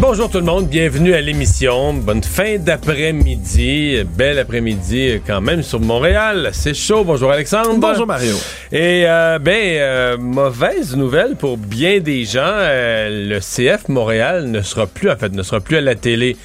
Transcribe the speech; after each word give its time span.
Bonjour 0.00 0.28
tout 0.28 0.38
le 0.38 0.44
monde, 0.44 0.66
bienvenue 0.66 1.14
à 1.14 1.20
l'émission. 1.20 1.94
Bonne 1.94 2.22
fin 2.22 2.58
d'après-midi, 2.58 4.02
bel 4.16 4.40
après-midi 4.40 5.20
quand 5.24 5.40
même 5.40 5.62
sur 5.62 5.78
Montréal. 5.78 6.50
C'est 6.52 6.74
chaud. 6.74 7.04
Bonjour 7.04 7.30
Alexandre. 7.30 7.76
Bonjour 7.78 8.04
Mario. 8.04 8.34
Et 8.72 9.04
euh, 9.06 9.38
ben 9.38 9.78
euh, 9.78 10.18
mauvaise 10.18 10.96
nouvelle 10.96 11.36
pour 11.36 11.56
bien 11.56 12.00
des 12.00 12.24
gens, 12.24 12.40
euh, 12.44 13.28
le 13.28 13.38
CF 13.38 13.88
Montréal 13.88 14.50
ne 14.50 14.62
sera 14.62 14.88
plus 14.88 15.08
en 15.10 15.16
fait 15.16 15.32
ne 15.32 15.44
sera 15.44 15.60
plus 15.60 15.76
à 15.76 15.80
la 15.80 15.94
télé. 15.94 16.36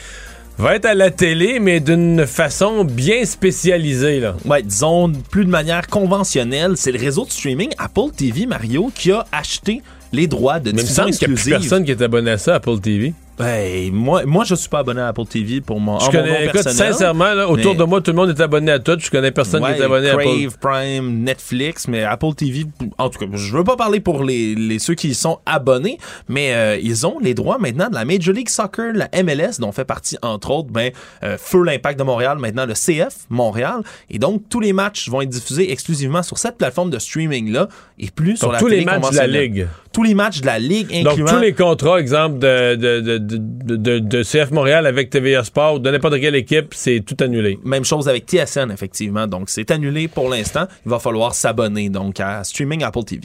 Va 0.59 0.75
être 0.75 0.85
à 0.85 0.93
la 0.93 1.09
télé, 1.09 1.59
mais 1.59 1.79
d'une 1.79 2.27
façon 2.27 2.83
bien 2.83 3.25
spécialisée. 3.25 4.19
Là. 4.19 4.35
Ouais, 4.45 4.61
disons 4.61 5.11
plus 5.31 5.45
de 5.45 5.49
manière 5.49 5.87
conventionnelle. 5.87 6.73
C'est 6.75 6.91
le 6.91 6.99
réseau 6.99 7.25
de 7.25 7.31
streaming 7.31 7.69
Apple 7.79 8.11
TV 8.15 8.45
Mario 8.45 8.91
qui 8.93 9.11
a 9.11 9.25
acheté 9.31 9.81
les 10.11 10.27
droits 10.27 10.59
de 10.59 10.69
il 10.69 10.75
diffusion 10.75 11.03
semble 11.03 11.11
qu'il 11.11 11.27
n'y 11.29 11.33
a 11.33 11.35
plus 11.35 11.51
exclusive. 11.51 11.69
personne 11.69 11.85
qui 11.85 11.91
est 11.91 12.01
abonné 12.01 12.31
à 12.31 12.37
ça, 12.37 12.55
Apple 12.55 12.79
TV. 12.79 13.13
Ben, 13.39 13.93
moi, 13.93 14.23
moi, 14.25 14.43
je 14.43 14.53
suis 14.53 14.67
pas 14.67 14.79
abonné 14.79 14.99
à 14.99 15.07
Apple 15.07 15.23
TV 15.25 15.61
pour 15.61 15.79
mon, 15.79 15.97
Je 15.97 16.05
mon 16.07 16.11
connais, 16.11 16.43
écoute, 16.43 16.61
personnel. 16.61 16.93
sincèrement, 16.93 17.33
là, 17.33 17.47
autour 17.47 17.73
de 17.73 17.85
moi, 17.85 18.01
tout 18.01 18.11
le 18.11 18.17
monde 18.17 18.29
est 18.29 18.41
abonné 18.41 18.69
à 18.69 18.79
tout. 18.79 18.97
Je 18.99 19.09
connais 19.09 19.31
personne 19.31 19.63
qui 19.63 19.71
est 19.71 19.81
abonné 19.81 20.09
à 20.09 20.13
Apple. 20.15 20.23
Crave, 20.23 20.57
Prime, 20.59 21.23
Netflix, 21.23 21.87
mais 21.87 22.03
Apple 22.03 22.33
TV, 22.35 22.65
en 22.97 23.09
tout 23.09 23.17
cas, 23.17 23.25
je 23.33 23.55
veux 23.55 23.63
pas 23.63 23.77
parler 23.77 24.01
pour 24.01 24.25
les, 24.25 24.55
les 24.55 24.77
ceux 24.77 24.93
qui 24.93 25.07
y 25.09 25.15
sont 25.15 25.39
abonnés, 25.45 25.97
mais 26.27 26.53
euh, 26.53 26.77
ils 26.81 27.07
ont 27.07 27.17
les 27.19 27.33
droits 27.33 27.57
maintenant 27.59 27.89
de 27.89 27.95
la 27.95 28.03
Major 28.03 28.33
League 28.33 28.49
Soccer, 28.49 28.91
la 28.93 29.09
MLS, 29.23 29.59
dont 29.59 29.71
fait 29.71 29.85
partie 29.85 30.17
entre 30.21 30.51
autres, 30.51 30.69
ben 30.71 30.91
euh, 31.23 31.37
Feu 31.39 31.63
l'Impact 31.63 31.97
de 31.97 32.03
Montréal, 32.03 32.39
maintenant 32.39 32.65
le 32.65 32.73
CF 32.73 33.15
Montréal, 33.29 33.83
et 34.09 34.19
donc 34.19 34.43
tous 34.49 34.59
les 34.59 34.73
matchs 34.73 35.07
vont 35.09 35.21
être 35.21 35.29
diffusés 35.29 35.71
exclusivement 35.71 36.23
sur 36.23 36.37
cette 36.37 36.57
plateforme 36.57 36.89
de 36.89 36.99
streaming 36.99 37.51
là, 37.51 37.69
et 37.97 38.09
plus 38.09 38.35
sur 38.35 38.51
la 38.51 38.59
tous 38.59 38.67
les 38.67 38.83
matchs 38.83 39.11
de 39.11 39.15
la. 39.15 39.27
Ligue. 39.27 39.67
Tous 39.91 40.03
les 40.03 40.13
matchs 40.13 40.41
de 40.41 40.45
la 40.45 40.59
Ligue, 40.59 40.87
Donc, 41.03 41.13
incluant 41.13 41.25
tous 41.27 41.39
les 41.39 41.53
contrats, 41.53 41.99
exemple, 41.99 42.37
de, 42.39 42.75
de, 42.75 42.99
de, 42.99 43.17
de, 43.17 43.75
de- 43.75 43.99
de 43.99 44.23
CF 44.23 44.51
Montréal 44.51 44.85
avec 44.85 45.09
TVA 45.09 45.43
Sport 45.43 45.75
ou 45.75 45.79
de 45.79 45.89
n'importe 45.89 46.19
quelle 46.19 46.35
équipe, 46.35 46.73
c'est 46.75 46.99
tout 47.05 47.17
annulé. 47.23 47.57
Même 47.63 47.83
chose 47.85 48.07
avec 48.07 48.25
TSN, 48.25 48.71
effectivement. 48.71 49.25
Donc, 49.25 49.49
c'est 49.49 49.71
annulé 49.71 50.07
pour 50.07 50.29
l'instant. 50.29 50.67
Il 50.85 50.89
va 50.89 50.99
falloir 50.99 51.33
s'abonner 51.33 51.89
donc 51.89 52.19
à 52.19 52.43
Streaming 52.43 52.83
Apple 52.83 53.03
TV. 53.03 53.21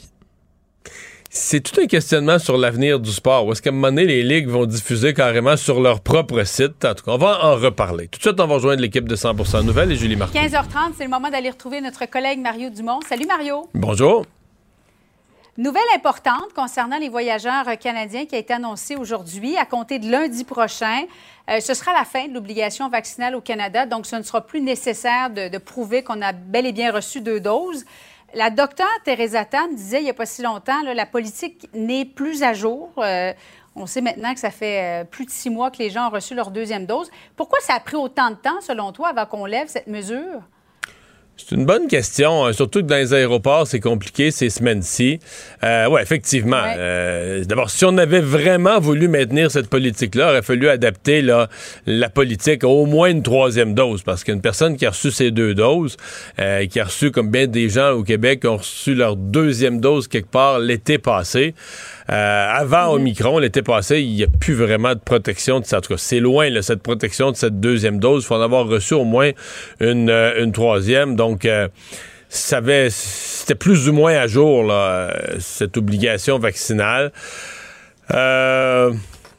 C'est 1.36 1.60
tout 1.60 1.80
un 1.80 1.86
questionnement 1.86 2.38
sur 2.38 2.56
l'avenir 2.56 3.00
du 3.00 3.10
sport. 3.10 3.50
Est-ce 3.50 3.60
qu'à 3.60 3.70
un 3.70 3.72
moment 3.72 3.88
donné, 3.88 4.04
les 4.06 4.22
ligues 4.22 4.46
vont 4.48 4.66
diffuser 4.66 5.12
carrément 5.14 5.56
sur 5.56 5.80
leur 5.80 6.00
propre 6.00 6.44
site? 6.44 6.84
En 6.84 6.94
tout 6.94 7.04
cas, 7.04 7.10
on 7.12 7.18
va 7.18 7.44
en 7.44 7.56
reparler. 7.56 8.06
Tout 8.06 8.18
de 8.18 8.22
suite, 8.22 8.38
on 8.40 8.46
va 8.46 8.54
rejoindre 8.54 8.80
l'équipe 8.80 9.08
de 9.08 9.16
100% 9.16 9.64
Nouvelles 9.64 9.90
et 9.90 9.96
Julie 9.96 10.14
Martin. 10.14 10.38
15h30, 10.46 10.92
c'est 10.96 11.04
le 11.04 11.10
moment 11.10 11.30
d'aller 11.30 11.50
retrouver 11.50 11.80
notre 11.80 12.08
collègue 12.08 12.38
Mario 12.38 12.70
Dumont. 12.70 13.00
Salut 13.08 13.26
Mario. 13.26 13.68
Bonjour. 13.74 14.24
Nouvelle 15.56 15.82
importante 15.94 16.52
concernant 16.52 16.98
les 16.98 17.08
voyageurs 17.08 17.78
canadiens 17.78 18.26
qui 18.26 18.34
a 18.34 18.38
été 18.38 18.52
annoncée 18.52 18.96
aujourd'hui. 18.96 19.56
À 19.56 19.64
compter 19.64 20.00
de 20.00 20.10
lundi 20.10 20.42
prochain, 20.42 21.04
euh, 21.48 21.60
ce 21.60 21.74
sera 21.74 21.92
la 21.92 22.04
fin 22.04 22.26
de 22.26 22.34
l'obligation 22.34 22.88
vaccinale 22.88 23.36
au 23.36 23.40
Canada, 23.40 23.86
donc 23.86 24.04
ce 24.04 24.16
ne 24.16 24.22
sera 24.22 24.44
plus 24.44 24.60
nécessaire 24.60 25.30
de, 25.30 25.56
prouver 25.58 26.02
qu'on 26.02 26.20
a 26.22 26.32
bel 26.32 26.66
et 26.66 26.72
bien 26.72 26.90
reçu 26.90 27.20
deux 27.20 27.38
doses. 27.38 27.84
La 28.34 28.50
docteure 28.50 28.88
Teresa 29.04 29.44
Tam 29.44 29.72
disait 29.76 30.00
il 30.00 30.04
n'y 30.04 30.10
a 30.10 30.14
pas 30.14 30.26
si 30.26 30.42
longtemps, 30.42 30.82
là, 30.82 30.92
la 30.92 31.06
politique 31.06 31.68
n'est 31.72 32.04
plus 32.04 32.42
à 32.42 32.52
jour. 32.52 32.90
Euh, 32.98 33.32
on 33.76 33.86
sait 33.86 34.00
maintenant 34.00 34.34
que 34.34 34.40
ça 34.40 34.50
fait 34.50 35.02
euh, 35.02 35.04
plus 35.04 35.24
de 35.24 35.30
six 35.30 35.50
mois 35.50 35.70
que 35.70 35.78
les 35.78 35.90
gens 35.90 36.08
ont 36.08 36.10
reçu 36.10 36.34
leur 36.34 36.50
deuxième 36.50 36.84
dose. 36.84 37.12
Pourquoi 37.36 37.60
ça 37.60 37.74
a 37.74 37.80
pris 37.80 37.94
autant 37.94 38.30
de 38.30 38.36
temps, 38.36 38.60
selon 38.60 38.90
toi, 38.90 39.10
avant 39.10 39.26
qu'on 39.26 39.46
lève 39.46 39.68
cette 39.68 39.86
mesure? 39.86 40.42
C'est 41.36 41.56
une 41.56 41.66
bonne 41.66 41.88
question, 41.88 42.46
hein, 42.46 42.52
surtout 42.52 42.80
que 42.80 42.86
dans 42.86 42.94
les 42.94 43.12
aéroports, 43.12 43.66
c'est 43.66 43.80
compliqué 43.80 44.30
ces 44.30 44.50
semaines-ci. 44.50 45.18
Euh, 45.64 45.88
ouais, 45.88 46.00
effectivement. 46.00 46.62
Ouais. 46.62 46.76
Euh, 46.78 47.44
D'abord, 47.44 47.70
si 47.70 47.84
on 47.84 47.98
avait 47.98 48.20
vraiment 48.20 48.78
voulu 48.78 49.08
maintenir 49.08 49.50
cette 49.50 49.68
politique-là, 49.68 50.26
il 50.26 50.30
aurait 50.30 50.42
fallu 50.42 50.68
adapter 50.68 51.22
là, 51.22 51.48
la 51.86 52.08
politique 52.08 52.62
à 52.62 52.68
au 52.68 52.86
moins 52.86 53.10
une 53.10 53.24
troisième 53.24 53.74
dose, 53.74 54.02
parce 54.02 54.22
qu'une 54.22 54.40
personne 54.40 54.76
qui 54.76 54.86
a 54.86 54.90
reçu 54.90 55.10
ses 55.10 55.32
deux 55.32 55.54
doses, 55.54 55.96
euh, 56.38 56.66
qui 56.66 56.78
a 56.78 56.84
reçu, 56.84 57.10
comme 57.10 57.30
bien 57.30 57.48
des 57.48 57.68
gens 57.68 57.90
au 57.90 58.04
Québec, 58.04 58.44
ont 58.44 58.58
reçu 58.58 58.94
leur 58.94 59.16
deuxième 59.16 59.80
dose 59.80 60.06
quelque 60.06 60.30
part 60.30 60.60
l'été 60.60 60.98
passé, 60.98 61.54
euh, 62.10 62.46
avant 62.50 62.92
Omicron, 62.92 63.38
l'été 63.38 63.62
passé, 63.62 64.00
il 64.00 64.14
n'y 64.14 64.22
a 64.24 64.26
plus 64.26 64.54
vraiment 64.54 64.94
de 64.94 65.00
protection 65.00 65.60
de. 65.60 65.74
En 65.74 65.80
tout 65.80 65.94
cas, 65.94 65.98
c'est 65.98 66.20
loin, 66.20 66.50
là, 66.50 66.60
cette 66.62 66.82
protection 66.82 67.30
de 67.30 67.36
cette 67.36 67.60
deuxième 67.60 67.98
dose. 67.98 68.24
Il 68.24 68.26
faut 68.26 68.34
en 68.34 68.42
avoir 68.42 68.66
reçu 68.66 68.94
au 68.94 69.04
moins 69.04 69.30
une, 69.80 70.10
euh, 70.10 70.42
une 70.44 70.52
troisième. 70.52 71.16
Donc, 71.16 71.44
euh, 71.44 71.68
c'était 72.28 73.54
plus 73.54 73.88
ou 73.88 73.92
moins 73.92 74.14
à 74.16 74.26
jour, 74.26 74.64
là, 74.64 74.74
euh, 74.74 75.36
cette 75.38 75.76
obligation 75.76 76.38
vaccinale. 76.38 77.12
Euh, 78.12 78.90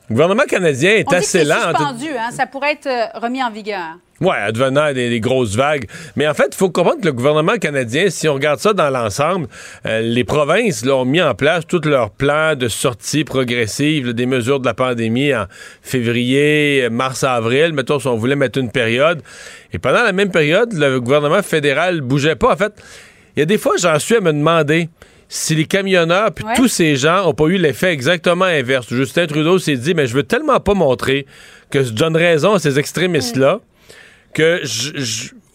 le 0.09 0.14
gouvernement 0.14 0.44
canadien 0.47 0.92
est 0.92 1.06
On 1.08 1.12
dit 1.12 1.16
que 1.18 1.22
assez 1.22 1.44
lent. 1.44 1.56
suspendu, 1.78 2.09
hein? 2.18 2.32
ça 2.32 2.46
pourrait 2.46 2.74
être 2.74 2.88
euh, 2.88 3.20
remis 3.20 3.44
en 3.44 3.52
vigueur. 3.52 3.97
Ouais, 4.22 4.38
advenant 4.38 4.94
des, 4.94 5.09
des 5.09 5.20
grosses 5.20 5.56
vagues. 5.56 5.88
Mais 6.16 6.26
en 6.26 6.34
fait, 6.34 6.48
il 6.53 6.56
faut 6.56 6.70
comprendre 6.70 7.02
que 7.02 7.06
le 7.06 7.12
gouvernement 7.12 7.58
canadien, 7.58 8.09
si 8.09 8.30
on 8.30 8.34
regarde 8.36 8.59
ça 8.59 8.72
dans 8.72 8.90
l'ensemble, 8.90 9.48
euh, 9.86 10.00
les 10.00 10.24
provinces 10.24 10.86
là, 10.86 10.96
ont 10.96 11.03
mis 11.06 11.22
en 11.22 11.36
place 11.36 11.68
tous 11.68 11.81
leurs 11.84 12.12
plans 12.12 12.56
de 12.56 12.70
sortie 12.70 13.26
progressive 13.26 14.08
là, 14.08 14.14
des 14.14 14.26
mesures 14.26 14.62
de 14.62 14.66
la 14.66 14.74
pandémie 14.74 15.34
en 15.36 15.48
février, 15.81 16.88
mars, 16.90 17.24
avril. 17.24 17.74
Mettons, 17.74 18.00
si 18.00 18.08
on 18.08 18.16
voulait 18.16 18.36
mettre 18.36 18.59
une 18.59 18.72
période. 18.72 19.22
Et 19.74 19.80
pendant 19.80 20.03
la 20.03 20.12
même 20.14 20.32
période, 20.32 20.72
le 20.74 21.00
gouvernement 21.02 21.42
fédéral 21.42 22.02
bougeait 22.02 22.36
pas. 22.36 22.53
En 22.53 22.58
fait, 22.58 22.74
il 23.36 23.40
y 23.40 23.44
a 23.44 23.46
des 23.46 23.58
fois, 23.58 23.74
j'en 23.78 24.00
suis 24.00 24.16
à 24.16 24.22
me 24.22 24.32
demander 24.32 24.88
si 25.28 25.56
les 25.56 25.66
camionneurs 25.66 26.32
puis 26.32 26.46
Ouais. 26.46 26.53
tous 26.56 26.68
ces 26.68 26.96
gens 26.96 27.28
ont 27.28 27.34
pas 27.34 27.46
eu 27.46 27.58
l'effet 27.58 27.92
exactement 27.92 28.46
inverse. 28.46 28.88
Justin 28.90 29.26
Trudeau 29.26 29.58
s'est 29.58 29.76
dit, 29.76 29.94
mais 29.96 30.06
je 30.08 30.14
veux 30.14 30.24
tellement 30.24 30.59
pas 30.59 30.74
montrer 30.76 31.26
que 31.72 31.84
je 31.84 31.90
donne 31.92 32.16
raison 32.16 32.53
à 32.53 32.59
ces 32.59 32.78
extrémistes-là 32.80 33.59
que 34.35 34.62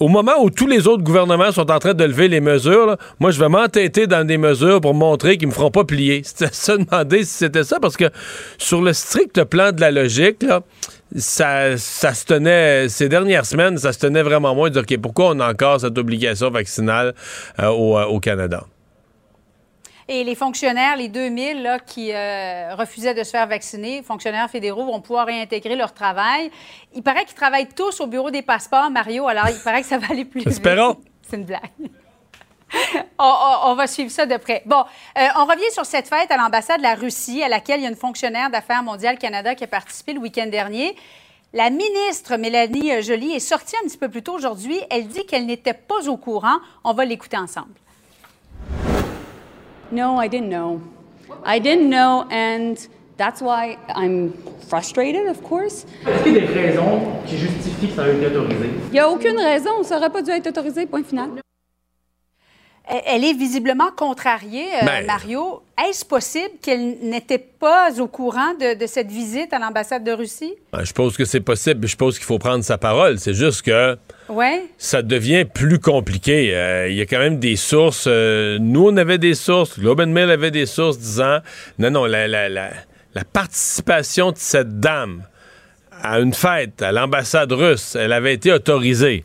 au 0.01 0.09
moment 0.09 0.33
où 0.41 0.51
tous 0.51 0.67
les 0.67 0.89
autres 0.89 1.03
gouvernements 1.05 1.53
sont 1.53 1.71
en 1.71 1.79
train 1.79 1.93
de 1.93 2.05
lever 2.05 2.27
les 2.27 2.41
mesures, 2.41 2.97
moi, 3.21 3.31
je 3.31 3.39
vais 3.39 3.51
m'entêter 3.51 4.07
dans 4.07 4.27
des 4.27 4.39
mesures 4.39 4.81
pour 4.81 4.95
montrer 4.95 5.37
qu'ils 5.37 5.49
me 5.49 5.53
feront 5.53 5.71
pas 5.71 5.85
plier. 5.85 6.23
C'était 6.25 6.49
ça, 6.53 6.77
demander 6.79 7.25
si 7.25 7.35
c'était 7.35 7.65
ça, 7.65 7.79
parce 7.79 7.97
que 7.97 8.07
sur 8.57 8.81
le 8.81 8.95
strict 8.95 9.45
plan 9.45 9.73
de 9.73 9.81
la 9.81 9.91
logique, 9.91 10.45
ça, 11.15 11.77
ça 11.77 12.15
se 12.15 12.25
tenait, 12.25 12.89
ces 12.89 13.11
dernières 13.11 13.45
semaines, 13.45 13.77
ça 13.77 13.93
se 13.93 13.99
tenait 13.99 14.23
vraiment 14.23 14.55
moins 14.55 14.71
de 14.71 14.81
dire, 14.81 14.83
OK, 14.83 15.01
pourquoi 15.03 15.31
on 15.31 15.41
a 15.41 15.51
encore 15.51 15.81
cette 15.81 15.99
obligation 15.99 16.51
vaccinale 16.51 17.15
euh, 17.59 17.67
euh, 17.67 18.05
au 18.07 18.21
Canada? 18.21 18.65
Et 20.13 20.25
les 20.25 20.35
fonctionnaires, 20.35 20.97
les 20.97 21.07
2000 21.07 21.63
là, 21.63 21.79
qui 21.79 22.11
euh, 22.13 22.75
refusaient 22.75 23.15
de 23.15 23.23
se 23.23 23.31
faire 23.31 23.47
vacciner, 23.47 24.03
fonctionnaires 24.03 24.51
fédéraux, 24.51 24.85
vont 24.85 25.01
pouvoir 25.01 25.27
réintégrer 25.27 25.77
leur 25.77 25.95
travail. 25.95 26.51
Il 26.97 27.05
paraît 27.05 27.25
qu'ils 27.25 27.37
travaillent 27.37 27.69
tous 27.69 28.01
au 28.01 28.09
bureau 28.09 28.33
des 28.33 28.43
passeports, 28.43 28.91
Mario, 28.91 29.29
alors 29.29 29.49
il 29.49 29.63
paraît 29.63 29.83
que 29.83 29.87
ça 29.87 29.99
va 29.99 30.09
aller 30.11 30.25
plus 30.25 30.41
vite. 30.41 30.49
Espérons. 30.49 30.97
C'est 31.31 31.37
une 31.37 31.45
blague. 31.45 31.61
on, 33.21 33.25
on- 33.25 33.71
on 33.71 33.75
va 33.77 33.87
suivre 33.87 34.11
ça 34.11 34.27
de 34.27 34.37
près. 34.37 34.65
Bon, 34.67 34.81
euh, 35.17 35.27
on 35.37 35.45
revient 35.45 35.71
sur 35.73 35.87
cette 35.87 36.09
fête 36.09 36.33
à 36.33 36.37
l'ambassade 36.37 36.79
de 36.79 36.83
la 36.83 36.97
Russie, 36.97 37.45
à 37.45 37.49
laquelle 37.49 37.79
il 37.79 37.85
y 37.85 37.87
a 37.87 37.91
une 37.91 37.95
fonctionnaire 37.95 38.51
d'affaires 38.51 38.83
mondiales 38.83 39.17
Canada 39.17 39.55
qui 39.55 39.63
a 39.63 39.69
participé 39.69 40.13
le 40.13 40.19
week-end 40.19 40.47
dernier. 40.49 40.97
La 41.53 41.71
ministre 41.71 42.37
Mélanie 42.37 42.93
euh, 42.93 43.01
Joly 43.01 43.31
est 43.33 43.39
sortie 43.39 43.77
un 43.85 43.87
petit 43.87 43.99
peu 43.99 44.09
plus 44.09 44.25
tôt 44.25 44.35
aujourd'hui. 44.35 44.81
Elle 44.91 45.07
dit 45.07 45.25
qu'elle 45.27 45.47
n'était 45.47 45.73
pas 45.75 46.09
au 46.09 46.17
courant. 46.17 46.57
On 46.83 46.95
va 46.95 47.05
l'écouter 47.05 47.37
ensemble. 47.37 47.75
No, 49.93 50.19
I 50.19 50.29
didn't 50.29 50.51
know. 50.51 50.81
I 51.45 51.59
didn't 51.59 51.89
know, 51.89 52.27
and 52.31 52.77
That's 53.21 53.43
why 53.43 53.77
I'm 53.95 54.33
frustrated, 54.67 55.27
of 55.27 55.43
course. 55.43 55.85
Est-ce 56.07 56.23
qu'il 56.23 56.33
y 56.33 56.39
a 56.39 56.47
des 56.47 56.59
raisons 56.59 57.03
qui 57.27 57.37
justifient 57.37 57.89
que 57.89 57.95
ça 57.95 58.05
a 58.05 58.09
été 58.09 58.35
autorisé? 58.35 58.71
Il 58.87 58.93
n'y 58.93 58.99
a 58.99 59.11
aucune 59.11 59.37
raison. 59.39 59.83
Ça 59.83 59.97
n'aurait 59.97 60.09
pas 60.09 60.23
dû 60.23 60.31
être 60.31 60.47
autorisé, 60.47 60.87
point 60.87 61.03
final. 61.03 61.29
Elle 63.07 63.25
est 63.25 63.35
visiblement 63.35 63.91
contrariée, 63.97 64.67
euh, 64.83 64.85
Ben- 64.85 65.07
Mario. 65.07 65.63
Est-ce 65.89 66.05
possible 66.05 66.51
qu'elle 66.61 66.97
n'était 67.03 67.39
pas 67.39 67.91
au 68.01 68.09
courant 68.09 68.53
de, 68.61 68.77
de 68.79 68.87
cette 68.87 69.11
visite 69.11 69.53
à 69.53 69.59
l'ambassade 69.61 70.03
de 70.03 70.11
Russie? 70.11 70.55
Ben, 70.73 70.83
je 70.85 70.93
pense 70.93 71.17
que 71.17 71.25
c'est 71.25 71.41
possible, 71.41 71.87
je 71.87 71.95
pense 71.97 72.17
qu'il 72.19 72.25
faut 72.27 72.39
prendre 72.41 72.65
sa 72.65 72.79
parole. 72.79 73.19
C'est 73.21 73.35
juste 73.35 73.63
que 73.63 73.97
ça 74.77 75.03
devient 75.03 75.45
plus 75.45 75.79
compliqué. 75.79 76.55
Euh, 76.55 76.89
Il 76.89 76.97
y 76.97 77.01
a 77.01 77.07
quand 77.07 77.19
même 77.21 77.39
des 77.39 77.57
sources. 77.57 78.05
euh, 78.09 78.59
nous, 78.61 78.89
on 78.89 78.97
avait 78.97 79.19
des 79.19 79.35
sources. 79.35 79.79
Globe 79.79 80.01
and 80.01 80.09
Mail 80.09 80.31
avait 80.31 80.51
des 80.51 80.67
sources 80.67 80.99
disant 80.99 81.39
non, 81.79 81.91
non, 81.91 82.05
la, 82.07 82.27
la, 82.27 82.49
la, 82.49 82.71
la 83.15 83.25
participation 83.25 84.33
de 84.33 84.37
cette 84.39 84.81
dame 84.81 85.23
à 86.03 86.19
une 86.19 86.33
fête 86.33 86.81
à 86.83 86.93
l'ambassade 86.93 87.53
russe, 87.53 87.95
elle 87.95 88.13
avait 88.15 88.33
été 88.35 88.51
autorisée. 88.53 89.23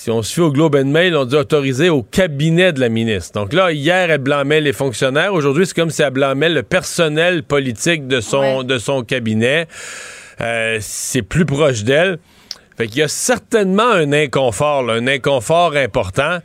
Si 0.00 0.12
on 0.12 0.22
se 0.22 0.32
fie 0.32 0.40
au 0.42 0.52
Globe 0.52 0.76
and 0.76 0.84
Mail, 0.84 1.16
on 1.16 1.24
dit 1.24 1.34
autorisé 1.34 1.90
au 1.90 2.04
cabinet 2.04 2.72
de 2.72 2.78
la 2.78 2.88
ministre. 2.88 3.32
Donc 3.40 3.52
là, 3.52 3.72
hier, 3.72 4.08
elle 4.12 4.18
blâmait 4.20 4.60
les 4.60 4.72
fonctionnaires. 4.72 5.34
Aujourd'hui, 5.34 5.66
c'est 5.66 5.74
comme 5.74 5.90
si 5.90 6.02
elle 6.02 6.12
blâmait 6.12 6.48
le 6.50 6.62
personnel 6.62 7.42
politique 7.42 8.06
de 8.06 8.20
son, 8.20 8.58
Ouais. 8.58 8.64
de 8.64 8.78
son 8.78 9.02
cabinet. 9.02 9.66
Euh, 10.40 10.78
c'est 10.80 11.22
plus 11.22 11.44
proche 11.44 11.82
d'elle. 11.82 12.18
Fait 12.76 12.86
qu'il 12.86 12.98
y 12.98 13.02
a 13.02 13.08
certainement 13.08 13.90
un 13.90 14.12
inconfort, 14.12 14.84
là, 14.84 14.92
un 14.94 15.08
inconfort 15.08 15.74
important. 15.74 16.38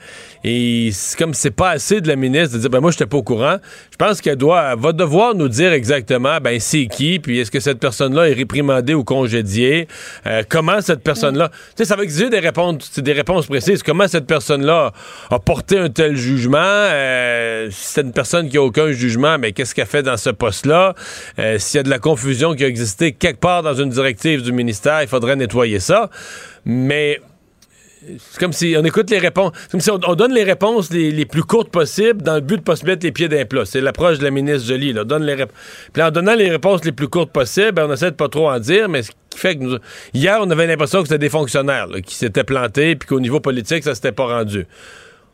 Et 0.44 0.90
c'est 0.92 1.18
comme 1.18 1.34
c'est 1.34 1.52
pas 1.52 1.70
assez 1.70 2.02
de 2.02 2.08
la 2.08 2.16
ministre 2.16 2.56
de 2.56 2.62
dire 2.62 2.70
ben 2.70 2.80
moi 2.80 2.92
j'étais 2.92 3.06
pas 3.06 3.18
au 3.18 3.24
courant. 3.24 3.58
Je 3.92 3.98
pense 3.98 4.22
qu'elle 4.22 4.36
doit 4.36 4.72
elle 4.74 4.80
va 4.80 4.92
devoir 4.92 5.36
nous 5.36 5.48
dire 5.48 5.72
exactement 5.74 6.38
ben 6.42 6.60
c'est 6.60 6.88
qui, 6.88 7.20
puis 7.20 7.40
est-ce 7.40 7.52
que 7.52 7.60
cette 7.60 7.80
personne-là 7.80 8.30
est 8.30 8.34
réprimandée 8.34 8.94
ou 8.94 9.04
congédiée, 9.04 9.88
Euh, 10.26 10.44
comment 10.48 10.82
cette 10.82 11.04
personne-là? 11.04 11.50
Tu 11.50 11.56
sais, 11.78 11.86
ça 11.86 11.96
va 11.96 12.04
exiger 12.04 12.30
des 12.30 12.40
réponses, 12.40 13.00
des 13.00 13.14
réponses 13.14 13.48
précises. 13.48 13.84
Comment 13.84 14.08
cette 14.08 14.26
personne-là 14.28 14.92
a 15.30 15.40
porté 15.40 15.78
un 15.78 15.90
tel 15.90 16.16
jugement? 16.16 16.58
Euh, 16.60 17.70
si 17.72 17.94
c'est 17.94 18.02
une 18.02 18.14
personne 18.14 18.50
qui 18.50 18.58
a 18.58 18.62
aucun 18.64 18.92
jugement, 18.92 19.38
mais 19.38 19.52
qu'est-ce 19.52 19.74
qu'elle 19.76 19.88
fait 19.88 20.04
dans 20.04 20.18
ce 20.18 20.30
poste-là? 20.30 20.96
Euh, 21.40 21.58
S'il 21.60 21.78
y 21.78 21.80
a 21.80 21.84
de 21.84 21.90
la 21.90 22.00
confusion 22.00 22.56
qui 22.56 22.64
a 22.64 22.68
existé 22.68 23.12
quelque 23.12 23.40
part 23.40 23.64
dans 23.64 23.74
une 23.74 23.90
directive 23.90 24.42
du 24.42 24.52
ministère, 24.52 25.02
il 25.02 25.08
faudrait 25.08 25.36
nettoyer 25.36 25.80
ça. 25.80 26.10
Mais 26.66 27.20
c'est 28.18 28.40
comme 28.40 28.54
si 28.54 28.76
on 28.78 28.84
écoute 28.84 29.10
les 29.10 29.20
réponses. 29.20 29.52
Comme 29.72 29.80
si 29.80 29.92
on, 29.92 30.00
on 30.08 30.16
donne 30.16 30.34
les 30.34 30.44
réponses 30.44 30.92
les, 30.92 31.12
les 31.12 31.26
plus 31.26 31.44
courtes 31.44 31.70
possibles 31.70 32.22
dans 32.22 32.36
le 32.36 32.42
but 32.42 32.58
de 32.58 32.62
pas 32.62 32.76
se 32.76 32.86
mettre 32.86 33.06
les 33.06 33.12
pieds 33.12 33.30
d'un 33.30 33.46
plat. 33.46 33.66
C'est 33.66 33.82
l'approche 33.82 34.20
de 34.20 34.24
la 34.24 34.32
ministre 34.32 34.68
Jolie. 34.68 34.94
Là. 34.94 35.04
Donne 35.04 35.24
les 35.24 35.36
Puis 35.94 36.04
en 36.04 36.12
donnant 36.12 36.36
les 36.36 36.50
réponses 36.50 36.84
les 36.84 36.92
plus 36.92 37.08
courtes 37.08 37.32
possibles, 37.32 37.74
ben, 37.74 37.88
on 37.90 37.94
essaie 37.94 38.12
de 38.12 38.16
pas 38.16 38.30
trop 38.30 38.50
en 38.50 38.60
dire, 38.60 38.90
mais 38.90 39.04
ce 39.04 39.12
qui 39.12 39.40
fait 39.40 39.56
que 39.56 39.64
nous... 39.64 39.78
Hier, 40.14 40.38
on 40.42 40.50
avait 40.50 40.68
l'impression 40.68 41.02
que 41.02 41.08
c'était 41.08 41.20
des 41.20 41.30
fonctionnaires 41.30 41.88
qui 42.06 42.16
s'étaient 42.16 42.44
plantés 42.44 42.96
puis 42.96 43.08
qu'au 43.08 43.20
niveau 43.20 43.40
politique, 43.40 43.84
ça 43.84 43.96
s'était 43.96 44.12
pas 44.12 44.26
rendu. 44.26 44.66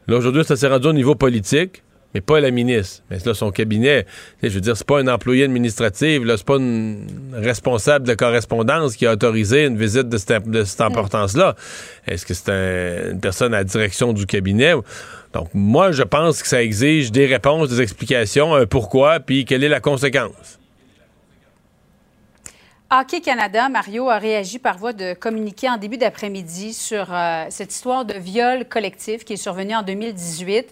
Là, 0.07 0.17
aujourd'hui, 0.17 0.43
ça 0.43 0.55
s'est 0.55 0.67
rendu 0.67 0.87
au 0.87 0.93
niveau 0.93 1.15
politique, 1.15 1.83
mais 2.13 2.21
pas 2.21 2.39
la 2.39 2.51
ministre. 2.51 3.03
Mais 3.09 3.17
là, 3.23 3.33
son 3.33 3.51
cabinet, 3.51 4.05
je 4.41 4.49
veux 4.49 4.61
dire, 4.61 4.75
c'est 4.75 4.87
pas 4.87 4.99
un 4.99 5.07
employé 5.07 5.43
administratif, 5.43 6.23
là, 6.23 6.37
c'est 6.37 6.45
pas 6.45 6.55
une 6.57 7.05
responsable 7.33 8.07
de 8.07 8.13
correspondance 8.15 8.95
qui 8.95 9.05
a 9.05 9.13
autorisé 9.13 9.65
une 9.65 9.77
visite 9.77 10.09
de 10.09 10.17
cette, 10.17 10.47
de 10.49 10.63
cette 10.63 10.81
importance-là. 10.81 11.55
Est-ce 12.07 12.25
que 12.25 12.33
c'est 12.33 12.49
un- 12.49 13.11
une 13.11 13.19
personne 13.19 13.53
à 13.53 13.57
la 13.57 13.63
direction 13.63 14.13
du 14.13 14.25
cabinet? 14.25 14.73
Donc, 15.33 15.49
moi, 15.53 15.91
je 15.91 16.01
pense 16.03 16.41
que 16.41 16.47
ça 16.47 16.63
exige 16.63 17.11
des 17.11 17.27
réponses, 17.27 17.69
des 17.69 17.81
explications, 17.81 18.55
un 18.55 18.65
pourquoi, 18.65 19.19
puis 19.19 19.45
quelle 19.45 19.63
est 19.63 19.69
la 19.69 19.79
conséquence. 19.79 20.57
Hockey 22.91 23.21
Canada, 23.21 23.69
Mario 23.69 24.09
a 24.09 24.17
réagi 24.17 24.57
par 24.57 24.79
voie 24.79 24.93
de 24.93 25.13
communiqué 25.13 25.69
en 25.69 25.77
début 25.77 25.97
d'après-midi 25.99 26.73
sur 26.73 27.13
euh, 27.13 27.45
cette 27.51 27.71
histoire 27.71 28.03
de 28.03 28.15
viol 28.15 28.65
collectif 28.67 29.23
qui 29.23 29.33
est 29.33 29.37
survenue 29.37 29.75
en 29.75 29.83
2018. 29.83 30.65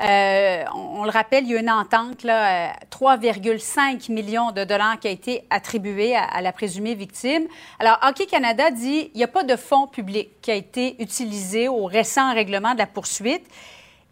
Euh, 0.00 0.64
on, 0.74 1.04
le 1.04 1.10
rappelle, 1.10 1.44
il 1.44 1.52
y 1.52 1.56
a 1.56 1.60
une 1.60 1.70
entente, 1.70 2.24
là, 2.24 2.70
euh, 2.70 2.72
3,5 2.90 4.10
millions 4.10 4.50
de 4.50 4.64
dollars 4.64 4.98
qui 4.98 5.06
a 5.06 5.10
été 5.10 5.44
attribué 5.50 6.16
à, 6.16 6.40
la 6.40 6.52
présumée 6.52 6.94
victime. 6.94 7.46
Alors, 7.78 7.98
Hockey 8.02 8.26
Canada 8.26 8.70
dit 8.70 9.10
qu'il 9.10 9.18
n'y 9.18 9.24
a 9.24 9.28
pas 9.28 9.44
de 9.44 9.56
fonds 9.56 9.86
publics 9.86 10.40
qui 10.42 10.50
a 10.50 10.54
été 10.54 11.00
utilisé 11.00 11.68
au 11.68 11.84
récent 11.84 12.34
règlement 12.34 12.72
de 12.72 12.78
la 12.78 12.86
poursuite. 12.86 13.46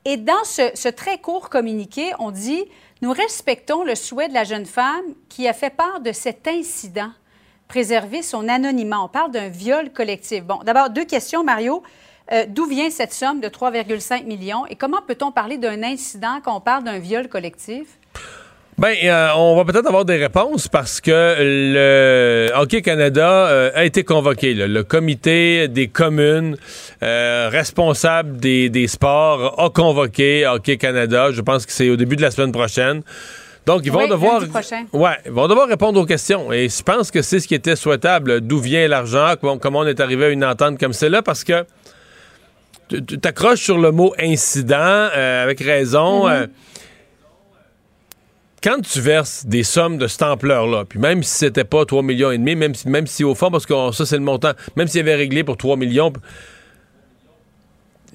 Et 0.05 0.17
dans 0.17 0.45
ce 0.45 0.89
très 0.89 1.19
court 1.19 1.49
communiqué, 1.49 2.13
on 2.19 2.31
dit 2.31 2.65
Nous 3.03 3.13
respectons 3.13 3.85
le 3.85 3.95
souhait 3.95 4.29
de 4.29 4.35
la 4.35 4.45
jeune 4.45 4.67
femme 4.67 5.05
qui 5.29 5.49
a 5.49 5.53
fait 5.53 5.71
part 5.71 6.01
de 6.01 6.13
cet 6.13 6.47
incident, 6.47 7.11
préserver 7.69 8.23
son 8.23 8.49
anonymat. 8.49 9.01
On 9.01 9.09
parle 9.09 9.31
d'un 9.33 9.49
viol 9.49 9.93
collectif. 9.93 10.45
Bon, 10.45 10.59
d'abord, 10.65 10.91
deux 10.91 11.05
questions, 11.05 11.45
Mario. 11.45 11.83
Euh, 12.31 12.45
D'où 12.49 12.67
vient 12.67 12.91
cette 12.91 13.13
somme 13.13 13.41
de 13.41 13.49
3,5 13.49 14.25
millions 14.27 14.65
et 14.69 14.77
comment 14.77 15.01
peut-on 15.07 15.33
parler 15.33 15.59
d'un 15.59 15.83
incident 15.83 16.41
quand 16.45 16.57
on 16.57 16.61
parle 16.61 16.85
d'un 16.85 16.99
viol 16.99 17.29
collectif? 17.29 17.87
Ben, 18.79 18.95
euh, 19.05 19.29
on 19.37 19.55
va 19.55 19.65
peut-être 19.71 19.87
avoir 19.87 20.05
des 20.05 20.17
réponses 20.17 20.67
parce 20.67 21.01
que 21.01 21.37
le 21.39 22.51
Hockey 22.57 22.81
Canada 22.81 23.29
euh, 23.49 23.71
a 23.75 23.85
été 23.85 24.03
convoqué. 24.03 24.55
là. 24.55 24.67
Le 24.67 24.83
comité 24.83 25.69
des 25.69 25.89
communes 25.89 26.57
euh, 27.03 27.49
responsable 27.53 28.39
des, 28.39 28.71
des 28.71 28.87
sports 28.89 29.61
a 29.61 29.69
convoqué 29.71 30.47
Hockey 30.47 30.79
Canada. 30.79 31.31
Je 31.33 31.43
pense 31.43 31.67
que 31.67 31.73
c'est 31.73 31.91
au 31.91 31.97
début 31.97 32.17
de 32.17 32.23
la 32.23 32.31
semaine 32.31 32.51
prochaine. 32.53 33.03
Donc, 33.67 33.83
ils 33.85 33.93
vont 33.93 34.01
Oui, 34.01 34.09
devoir. 34.09 34.43
Ouais, 34.93 35.11
ils 35.27 35.31
vont 35.31 35.47
devoir 35.47 35.69
répondre 35.69 36.01
aux 36.01 36.07
questions. 36.07 36.51
Et 36.53 36.69
je 36.69 36.83
pense 36.83 37.11
que 37.13 37.23
c'est 37.23 37.39
ce 37.39 37.47
qui 37.47 37.55
était 37.55 37.77
souhaitable. 37.77 38.41
D'où 38.41 38.59
vient 38.59 38.89
l'argent? 38.89 39.35
Comment, 39.41 39.59
comment 39.59 39.81
on 39.81 39.87
est 39.87 40.01
arrivé 40.01 40.25
à 40.25 40.29
une 40.31 40.45
entente 40.45 40.81
comme 40.81 40.93
celle-là? 40.95 41.23
Parce 41.23 41.45
que 41.45 41.65
tu 43.01 43.19
t'accroches 43.19 43.63
sur 43.63 43.79
le 43.79 43.93
mot 43.93 44.15
incident 44.19 44.77
euh, 44.77 45.43
avec 45.43 45.61
raison. 45.61 46.27
Mm-hmm. 46.27 46.33
euh, 46.33 46.47
quand 48.63 48.81
tu 48.81 49.01
verses 49.01 49.45
des 49.45 49.65
sommes 49.65 49.99
de 49.99 50.07
cette 50.07 50.23
ampleur-là, 50.23 50.85
puis 50.85 51.01
même 51.01 51.23
si 51.23 51.35
c'était 51.35 51.65
pas 51.65 51.85
3 51.85 52.03
millions 52.03 52.31
et 52.31 52.39
demi, 52.39 52.55
même 52.55 52.75
si, 52.75 52.89
même 52.89 53.09
si 53.09 53.25
au 53.25 53.35
fond, 53.35 53.51
parce 53.51 53.67
que 53.67 53.75
ça 53.93 54.07
c'est 54.07 54.17
le 54.17 54.23
montant, 54.23 54.53
même 54.77 54.87
s'il 54.87 55.01
avait 55.01 55.17
réglé 55.17 55.43
pour 55.43 55.57
3 55.57 55.77
millions, 55.77 56.13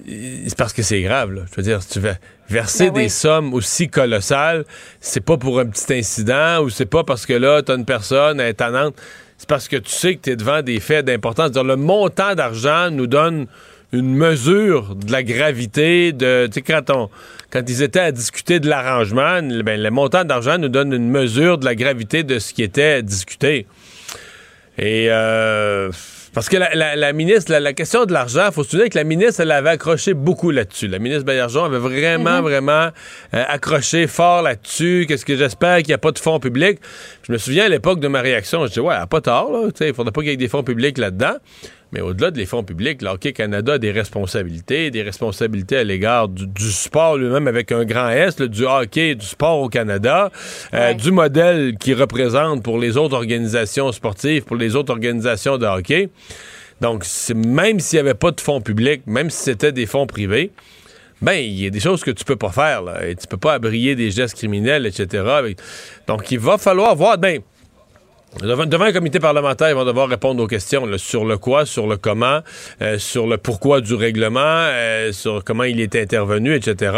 c'est 0.06 0.56
parce 0.56 0.72
que 0.72 0.82
c'est 0.82 1.02
grave, 1.02 1.32
là. 1.32 1.42
Je 1.50 1.56
veux 1.56 1.62
dire, 1.62 1.82
si 1.82 1.90
tu 1.90 2.00
veux 2.00 2.14
verser 2.48 2.86
Ben 2.86 2.96
oui. 2.96 3.02
des 3.04 3.08
sommes 3.08 3.52
aussi 3.52 3.88
colossales, 3.88 4.64
c'est 5.00 5.20
pas 5.20 5.36
pour 5.36 5.58
un 5.58 5.66
petit 5.66 5.92
incident 5.92 6.62
ou 6.62 6.70
c'est 6.70 6.86
pas 6.86 7.04
parce 7.04 7.26
que 7.26 7.34
là, 7.34 7.62
t'as 7.62 7.76
une 7.76 7.84
personne 7.84 8.40
étonnante. 8.40 8.94
C'est 9.36 9.48
parce 9.48 9.68
que 9.68 9.76
tu 9.76 9.90
sais 9.90 10.16
que 10.16 10.22
tu 10.22 10.30
es 10.30 10.36
devant 10.36 10.62
des 10.62 10.80
faits 10.80 11.04
d'importance. 11.04 11.54
Le 11.54 11.76
montant 11.76 12.34
d'argent 12.34 12.90
nous 12.90 13.06
donne 13.06 13.46
une 13.92 14.14
mesure 14.14 14.94
de 14.94 15.10
la 15.10 15.22
gravité 15.22 16.12
de. 16.12 16.46
Tu 16.46 16.54
sais, 16.54 16.62
quand, 16.62 16.90
on, 16.90 17.08
quand 17.50 17.62
ils 17.68 17.82
étaient 17.82 18.00
à 18.00 18.12
discuter 18.12 18.60
de 18.60 18.68
l'arrangement, 18.68 19.40
ben, 19.64 19.82
le 19.82 19.90
montant 19.90 20.24
d'argent 20.24 20.58
nous 20.58 20.68
donne 20.68 20.92
une 20.92 21.08
mesure 21.10 21.56
de 21.58 21.64
la 21.64 21.74
gravité 21.74 22.22
de 22.22 22.38
ce 22.38 22.52
qui 22.52 22.62
était 22.62 23.02
discuté. 23.02 23.66
Et 24.76 25.06
euh, 25.10 25.90
parce 26.34 26.48
que 26.48 26.56
la, 26.56 26.72
la- 26.74 26.94
la 26.94 27.12
ministre, 27.12 27.50
la, 27.50 27.58
la 27.58 27.72
question 27.72 28.04
de 28.04 28.12
l'argent, 28.12 28.46
il 28.48 28.52
faut 28.52 28.62
se 28.62 28.70
souvenir 28.70 28.90
que 28.90 28.98
la 28.98 29.02
ministre, 29.04 29.40
elle 29.40 29.50
avait 29.50 29.70
accroché 29.70 30.14
beaucoup 30.14 30.50
là-dessus. 30.52 30.86
La 30.86 30.98
ministre 31.00 31.24
Baillargeon 31.24 31.64
avait 31.64 31.78
vraiment, 31.78 32.42
vraiment 32.42 32.90
euh, 33.34 33.44
accroché 33.48 34.06
fort 34.06 34.42
là-dessus. 34.42 35.06
Qu'est-ce 35.08 35.24
que 35.24 35.34
j'espère 35.36 35.78
qu'il 35.78 35.88
n'y 35.88 35.94
a 35.94 35.98
pas 35.98 36.12
de 36.12 36.18
fonds 36.18 36.38
publics. 36.38 36.78
Je 37.26 37.32
me 37.32 37.38
souviens 37.38 37.64
à 37.64 37.68
l'époque 37.68 37.98
de 37.98 38.06
ma 38.08 38.20
réaction, 38.20 38.62
je 38.64 38.68
disais, 38.68 38.80
ouais, 38.82 38.94
elle 38.94 39.02
a 39.02 39.06
pas 39.08 39.20
tort, 39.22 39.50
là. 39.50 39.68
Il 39.80 39.86
ne 39.86 39.92
faudrait 39.92 40.12
pas 40.12 40.20
qu'il 40.20 40.30
y 40.30 40.34
ait 40.34 40.36
des 40.36 40.48
fonds 40.48 40.62
publics 40.62 40.98
là-dedans. 40.98 41.34
Mais 41.92 42.00
au-delà 42.02 42.30
des 42.30 42.44
fonds 42.44 42.62
publics, 42.64 43.00
le 43.00 43.08
Hockey 43.08 43.32
Canada 43.32 43.74
a 43.74 43.78
des 43.78 43.90
responsabilités, 43.90 44.90
des 44.90 45.02
responsabilités 45.02 45.78
à 45.78 45.84
l'égard 45.84 46.28
du, 46.28 46.46
du 46.46 46.70
sport 46.70 47.16
lui-même 47.16 47.48
avec 47.48 47.72
un 47.72 47.84
grand 47.84 48.10
S, 48.10 48.38
là, 48.38 48.46
du 48.46 48.64
hockey, 48.66 49.14
du 49.14 49.24
sport 49.24 49.60
au 49.60 49.68
Canada, 49.68 50.30
euh, 50.74 50.88
Ouais. 50.88 50.94
du 50.94 51.10
modèle 51.10 51.76
qu'il 51.78 51.94
représente 51.94 52.62
pour 52.62 52.78
les 52.78 52.96
autres 52.98 53.14
organisations 53.16 53.90
sportives, 53.92 54.42
pour 54.44 54.56
les 54.56 54.76
autres 54.76 54.92
organisations 54.92 55.56
de 55.56 55.64
hockey. 55.66 56.10
Donc, 56.80 57.04
même 57.34 57.80
s'il 57.80 57.96
n'y 57.96 58.00
avait 58.00 58.14
pas 58.14 58.30
de 58.32 58.40
fonds 58.40 58.60
publics, 58.60 59.02
même 59.06 59.30
si 59.30 59.42
c'était 59.44 59.72
des 59.72 59.86
fonds 59.86 60.06
privés, 60.06 60.52
ben, 61.20 61.32
il 61.32 61.60
y 61.60 61.66
a 61.66 61.70
des 61.70 61.80
choses 61.80 62.04
que 62.04 62.12
tu 62.12 62.24
peux 62.24 62.36
pas 62.36 62.50
faire, 62.50 62.82
là. 62.82 63.04
Et 63.04 63.16
tu 63.16 63.26
peux 63.26 63.36
pas 63.38 63.54
abrier 63.54 63.96
des 63.96 64.10
gestes 64.12 64.36
criminels, 64.36 64.86
etc. 64.86 65.24
Donc, 66.06 66.30
il 66.30 66.38
va 66.38 66.58
falloir 66.58 66.94
voir, 66.94 67.18
ben, 67.18 67.40
Devant, 68.36 68.84
un 68.84 68.92
comité 68.92 69.20
parlementaire, 69.20 69.70
ils 69.70 69.74
vont 69.74 69.86
devoir 69.86 70.06
répondre 70.06 70.42
aux 70.42 70.46
questions 70.46 70.86
sur 70.98 71.24
le 71.24 71.38
quoi, 71.38 71.64
sur 71.64 71.86
le 71.86 71.96
comment, 71.96 72.40
euh, 72.82 72.98
sur 72.98 73.26
le 73.26 73.38
pourquoi 73.38 73.80
du 73.80 73.94
règlement, 73.94 74.38
euh, 74.42 75.12
sur 75.12 75.42
comment 75.42 75.64
il 75.64 75.80
est 75.80 75.96
intervenu, 75.96 76.54
etc., 76.54 76.92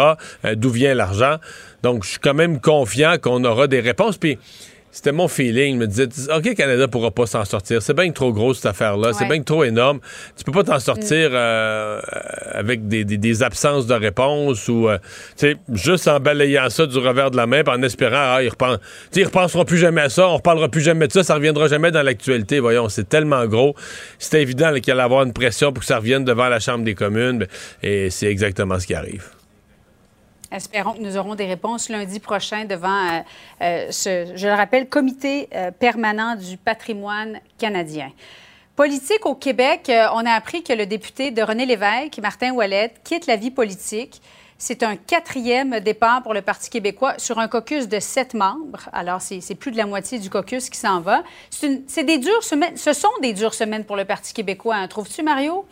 euh, 0.44 0.54
d'où 0.56 0.70
vient 0.70 0.92
l'argent. 0.92 1.36
Donc, 1.82 2.04
je 2.04 2.10
suis 2.10 2.18
quand 2.18 2.34
même 2.34 2.60
confiant 2.60 3.16
qu'on 3.22 3.44
aura 3.44 3.68
des 3.68 3.80
réponses. 3.80 4.18
Puis, 4.18 4.38
c'était 4.92 5.12
mon 5.12 5.28
feeling. 5.28 5.74
Je 5.76 5.78
me 5.80 5.86
disais, 5.86 6.08
OK, 6.34 6.54
Canada 6.54 6.88
pourra 6.88 7.10
pas 7.10 7.26
s'en 7.26 7.44
sortir. 7.44 7.80
C'est 7.82 7.94
bien 7.94 8.10
trop 8.10 8.32
gros, 8.32 8.54
cette 8.54 8.66
affaire-là. 8.66 9.12
C'est 9.12 9.26
bien 9.26 9.42
trop 9.42 9.62
énorme. 9.64 10.00
Tu 10.36 10.44
peux 10.44 10.52
pas 10.52 10.64
t'en 10.64 10.78
sortir 10.80 11.30
euh, 11.32 12.00
avec 12.52 12.88
des, 12.88 13.04
des- 13.04 13.16
des 13.18 13.42
absences 13.42 13.86
de 13.86 13.94
réponse 13.94 14.68
ou, 14.68 14.88
euh, 14.88 14.98
tu 15.38 15.46
sais, 15.52 15.56
juste 15.72 16.08
en 16.08 16.18
balayant 16.20 16.68
ça 16.70 16.86
du 16.86 16.98
revers 16.98 17.30
de 17.30 17.36
la 17.36 17.46
main, 17.46 17.62
en 17.66 17.82
espérant, 17.82 18.16
ah, 18.34 18.42
ils, 18.42 18.48
repen- 18.50 18.78
tu 18.78 18.84
sais, 19.12 19.20
ils 19.20 19.24
repenseront 19.24 19.64
plus 19.64 19.78
jamais 19.78 20.00
à 20.02 20.08
ça, 20.08 20.28
on 20.28 20.36
reparlera 20.36 20.68
plus 20.68 20.80
jamais 20.82 21.06
de 21.06 21.12
ça, 21.12 21.22
ça 21.22 21.34
reviendra 21.34 21.68
jamais 21.68 21.90
dans 21.90 22.02
l'actualité. 22.02 22.58
Voyons, 22.60 22.88
c'est 22.88 23.08
tellement 23.08 23.46
gros. 23.46 23.74
C'était 24.18 24.42
évident 24.42 24.70
là, 24.70 24.80
qu'il 24.80 24.92
allait 24.92 25.02
avoir 25.02 25.22
une 25.24 25.32
pression 25.32 25.72
pour 25.72 25.80
que 25.82 25.86
ça 25.86 25.98
revienne 25.98 26.24
devant 26.24 26.48
la 26.48 26.60
Chambre 26.60 26.84
des 26.84 26.94
communes, 26.94 27.38
ben, 27.38 27.48
et 27.82 28.10
c'est 28.10 28.26
exactement 28.26 28.78
ce 28.78 28.86
qui 28.86 28.94
arrive. 28.94 29.24
Espérons 30.52 30.94
que 30.94 31.00
nous 31.00 31.16
aurons 31.16 31.36
des 31.36 31.46
réponses 31.46 31.88
lundi 31.88 32.18
prochain 32.18 32.64
devant 32.64 32.88
euh, 33.08 33.20
euh, 33.62 33.86
ce, 33.90 34.32
je 34.34 34.48
le 34.48 34.54
rappelle, 34.54 34.88
comité 34.88 35.48
euh, 35.54 35.70
permanent 35.70 36.34
du 36.34 36.56
patrimoine 36.56 37.40
canadien. 37.58 38.10
Politique 38.74 39.26
au 39.26 39.34
Québec, 39.34 39.90
on 40.14 40.24
a 40.24 40.32
appris 40.32 40.62
que 40.62 40.72
le 40.72 40.86
député 40.86 41.30
de 41.30 41.42
René 41.42 41.66
Lévesque, 41.66 42.18
Martin 42.22 42.52
Ouellette, 42.52 43.00
quitte 43.04 43.26
la 43.26 43.36
vie 43.36 43.50
politique. 43.50 44.22
C'est 44.56 44.82
un 44.82 44.96
quatrième 44.96 45.80
départ 45.80 46.22
pour 46.22 46.32
le 46.34 46.40
Parti 46.40 46.70
québécois 46.70 47.14
sur 47.18 47.38
un 47.38 47.48
caucus 47.48 47.88
de 47.88 48.00
sept 48.00 48.32
membres. 48.32 48.88
Alors, 48.92 49.20
c'est 49.20 49.54
plus 49.54 49.70
de 49.70 49.76
la 49.76 49.86
moitié 49.86 50.18
du 50.18 50.30
caucus 50.30 50.70
qui 50.70 50.78
s'en 50.78 51.00
va. 51.00 51.22
Une- 51.62 51.82
des 51.84 52.18
dures 52.18 52.42
semaines. 52.42 52.76
Ce 52.76 52.92
sont 52.94 53.10
des 53.20 53.34
dures 53.34 53.54
semaines 53.54 53.84
pour 53.84 53.96
le 53.96 54.04
Parti 54.06 54.32
québécois, 54.32 54.76
hein, 54.76 54.88
trouves-tu, 54.88 55.22
Mario? 55.22 55.66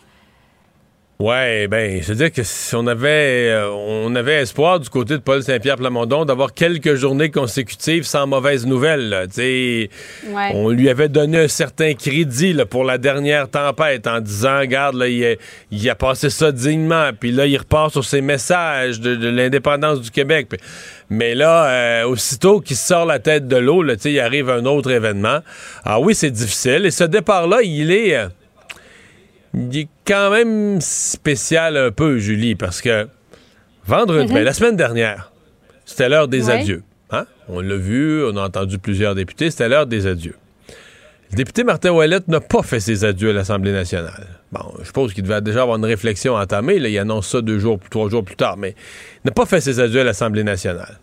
Ouais, 1.21 1.67
ben, 1.67 2.01
je 2.01 2.07
veux 2.11 2.15
dire 2.15 2.31
que 2.33 2.45
si 2.45 2.77
on 2.77 2.87
avait, 2.87 3.49
euh, 3.51 3.69
on 3.73 4.15
avait 4.15 4.35
espoir 4.35 4.79
du 4.79 4.89
côté 4.89 5.15
de 5.15 5.19
Paul 5.21 5.43
Saint-Pierre 5.43 5.75
Plamondon 5.75 6.25
d'avoir 6.25 6.55
quelques 6.55 6.95
journées 6.95 7.33
consécutives 7.33 8.05
sans 8.05 8.29
mauvaise 8.29 8.65
nouvelle. 8.65 9.09
là. 9.09 9.25
Ouais. 9.37 10.53
On 10.55 10.69
lui 10.69 10.89
avait 10.89 11.09
donné 11.09 11.39
un 11.39 11.49
certain 11.49 11.95
crédit 11.95 12.53
là, 12.53 12.67
pour 12.67 12.85
la 12.85 12.99
dernière 12.99 13.51
tempête 13.51 14.07
en 14.07 14.21
disant, 14.21 14.61
regarde, 14.61 14.95
là, 14.95 15.09
il, 15.09 15.25
a, 15.27 15.35
il 15.73 15.91
a 15.91 15.97
passé 15.97 16.31
ça 16.31 16.53
dignement, 16.53 17.11
puis 17.19 17.33
là, 17.33 17.47
il 17.47 17.57
repart 17.57 17.91
sur 17.91 18.05
ses 18.05 18.21
messages 18.21 19.01
de, 19.01 19.17
de 19.17 19.29
l'indépendance 19.29 20.01
du 20.01 20.13
Québec. 20.13 20.47
Puis- 20.51 20.61
mais 21.11 21.35
là, 21.35 21.67
euh, 21.69 22.05
aussitôt 22.05 22.61
qu'il 22.61 22.77
sort 22.77 23.07
la 23.07 23.19
tête 23.19 23.49
de 23.49 23.57
l'eau, 23.57 23.83
il 24.05 24.21
arrive 24.21 24.51
un 24.51 24.65
autre 24.67 24.93
événement. 24.93 25.41
Ah 25.85 25.99
oui, 25.99 26.15
c'est 26.15 26.31
difficile. 26.31 26.87
Et 26.87 26.93
ce 26.93 27.03
départ-là, 27.03 27.59
il 27.65 27.91
est... 27.91 28.15
euh, 28.15 28.29
il 29.55 29.77
est 29.77 29.89
quand 30.07 30.31
même 30.31 30.81
spécial 30.81 31.77
un 31.77 31.91
peu, 31.91 32.19
Julie, 32.19 32.55
parce 32.55 32.81
que 32.81 33.09
vendredi, 33.87 34.33
ben, 34.33 34.45
la 34.45 34.53
semaine 34.53 34.77
dernière, 34.77 35.33
c'était 35.85 36.09
l'heure 36.09 36.29
des 36.29 36.47
Ouais. 36.47 36.61
adieux. 36.61 36.83
Hein? 37.11 37.27
On 37.49 37.61
l'a 37.61 37.77
vu, 37.77 38.25
on 38.25 38.37
a 38.37 38.43
entendu 38.47 38.79
plusieurs 38.79 39.15
députés, 39.15 39.51
c'était 39.51 39.69
l'heure 39.69 39.87
des 39.87 40.07
adieux. 40.07 40.35
Le 41.31 41.37
député 41.37 41.63
Martin 41.65 41.91
Ouellette 41.93 42.29
n'a 42.29 42.41
pas 42.41 42.63
fait 42.63 42.81
ses 42.81 43.05
adieux 43.05 43.31
à 43.31 43.33
l'Assemblée 43.35 43.73
nationale. 43.73 44.27
Bon, 44.51 44.61
je 44.81 44.85
suppose 44.87 45.13
qu'il 45.13 45.25
devait 45.25 45.41
déjà 45.43 45.63
avoir 45.63 45.77
une 45.77 45.85
réflexion 45.85 46.35
entamée. 46.35 46.79
Là, 46.79 46.89
il 46.89 46.99
annonce 46.99 47.29
ça 47.29 47.43
deux 47.43 47.59
jours, 47.59 47.79
trois 47.91 48.09
jours 48.09 48.25
plus 48.25 48.37
tard, 48.37 48.57
mais 48.57 48.75
il 49.25 49.27
n'a 49.29 49.33
pas 49.33 49.45
fait 49.45 49.61
ses 49.61 49.79
adieux 49.79 50.01
à 50.01 50.05
l'Assemblée 50.05 50.45
nationale. 50.45 50.99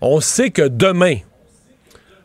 On 0.00 0.20
sait 0.20 0.50
que 0.50 0.66
demain, 0.66 1.16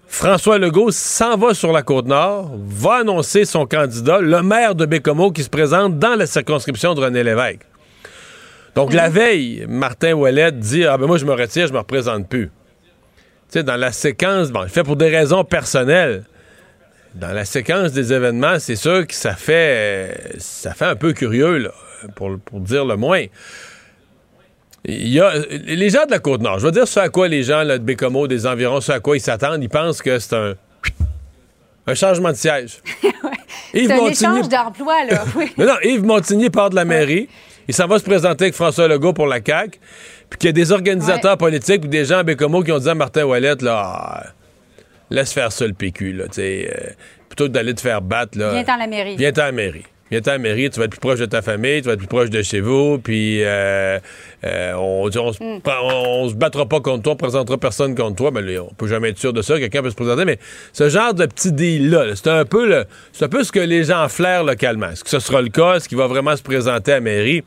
François 0.08 0.58
Legault 0.58 0.92
s'en 0.92 1.38
va 1.38 1.54
sur 1.54 1.72
la 1.72 1.84
Côte-Nord, 1.84 2.52
va 2.66 2.96
annoncer 2.96 3.46
son 3.46 3.66
candidat, 3.66 4.20
le 4.20 4.42
maire 4.42 4.74
de 4.74 4.86
Bécomo, 4.86 5.32
qui 5.32 5.44
se 5.44 5.50
présente 5.50 6.00
dans 6.00 6.16
la 6.16 6.26
circonscription 6.26 6.96
de 6.96 7.02
René 7.02 7.24
Lévesque. 7.24 7.62
Donc, 8.74 8.94
la 8.94 9.10
veille, 9.10 9.66
Martin 9.68 10.14
Ouellette 10.14 10.60
dit 10.60 10.86
Ah, 10.86 10.98
ben 10.98 11.08
moi, 11.08 11.18
je 11.18 11.26
me 11.26 11.34
retire, 11.34 11.68
je 11.68 11.74
me 11.74 11.80
représente 11.80 12.30
plus. 12.30 12.48
Tu 12.48 13.60
sais, 13.60 13.64
dans 13.64 13.76
la 13.76 13.92
séquence, 13.92 14.52
bon, 14.52 14.64
il 14.64 14.70
fait 14.70 14.84
pour 14.84 14.96
des 14.96 15.10
raisons 15.10 15.44
personnelles. 15.44 16.24
Dans 17.16 17.32
la 17.34 17.46
séquence 17.46 17.92
des 17.92 18.14
événements, 18.14 18.60
c'est 18.60 18.76
sûr 18.76 19.08
que 19.08 19.16
ça 19.16 19.34
fait, 19.34 20.36
ça 20.38 20.74
fait 20.74 20.86
un 20.86 20.96
peu 20.96 21.14
curieux, 21.14 21.58
là, 21.58 21.72
pour, 22.16 22.38
pour 22.40 22.60
dire 22.60 22.86
le 22.86 22.96
moins. 22.96 23.26
Il 24.86 25.10
y 25.10 25.20
a, 25.20 25.34
les 25.50 25.90
gens 25.90 26.06
de 26.06 26.12
la 26.12 26.20
Côte-Nord, 26.20 26.60
je 26.60 26.66
veux 26.66 26.72
dire 26.72 26.88
ce 26.88 27.00
à 27.00 27.10
quoi 27.10 27.28
les 27.28 27.44
gens 27.44 27.64
là, 27.64 27.78
de 27.78 27.84
Bécomo, 27.84 28.28
des 28.28 28.46
environs, 28.48 28.80
ce 28.80 28.92
à 28.94 29.00
quoi 29.00 29.18
ils 29.18 29.22
s'attendent, 29.22 29.62
ils 29.62 29.70
pensent 29.70 30.02
que 30.02 30.18
c'est 30.20 30.36
un, 30.36 30.54
un 31.88 31.96
changement 31.96 32.30
de 32.32 32.36
siège. 32.38 32.78
C'est 33.74 33.92
un 33.92 33.98
Montigny- 33.98 34.12
échange 34.12 34.50
d'emploi, 34.50 35.04
là. 35.10 35.24
Oui. 35.36 35.52
mais 35.58 35.66
non, 35.66 35.76
Yves 35.84 36.04
Montigny 36.04 36.50
part 36.50 36.70
de 36.70 36.76
la 36.76 36.86
mairie. 36.86 37.28
Il 37.68 37.74
s'en 37.74 37.86
va 37.86 38.00
se 38.00 38.04
présenter 38.04 38.46
avec 38.46 38.56
François 38.56 38.88
Legault 38.88 39.14
pour 39.14 39.28
la 39.28 39.40
CAQ. 39.46 39.78
Puis 40.30 40.40
qu'il 40.40 40.48
y 40.48 40.50
a 40.50 40.54
des 40.54 40.72
organisateurs 40.72 41.38
politiques 41.38 41.84
ou 41.84 41.88
des 41.88 42.06
gens 42.06 42.20
à 42.20 42.24
Bécomo 42.24 42.64
qui 42.64 42.72
ont 42.72 42.80
dit 42.80 42.90
à 42.90 42.96
Martin 42.96 43.26
Ouellette, 43.26 43.62
là, 43.62 43.76
ah, 43.84 44.24
laisse 45.10 45.32
faire 45.34 45.52
ça 45.52 45.68
le 45.68 45.74
PQ, 45.74 46.14
là, 46.14 46.26
tu 46.28 46.34
sais. 46.36 46.70
euh, 46.74 46.90
plutôt 47.30 47.44
que 47.46 47.50
d'aller 47.52 47.76
te 47.76 47.82
faire 47.82 48.02
battre, 48.02 48.38
là. 48.38 48.54
Viens 48.54 48.64
dans 48.64 48.78
la 48.78 48.88
mairie. 48.88 49.16
Viens 49.18 49.32
à 49.36 49.38
la 49.46 49.52
mairie. 49.52 49.84
Viens 50.10 50.22
à 50.26 50.30
la 50.32 50.38
mairie, 50.38 50.70
tu 50.70 50.80
vas 50.80 50.86
être 50.86 50.92
plus 50.92 51.00
proche 51.00 51.20
de 51.20 51.26
ta 51.26 51.42
famille, 51.42 51.82
tu 51.82 51.88
vas 51.88 51.94
être 51.94 52.00
plus 52.00 52.08
proche 52.08 52.30
de 52.30 52.42
chez 52.42 52.62
vous, 52.62 52.98
puis 52.98 53.44
euh, 53.44 54.00
euh, 54.46 54.74
on, 54.76 55.10
on, 55.14 55.34
se- 55.34 55.42
on- 55.44 55.62
on 55.66 56.30
se 56.30 56.34
battra 56.36 56.66
pas 56.66 56.80
contre 56.80 57.04
toi, 57.04 57.14
on 57.14 57.16
présentera 57.18 57.58
personne 57.58 57.94
contre 57.94 58.16
toi. 58.16 58.32
Ben, 58.32 58.46
là, 58.46 58.62
on 58.64 58.74
peut 58.74 58.88
jamais 58.88 59.10
être 59.10 59.18
sûr 59.18 59.34
de 59.34 59.42
ça, 59.42 59.60
quelqu'un 59.60 59.82
peut 59.82 59.90
se 59.90 59.96
présenter, 59.96 60.24
mais 60.24 60.40
ce 60.72 60.88
genre 60.90 61.14
de 61.14 61.26
petit 61.26 61.52
deal-là, 61.52 62.06
là, 62.06 62.16
c'est 62.16 62.30
un 62.30 62.46
peu 62.46 62.68
le, 62.68 62.86
un 63.22 63.28
peu 63.28 63.44
ce 63.44 63.52
que 63.52 63.60
les 63.60 63.84
gens 63.84 64.08
flairent 64.08 64.46
localement. 64.46 64.90
Est-ce 64.92 65.04
que 65.04 65.10
ce 65.10 65.20
sera 65.20 65.42
le 65.42 65.50
cas? 65.50 65.76
Est-ce 65.76 65.90
qu'il 65.90 65.98
va 65.98 66.08
vraiment 66.08 66.36
se 66.38 66.44
présenter 66.44 66.92
à 66.94 66.96
la 66.96 67.02
mairie? 67.02 67.44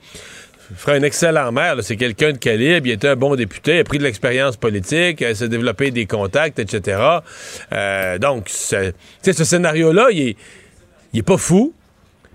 Fera 0.77 0.93
un 0.93 1.03
excellent 1.03 1.51
maire, 1.51 1.77
c'est 1.81 1.97
quelqu'un 1.97 2.31
de 2.33 2.39
calibre, 2.39 2.87
il 2.87 2.93
était 2.93 3.09
un 3.09 3.17
bon 3.17 3.35
député, 3.35 3.77
il 3.77 3.81
a 3.81 3.85
pris 3.85 3.99
de 3.99 4.05
l'expérience 4.05 4.57
politique, 4.57 5.21
il 5.21 5.35
s'est 5.35 5.49
développé 5.49 5.91
des 5.91 6.07
contacts, 6.07 6.61
etc. 6.61 7.01
Euh, 7.73 8.19
donc, 8.19 8.49
sais, 8.51 8.93
ce 9.25 9.45
scénario-là, 9.45 10.09
il 10.13 10.29
est, 10.29 10.37
il 11.13 11.19
est 11.21 11.23
pas 11.25 11.39
fou. 11.39 11.73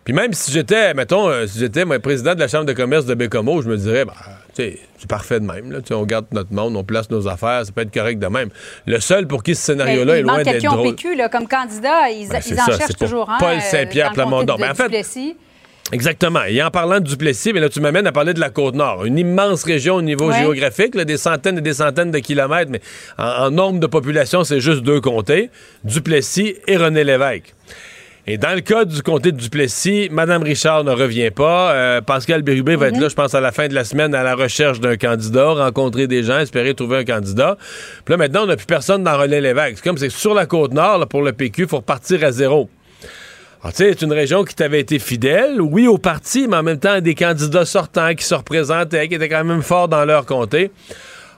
Puis 0.05 0.13
même 0.13 0.33
si 0.33 0.51
j'étais, 0.51 0.93
mettons, 0.93 1.27
euh, 1.27 1.47
si 1.47 1.57
j'étais 1.59 1.83
président 1.99 2.35
de 2.35 2.39
la 2.39 2.47
Chambre 2.47 2.65
de 2.65 2.73
commerce 2.73 3.05
de 3.05 3.15
Bécomo, 3.15 3.61
je 3.63 3.67
me 3.67 3.75
dirais, 3.75 4.05
bah, 4.05 4.13
tu 4.55 4.61
sais, 4.61 4.79
c'est 4.99 5.09
parfait 5.09 5.39
de 5.39 5.45
même. 5.45 5.71
Là. 5.71 5.79
On 5.91 6.03
garde 6.03 6.27
notre 6.31 6.53
monde, 6.53 6.75
on 6.77 6.83
place 6.83 7.09
nos 7.09 7.27
affaires, 7.27 7.65
ça 7.65 7.71
peut 7.71 7.81
être 7.81 7.93
correct 7.93 8.19
de 8.19 8.27
même. 8.27 8.49
Le 8.85 8.99
seul 8.99 9.25
pour 9.27 9.41
qui 9.41 9.55
ce 9.55 9.71
Mais 9.71 9.79
scénario-là 9.79 10.17
est 10.17 10.19
il 10.19 10.23
loin 10.23 10.43
d'être 10.43 10.63
drôle. 10.63 10.95
PQ 10.95 11.15
là, 11.15 11.27
comme 11.27 11.47
candidat. 11.47 12.11
Ils, 12.11 12.29
Ben, 12.29 12.39
ils 12.45 12.53
en 12.61 12.65
ça, 12.67 12.77
cherchent 12.77 12.95
toujours 12.99 13.29
un. 13.31 13.39
Paul 13.39 13.55
euh, 13.55 13.59
Saint-Pierre 13.59 14.11
Plamondon. 14.13 14.55
de 14.55 14.61
Ben, 14.61 14.71
en 14.71 14.75
fait- 14.75 14.83
Duplessis. 14.83 15.35
Exactement. 15.91 16.43
Et 16.47 16.61
en 16.63 16.69
parlant 16.71 16.99
de 16.99 17.05
Duplessis, 17.07 17.53
mais 17.53 17.59
là, 17.59 17.69
tu 17.69 17.79
m'amènes 17.79 18.07
à 18.07 18.11
parler 18.11 18.33
de 18.33 18.39
la 18.39 18.49
Côte-Nord. 18.51 19.05
Une 19.05 19.17
immense 19.19 19.63
région 19.63 19.95
au 19.95 20.01
niveau 20.03 20.29
Ouais. 20.29 20.37
géographique, 20.39 20.93
là, 20.95 21.05
des 21.05 21.17
centaines 21.17 21.57
et 21.57 21.61
des 21.61 21.73
centaines 21.75 22.11
de 22.11 22.19
kilomètres, 22.19 22.71
mais 22.71 22.81
en, 23.17 23.23
en 23.45 23.51
nombre 23.51 23.79
de 23.79 23.87
population, 23.87 24.43
c'est 24.43 24.59
juste 24.59 24.81
deux 24.81 25.01
comtés, 25.01 25.49
Duplessis 25.83 26.55
et 26.67 26.77
René 26.77 27.03
Lévesque. 27.03 27.53
Et 28.27 28.39
dans 28.39 28.55
le 28.55 28.61
cas 28.61 28.85
du 28.85 29.03
comté 29.03 29.31
de 29.31 29.37
Duplessis, 29.37 30.09
Mme 30.11 30.41
Richard 30.41 30.83
ne 30.83 30.91
revient 30.91 31.29
pas. 31.29 31.73
Euh, 31.73 32.01
Pascal 32.01 32.41
Bérubé 32.41 32.75
va 32.75 32.87
être 32.87 32.99
là, 32.99 33.07
je 33.07 33.13
pense, 33.13 33.35
à 33.35 33.39
la 33.39 33.51
fin 33.51 33.67
de 33.67 33.75
la 33.75 33.83
semaine 33.83 34.15
à 34.15 34.23
la 34.23 34.33
recherche 34.33 34.79
d'un 34.79 34.97
candidat, 34.97 35.51
rencontrer 35.51 36.07
des 36.07 36.23
gens, 36.23 36.39
espérer 36.39 36.73
trouver 36.73 36.97
un 36.97 37.05
candidat. 37.05 37.55
Puis 38.03 38.13
là, 38.13 38.17
maintenant, 38.17 38.43
on 38.43 38.47
n'a 38.47 38.55
plus 38.55 38.65
personne 38.65 39.03
dans 39.03 39.15
René 39.15 39.41
Lévesque. 39.41 39.75
C'est 39.75 39.83
comme 39.83 39.99
c'est 39.99 40.09
sur 40.09 40.33
la 40.33 40.47
Côte-Nord, 40.47 40.97
là, 40.97 41.05
pour 41.05 41.21
le 41.21 41.33
PQ, 41.33 41.63
il 41.63 41.67
faut 41.67 41.77
repartir 41.77 42.23
à 42.23 42.31
zéro. 42.31 42.67
Alors, 43.61 43.73
tu 43.73 43.83
sais, 43.83 43.91
c'est 43.91 44.05
une 44.05 44.13
région 44.13 44.43
qui 44.43 44.55
t'avait 44.55 44.79
été 44.79 44.97
fidèle, 44.97 45.61
oui, 45.61 45.85
au 45.85 45.99
parti, 45.99 46.47
mais 46.47 46.57
en 46.57 46.63
même 46.63 46.79
temps, 46.79 46.99
des 47.01 47.13
candidats 47.13 47.65
sortants 47.65 48.15
qui 48.15 48.25
se 48.25 48.33
représentaient, 48.33 49.07
qui 49.07 49.13
étaient 49.13 49.29
quand 49.29 49.43
même 49.43 49.61
forts 49.61 49.87
dans 49.87 50.03
leur 50.03 50.25
comté. 50.25 50.71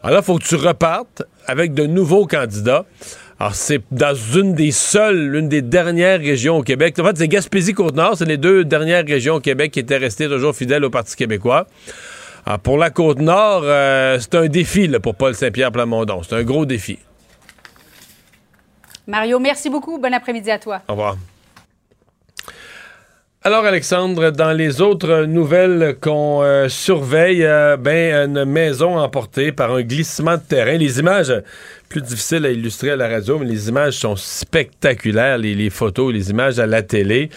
Alors, 0.03 0.19
il 0.21 0.25
faut 0.25 0.37
que 0.37 0.43
tu 0.45 0.55
repartes 0.55 1.23
avec 1.47 1.73
de 1.73 1.85
nouveaux 1.85 2.27
candidats. 2.27 2.85
Alors, 3.39 3.53
c'est 3.53 3.81
dans 3.91 4.15
une 4.15 4.55
des 4.55 4.71
seules, 4.71 5.29
l'une 5.29 5.47
des 5.47 5.61
dernières 5.61 6.19
régions 6.19 6.57
au 6.57 6.63
Québec. 6.63 6.97
En 6.97 7.03
fait, 7.03 7.17
c'est 7.17 7.27
Gaspésie-Côte-Nord, 7.27 8.17
c'est 8.17 8.25
les 8.25 8.37
deux 8.37 8.65
dernières 8.65 9.05
régions 9.05 9.35
au 9.35 9.39
Québec 9.39 9.71
qui 9.71 9.79
étaient 9.79 9.97
restées 9.97 10.27
toujours 10.27 10.55
fidèles 10.55 10.83
au 10.83 10.89
Parti 10.89 11.15
québécois. 11.15 11.67
Alors, 12.47 12.59
pour 12.59 12.77
la 12.77 12.89
Côte-Nord, 12.89 13.61
euh, 13.63 14.17
c'est 14.19 14.33
un 14.35 14.47
défi 14.47 14.87
là, 14.87 14.99
pour 14.99 15.13
Paul 15.13 15.35
Saint-Pierre 15.35 15.71
Plamondon. 15.71 16.23
C'est 16.23 16.35
un 16.35 16.43
gros 16.43 16.65
défi. 16.65 16.97
Mario, 19.05 19.39
merci 19.39 19.69
beaucoup. 19.69 19.99
Bon 19.99 20.13
après-midi 20.13 20.49
à 20.49 20.57
toi. 20.57 20.81
Au 20.87 20.93
revoir. 20.93 21.17
Alors, 23.43 23.63
Alexandre, 23.63 24.31
dans 24.31 24.51
les 24.51 24.81
autres 24.81 25.23
nouvelles 25.23 25.95
qu'on 26.01 26.41
euh, 26.43 26.67
surveille, 26.67 27.45
euh, 27.45 27.77
ben, 27.77 28.29
une 28.29 28.43
maison 28.43 28.97
emportée 28.97 29.53
par 29.53 29.71
un 29.71 29.83
glissement 29.83 30.35
de 30.35 30.41
terrain. 30.41 30.73
Les 30.73 30.99
images, 30.99 31.31
plus 31.89 32.01
difficiles 32.01 32.45
à 32.45 32.51
illustrer 32.51 32.91
à 32.91 32.95
la 32.95 33.07
radio, 33.07 33.39
mais 33.39 33.45
les 33.45 33.69
images 33.69 33.93
sont 33.93 34.15
spectaculaires, 34.15 35.37
les, 35.37 35.55
les 35.55 35.69
photos, 35.69 36.13
les 36.13 36.29
images 36.29 36.59
à 36.59 36.65
la 36.65 36.81
télé. 36.81 37.29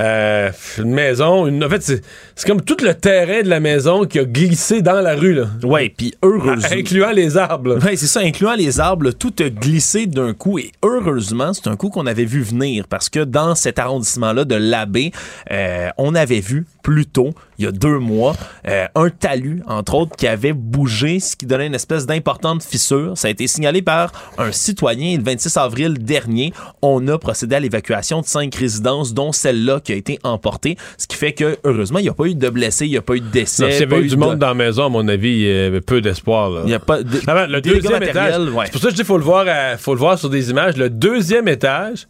Euh, 0.00 0.50
une 0.78 0.92
maison, 0.92 1.46
une, 1.46 1.62
en 1.62 1.68
fait, 1.68 1.82
c'est 1.82 2.46
comme 2.46 2.60
tout 2.60 2.76
le 2.82 2.94
terrain 2.94 3.42
de 3.42 3.48
la 3.48 3.60
maison 3.60 4.04
qui 4.04 4.18
a 4.18 4.24
glissé 4.24 4.82
dans 4.82 5.00
la 5.00 5.14
rue, 5.14 5.34
là. 5.34 5.46
Ouais, 5.62 5.92
puis 5.96 6.14
heureusement. 6.22 6.68
Incluant 6.72 7.12
les 7.12 7.36
arbres. 7.36 7.78
Oui, 7.84 7.96
c'est 7.96 8.06
ça, 8.06 8.20
incluant 8.20 8.54
les 8.54 8.80
arbres, 8.80 9.12
tout 9.12 9.32
a 9.38 9.48
glissé 9.48 10.06
d'un 10.06 10.34
coup 10.34 10.58
et 10.58 10.72
heureusement, 10.82 11.52
c'est 11.52 11.68
un 11.68 11.76
coup 11.76 11.90
qu'on 11.90 12.06
avait 12.06 12.24
vu 12.24 12.42
venir 12.42 12.88
parce 12.88 13.08
que 13.08 13.20
dans 13.20 13.54
cet 13.54 13.78
arrondissement-là 13.78 14.44
de 14.44 14.56
l'Abbé, 14.56 15.12
euh, 15.52 15.88
on 15.98 16.14
avait 16.14 16.40
vu 16.40 16.66
plus 16.82 17.06
tôt, 17.06 17.30
il 17.58 17.64
y 17.64 17.68
a 17.68 17.72
deux 17.72 17.98
mois, 17.98 18.34
euh, 18.68 18.86
un 18.94 19.10
talus, 19.10 19.62
entre 19.66 19.94
autres, 19.94 20.16
qui 20.16 20.26
avait 20.26 20.52
bougé, 20.52 21.20
ce 21.20 21.36
qui 21.36 21.46
donnait 21.46 21.66
une 21.66 21.74
espèce 21.74 22.04
d'importante 22.04 22.62
fissure. 22.62 23.16
Ça 23.16 23.28
a 23.28 23.30
été 23.30 23.46
signalé 23.46 23.80
par 23.84 24.10
un 24.38 24.50
citoyen. 24.50 25.16
Le 25.16 25.22
26 25.22 25.56
avril 25.56 25.98
dernier, 25.98 26.52
on 26.82 27.06
a 27.08 27.18
procédé 27.18 27.54
à 27.56 27.60
l'évacuation 27.60 28.20
de 28.22 28.26
cinq 28.26 28.54
résidences, 28.54 29.14
dont 29.14 29.30
celle-là 29.32 29.80
qui 29.80 29.92
a 29.92 29.96
été 29.96 30.18
emportée. 30.24 30.76
Ce 30.98 31.06
qui 31.06 31.16
fait 31.16 31.32
que, 31.32 31.56
heureusement, 31.64 31.98
il 32.00 32.02
n'y 32.02 32.08
a 32.08 32.14
pas 32.14 32.24
eu 32.26 32.34
de 32.34 32.48
blessés, 32.48 32.86
il 32.86 32.90
n'y 32.90 32.96
a 32.96 33.02
pas 33.02 33.14
eu 33.14 33.20
de 33.20 33.28
décès. 33.28 33.70
S'il 33.70 33.82
y 33.82 33.86
pas 33.86 33.96
avait 33.96 34.04
eu 34.06 34.08
du 34.08 34.16
de- 34.16 34.20
monde 34.20 34.38
dans 34.38 34.48
la 34.48 34.54
maison, 34.54 34.86
à 34.86 34.88
mon 34.88 35.06
avis, 35.06 35.30
il 35.30 35.40
y 35.46 35.50
avait 35.66 35.80
peu 35.80 36.00
d'espoir. 36.00 36.50
Il 36.64 36.66
n'y 36.66 36.74
a 36.74 36.80
pas 36.80 37.02
de, 37.02 37.20
Ah 37.26 37.34
ben, 37.34 37.46
le 37.46 37.60
deuxième 37.60 38.02
étage. 38.02 38.48
ouais. 38.48 38.64
C'est 38.66 38.72
pour 38.72 38.80
ça 38.80 38.88
que 38.88 38.92
je 38.94 38.96
dis 39.00 39.04
faut 39.04 39.18
le 39.18 39.24
voir, 39.24 39.44
à- 39.48 39.76
faut 39.76 39.92
le 39.94 40.00
voir 40.00 40.18
sur 40.18 40.30
des 40.30 40.50
images. 40.50 40.76
Le 40.76 40.90
deuxième 40.90 41.46
étage 41.48 42.06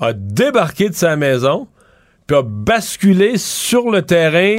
a 0.00 0.12
débarqué 0.12 0.88
de 0.88 0.94
sa 0.94 1.14
maison, 1.16 1.68
puis 2.26 2.36
a 2.36 2.42
basculé 2.42 3.38
sur 3.38 3.90
le 3.90 4.02
terrain. 4.02 4.56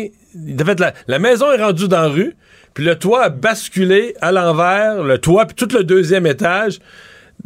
En 0.62 0.66
fait, 0.66 0.80
la, 0.80 0.94
la 1.08 1.20
maison 1.20 1.52
est 1.52 1.62
rendue 1.62 1.88
dans 1.88 2.02
la 2.02 2.08
rue, 2.08 2.36
puis 2.74 2.84
le 2.86 2.96
toit 2.98 3.24
a 3.26 3.30
basculé 3.30 4.16
à 4.22 4.32
l'envers, 4.32 5.04
le 5.04 5.18
toit, 5.18 5.46
puis 5.46 5.56
tout 5.56 5.76
le 5.76 5.84
deuxième 5.84 6.26
étage. 6.26 6.80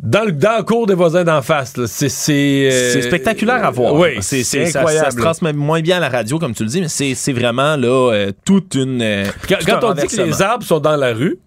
Dans 0.04 0.26
le, 0.26 0.32
dans 0.32 0.52
la 0.52 0.64
cour 0.64 0.86
des 0.86 0.94
voisins 0.94 1.24
d'en 1.24 1.42
face. 1.42 1.76
là. 1.76 1.86
C'est 1.88 2.10
c'est, 2.10 2.70
euh, 2.72 2.94
C'est 2.94 3.02
spectaculaire 3.02 3.66
à 3.66 3.72
voir. 3.72 3.94
Oui, 3.96 4.18
c'est 4.22 4.44
ça- 4.44 4.60
incroyable. 4.60 5.06
Ça, 5.06 5.12
se 5.12 5.18
transmet 5.18 5.54
moins 5.54 5.82
bien 5.82 5.98
à 5.98 6.00
la 6.00 6.10
radio, 6.10 6.38
comme 6.38 6.54
tu 6.54 6.64
le 6.64 6.70
dis, 6.70 6.82
mais 6.82 6.88
c'est 6.90 7.34
vraiment 7.34 7.76
là 7.78 8.12
euh, 8.14 8.32
toute 8.46 8.76
une. 8.76 9.02
euh, 9.02 9.26
Quand, 9.50 9.56
tout 9.58 9.66
quand 9.66 9.84
on 9.84 9.94
dit 9.94 10.06
que 10.06 10.22
les 10.22 10.42
arbres 10.42 10.64
sont 10.64 10.80
dans 10.80 10.98
la 10.98 11.14
rue, 11.14 11.40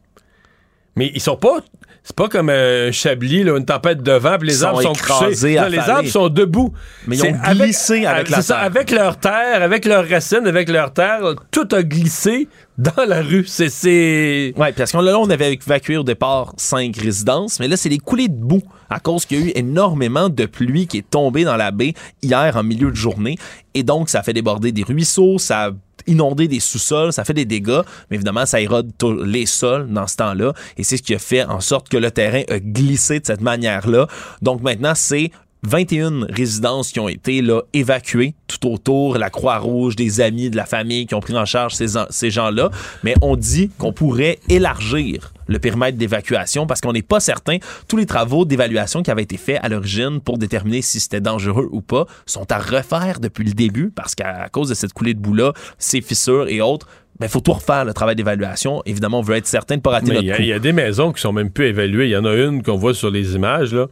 mais 0.96 1.12
ils 1.14 1.20
sont 1.20 1.37
pas. 1.37 1.58
C'est 2.02 2.16
pas 2.16 2.28
comme 2.28 2.49
un 2.49 2.90
chablis, 2.90 3.45
là, 3.45 3.57
une 3.57 3.64
tempête 3.64 4.02
de 4.02 4.12
vent, 4.12 4.37
puis 4.38 4.49
les 4.49 4.64
arbres 4.64 4.83
sont 4.83 4.95
écrasés, 4.95 5.54
couchés. 5.54 5.61
Non, 5.61 5.69
les 5.69 5.78
arbres 5.78 6.09
sont 6.09 6.28
debout. 6.28 6.73
Mais 7.07 7.16
ils 7.16 7.25
ont 7.25 7.52
glissé 7.52 8.07
avec 8.07 8.30
la 8.30 8.38
c'est 8.38 8.49
ça, 8.49 8.54
terre. 8.54 8.64
avec 8.64 8.90
leur 8.90 9.16
terre, 9.19 9.62
avec 9.62 9.85
leurs 9.85 10.09
racines, 10.09 10.47
avec 10.47 10.71
leur 10.71 10.92
terre, 10.92 11.21
tout 11.50 11.69
a 11.73 11.83
glissé 11.83 12.49
dans 12.78 13.04
la 13.07 13.21
rue. 13.21 13.45
C'est. 13.47 13.69
c'est... 13.69 14.54
Ouais, 14.57 14.73
parce 14.73 14.92
qu'on 14.92 15.02
là, 15.02 15.19
on 15.19 15.28
avait 15.28 15.52
évacué 15.52 15.99
au 15.99 16.02
départ 16.02 16.54
cinq 16.57 16.97
résidences, 16.97 17.61
mais 17.61 17.69
là, 17.69 17.76
c'est 17.76 17.90
les 17.90 17.99
coulées 17.99 18.28
de 18.28 18.35
boue 18.35 18.62
à 18.88 18.99
cause 18.99 19.26
qu'il 19.26 19.38
y 19.38 19.42
a 19.42 19.47
eu 19.47 19.52
énormément 19.54 20.28
de 20.28 20.47
pluie 20.47 20.87
qui 20.87 20.99
est 20.99 21.09
tombée 21.09 21.45
dans 21.45 21.57
la 21.57 21.71
baie 21.71 21.95
hier 22.23 22.57
en 22.57 22.62
milieu 22.62 22.90
de 22.90 22.97
journée. 22.97 23.37
Et 23.75 23.83
donc, 23.83 24.09
ça 24.09 24.21
a 24.21 24.23
fait 24.23 24.33
déborder 24.33 24.73
des 24.73 24.83
ruisseaux, 24.83 25.38
ça 25.38 25.66
a 25.66 25.71
inondé 26.07 26.49
des 26.49 26.61
sous-sols, 26.61 27.12
ça 27.12 27.25
fait 27.25 27.35
des 27.35 27.45
dégâts, 27.45 27.83
mais 28.11 28.16
évidemment, 28.16 28.47
ça 28.47 28.61
érode 28.61 28.92
les 29.25 29.47
sols 29.47 29.88
dans 29.88 30.07
ce 30.07 30.16
temps-là. 30.16 30.52
Et 30.76 30.85
c'est 30.85 30.97
ce 30.97 31.02
qui 31.02 31.14
a 31.14 31.19
fait 31.19 31.45
en 31.45 31.61
sorte 31.61 31.88
que 31.88 31.97
le 31.97 32.11
terrain 32.11 32.42
a 32.49 32.59
glissé 32.59 33.21
de 33.21 33.26
cette 33.26 33.40
manière-là. 33.40 34.07
Donc 34.42 34.62
maintenant, 34.62 34.92
c'est 34.95 35.30
21 35.62 36.26
résidences 36.30 36.90
qui 36.90 37.00
ont 37.00 37.08
été 37.08 37.42
là, 37.42 37.60
évacuées 37.72 38.34
tout 38.46 38.66
autour, 38.68 39.18
la 39.18 39.30
Croix-Rouge, 39.30 39.94
des 39.96 40.20
amis, 40.20 40.50
de 40.50 40.56
la 40.56 40.64
famille 40.64 41.06
qui 41.06 41.14
ont 41.14 41.20
pris 41.20 41.36
en 41.36 41.44
charge 41.44 41.74
ces, 41.74 41.88
ces 42.10 42.30
gens-là. 42.30 42.70
Mais 43.04 43.14
on 43.22 43.36
dit 43.36 43.70
qu'on 43.78 43.92
pourrait 43.92 44.38
élargir 44.48 45.32
le 45.46 45.58
périmètre 45.58 45.98
d'évacuation 45.98 46.66
parce 46.66 46.80
qu'on 46.80 46.92
n'est 46.92 47.02
pas 47.02 47.20
certain. 47.20 47.58
Tous 47.88 47.96
les 47.96 48.06
travaux 48.06 48.44
d'évaluation 48.44 49.02
qui 49.02 49.10
avaient 49.10 49.22
été 49.24 49.36
faits 49.36 49.58
à 49.62 49.68
l'origine 49.68 50.20
pour 50.20 50.38
déterminer 50.38 50.80
si 50.82 51.00
c'était 51.00 51.20
dangereux 51.20 51.68
ou 51.72 51.80
pas 51.80 52.06
sont 52.26 52.50
à 52.52 52.58
refaire 52.58 53.20
depuis 53.20 53.44
le 53.44 53.52
début 53.52 53.90
parce 53.90 54.14
qu'à 54.14 54.48
cause 54.50 54.68
de 54.68 54.74
cette 54.74 54.92
coulée 54.92 55.14
de 55.14 55.20
boue-là, 55.20 55.52
ces 55.78 56.00
fissures 56.00 56.48
et 56.48 56.60
autres, 56.60 56.86
il 57.22 57.28
faut 57.28 57.40
tout 57.40 57.52
refaire 57.52 57.84
le 57.84 57.92
travail 57.92 58.16
d'évaluation. 58.16 58.82
Évidemment, 58.86 59.18
on 59.18 59.22
veut 59.22 59.36
être 59.36 59.46
certain 59.46 59.74
de 59.74 59.80
ne 59.80 59.82
pas 59.82 59.90
rater 59.90 60.06
Mais 60.08 60.14
notre 60.14 60.24
il 60.24 60.28
y, 60.28 60.32
a- 60.32 60.36
coup. 60.36 60.42
il 60.42 60.48
y 60.48 60.52
a 60.54 60.58
des 60.58 60.72
maisons 60.72 61.12
qui 61.12 61.20
sont 61.20 61.32
même 61.34 61.50
plus 61.50 61.66
évaluées. 61.66 62.06
Il 62.06 62.10
y 62.12 62.16
en 62.16 62.24
a 62.24 62.34
une 62.34 62.62
qu'on 62.62 62.76
voit 62.76 62.94
sur 62.94 63.10
les 63.10 63.34
images. 63.34 63.74
Là. 63.74 63.88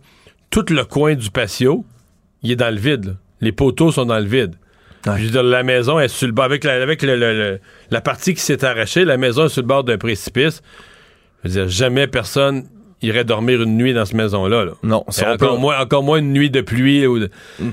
Tout 0.50 0.64
le 0.70 0.84
coin 0.84 1.14
du 1.14 1.30
patio, 1.30 1.84
il 2.42 2.52
est 2.52 2.56
dans 2.56 2.70
le 2.74 2.80
vide. 2.80 3.04
là. 3.06 3.12
Les 3.40 3.52
poteaux 3.52 3.92
sont 3.92 4.06
dans 4.06 4.18
le 4.18 4.24
vide. 4.24 4.54
Ouais. 5.06 5.14
Puis, 5.14 5.22
je 5.22 5.26
veux 5.26 5.32
dire, 5.32 5.42
la 5.42 5.62
maison 5.62 5.98
est 6.00 6.08
sur 6.08 6.26
le 6.26 6.32
bord. 6.32 6.46
Avec, 6.46 6.64
la, 6.64 6.82
avec 6.82 7.02
le- 7.02 7.16
le- 7.16 7.32
le- 7.34 7.60
la 7.90 8.00
partie 8.00 8.34
qui 8.34 8.40
s'est 8.40 8.64
arrachée, 8.64 9.04
la 9.04 9.16
maison 9.16 9.44
est 9.46 9.48
sur 9.48 9.62
le 9.62 9.68
bord 9.68 9.84
d'un 9.84 9.96
précipice. 9.98 10.60
Je 11.44 11.48
veux 11.48 11.54
dire, 11.54 11.68
jamais 11.68 12.06
personne 12.08 12.64
irait 13.02 13.24
dormir 13.24 13.62
une 13.62 13.76
nuit 13.76 13.94
dans 13.94 14.04
cette 14.04 14.14
maison-là. 14.16 14.64
là. 14.64 14.72
Non, 14.82 15.04
on 15.06 15.22
encore, 15.32 15.36
peut- 15.54 15.60
moins, 15.60 15.78
encore 15.80 16.02
moins 16.02 16.18
une 16.18 16.32
nuit 16.32 16.50
de 16.50 16.60
pluie. 16.60 17.06
Ou 17.06 17.18
de- 17.20 17.30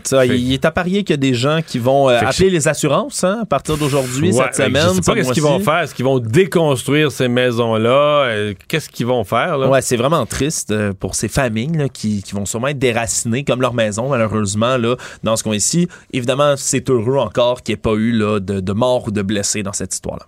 Fait- 0.07 0.27
il 0.27 0.53
est 0.53 0.65
à 0.65 0.71
parier 0.71 1.03
qu'il 1.03 1.13
y 1.13 1.15
a 1.15 1.17
des 1.17 1.33
gens 1.33 1.59
qui 1.65 1.79
vont 1.79 2.09
euh, 2.09 2.19
appeler 2.19 2.49
les 2.49 2.67
assurances 2.67 3.23
hein, 3.23 3.39
à 3.41 3.45
partir 3.45 3.77
d'aujourd'hui, 3.77 4.31
Ouais, 4.31 4.43
cette 4.53 4.55
semaine. 4.55 4.83
Je 4.89 4.93
sais 4.95 5.01
pas 5.01 5.13
qu'est-ce 5.15 5.33
qu'ils 5.33 5.43
vont 5.43 5.59
faire. 5.59 5.79
Est-ce 5.79 5.95
qu'ils 5.95 6.05
vont 6.05 6.19
déconstruire 6.19 7.11
ces 7.11 7.27
maisons-là? 7.27 8.25
Euh, 8.25 8.53
qu'est-ce 8.67 8.89
qu'ils 8.89 9.05
vont 9.07 9.23
faire? 9.23 9.57
Là? 9.57 9.67
Ouais, 9.69 9.81
c'est 9.81 9.97
vraiment 9.97 10.25
triste 10.25 10.71
euh, 10.71 10.93
pour 10.93 11.15
ces 11.15 11.27
familles 11.27 11.71
là, 11.75 11.89
qui, 11.89 12.21
qui 12.23 12.33
vont 12.33 12.45
sûrement 12.45 12.67
être 12.67 12.79
déracinées 12.79 13.43
comme 13.43 13.61
leur 13.61 13.73
maison, 13.73 14.09
malheureusement, 14.09 14.77
là, 14.77 14.95
dans 15.23 15.35
ce 15.35 15.43
coin-ci. 15.43 15.87
Évidemment, 16.13 16.55
c'est 16.57 16.89
heureux 16.89 17.17
encore 17.17 17.63
qu'il 17.63 17.73
n'y 17.73 17.77
ait 17.79 17.81
pas 17.81 17.93
eu 17.93 18.11
là, 18.11 18.39
de, 18.39 18.59
de 18.59 18.73
morts 18.73 19.07
ou 19.07 19.11
de 19.11 19.21
blessés 19.21 19.63
dans 19.63 19.73
cette 19.73 19.93
histoire-là. 19.93 20.25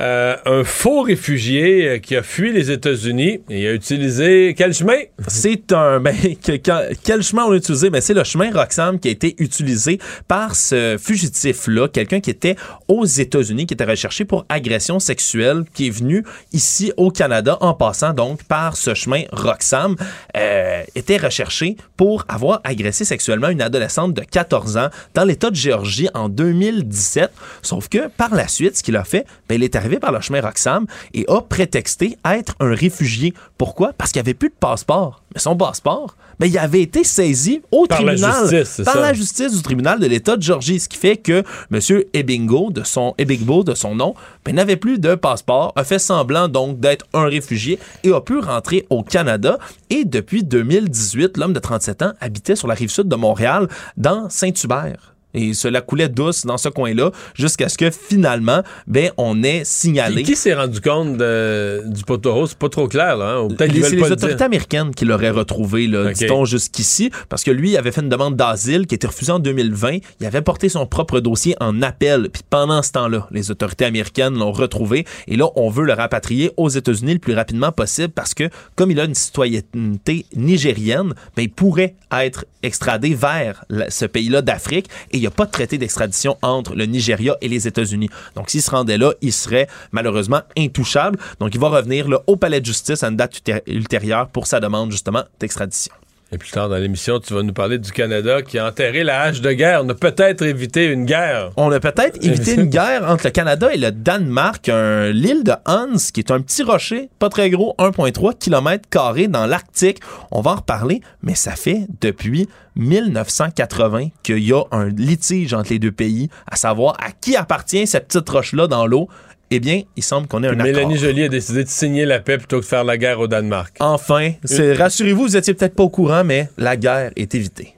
Euh, 0.00 0.36
un 0.44 0.64
faux 0.64 1.02
réfugié 1.02 1.88
euh, 1.88 1.98
qui 1.98 2.16
a 2.16 2.24
fui 2.24 2.52
les 2.52 2.72
États-Unis 2.72 3.42
et 3.48 3.68
a 3.68 3.72
utilisé 3.74 4.52
quel 4.58 4.74
chemin? 4.74 4.96
C'est 5.28 5.70
un. 5.72 6.00
Ben, 6.00 6.12
que- 6.44 6.56
que- 6.56 6.94
quel 7.04 7.22
chemin 7.22 7.44
on 7.44 7.52
a 7.52 7.56
utilisé? 7.56 7.90
Ben, 7.90 8.00
c'est 8.00 8.12
le 8.12 8.24
chemin 8.24 8.50
Roxham 8.52 8.98
qui 8.98 9.06
a 9.06 9.10
été 9.12 9.36
utilisé 9.38 10.00
par 10.26 10.56
ce 10.56 10.96
fugitif-là, 11.00 11.86
quelqu'un 11.86 12.18
qui 12.18 12.30
était 12.30 12.56
aux 12.88 13.04
États-Unis, 13.04 13.66
qui 13.66 13.74
était 13.74 13.84
recherché 13.84 14.24
pour 14.24 14.44
agression 14.48 14.98
sexuelle, 14.98 15.62
qui 15.72 15.86
est 15.86 15.90
venu 15.90 16.24
ici 16.52 16.92
au 16.96 17.12
Canada 17.12 17.56
en 17.60 17.74
passant 17.74 18.12
donc 18.14 18.42
par 18.42 18.76
ce 18.76 18.94
chemin 18.94 19.22
Roxham, 19.30 19.94
euh, 20.36 20.82
était 20.96 21.18
recherché 21.18 21.76
pour 21.96 22.24
avoir 22.26 22.60
agressé 22.64 23.04
sexuellement 23.04 23.48
une 23.48 23.62
adolescente 23.62 24.12
de 24.12 24.22
14 24.22 24.76
ans 24.76 24.88
dans 25.14 25.24
l'État 25.24 25.50
de 25.50 25.56
Géorgie 25.56 26.08
en 26.14 26.28
2017. 26.28 27.30
Sauf 27.62 27.88
que 27.88 28.08
par 28.08 28.34
la 28.34 28.48
suite, 28.48 28.76
ce 28.78 28.82
qu'il 28.82 28.96
a 28.96 29.04
fait, 29.04 29.24
ben, 29.48 29.54
il 29.54 29.62
est 29.62 29.76
arrivé 29.84 29.98
par 29.98 30.12
le 30.12 30.20
chemin 30.20 30.40
Roxham 30.40 30.86
et 31.12 31.24
a 31.28 31.40
prétexté 31.40 32.16
être 32.24 32.54
un 32.60 32.74
réfugié. 32.74 33.34
Pourquoi? 33.58 33.92
Parce 33.92 34.10
qu'il 34.12 34.20
n'y 34.20 34.26
avait 34.26 34.34
plus 34.34 34.48
de 34.48 34.54
passeport. 34.58 35.22
Mais 35.34 35.40
son 35.40 35.56
passeport, 35.56 36.16
ben, 36.38 36.46
il 36.46 36.56
avait 36.58 36.80
été 36.82 37.04
saisi 37.04 37.62
au 37.70 37.86
Par 37.86 38.02
la 38.02 38.12
tribunal. 38.14 38.48
justice, 38.48 38.74
c'est 38.76 38.84
par 38.84 38.94
ça. 38.94 39.00
la 39.00 39.12
justice 39.12 39.52
du 39.52 39.62
tribunal 39.62 40.00
de 40.00 40.06
l'État 40.06 40.36
de 40.36 40.42
Georgie. 40.42 40.80
Ce 40.80 40.88
qui 40.88 40.96
fait 40.96 41.16
que 41.16 41.42
M. 41.72 42.02
Ebingo, 42.12 42.70
de 42.70 42.82
son, 42.82 43.14
Ebigbo, 43.18 43.62
de 43.64 43.74
son 43.74 43.94
nom, 43.94 44.14
ben, 44.44 44.54
n'avait 44.54 44.76
plus 44.76 44.98
de 44.98 45.14
passeport, 45.14 45.72
a 45.76 45.84
fait 45.84 45.98
semblant 45.98 46.48
donc 46.48 46.80
d'être 46.80 47.06
un 47.12 47.24
réfugié 47.24 47.78
et 48.02 48.12
a 48.12 48.20
pu 48.20 48.38
rentrer 48.38 48.86
au 48.90 49.02
Canada. 49.02 49.58
Et 49.90 50.04
depuis 50.04 50.42
2018, 50.44 51.36
l'homme 51.36 51.52
de 51.52 51.60
37 51.60 52.02
ans 52.02 52.12
habitait 52.20 52.56
sur 52.56 52.68
la 52.68 52.74
rive 52.74 52.90
sud 52.90 53.08
de 53.08 53.16
Montréal, 53.16 53.68
dans 53.96 54.28
Saint-Hubert. 54.30 55.13
Et 55.34 55.52
cela 55.54 55.80
coulait 55.80 56.08
douce 56.08 56.46
dans 56.46 56.56
ce 56.58 56.68
coin-là, 56.68 57.10
jusqu'à 57.34 57.68
ce 57.68 57.76
que 57.76 57.90
finalement, 57.90 58.62
ben, 58.86 59.10
on 59.16 59.42
ait 59.42 59.62
signalé. 59.64 60.22
Qui, 60.22 60.32
qui 60.32 60.36
s'est 60.36 60.54
rendu 60.54 60.80
compte 60.80 61.16
de- 61.16 61.82
du 61.86 62.02
poteau 62.04 62.46
C'est 62.46 62.58
pas 62.58 62.68
trop 62.68 62.88
clair, 62.88 63.16
là. 63.16 63.36
hein? 63.38 63.48
Peut-être 63.48 63.72
Les- 63.72 63.82
C'est 63.82 63.90
les 63.90 63.96
le 63.96 64.02
autorités 64.12 64.34
dire. 64.36 64.42
américaines 64.46 64.94
qui 64.94 65.04
l'auraient 65.04 65.30
retrouvé, 65.30 65.86
là, 65.86 66.12
dit-on 66.12 66.44
jusqu'ici, 66.44 67.10
parce 67.28 67.42
que 67.42 67.50
lui 67.50 67.76
avait 67.76 67.92
fait 67.92 68.00
une 68.00 68.08
demande 68.08 68.36
d'asile 68.36 68.86
qui 68.86 68.94
a 68.94 68.96
été 68.96 69.06
refusée 69.06 69.32
en 69.32 69.38
2020. 69.38 69.98
Il 70.20 70.26
avait 70.26 70.42
porté 70.42 70.68
son 70.68 70.86
propre 70.86 71.20
dossier 71.20 71.56
en 71.60 71.82
appel. 71.82 72.28
Puis 72.32 72.42
pendant 72.48 72.82
ce 72.82 72.92
temps-là, 72.92 73.26
les 73.30 73.50
autorités 73.50 73.84
américaines 73.84 74.38
l'ont 74.38 74.52
retrouvé. 74.52 75.04
Et 75.28 75.36
là, 75.36 75.46
on 75.56 75.68
veut 75.70 75.84
le 75.84 75.92
rapatrier 75.92 76.52
aux 76.56 76.68
États-Unis 76.68 77.14
le 77.14 77.18
plus 77.18 77.34
rapidement 77.34 77.72
possible 77.72 78.08
parce 78.10 78.34
que, 78.34 78.48
comme 78.76 78.90
il 78.90 79.00
a 79.00 79.04
une 79.04 79.14
citoyenneté 79.14 80.26
nigérienne, 80.36 81.14
ben, 81.36 81.42
il 81.42 81.50
pourrait 81.50 81.94
être 82.12 82.44
extradé 82.62 83.14
vers 83.14 83.64
la- 83.68 83.90
ce 83.90 84.04
pays-là 84.04 84.40
d'Afrique 84.42 84.86
et 85.12 85.18
n'y 85.24 85.32
a 85.34 85.36
pas 85.36 85.46
de 85.46 85.50
traité 85.50 85.78
d'extradition 85.78 86.36
entre 86.42 86.74
le 86.74 86.86
Nigeria 86.86 87.36
et 87.40 87.48
les 87.48 87.66
États-Unis. 87.66 88.10
Donc, 88.34 88.50
s'il 88.50 88.62
se 88.62 88.70
rendait 88.70 88.98
là, 88.98 89.12
il 89.20 89.32
serait 89.32 89.68
malheureusement 89.92 90.42
intouchable. 90.56 91.18
Donc, 91.40 91.54
il 91.54 91.60
va 91.60 91.68
revenir 91.68 92.06
au 92.26 92.36
palais 92.36 92.60
de 92.60 92.66
justice 92.66 93.02
à 93.02 93.08
une 93.08 93.16
date 93.16 93.36
ulté- 93.38 93.62
ultérieure 93.66 94.28
pour 94.28 94.46
sa 94.46 94.60
demande 94.60 94.90
justement 94.92 95.24
d'extradition. 95.40 95.92
Et 96.32 96.38
plus 96.38 96.50
tard 96.50 96.68
dans 96.68 96.76
l'émission, 96.78 97.20
tu 97.20 97.32
vas 97.32 97.42
nous 97.44 97.52
parler 97.52 97.78
du 97.78 97.92
Canada 97.92 98.42
qui 98.42 98.58
a 98.58 98.66
enterré 98.66 99.04
la 99.04 99.20
hache 99.20 99.40
de 99.40 99.52
guerre. 99.52 99.82
On 99.84 99.88
a 99.90 99.94
peut-être 99.94 100.42
évité 100.42 100.86
une 100.86 101.04
guerre. 101.04 101.50
On 101.56 101.70
a 101.70 101.78
peut-être 101.78 102.16
évité 102.24 102.54
une 102.54 102.64
guerre 102.64 103.08
entre 103.08 103.26
le 103.26 103.30
Canada 103.30 103.72
et 103.72 103.76
le 103.76 103.92
Danemark, 103.92 104.68
un- 104.68 105.10
l'île 105.12 105.44
de 105.44 105.52
Hans, 105.66 105.94
qui 106.12 106.20
est 106.20 106.32
un 106.32 106.40
petit 106.40 106.64
rocher, 106.64 107.08
pas 107.20 107.28
très 107.28 107.50
gros, 107.50 107.74
1,3 107.78 108.36
km 108.36 108.88
carrés 108.90 109.28
dans 109.28 109.46
l'Arctique. 109.46 110.00
On 110.32 110.40
va 110.40 110.52
en 110.52 110.56
reparler, 110.56 111.02
mais 111.22 111.36
ça 111.36 111.52
fait 111.52 111.86
depuis 112.00 112.48
1980 112.74 114.08
qu'il 114.24 114.38
y 114.42 114.52
a 114.52 114.62
un 114.72 114.88
litige 114.88 115.54
entre 115.54 115.70
les 115.70 115.78
deux 115.78 115.92
pays, 115.92 116.30
à 116.50 116.56
savoir 116.56 116.96
à 117.00 117.12
qui 117.12 117.36
appartient 117.36 117.86
cette 117.86 118.08
petite 118.08 118.28
roche-là 118.28 118.66
dans 118.66 118.86
l'eau. 118.86 119.08
Eh 119.50 119.60
bien, 119.60 119.82
il 119.96 120.02
semble 120.02 120.26
qu'on 120.26 120.42
ait 120.42 120.48
un 120.48 120.54
Mélanie 120.54 120.94
accord. 120.94 121.04
Joly 121.04 121.24
a 121.24 121.28
décidé 121.28 121.64
de 121.64 121.68
signer 121.68 122.06
la 122.06 122.18
paix 122.20 122.38
plutôt 122.38 122.56
que 122.56 122.62
de 122.62 122.66
faire 122.68 122.82
la 122.84 122.96
guerre 122.96 123.20
au 123.20 123.28
Danemark. 123.28 123.76
Enfin, 123.80 124.32
c'est- 124.44 124.72
rassurez-vous, 124.74 125.22
vous 125.22 125.36
étiez 125.36 125.54
peut-être 125.54 125.74
pas 125.74 125.82
au 125.84 125.90
courant, 125.90 126.24
mais 126.24 126.48
la 126.58 126.76
guerre 126.76 127.10
est 127.16 127.34
évitée. 127.34 127.74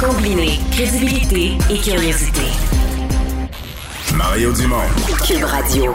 Combiner 0.00 0.58
crédibilité 0.72 1.52
et 1.70 1.78
curiosité. 1.78 2.42
Mario 4.14 4.52
Dumont. 4.52 4.76
Cube 5.26 5.44
Radio. 5.44 5.94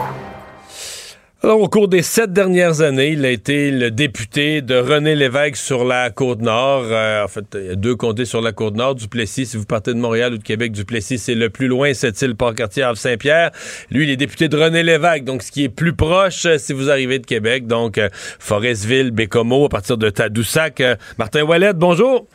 Alors, 1.42 1.62
au 1.62 1.68
cours 1.70 1.88
des 1.88 2.02
sept 2.02 2.34
dernières 2.34 2.82
années, 2.82 3.12
il 3.12 3.24
a 3.24 3.30
été 3.30 3.70
le 3.70 3.90
député 3.90 4.60
de 4.60 4.74
René 4.74 5.14
Lévesque 5.14 5.56
sur 5.56 5.86
la 5.86 6.10
Côte-Nord. 6.10 6.84
Euh, 6.84 7.24
en 7.24 7.28
fait, 7.28 7.46
il 7.54 7.64
y 7.64 7.70
a 7.70 7.76
deux 7.76 7.96
comtés 7.96 8.26
sur 8.26 8.42
la 8.42 8.52
Côte-Nord. 8.52 8.96
Duplessis, 8.96 9.46
si 9.46 9.56
vous 9.56 9.64
partez 9.64 9.94
de 9.94 9.98
Montréal 9.98 10.34
ou 10.34 10.36
de 10.36 10.42
Québec, 10.42 10.72
Duplessis, 10.72 11.16
c'est 11.16 11.34
le 11.34 11.48
plus 11.48 11.66
loin, 11.66 11.94
cette 11.94 12.20
île 12.20 12.36
Port-Cartier, 12.36 12.82
Havre-Saint-Pierre. 12.82 13.52
Lui, 13.90 14.04
il 14.04 14.10
est 14.10 14.18
député 14.18 14.48
de 14.48 14.56
René 14.58 14.82
Lévesque, 14.82 15.24
donc 15.24 15.42
ce 15.42 15.50
qui 15.50 15.64
est 15.64 15.70
plus 15.70 15.94
proche 15.94 16.44
euh, 16.44 16.58
si 16.58 16.74
vous 16.74 16.90
arrivez 16.90 17.18
de 17.18 17.24
Québec. 17.24 17.66
Donc, 17.66 17.96
euh, 17.96 18.10
Forestville, 18.12 19.10
Bécomo, 19.10 19.64
à 19.64 19.68
partir 19.70 19.96
de 19.96 20.10
Tadoussac. 20.10 20.82
Martin 21.16 21.44
Wallet, 21.44 21.72
bonjour. 21.72 22.26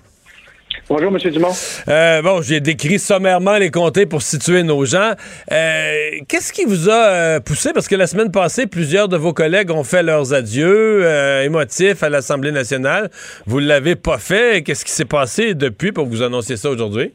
Bonjour, 0.87 1.11
M. 1.11 1.31
Dumont. 1.31 1.51
Euh, 1.87 2.21
bon, 2.21 2.43
j'ai 2.43 2.59
décrit 2.59 2.99
sommairement 2.99 3.57
les 3.57 3.71
comtés 3.71 4.05
pour 4.05 4.21
situer 4.21 4.61
nos 4.61 4.85
gens. 4.85 5.13
Euh, 5.51 5.93
qu'est-ce 6.27 6.53
qui 6.53 6.63
vous 6.63 6.91
a 6.91 7.07
euh, 7.07 7.39
poussé? 7.39 7.73
Parce 7.73 7.87
que 7.87 7.95
la 7.95 8.05
semaine 8.05 8.29
passée, 8.29 8.67
plusieurs 8.67 9.07
de 9.07 9.17
vos 9.17 9.33
collègues 9.33 9.71
ont 9.71 9.83
fait 9.83 10.03
leurs 10.03 10.35
adieux 10.35 11.03
émotifs 11.43 12.03
à 12.03 12.09
l'Assemblée 12.09 12.51
nationale. 12.51 13.09
Vous 13.47 13.61
ne 13.61 13.65
l'avez 13.65 13.95
pas 13.95 14.19
fait. 14.19 14.61
Qu'est-ce 14.63 14.85
qui 14.85 14.91
s'est 14.91 15.05
passé 15.05 15.55
depuis 15.55 15.91
pour 15.91 16.05
vous 16.05 16.21
annoncer 16.21 16.55
ça 16.55 16.69
aujourd'hui? 16.69 17.13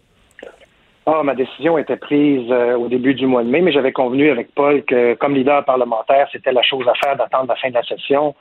Ah, 1.07 1.23
ma 1.25 1.35
décision 1.35 1.79
était 1.79 1.97
prise 1.97 2.47
euh, 2.51 2.77
au 2.77 2.89
début 2.89 3.15
du 3.15 3.27
mois 3.27 3.43
de 3.43 3.49
mai, 3.49 3.63
mais 3.63 3.73
j'avais 3.73 3.91
convenu 3.91 4.31
avec 4.31 4.55
Paul 4.55 4.85
que, 4.85 5.15
comme 5.15 5.35
leader 5.35 5.65
parlementaire, 5.65 6.29
c'était 6.31 6.53
la 6.53 6.63
chose 6.63 6.87
à 6.87 6.95
faire 7.03 7.17
d'attendre 7.17 7.49
la 7.49 7.57
fin 7.57 7.71
de 7.71 7.75
la 7.75 7.83
session. 7.83 8.35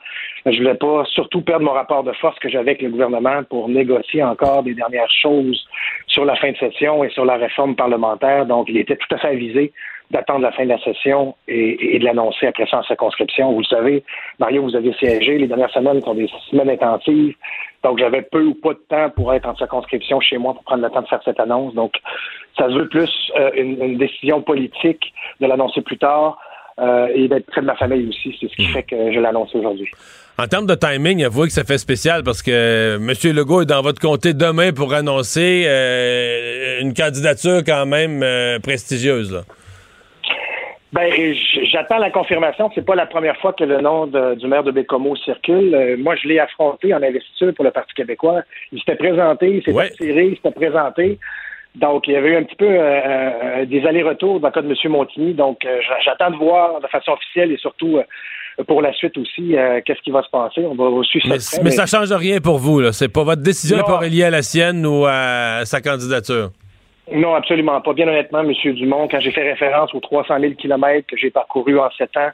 Je 0.44 0.58
voulais 0.58 0.74
pas 0.74 1.04
surtout 1.06 1.40
perdre 1.40 1.64
mon 1.64 1.72
rapport 1.72 2.04
de 2.04 2.12
force 2.12 2.38
que 2.38 2.50
j'avais 2.50 2.72
avec 2.72 2.82
le 2.82 2.90
gouvernement 2.90 3.42
pour 3.48 3.70
négocier 3.70 4.22
encore 4.22 4.62
des 4.62 4.74
dernières 4.74 5.10
choses 5.10 5.66
sur 6.06 6.26
la 6.26 6.36
fin 6.36 6.52
de 6.52 6.56
session 6.58 7.02
et 7.02 7.08
sur 7.08 7.24
la 7.24 7.36
réforme 7.36 7.76
parlementaire. 7.76 8.44
Donc, 8.44 8.68
il 8.68 8.76
était 8.76 8.96
tout 8.96 9.14
à 9.14 9.18
fait 9.18 9.28
avisé 9.28 9.72
d'attendre 10.10 10.40
la 10.40 10.52
fin 10.52 10.64
de 10.64 10.70
la 10.70 10.78
session 10.78 11.36
et, 11.46 11.98
de 11.98 12.04
l'annoncer 12.04 12.46
après 12.46 12.66
ça 12.66 12.78
en 12.78 12.82
circonscription. 12.82 13.52
Vous 13.52 13.60
le 13.60 13.64
savez, 13.64 14.02
Mario, 14.38 14.62
vous 14.62 14.74
avez 14.74 14.92
siégé. 14.94 15.38
Les 15.38 15.46
dernières 15.46 15.70
semaines 15.70 16.00
sont 16.02 16.14
des 16.14 16.28
semaines 16.50 16.70
intensives. 16.70 17.34
Donc, 17.84 17.98
j'avais 17.98 18.22
peu 18.22 18.42
ou 18.42 18.54
pas 18.54 18.74
de 18.74 18.82
temps 18.88 19.10
pour 19.10 19.32
être 19.32 19.48
en 19.48 19.56
circonscription 19.56 20.20
chez 20.20 20.36
moi 20.36 20.54
pour 20.54 20.64
prendre 20.64 20.82
le 20.82 20.90
temps 20.90 21.02
de 21.02 21.06
faire 21.06 21.22
cette 21.24 21.40
annonce. 21.40 21.74
Donc, 21.74 21.92
ça 22.58 22.68
se 22.68 22.74
veut 22.74 22.88
plus 22.88 23.10
euh, 23.38 23.50
une, 23.56 23.96
décision 23.96 24.42
politique 24.42 25.12
de 25.40 25.46
l'annoncer 25.46 25.80
plus 25.80 25.96
tard 25.96 26.38
euh, 26.80 27.08
et 27.14 27.28
d'être 27.28 27.46
près 27.46 27.60
de 27.60 27.66
ma 27.66 27.76
famille 27.76 28.08
aussi. 28.08 28.36
C'est 28.40 28.48
ce 28.48 28.56
qui 28.56 28.66
hmm. 28.66 28.72
fait 28.72 28.82
que 28.82 29.12
je 29.12 29.20
l'annonce 29.20 29.54
aujourd'hui. 29.54 29.88
En 30.38 30.46
termes 30.46 30.66
de 30.66 30.74
timing, 30.74 31.22
avouez 31.24 31.46
que 31.46 31.52
ça 31.52 31.64
fait 31.64 31.78
spécial 31.78 32.22
parce 32.24 32.42
que 32.42 32.96
M. 32.96 33.34
Legault 33.34 33.62
est 33.62 33.66
dans 33.66 33.82
votre 33.82 34.00
comté 34.00 34.34
demain 34.34 34.72
pour 34.72 34.92
annoncer 34.92 35.64
euh, 35.66 36.80
une 36.80 36.94
candidature 36.94 37.62
quand 37.64 37.86
même 37.86 38.24
prestigieuse. 38.60 39.32
Là. 39.32 39.42
Ben, 40.92 41.12
j'attends 41.70 41.98
la 41.98 42.10
confirmation. 42.10 42.70
C'est 42.74 42.84
pas 42.84 42.96
la 42.96 43.06
première 43.06 43.36
fois 43.36 43.52
que 43.52 43.62
le 43.62 43.80
nom 43.80 44.06
du 44.06 44.46
maire 44.48 44.64
de 44.64 44.72
Bécomo 44.72 45.14
circule. 45.16 45.74
Euh, 45.74 45.96
moi, 45.96 46.16
je 46.16 46.26
l'ai 46.26 46.40
affronté 46.40 46.92
en 46.92 47.02
investiture 47.02 47.54
pour 47.54 47.64
le 47.64 47.70
Parti 47.70 47.94
québécois. 47.94 48.42
Il 48.72 48.80
s'était 48.80 48.96
présenté, 48.96 49.56
il 49.56 49.62
s'était 49.62 49.78
attiré, 49.78 50.26
il 50.26 50.36
s'était 50.36 50.50
présenté. 50.50 51.18
Donc, 51.76 52.08
il 52.08 52.14
y 52.14 52.16
avait 52.16 52.30
eu 52.30 52.36
un 52.36 52.42
petit 52.42 52.56
peu 52.56 52.68
euh, 52.68 52.80
euh, 52.80 53.64
des 53.66 53.86
allers-retours 53.86 54.40
dans 54.40 54.48
le 54.48 54.52
cas 54.52 54.62
de 54.62 54.68
M. 54.68 54.92
Montigny. 54.92 55.32
Donc, 55.32 55.64
j'attends 56.04 56.32
de 56.32 56.36
voir 56.36 56.80
de 56.80 56.88
façon 56.88 57.12
officielle 57.12 57.52
et 57.52 57.56
surtout 57.56 58.00
pour 58.66 58.82
la 58.82 58.92
suite 58.92 59.16
aussi 59.16 59.54
qu'est-ce 59.86 60.02
qui 60.02 60.10
va 60.10 60.24
se 60.24 60.30
passer. 60.30 60.62
On 60.62 60.74
va 60.74 61.02
suivre 61.04 61.28
mais, 61.28 61.38
ça. 61.38 61.62
Mais, 61.62 61.70
ça 61.70 61.86
change 61.86 62.10
rien 62.12 62.40
pour 62.40 62.58
vous. 62.58 62.80
là. 62.80 62.90
C'est 62.90 63.08
pas 63.08 63.22
votre 63.22 63.42
décision 63.42 63.76
n'est 63.76 63.84
pas 63.84 63.98
reliée 63.98 64.24
à 64.24 64.30
la 64.30 64.42
sienne 64.42 64.84
ou 64.84 65.06
à 65.06 65.60
sa 65.64 65.80
candidature. 65.80 66.50
Non, 67.12 67.34
absolument 67.34 67.80
pas. 67.80 67.92
Bien 67.92 68.08
honnêtement, 68.08 68.40
M. 68.40 68.52
Dumont, 68.74 69.08
quand 69.08 69.20
j'ai 69.20 69.32
fait 69.32 69.42
référence 69.42 69.92
aux 69.94 70.00
300 70.00 70.38
000 70.40 70.54
kilomètres 70.54 71.08
que 71.08 71.16
j'ai 71.16 71.30
parcourus 71.30 71.78
en 71.78 71.90
sept 71.90 72.16
ans, 72.16 72.30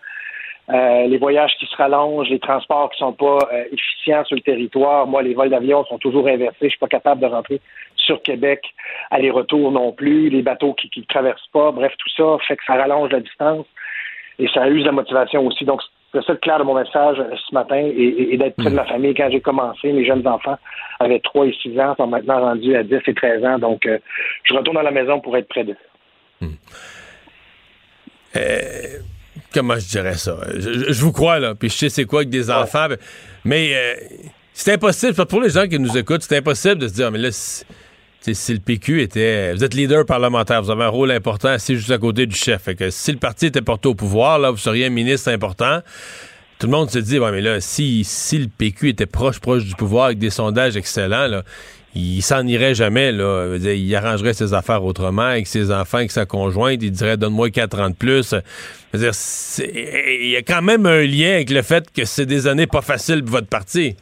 euh, 0.68 1.06
les 1.06 1.18
voyages 1.18 1.52
qui 1.58 1.66
se 1.66 1.76
rallongent, 1.76 2.28
les 2.28 2.40
transports 2.40 2.90
qui 2.90 2.98
sont 2.98 3.12
pas 3.12 3.38
euh, 3.52 3.64
efficients 3.70 4.24
sur 4.24 4.34
le 4.34 4.42
territoire. 4.42 5.06
Moi, 5.06 5.22
les 5.22 5.32
vols 5.32 5.50
d'avion 5.50 5.84
sont 5.84 5.98
toujours 5.98 6.26
inversés. 6.26 6.56
Je 6.62 6.68
suis 6.70 6.78
pas 6.78 6.88
capable 6.88 7.20
de 7.20 7.26
rentrer 7.26 7.60
sur 7.94 8.20
Québec 8.22 8.64
aller-retour 9.10 9.70
non 9.70 9.92
plus. 9.92 10.28
Les 10.28 10.42
bateaux 10.42 10.74
qui 10.74 10.90
ne 10.96 11.04
traversent 11.04 11.48
pas. 11.52 11.70
Bref, 11.70 11.92
tout 11.98 12.10
ça 12.16 12.36
fait 12.46 12.56
que 12.56 12.64
ça 12.66 12.74
rallonge 12.74 13.10
la 13.12 13.20
distance 13.20 13.66
et 14.38 14.48
ça 14.48 14.68
use 14.68 14.84
la 14.84 14.92
motivation 14.92 15.46
aussi. 15.46 15.64
Donc, 15.64 15.80
c'est 16.12 16.24
ça 16.24 16.32
le 16.32 16.38
clair 16.38 16.58
de 16.58 16.64
mon 16.64 16.74
message 16.74 17.18
euh, 17.18 17.34
ce 17.48 17.54
matin 17.54 17.76
et, 17.76 18.36
d'être 18.36 18.56
près 18.56 18.70
de 18.70 18.74
ma 18.74 18.84
hmm. 18.84 18.88
famille. 18.88 19.14
Quand 19.14 19.28
j'ai 19.30 19.40
commencé, 19.40 19.92
mes 19.92 20.04
jeunes 20.04 20.26
enfants 20.26 20.56
avaient 21.00 21.20
3 21.20 21.46
et 21.46 21.56
6 21.62 21.78
ans, 21.80 21.94
sont 21.96 22.06
maintenant 22.06 22.40
rendus 22.40 22.74
à 22.76 22.82
10 22.82 22.94
et 23.06 23.14
13 23.14 23.44
ans. 23.44 23.58
Donc, 23.58 23.86
euh, 23.86 23.98
je 24.44 24.54
retourne 24.54 24.78
à 24.78 24.82
la 24.82 24.90
maison 24.90 25.20
pour 25.20 25.36
être 25.36 25.48
près 25.48 25.64
d'eux. 25.64 25.76
Hmm. 26.40 26.54
Euh, 28.36 28.98
comment 29.52 29.76
je 29.76 29.88
dirais 29.88 30.14
ça? 30.14 30.36
Je, 30.54 31.00
vous 31.00 31.12
crois, 31.12 31.38
là, 31.38 31.54
puis 31.54 31.68
je 31.68 31.74
sais 31.74 31.88
c'est 31.88 32.04
quoi 32.04 32.20
avec 32.20 32.30
des 32.30 32.50
enfants, 32.50 32.88
mais 33.44 33.72
c'est 34.52 34.74
impossible, 34.74 35.14
pour 35.26 35.40
les 35.40 35.50
gens 35.50 35.66
qui 35.66 35.78
nous 35.78 35.96
écoutent, 35.96 36.22
c'est 36.22 36.36
impossible 36.36 36.78
de 36.78 36.88
se 36.88 36.94
dire, 36.94 37.10
mais 37.10 37.18
là, 37.18 37.30
si 38.34 38.52
le 38.52 38.60
PQ 38.60 39.02
était. 39.02 39.52
Vous 39.54 39.64
êtes 39.64 39.74
leader 39.74 40.04
parlementaire, 40.04 40.62
vous 40.62 40.70
avez 40.70 40.84
un 40.84 40.88
rôle 40.88 41.10
important 41.10 41.48
assis 41.48 41.76
juste 41.76 41.90
à 41.90 41.98
côté 41.98 42.26
du 42.26 42.36
chef. 42.36 42.62
Fait 42.62 42.74
que 42.74 42.90
si 42.90 43.12
le 43.12 43.18
parti 43.18 43.46
était 43.46 43.62
porté 43.62 43.88
au 43.88 43.94
pouvoir, 43.94 44.38
là, 44.38 44.50
vous 44.50 44.56
seriez 44.56 44.86
un 44.86 44.90
ministre 44.90 45.30
important. 45.30 45.80
Tout 46.58 46.66
le 46.66 46.72
monde 46.72 46.90
se 46.90 46.98
dit, 46.98 47.18
ouais, 47.18 47.32
mais 47.32 47.42
là, 47.42 47.60
si, 47.60 48.02
si 48.04 48.38
le 48.38 48.48
PQ 48.48 48.90
était 48.90 49.06
proche, 49.06 49.40
proche 49.40 49.64
du 49.64 49.74
pouvoir 49.74 50.06
avec 50.06 50.18
des 50.18 50.30
sondages 50.30 50.76
excellents, 50.76 51.26
là, 51.26 51.42
il 51.94 52.22
s'en 52.22 52.46
irait 52.46 52.74
jamais, 52.74 53.10
là. 53.10 53.56
il 53.56 53.94
arrangerait 53.94 54.34
ses 54.34 54.52
affaires 54.52 54.84
autrement 54.84 55.22
avec 55.22 55.46
ses 55.46 55.70
enfants, 55.70 55.98
avec 55.98 56.10
sa 56.10 56.26
conjointe. 56.26 56.82
Il 56.82 56.90
dirait, 56.90 57.16
donne-moi 57.16 57.50
4 57.50 57.80
ans 57.80 57.90
de 57.90 57.94
plus. 57.94 58.34
il 58.92 60.28
y 60.30 60.36
a 60.36 60.42
quand 60.42 60.62
même 60.62 60.84
un 60.84 61.02
lien 61.02 61.34
avec 61.34 61.50
le 61.50 61.62
fait 61.62 61.90
que 61.90 62.04
c'est 62.04 62.26
des 62.26 62.46
années 62.46 62.66
pas 62.66 62.82
faciles 62.82 63.22
pour 63.22 63.32
votre 63.32 63.48
parti. 63.48 63.96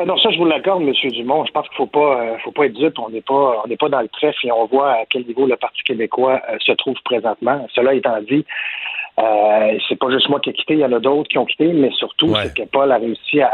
Ah 0.00 0.06
non, 0.06 0.16
ça, 0.16 0.30
je 0.30 0.38
vous 0.38 0.46
l'accorde, 0.46 0.82
M. 0.82 0.94
Dumont. 1.10 1.44
Je 1.44 1.52
pense 1.52 1.68
qu'il 1.68 1.74
ne 1.74 1.76
faut 1.76 1.86
pas, 1.86 2.22
euh, 2.22 2.38
faut 2.38 2.52
pas 2.52 2.64
être 2.64 2.72
dupe. 2.72 2.98
On 2.98 3.10
n'est 3.10 3.20
pas, 3.20 3.60
on 3.62 3.68
n'est 3.68 3.76
pas 3.76 3.90
dans 3.90 4.00
le 4.00 4.08
trèfle 4.08 4.46
et 4.46 4.50
on 4.50 4.64
voit 4.64 4.92
à 4.92 5.04
quel 5.10 5.26
niveau 5.26 5.46
le 5.46 5.56
Parti 5.58 5.82
québécois 5.82 6.40
euh, 6.48 6.56
se 6.58 6.72
trouve 6.72 6.96
présentement. 7.04 7.66
Cela 7.74 7.92
étant 7.92 8.18
dit, 8.22 8.46
euh, 9.18 9.78
c'est 9.86 9.98
pas 9.98 10.10
juste 10.10 10.30
moi 10.30 10.40
qui 10.40 10.48
ai 10.48 10.52
quitté, 10.54 10.72
il 10.72 10.80
y 10.80 10.84
en 10.86 10.92
a 10.92 11.00
d'autres 11.00 11.28
qui 11.28 11.36
ont 11.36 11.44
quitté, 11.44 11.66
mais 11.74 11.90
surtout, 11.90 12.34
c'est 12.34 12.54
que 12.54 12.62
Paul 12.70 12.90
a 12.90 12.96
réussi 12.96 13.42
à, 13.42 13.52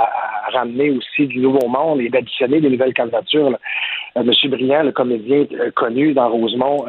ramener 0.53 0.91
aussi 0.91 1.27
du 1.27 1.41
nouveau 1.41 1.67
monde 1.67 2.01
et 2.01 2.09
d'additionner 2.09 2.61
des 2.61 2.71
nouvelles 2.71 2.95
candidatures. 2.95 3.59
Euh, 4.17 4.21
M. 4.23 4.31
Briand, 4.49 4.85
le 4.85 4.93
comédien 4.93 5.47
connu 5.75 6.13
dans 6.15 6.29
Rosemont, 6.29 6.85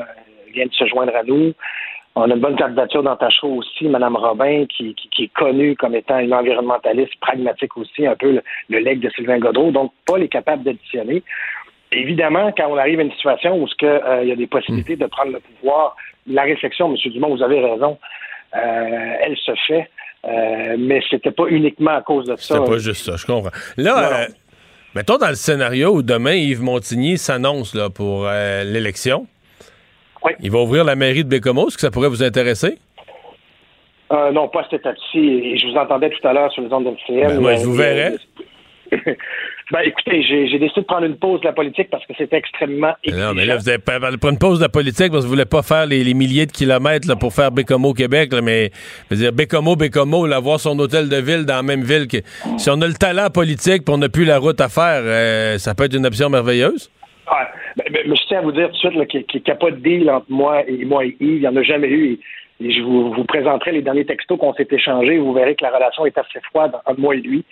vient 0.53 0.67
de 0.67 0.73
se 0.73 0.85
joindre 0.85 1.15
à 1.15 1.23
nous. 1.23 1.53
On 2.19 2.31
a 2.31 2.33
une 2.33 2.39
bonne 2.39 2.57
candidature 2.57 3.03
dans 3.03 3.15
Tachereau 3.15 3.57
aussi, 3.57 3.87
Mme 3.87 4.15
Robin, 4.15 4.65
qui, 4.65 4.95
est 5.19 5.33
connue 5.33 5.75
comme 5.75 5.93
étant 5.93 6.17
une 6.17 6.33
environnementaliste 6.33 7.15
pragmatique 7.21 7.77
aussi, 7.77 8.07
un 8.07 8.15
peu 8.15 8.31
le, 8.31 8.43
le 8.69 8.79
leg 8.79 8.99
de 8.99 9.09
Sylvain 9.11 9.37
Godreau. 9.37 9.69
Donc, 9.69 9.91
Paul 10.03 10.23
est 10.23 10.27
capable 10.27 10.63
d'additionner. 10.63 11.21
Évidemment, 11.91 12.51
quand 12.57 12.69
on 12.71 12.77
arrive 12.77 12.99
à 12.99 13.03
une 13.03 13.11
situation 13.11 13.61
où 13.61 13.67
euh, 13.83 14.19
il 14.23 14.29
y 14.29 14.31
a 14.31 14.35
des 14.35 14.47
possibilités 14.47 14.95
de 14.95 15.05
prendre 15.05 15.33
le 15.33 15.39
pouvoir, 15.39 15.95
la 16.25 16.41
réflexion, 16.41 16.89
M. 16.89 17.11
Dumont, 17.11 17.35
vous 17.35 17.43
avez 17.43 17.59
raison, 17.59 17.99
euh, 18.55 19.13
elle 19.21 19.37
se 19.37 19.51
fait, 19.67 19.87
euh, 20.25 20.75
mais 20.79 21.01
c'était 21.11 21.29
pas 21.29 21.45
uniquement 21.49 21.97
à 21.97 22.01
cause 22.01 22.25
de 22.25 22.35
ça. 22.35 22.55
C'était 22.55 22.71
pas 22.71 22.79
juste 22.79 23.05
ça, 23.05 23.15
je 23.15 23.27
comprends. 23.27 23.51
Là, 23.77 24.25
mettons 24.95 25.17
dans 25.17 25.29
le 25.29 25.35
scénario 25.35 25.93
où 25.93 26.01
demain 26.01 26.33
Yves 26.33 26.63
Montigny 26.63 27.19
s'annonce 27.19 27.77
pour 27.93 28.25
l'élection, 28.25 29.27
il 30.39 30.51
va 30.51 30.59
ouvrir 30.59 30.83
la 30.83 30.95
mairie 30.95 31.23
de 31.23 31.29
Bécomo. 31.29 31.67
Est-ce 31.67 31.75
que 31.75 31.81
ça 31.81 31.91
pourrait 31.91 32.09
vous 32.09 32.23
intéresser? 32.23 32.77
Euh, 34.11 34.31
non, 34.31 34.47
pas 34.47 34.61
à 34.61 34.63
cet 34.69 34.81
état-ci. 34.81 35.57
Je 35.57 35.67
vous 35.67 35.75
entendais 35.75 36.09
tout 36.09 36.25
à 36.25 36.33
l'heure 36.33 36.51
sur 36.51 36.63
les 36.63 36.71
ondes 36.71 36.85
de 36.85 37.27
Ben, 37.27 37.39
moi, 37.39 37.55
je 37.55 37.65
vous 37.65 37.73
verrai. 37.73 38.15
Ben, 39.69 39.81
écoutez, 39.81 40.23
j'ai 40.23 40.59
décidé 40.59 40.79
de 40.79 40.85
prendre 40.85 41.05
une 41.05 41.17
pause 41.17 41.41
de 41.41 41.45
la 41.45 41.51
politique 41.51 41.89
parce 41.89 42.05
que 42.05 42.13
c'était 42.17 42.37
extrêmement 42.37 42.93
Non, 43.05 43.33
mais 43.33 43.45
là, 43.45 43.57
vous 43.57 43.67
avez 43.67 43.79
pris 43.79 44.29
une 44.29 44.37
pause 44.37 44.59
de 44.59 44.63
la 44.63 44.69
politique 44.69 45.11
parce 45.11 45.23
que 45.23 45.27
vous 45.27 45.33
voulez 45.33 45.43
pas 45.43 45.61
faire 45.61 45.85
les, 45.85 46.13
milliers 46.13 46.45
de 46.45 46.53
kilomètres 46.53 47.13
pour 47.19 47.33
faire 47.33 47.51
Bécomo 47.51 47.93
Québec, 47.93 48.31
mais 48.41 48.71
je 49.09 49.15
veux 49.15 49.21
dire, 49.21 49.33
Bécomo, 49.33 49.75
Bécomo, 49.75 50.25
avoir 50.31 50.61
son 50.61 50.79
hôtel 50.79 51.09
de 51.09 51.17
ville 51.17 51.43
dans 51.43 51.55
la 51.55 51.63
même 51.63 51.83
ville. 51.83 52.07
Que, 52.07 52.17
si 52.57 52.69
on 52.69 52.81
a 52.81 52.87
le 52.87 52.93
talent 52.93 53.29
politique 53.29 53.83
pour 53.83 53.97
ne 53.97 54.07
plus 54.07 54.23
la 54.23 54.37
route 54.37 54.61
à 54.61 54.69
faire, 54.69 55.01
euh, 55.03 55.57
ça 55.57 55.75
peut 55.75 55.83
être 55.83 55.95
une 55.95 56.05
option 56.05 56.29
merveilleuse? 56.29 56.89
Ben, 57.75 57.83
ben, 57.91 58.15
je 58.15 58.16
tiens 58.27 58.39
à 58.39 58.41
vous 58.41 58.51
dire 58.51 58.67
tout 58.67 58.89
de 58.89 59.05
suite 59.05 59.27
qu'il 59.27 59.41
n'y 59.45 59.51
a 59.51 59.55
pas 59.55 59.71
de 59.71 59.77
deal 59.77 60.09
entre 60.09 60.25
moi 60.29 60.67
et 60.67 60.85
moi 60.85 61.05
et 61.05 61.15
Yves. 61.19 61.35
Il 61.35 61.39
n'y 61.39 61.47
en 61.47 61.55
a 61.55 61.63
jamais 61.63 61.89
eu. 61.89 62.19
Et, 62.59 62.71
je 62.71 62.81
vous, 62.81 63.13
vous, 63.13 63.23
présenterai 63.23 63.71
les 63.71 63.81
derniers 63.81 64.05
textos 64.05 64.39
qu'on 64.39 64.53
s'est 64.53 64.67
échangés. 64.69 65.19
Vous 65.19 65.33
verrez 65.33 65.55
que 65.55 65.63
la 65.63 65.71
relation 65.71 66.05
est 66.05 66.17
assez 66.17 66.39
froide 66.49 66.73
entre 66.85 66.99
moi 66.99 67.15
et 67.15 67.19
lui. 67.19 67.45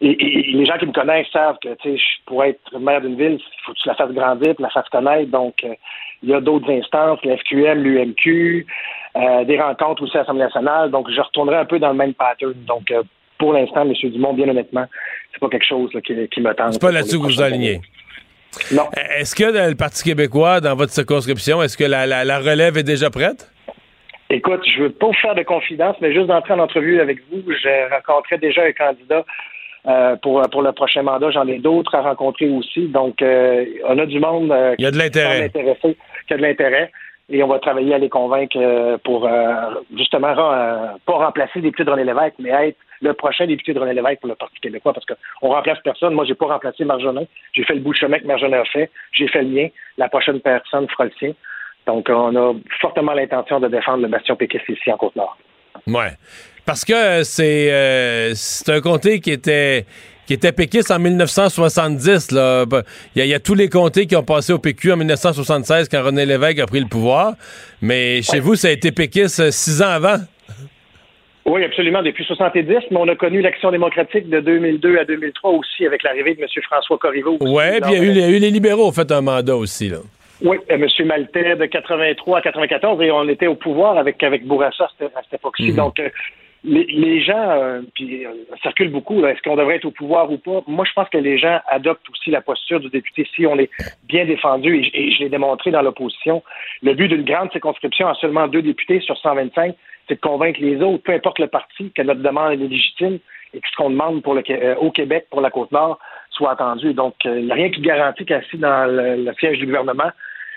Et, 0.00 0.52
les 0.52 0.66
gens 0.66 0.76
qui 0.78 0.86
me 0.86 0.92
connaissent 0.92 1.30
savent 1.32 1.58
que 1.62 1.70
je 1.84 1.98
pour 2.26 2.44
être 2.44 2.78
maire 2.78 3.00
d'une 3.00 3.16
ville, 3.16 3.38
il 3.40 3.64
faut 3.64 3.72
que 3.72 3.78
tu 3.78 3.88
la 3.88 3.94
fasses 3.94 4.12
grandir, 4.12 4.54
que 4.56 4.62
la 4.62 4.70
fasses 4.70 4.88
connaître. 4.90 5.30
Donc, 5.30 5.54
euh, 5.64 5.74
il 6.22 6.30
y 6.30 6.34
a 6.34 6.40
d'autres 6.40 6.70
instances, 6.70 7.20
l'FQM, 7.24 7.82
l'UMQ, 7.82 8.66
euh, 9.16 9.44
des 9.44 9.60
rencontres 9.60 10.02
aussi 10.02 10.16
à 10.16 10.20
l'Assemblée 10.20 10.44
nationale. 10.44 10.90
Donc, 10.90 11.10
je 11.10 11.20
retournerai 11.20 11.56
un 11.56 11.64
peu 11.64 11.78
dans 11.78 11.90
le 11.90 11.96
même 11.96 12.14
pattern. 12.14 12.54
Donc, 12.66 12.90
euh, 12.90 13.02
pour 13.38 13.52
l'instant, 13.52 13.82
M. 13.82 13.92
Dumont, 14.10 14.32
bien 14.32 14.48
honnêtement, 14.48 14.86
c'est 15.32 15.40
pas 15.40 15.48
quelque 15.48 15.66
chose 15.66 15.90
qui, 16.04 16.28
qui, 16.28 16.40
me 16.40 16.52
tente. 16.54 16.74
C'est 16.74 16.80
pas 16.80 16.92
là-dessus 16.92 17.18
que 17.18 17.24
vous 17.24 17.42
alignez. 17.42 17.80
Non. 18.72 18.84
Est-ce 19.18 19.34
que 19.34 19.44
le 19.44 19.74
Parti 19.74 20.02
québécois, 20.04 20.60
dans 20.60 20.74
votre 20.74 20.92
circonscription, 20.92 21.62
est-ce 21.62 21.76
que 21.76 21.84
la, 21.84 22.38
relève 22.38 22.76
est 22.76 22.82
déjà 22.82 23.10
prête? 23.10 23.50
Écoute, 24.30 24.62
je 24.64 24.82
veux 24.82 24.90
pas 24.90 25.06
vous 25.06 25.12
faire 25.14 25.34
de 25.34 25.42
confidence, 25.42 25.96
mais 26.00 26.12
juste 26.12 26.26
d'entrer 26.26 26.54
en 26.54 26.58
entrevue 26.58 27.00
avec 27.00 27.18
vous, 27.30 27.42
j'ai 27.62 27.84
rencontré 27.86 28.38
déjà 28.38 28.62
un 28.62 28.72
candidat 28.72 29.24
euh, 29.86 30.16
pour, 30.16 30.40
pour 30.50 30.62
le 30.62 30.72
prochain 30.72 31.02
mandat. 31.02 31.30
J'en 31.30 31.46
ai 31.46 31.58
d'autres 31.58 31.94
à 31.94 32.00
rencontrer 32.00 32.48
aussi. 32.48 32.88
Donc, 32.88 33.20
euh, 33.20 33.64
on 33.86 33.98
a 33.98 34.06
du 34.06 34.18
monde 34.18 34.50
euh, 34.50 34.74
Il 34.78 34.84
y 34.84 34.88
a 34.88 34.90
de 34.90 34.96
l'intérêt. 34.96 35.50
qui 35.50 35.58
est 35.58 35.60
intéressé, 35.60 35.96
qui 36.26 36.34
a 36.34 36.36
de 36.38 36.42
l'intérêt. 36.42 36.90
Et 37.30 37.42
on 37.42 37.48
va 37.48 37.58
travailler 37.58 37.94
à 37.94 37.98
les 37.98 38.10
convaincre 38.10 38.56
euh, 38.58 38.98
pour 39.02 39.26
euh, 39.26 39.74
justement 39.96 40.28
euh, 40.28 40.88
pas 41.06 41.12
remplacer 41.14 41.52
le 41.56 41.62
député 41.62 41.84
de 41.84 41.90
René 41.90 42.04
Lévesque, 42.04 42.34
mais 42.38 42.50
être 42.50 42.76
le 43.00 43.14
prochain 43.14 43.46
député 43.46 43.72
de 43.72 43.80
René 43.80 43.94
Lévesque 43.94 44.20
pour 44.20 44.28
le 44.28 44.34
Parti 44.34 44.60
québécois, 44.60 44.92
parce 44.92 45.06
qu'on 45.06 45.48
remplace 45.48 45.78
personne. 45.82 46.12
Moi, 46.12 46.26
j'ai 46.26 46.34
pas 46.34 46.46
remplacé 46.46 46.84
Marjolin. 46.84 47.24
J'ai 47.54 47.64
fait 47.64 47.74
le 47.74 47.80
bout 47.80 47.92
de 47.92 47.98
chemin 47.98 48.18
que 48.18 48.26
Marjolin 48.26 48.60
a 48.60 48.64
fait. 48.64 48.90
J'ai 49.12 49.28
fait 49.28 49.42
le 49.42 49.48
mien. 49.48 49.68
La 49.96 50.08
prochaine 50.08 50.40
personne 50.40 50.86
fera 50.88 51.04
le 51.06 51.12
sien. 51.18 51.32
Donc, 51.86 52.08
on 52.10 52.36
a 52.36 52.54
fortement 52.80 53.12
l'intention 53.12 53.58
de 53.58 53.68
défendre 53.68 54.02
le 54.02 54.08
bastion 54.08 54.36
péquiste 54.36 54.68
ici 54.68 54.92
en 54.92 54.96
Côte-Nord. 54.98 55.36
Ouais. 55.86 56.12
Parce 56.66 56.84
que 56.84 57.22
c'est 57.24 58.68
un 58.68 58.80
comté 58.80 59.20
qui 59.20 59.30
était 59.30 59.84
qui 60.26 60.34
était 60.34 60.52
péquiste 60.52 60.90
en 60.90 60.98
1970. 60.98 62.32
Là. 62.32 62.64
Il, 63.14 63.18
y 63.18 63.22
a, 63.22 63.24
il 63.24 63.30
y 63.30 63.34
a 63.34 63.40
tous 63.40 63.54
les 63.54 63.68
comtés 63.68 64.06
qui 64.06 64.16
ont 64.16 64.22
passé 64.22 64.52
au 64.52 64.58
PQ 64.58 64.92
en 64.92 64.96
1976 64.96 65.88
quand 65.88 66.02
René 66.02 66.26
Lévesque 66.26 66.58
a 66.58 66.66
pris 66.66 66.80
le 66.80 66.86
pouvoir. 66.86 67.34
Mais 67.82 68.22
chez 68.22 68.40
vous, 68.40 68.54
ça 68.54 68.68
a 68.68 68.70
été 68.70 68.92
péquiste 68.92 69.40
euh, 69.40 69.50
six 69.50 69.82
ans 69.82 69.88
avant. 69.88 70.16
Oui, 71.46 71.62
absolument, 71.62 72.02
depuis 72.02 72.24
70, 72.24 72.66
mais 72.90 72.96
on 72.96 73.08
a 73.08 73.14
connu 73.16 73.42
l'action 73.42 73.70
démocratique 73.70 74.30
de 74.30 74.40
2002 74.40 74.96
à 74.96 75.04
2003 75.04 75.50
aussi 75.50 75.84
avec 75.84 76.02
l'arrivée 76.02 76.34
de 76.34 76.40
M. 76.40 76.48
François 76.62 76.96
Corriveau. 76.96 77.36
Ouais, 77.40 77.80
puis 77.82 77.92
il 77.92 78.16
y, 78.16 78.22
a 78.22 78.28
eu, 78.30 78.38
les 78.38 78.50
libéraux 78.50 78.88
ont 78.88 78.92
fait 78.92 79.12
un 79.12 79.20
mandat 79.20 79.54
aussi. 79.54 79.90
Là. 79.90 79.98
Oui, 80.42 80.56
M. 80.68 80.86
Maltais 81.04 81.56
de 81.56 81.66
83 81.66 82.38
à 82.38 82.40
94 82.40 83.02
et 83.02 83.10
on 83.10 83.28
était 83.28 83.46
au 83.46 83.56
pouvoir 83.56 83.98
avec, 83.98 84.22
avec 84.22 84.46
Bourassa 84.46 84.84
à 84.84 84.88
cette, 84.98 85.14
à 85.14 85.22
cette 85.22 85.34
époque-ci. 85.34 85.70
Mhm. 85.70 85.76
Donc, 85.76 86.00
euh, 86.00 86.08
les, 86.64 86.84
les 86.86 87.20
gens, 87.20 87.50
euh, 87.50 87.82
puis 87.94 88.24
euh, 88.24 88.30
ça 88.50 88.62
circule 88.62 88.90
beaucoup, 88.90 89.20
là, 89.20 89.30
est-ce 89.30 89.42
qu'on 89.42 89.56
devrait 89.56 89.76
être 89.76 89.84
au 89.84 89.90
pouvoir 89.90 90.32
ou 90.32 90.38
pas? 90.38 90.62
Moi, 90.66 90.84
je 90.88 90.92
pense 90.94 91.08
que 91.10 91.18
les 91.18 91.36
gens 91.38 91.60
adoptent 91.68 92.08
aussi 92.10 92.30
la 92.30 92.40
posture 92.40 92.80
du 92.80 92.88
député 92.88 93.28
si 93.34 93.46
on 93.46 93.58
est 93.58 93.70
bien 94.04 94.24
défendu, 94.24 94.76
et, 94.76 95.08
et 95.08 95.12
je 95.12 95.20
l'ai 95.20 95.28
démontré 95.28 95.70
dans 95.70 95.82
l'opposition. 95.82 96.42
Le 96.82 96.94
but 96.94 97.08
d'une 97.08 97.24
grande 97.24 97.52
circonscription 97.52 98.08
à 98.08 98.14
seulement 98.14 98.48
deux 98.48 98.62
députés 98.62 99.00
sur 99.00 99.16
125, 99.18 99.74
c'est 100.08 100.14
de 100.14 100.20
convaincre 100.20 100.60
les 100.60 100.80
autres, 100.80 101.02
peu 101.02 101.12
importe 101.12 101.38
le 101.38 101.48
parti, 101.48 101.92
que 101.92 102.02
notre 102.02 102.22
demande 102.22 102.52
est 102.52 102.56
légitime 102.56 103.18
et 103.52 103.60
que 103.60 103.68
ce 103.68 103.76
qu'on 103.76 103.90
demande 103.90 104.22
pour 104.22 104.34
le, 104.34 104.42
euh, 104.50 104.74
au 104.76 104.90
Québec, 104.90 105.26
pour 105.30 105.42
la 105.42 105.50
Côte-Nord, 105.50 105.98
soit 106.30 106.52
entendu. 106.52 106.94
Donc, 106.94 107.14
euh, 107.26 107.38
il 107.38 107.46
n'y 107.46 107.52
a 107.52 107.54
rien 107.54 107.70
qui 107.70 107.82
garantit 107.82 108.24
qu'assis 108.24 108.58
dans 108.58 108.90
le, 108.90 109.22
le 109.22 109.32
siège 109.34 109.58
du 109.58 109.66
gouvernement, 109.66 110.10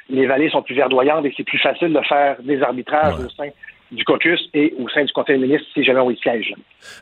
les 0.10 0.26
vallées 0.26 0.50
sont 0.50 0.62
plus 0.62 0.76
verdoyantes 0.76 1.26
et 1.26 1.34
c'est 1.36 1.44
plus 1.44 1.60
facile 1.60 1.92
de 1.92 2.02
faire 2.02 2.38
des 2.42 2.62
arbitrages 2.62 3.20
au 3.20 3.30
sein 3.30 3.50
du 3.92 4.04
caucus 4.04 4.40
et 4.54 4.74
au 4.78 4.90
sein 4.90 5.06
du 5.06 5.14
conseil 5.14 5.40
des 5.40 5.48
ministres 5.48 5.68
si 5.74 5.84
jamais 5.84 6.00
on 6.00 6.12
y 6.12 6.18
siège. 6.18 6.54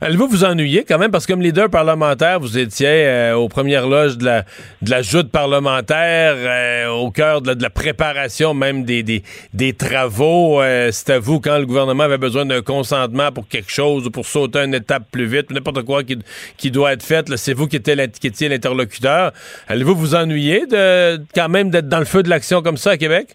Allez-vous 0.02 0.28
vous 0.28 0.44
ennuyer 0.44 0.84
quand 0.84 0.98
même? 0.98 1.12
Parce 1.12 1.26
que 1.26 1.34
comme 1.34 1.42
leader 1.42 1.70
parlementaire, 1.70 2.40
vous 2.40 2.58
étiez 2.58 2.88
euh, 3.08 3.36
aux 3.36 3.50
premières 3.50 3.88
loges 3.88 4.18
de 4.18 4.26
la, 4.26 4.42
de 4.82 4.90
la 4.90 5.02
joute 5.02 5.32
parlementaire, 5.32 6.36
euh, 6.38 6.88
au 6.90 7.12
cœur 7.12 7.42
de 7.42 7.48
la, 7.50 7.56
de 7.56 7.64
la 7.64 7.70
préparation 7.70 8.54
même 8.54 8.84
des, 8.84 9.04
des, 9.04 9.24
des 9.54 9.74
travaux. 9.74 10.62
Euh, 10.62 10.90
C'est 10.92 11.14
à 11.14 11.20
vous 11.20 11.40
quand 11.40 11.58
le 11.58 11.66
gouvernement 11.66 12.04
avait 12.04 12.18
besoin 12.18 12.46
d'un 12.46 12.62
consentement 12.62 13.32
pour 13.32 13.48
quelque 13.48 13.72
chose 13.72 14.08
ou 14.08 14.12
pour 14.12 14.26
sauter 14.26 14.60
une 14.60 14.76
étape 14.76 15.04
plus 15.12 15.26
vite, 15.26 15.52
n'importe 15.52 15.84
quoi 15.84 16.04
qui, 16.04 16.20
qui 16.58 16.72
doit 16.72 16.94
être 16.94 17.04
fait. 17.04 17.26
C'est 17.36 17.54
vous 17.54 17.68
qui, 17.68 17.78
étiez 17.78 18.50
l'interlocuteur. 18.50 19.32
Allez-vous 19.68 19.96
vous 19.96 20.16
ennuyer 20.16 20.66
de 20.68 21.18
quand 21.34 21.50
même 21.50 21.70
d'être 21.70 21.90
dans 21.90 22.00
le 22.00 22.06
feu 22.06 22.22
de 22.24 22.30
l'action 22.30 22.62
comme 22.62 22.78
ça 22.78 22.92
à 22.92 22.98
Québec? 22.98 23.30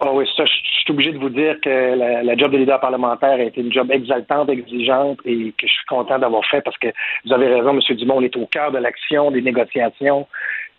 Ah 0.00 0.12
oui, 0.12 0.24
ça, 0.36 0.44
je 0.44 0.52
suis 0.88 0.94
obligé 0.94 1.12
de 1.12 1.18
vous 1.18 1.28
dire 1.28 1.60
que 1.60 1.94
la, 1.94 2.22
la 2.22 2.36
job 2.36 2.50
de 2.50 2.56
leader 2.56 2.80
parlementaire 2.80 3.32
a 3.32 3.42
été 3.42 3.60
une 3.60 3.72
job 3.72 3.90
exaltante, 3.92 4.48
exigeante 4.48 5.18
et 5.24 5.52
que 5.56 5.66
je 5.66 5.72
suis 5.72 5.84
content 5.86 6.18
d'avoir 6.18 6.44
fait 6.46 6.62
parce 6.62 6.78
que 6.78 6.88
vous 7.24 7.32
avez 7.32 7.46
raison, 7.46 7.70
M. 7.78 7.96
Dumont, 7.96 8.16
on 8.16 8.22
est 8.22 8.36
au 8.36 8.46
cœur 8.46 8.72
de 8.72 8.78
l'action, 8.78 9.30
des 9.30 9.42
négociations. 9.42 10.26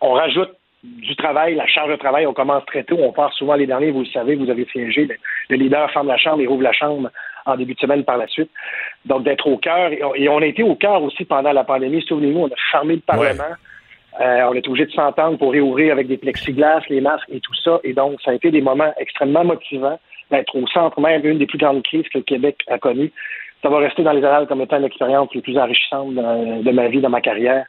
On 0.02 0.13
rajoute 0.13 0.52
du 0.84 1.15
travail, 1.15 1.56
la 1.56 1.67
charge 1.67 1.91
de 1.91 1.98
travail, 1.98 2.26
on 2.26 2.34
commence 2.34 2.65
très 2.65 2.84
tôt, 2.84 2.98
on 3.00 3.12
part 3.12 3.34
souvent 3.34 3.56
les 3.56 3.67
derniers, 3.67 3.91
vous 3.91 4.00
le 4.00 4.06
savez, 4.08 4.36
vous 4.36 4.50
avez 4.50 4.65
siégé, 4.72 5.06
le, 5.06 5.15
le 5.50 5.58
leader 5.58 5.91
ferme 5.91 6.08
la 6.08 6.17
chambre 6.17 6.41
et 6.41 6.48
rouvre 6.48 6.63
la 6.63 6.72
chambre 6.72 7.10
en 7.45 7.56
début 7.58 7.74
de 7.74 7.80
semaine 7.80 8.04
par 8.04 8.17
la 8.17 8.28
suite. 8.28 8.50
Donc 9.06 9.24
d'être 9.24 9.45
au 9.45 9.58
cœur, 9.58 9.91
et 9.91 10.04
on, 10.04 10.15
et 10.15 10.30
on 10.30 10.39
a 10.39 10.45
été 10.45 10.63
au 10.63 10.76
cœur 10.76 11.04
aussi 11.04 11.26
pendant 11.26 11.52
la 11.52 11.65
pandémie, 11.65 12.02
souvenez-vous, 12.02 12.39
on 12.39 12.48
a 12.48 12.72
fermé 12.72 12.95
le 12.95 13.02
Parlement. 13.02 13.56
Euh, 14.19 14.49
on 14.49 14.53
est 14.53 14.67
obligé 14.67 14.86
de 14.86 14.91
s'entendre 14.91 15.38
pour 15.38 15.51
réouvrir 15.51 15.93
avec 15.93 16.08
des 16.08 16.17
plexiglas, 16.17 16.82
les 16.89 16.99
masques 16.99 17.29
et 17.29 17.39
tout 17.39 17.53
ça. 17.55 17.79
Et 17.84 17.93
donc, 17.93 18.21
ça 18.21 18.32
a 18.32 18.34
été 18.34 18.51
des 18.51 18.62
moments 18.62 18.93
extrêmement 18.97 19.45
motivants 19.45 19.99
d'être 20.29 20.55
au 20.55 20.67
centre 20.67 20.99
même 20.99 21.21
d'une 21.21 21.38
des 21.38 21.47
plus 21.47 21.58
grandes 21.58 21.84
crises 21.84 22.08
que 22.10 22.17
le 22.17 22.23
Québec 22.23 22.58
a 22.67 22.77
connues. 22.77 23.12
Ça 23.63 23.69
va 23.69 23.77
rester 23.79 24.03
dans 24.03 24.12
les 24.12 24.23
annales 24.23 24.47
comme 24.47 24.62
étant 24.62 24.77
l'expérience 24.77 25.29
les 25.34 25.41
plus 25.41 25.58
enrichissante 25.58 26.13
de, 26.13 26.71
ma 26.71 26.88
vie, 26.88 27.01
de 27.01 27.08
ma 27.08 27.21
carrière. 27.21 27.65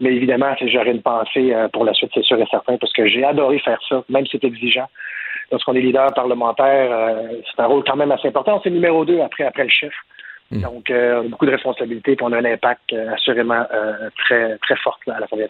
Mais 0.00 0.12
évidemment, 0.12 0.54
j'aurais 0.60 0.90
une 0.90 1.02
pensée 1.02 1.54
euh, 1.54 1.68
pour 1.68 1.84
la 1.84 1.94
suite, 1.94 2.10
c'est 2.12 2.24
sûr 2.24 2.40
et 2.40 2.46
certain, 2.50 2.76
parce 2.76 2.92
que 2.92 3.06
j'ai 3.06 3.24
adoré 3.24 3.60
faire 3.60 3.78
ça, 3.88 4.02
même 4.08 4.26
si 4.26 4.38
c'est 4.40 4.46
exigeant. 4.46 4.88
Lorsqu'on 5.52 5.74
est 5.74 5.80
leader 5.80 6.12
parlementaire, 6.14 6.90
euh, 6.90 7.28
c'est 7.48 7.62
un 7.62 7.66
rôle 7.66 7.84
quand 7.84 7.96
même 7.96 8.10
assez 8.10 8.28
important. 8.28 8.60
C'est 8.64 8.70
numéro 8.70 9.04
deux 9.04 9.20
après, 9.20 9.44
après 9.44 9.64
le 9.64 9.70
chef. 9.70 9.92
Donc, 10.50 10.90
euh, 10.90 11.22
on 11.22 11.26
a 11.26 11.28
beaucoup 11.28 11.46
de 11.46 11.50
responsabilités, 11.50 12.16
puis 12.16 12.24
on 12.24 12.32
a 12.32 12.38
un 12.38 12.44
impact 12.44 12.92
euh, 12.92 13.12
assurément 13.12 13.66
euh, 13.72 14.10
très, 14.18 14.58
très 14.58 14.76
fort 14.76 14.98
à 15.08 15.18
la 15.18 15.24
Assemblée 15.24 15.48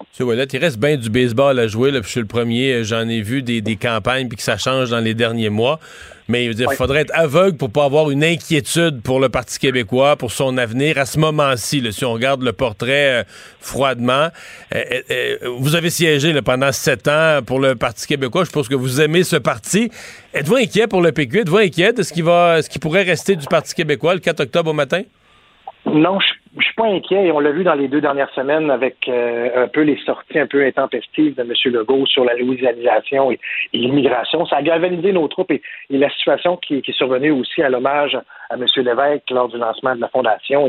nationale. 0.00 0.06
Monsieur 0.12 0.24
Ouellet, 0.24 0.44
il 0.52 0.58
reste 0.58 0.78
bien 0.78 0.96
du 0.96 1.10
baseball 1.10 1.58
à 1.58 1.66
jouer. 1.68 1.90
Là, 1.90 2.00
puis 2.00 2.08
je 2.08 2.12
suis 2.12 2.20
le 2.20 2.26
premier, 2.26 2.72
euh, 2.72 2.84
j'en 2.84 3.08
ai 3.08 3.20
vu 3.20 3.42
des, 3.42 3.60
des 3.60 3.76
campagnes 3.76 4.28
puis 4.28 4.36
que 4.36 4.42
ça 4.42 4.56
change 4.56 4.90
dans 4.90 5.00
les 5.00 5.14
derniers 5.14 5.50
mois. 5.50 5.78
Mais 6.28 6.44
il 6.44 6.66
faudrait 6.76 7.00
être 7.00 7.10
aveugle 7.12 7.56
pour 7.56 7.70
pas 7.70 7.84
avoir 7.84 8.08
une 8.10 8.22
inquiétude 8.22 9.00
pour 9.02 9.18
le 9.18 9.28
Parti 9.28 9.58
québécois, 9.58 10.14
pour 10.14 10.30
son 10.30 10.58
avenir 10.58 10.96
à 10.96 11.04
ce 11.04 11.18
moment-ci. 11.18 11.80
là, 11.80 11.90
Si 11.90 12.04
on 12.04 12.12
regarde 12.12 12.42
le 12.44 12.52
portrait 12.52 13.20
euh, 13.20 13.24
froidement, 13.60 14.28
Euh, 14.72 14.84
euh, 14.92 15.02
euh, 15.10 15.36
vous 15.58 15.74
avez 15.74 15.90
siégé 15.90 16.32
là, 16.32 16.40
pendant 16.42 16.70
sept 16.70 17.08
ans 17.08 17.40
pour 17.44 17.58
le 17.58 17.74
Parti 17.74 18.06
québécois. 18.06 18.44
Je 18.44 18.50
pense 18.50 18.68
que 18.68 18.76
vous 18.76 19.00
aimez 19.00 19.24
ce 19.24 19.34
parti. 19.34 19.90
Êtes-vous 20.32 20.54
inquiet 20.54 20.86
pour 20.86 21.02
le 21.02 21.10
PQ? 21.10 21.40
Êtes-vous 21.40 21.56
inquiet 21.56 21.92
de 21.92 22.04
ce 22.04 22.12
qui 22.12 22.22
va, 22.22 22.62
ce 22.62 22.68
qui 22.68 22.78
pourrait 22.78 23.02
rester 23.02 23.34
du 23.34 23.46
Parti 23.46 23.74
québécois 23.74 24.14
le 24.14 24.20
4 24.20 24.38
octobre 24.38 24.70
au 24.70 24.74
matin? 24.74 25.02
Non, 25.86 26.20
je, 26.20 26.34
je 26.58 26.64
suis 26.64 26.74
pas 26.74 26.86
inquiet 26.86 27.26
et 27.26 27.32
on 27.32 27.40
l'a 27.40 27.52
vu 27.52 27.64
dans 27.64 27.74
les 27.74 27.88
deux 27.88 28.00
dernières 28.00 28.30
semaines 28.34 28.70
avec 28.70 29.08
euh, 29.08 29.64
un 29.64 29.68
peu 29.68 29.80
les 29.80 29.96
sorties 30.04 30.38
un 30.38 30.46
peu 30.46 30.64
intempestives 30.64 31.34
de 31.34 31.42
M. 31.42 31.52
Legault 31.72 32.06
sur 32.06 32.24
la 32.24 32.34
louisianisation 32.34 33.30
et, 33.30 33.40
l'immigration. 33.72 34.44
Ça 34.46 34.56
a 34.56 34.62
galvanisé 34.62 35.12
nos 35.12 35.26
troupes 35.28 35.50
et, 35.52 35.62
et 35.88 35.98
la 35.98 36.10
situation 36.10 36.56
qui, 36.58 36.82
qui 36.82 36.90
est 36.90 36.94
survenue 36.94 37.30
aussi 37.30 37.62
à 37.62 37.70
l'hommage 37.70 38.18
à 38.50 38.54
M. 38.54 38.66
Lévesque 38.76 39.30
lors 39.30 39.48
du 39.48 39.56
lancement 39.56 39.94
de 39.94 40.00
la 40.00 40.08
fondation 40.08 40.68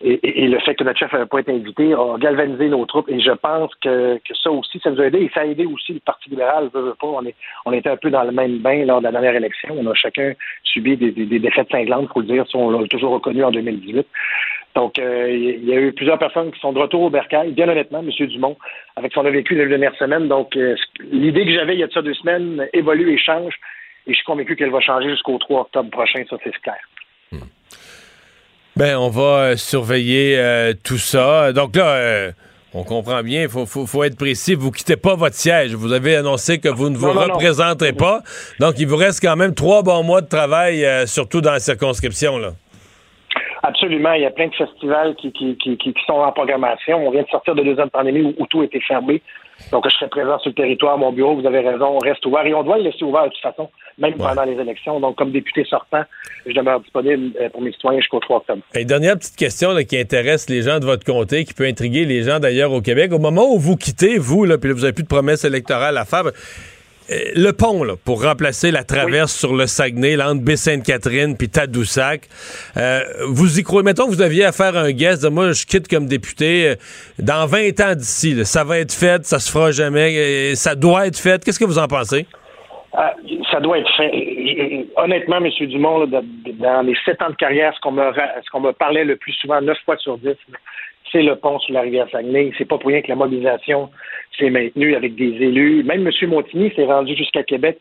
et, 0.00 0.46
le 0.46 0.58
fait 0.60 0.74
que 0.74 0.84
notre 0.84 0.98
chef 0.98 1.12
n'avait 1.12 1.26
pas 1.26 1.40
été 1.40 1.52
invité 1.52 1.92
a 1.92 2.16
galvanisé 2.18 2.68
nos 2.68 2.84
troupes 2.86 3.08
et 3.08 3.20
je 3.20 3.32
pense 3.32 3.74
que, 3.76 4.20
ça 4.42 4.50
aussi, 4.50 4.78
ça 4.80 4.90
nous 4.90 5.00
a 5.00 5.06
aidé 5.06 5.18
et 5.18 5.30
ça 5.34 5.40
a 5.40 5.46
aidé 5.46 5.66
aussi 5.66 5.94
le 5.94 6.00
Parti 6.00 6.30
libéral, 6.30 6.70
veut, 6.72 6.94
pas. 6.98 7.20
On, 7.64 7.72
était 7.72 7.90
un 7.90 7.96
peu 7.96 8.10
dans 8.10 8.22
le 8.22 8.32
même 8.32 8.58
bain 8.58 8.84
lors 8.84 9.00
de 9.00 9.04
la 9.04 9.12
dernière 9.12 9.34
élection. 9.34 9.74
On 9.76 9.86
a 9.86 9.94
chacun 9.94 10.32
subi 10.62 10.96
des, 10.96 11.10
défaites 11.38 11.70
cinglantes, 11.70 12.08
faut 12.12 12.20
le 12.20 12.26
dire. 12.26 12.44
On 12.54 12.70
l'a 12.70 12.86
toujours 12.88 13.12
reconnu 13.12 13.44
en 13.44 13.50
2018. 13.50 14.06
Donc, 14.74 14.98
euh, 14.98 15.28
il 15.30 15.64
y 15.64 15.72
a 15.72 15.80
eu 15.80 15.92
plusieurs 15.92 16.18
personnes 16.18 16.52
qui 16.52 16.60
sont 16.60 16.72
de 16.72 16.78
retour 16.78 17.02
au 17.02 17.10
bercail. 17.10 17.52
Bien 17.52 17.68
honnêtement, 17.68 18.00
M. 18.00 18.26
Dumont, 18.26 18.56
avec 18.96 19.12
ce 19.12 19.18
qu'on 19.18 19.26
a 19.26 19.30
vécu 19.30 19.54
les 19.54 19.66
dernières 19.66 19.96
semaines. 19.96 20.28
Donc, 20.28 20.56
euh, 20.56 20.76
l'idée 21.10 21.44
que 21.44 21.52
j'avais 21.52 21.74
il 21.74 21.80
y 21.80 21.82
a 21.82 21.88
de 21.88 21.92
ça 21.92 22.02
deux 22.02 22.14
semaines 22.14 22.68
évolue 22.72 23.12
et 23.12 23.18
change. 23.18 23.54
Et 24.06 24.12
je 24.12 24.16
suis 24.16 24.24
convaincu 24.24 24.56
qu'elle 24.56 24.70
va 24.70 24.80
changer 24.80 25.10
jusqu'au 25.10 25.36
3 25.38 25.62
octobre 25.62 25.90
prochain. 25.90 26.22
Ça, 26.30 26.36
c'est 26.44 26.56
clair. 26.60 26.78
Ben, 28.78 28.96
on 28.96 29.08
va 29.10 29.22
euh, 29.22 29.56
surveiller 29.56 30.36
euh, 30.38 30.72
tout 30.84 30.98
ça. 30.98 31.52
Donc 31.52 31.74
là, 31.74 31.86
euh, 31.86 32.30
on 32.74 32.84
comprend 32.84 33.24
bien, 33.24 33.42
il 33.42 33.48
faut, 33.48 33.66
faut, 33.66 33.86
faut 33.86 34.04
être 34.04 34.16
précis. 34.16 34.54
Vous 34.54 34.70
quittez 34.70 34.96
pas 34.96 35.16
votre 35.16 35.34
siège. 35.34 35.74
Vous 35.74 35.92
avez 35.92 36.14
annoncé 36.14 36.58
que 36.58 36.68
vous 36.68 36.88
ne 36.88 36.96
vous 36.96 37.08
Non, 37.08 37.14
non, 37.14 37.26
non. 37.26 37.34
représenterez 37.34 37.92
pas. 37.92 38.22
Donc, 38.60 38.76
il 38.78 38.86
vous 38.86 38.94
reste 38.96 39.20
quand 39.20 39.34
même 39.34 39.52
trois 39.52 39.82
bons 39.82 40.04
mois 40.04 40.20
de 40.20 40.28
travail, 40.28 40.84
euh, 40.84 41.06
surtout 41.06 41.40
dans 41.40 41.50
la 41.50 41.58
circonscription. 41.58 42.38
Là. 42.38 42.52
Absolument. 43.68 44.14
Il 44.14 44.22
y 44.22 44.24
a 44.24 44.30
plein 44.30 44.48
de 44.48 44.54
festivals 44.54 45.14
qui, 45.16 45.30
qui, 45.30 45.54
qui, 45.58 45.76
qui, 45.76 45.92
qui 45.92 46.04
sont 46.06 46.14
en 46.14 46.32
programmation. 46.32 47.06
On 47.06 47.10
vient 47.10 47.22
de 47.22 47.28
sortir 47.28 47.54
de 47.54 47.62
deux 47.62 47.78
ans 47.78 47.84
de 47.84 47.90
pandémie 47.90 48.22
où, 48.22 48.34
où 48.42 48.46
tout 48.46 48.62
était 48.62 48.80
fermé. 48.80 49.20
Donc, 49.72 49.84
je 49.86 49.94
serai 49.94 50.08
présent 50.08 50.38
sur 50.38 50.48
le 50.48 50.54
territoire. 50.54 50.96
Mon 50.96 51.12
bureau, 51.12 51.34
vous 51.34 51.46
avez 51.46 51.60
raison, 51.60 51.96
on 51.96 51.98
reste 51.98 52.24
ouvert. 52.24 52.46
Et 52.46 52.54
on 52.54 52.62
doit 52.62 52.78
le 52.78 52.84
laisser 52.84 53.04
ouvert 53.04 53.24
de 53.24 53.28
toute 53.28 53.42
façon, 53.42 53.68
même 53.98 54.14
pendant 54.14 54.44
les 54.44 54.54
élections. 54.54 55.00
Donc, 55.00 55.16
comme 55.16 55.32
député 55.32 55.64
sortant, 55.64 56.02
je 56.46 56.52
demeure 56.52 56.80
disponible 56.80 57.36
euh, 57.38 57.50
pour 57.50 57.60
mes 57.60 57.72
citoyens 57.72 58.00
jusqu'au 58.00 58.20
3 58.20 58.38
octobre. 58.38 58.62
Et 58.74 58.86
dernière 58.86 59.18
petite 59.18 59.36
question 59.36 59.72
là, 59.72 59.84
qui 59.84 59.98
intéresse 59.98 60.48
les 60.48 60.62
gens 60.62 60.78
de 60.78 60.86
votre 60.86 61.04
comté, 61.04 61.44
qui 61.44 61.52
peut 61.52 61.66
intriguer 61.66 62.06
les 62.06 62.22
gens 62.22 62.38
d'ailleurs 62.38 62.72
au 62.72 62.80
Québec. 62.80 63.12
Au 63.12 63.18
moment 63.18 63.52
où 63.52 63.58
vous 63.58 63.76
quittez, 63.76 64.16
vous, 64.16 64.46
là, 64.46 64.56
puis 64.56 64.68
là, 64.70 64.74
vous 64.74 64.82
n'avez 64.82 64.94
plus 64.94 65.02
de 65.02 65.08
promesses 65.08 65.44
électorales 65.44 65.98
à 65.98 66.06
faire, 66.06 66.24
le 67.08 67.50
pont, 67.52 67.84
là, 67.84 67.94
pour 68.04 68.22
remplacer 68.22 68.70
la 68.70 68.84
traverse 68.84 69.34
sur 69.34 69.54
le 69.54 69.66
Saguenay, 69.66 70.16
là, 70.16 70.30
entre 70.30 70.42
Baie-Sainte-Catherine 70.42 71.36
puis 71.36 71.48
Tadoussac, 71.48 72.28
euh, 72.76 73.00
vous 73.28 73.58
y 73.58 73.62
croyez? 73.62 73.84
Mettons 73.84 74.06
que 74.06 74.10
vous 74.10 74.22
aviez 74.22 74.44
à 74.44 74.52
faire 74.52 74.76
un 74.76 74.90
guest, 74.90 75.22
de 75.22 75.28
moi, 75.28 75.52
je 75.52 75.64
quitte 75.64 75.88
comme 75.88 76.06
député, 76.06 76.68
euh, 76.68 76.74
dans 77.18 77.46
20 77.46 77.80
ans 77.80 77.94
d'ici, 77.94 78.34
là, 78.34 78.44
ça 78.44 78.64
va 78.64 78.78
être 78.78 78.92
fait, 78.92 79.24
ça 79.24 79.38
se 79.38 79.50
fera 79.50 79.70
jamais, 79.70 80.16
euh, 80.16 80.54
ça 80.54 80.74
doit 80.74 81.06
être 81.06 81.18
fait. 81.18 81.42
Qu'est-ce 81.42 81.58
que 81.58 81.64
vous 81.64 81.78
en 81.78 81.86
pensez? 81.86 82.26
Euh, 82.98 83.00
ça 83.50 83.60
doit 83.60 83.78
être 83.78 83.96
fait. 83.96 84.86
Honnêtement, 84.96 85.36
M. 85.36 85.50
Dumont, 85.68 86.06
dans 86.06 86.82
les 86.82 86.96
sept 87.04 87.22
ans 87.22 87.30
de 87.30 87.36
carrière, 87.36 87.72
ce 87.74 87.80
qu'on 87.80 87.92
me, 87.92 88.02
ce 88.12 88.50
qu'on 88.50 88.60
me 88.60 88.72
parlait 88.72 89.04
le 89.04 89.16
plus 89.16 89.32
souvent, 89.32 89.60
neuf 89.60 89.78
fois 89.84 89.96
sur 89.98 90.18
dix, 90.18 90.36
c'est 91.12 91.22
le 91.22 91.36
pont 91.36 91.58
sur 91.60 91.74
la 91.74 91.82
rivière 91.82 92.08
Saguenay. 92.10 92.52
C'est 92.58 92.64
pas 92.64 92.78
pour 92.78 92.88
rien 92.88 93.02
que 93.02 93.08
la 93.08 93.16
mobilisation 93.16 93.90
s'est 94.38 94.50
maintenue 94.50 94.94
avec 94.94 95.14
des 95.14 95.24
élus. 95.24 95.82
Même 95.84 96.06
M. 96.06 96.28
Montigny 96.28 96.72
s'est 96.74 96.84
rendu 96.84 97.16
jusqu'à 97.16 97.42
Québec 97.42 97.78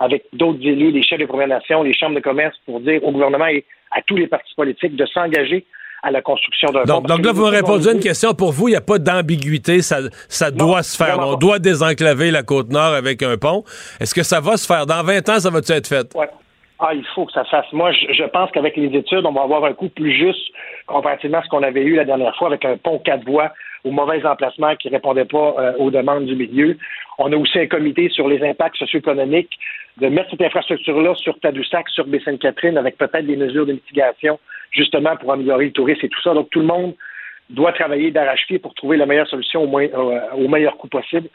avec 0.00 0.24
d'autres 0.32 0.60
élus, 0.62 0.90
les 0.90 1.02
chefs 1.02 1.18
des 1.18 1.26
Premières 1.26 1.48
Nations, 1.48 1.82
les 1.82 1.94
chambres 1.94 2.14
de 2.14 2.20
commerce, 2.20 2.56
pour 2.66 2.80
dire 2.80 3.04
au 3.04 3.12
gouvernement 3.12 3.46
et 3.46 3.64
à 3.90 4.02
tous 4.02 4.16
les 4.16 4.26
partis 4.26 4.54
politiques 4.54 4.96
de 4.96 5.06
s'engager 5.06 5.64
à 6.02 6.10
la 6.10 6.22
construction 6.22 6.70
d'un 6.70 6.84
pont. 6.84 7.00
Donc 7.00 7.24
là, 7.24 7.32
vous 7.32 7.44
me 7.44 7.50
répondez 7.50 7.88
à 7.88 7.92
une 7.92 8.00
question. 8.00 8.32
Pour 8.32 8.52
vous, 8.52 8.68
il 8.68 8.72
n'y 8.72 8.76
a 8.76 8.80
pas 8.80 8.98
d'ambiguïté. 8.98 9.82
Ça, 9.82 9.98
ça 10.28 10.50
doit 10.50 10.82
se 10.82 10.96
faire. 10.96 11.18
On 11.20 11.34
doit 11.34 11.58
désenclaver 11.58 12.30
la 12.30 12.42
Côte-Nord 12.42 12.94
avec 12.94 13.22
un 13.22 13.36
pont. 13.36 13.64
Est-ce 14.00 14.14
que 14.14 14.22
ça 14.22 14.40
va 14.40 14.56
se 14.56 14.66
faire? 14.66 14.86
Dans 14.86 15.02
20 15.02 15.28
ans, 15.28 15.38
ça 15.38 15.50
va-tu 15.50 15.72
être 15.72 15.88
fait? 15.88 16.14
Ouais. 16.14 16.28
Ah, 16.82 16.94
il 16.94 17.04
faut 17.14 17.26
que 17.26 17.32
ça 17.32 17.44
fasse. 17.44 17.66
Moi, 17.72 17.92
je, 17.92 18.24
pense 18.24 18.50
qu'avec 18.52 18.74
les 18.74 18.96
études, 18.96 19.26
on 19.26 19.32
va 19.32 19.42
avoir 19.42 19.66
un 19.66 19.74
coût 19.74 19.90
plus 19.90 20.16
juste 20.16 20.50
comparativement 20.90 21.38
à 21.38 21.42
ce 21.42 21.48
qu'on 21.48 21.62
avait 21.62 21.82
eu 21.82 21.94
la 21.94 22.04
dernière 22.04 22.36
fois 22.36 22.48
avec 22.48 22.64
un 22.64 22.76
pont 22.76 22.98
quatre 22.98 23.24
voies 23.24 23.52
au 23.84 23.90
mauvais 23.90 24.24
emplacement 24.26 24.76
qui 24.76 24.88
ne 24.88 24.94
répondait 24.94 25.24
pas 25.24 25.54
euh, 25.58 25.72
aux 25.78 25.90
demandes 25.90 26.26
du 26.26 26.36
milieu. 26.36 26.76
On 27.18 27.32
a 27.32 27.36
aussi 27.36 27.58
un 27.58 27.66
comité 27.66 28.08
sur 28.10 28.28
les 28.28 28.42
impacts 28.46 28.76
socio-économiques 28.76 29.52
de 29.98 30.08
mettre 30.08 30.30
cette 30.30 30.42
infrastructure-là 30.42 31.14
sur 31.16 31.38
Tadoussac, 31.40 31.88
sur 31.88 32.06
Baie-Sainte-Catherine, 32.06 32.78
avec 32.78 32.96
peut-être 32.98 33.26
des 33.26 33.36
mesures 33.36 33.66
de 33.66 33.72
mitigation, 33.72 34.38
justement 34.70 35.16
pour 35.16 35.32
améliorer 35.32 35.66
le 35.66 35.72
tourisme 35.72 36.06
et 36.06 36.08
tout 36.08 36.20
ça. 36.22 36.34
Donc, 36.34 36.50
tout 36.50 36.60
le 36.60 36.66
monde 36.66 36.94
doit 37.50 37.72
travailler 37.72 38.10
d'arrache-pied 38.10 38.58
pour 38.58 38.74
trouver 38.74 38.96
la 38.96 39.06
meilleure 39.06 39.26
solution 39.26 39.62
au, 39.64 39.78
euh, 39.78 40.20
au 40.34 40.48
meilleur 40.48 40.76
coût 40.76 40.88
possible. 40.88 41.28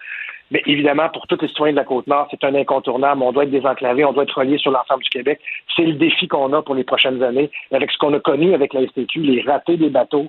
Mais 0.51 0.62
évidemment, 0.67 1.10
pour 1.10 1.25
tous 1.27 1.41
les 1.41 1.47
citoyens 1.47 1.73
de 1.73 1.79
la 1.79 1.86
Côte-Nord, 1.86 2.27
c'est 2.29 2.43
un 2.43 2.53
incontournable. 2.53 3.23
On 3.23 3.31
doit 3.31 3.43
être 3.43 3.51
désenclavé, 3.51 4.05
on 4.05 4.13
doit 4.13 4.23
être 4.23 4.38
relié 4.38 4.58
sur 4.58 4.71
l'ensemble 4.71 5.03
du 5.03 5.10
Québec. 5.10 5.39
C'est 5.75 5.84
le 5.84 5.93
défi 5.93 6.27
qu'on 6.27 6.53
a 6.53 6.62
pour 6.62 6.75
les 6.75 6.84
prochaines 6.84 7.23
années. 7.23 7.49
Avec 7.71 7.91
ce 7.91 7.97
qu'on 7.97 8.13
a 8.13 8.19
connu 8.19 8.53
avec 8.53 8.73
la 8.73 8.86
STQ, 8.86 9.21
les 9.21 9.41
ratés 9.41 9.77
des 9.77 9.89
bateaux, 9.89 10.27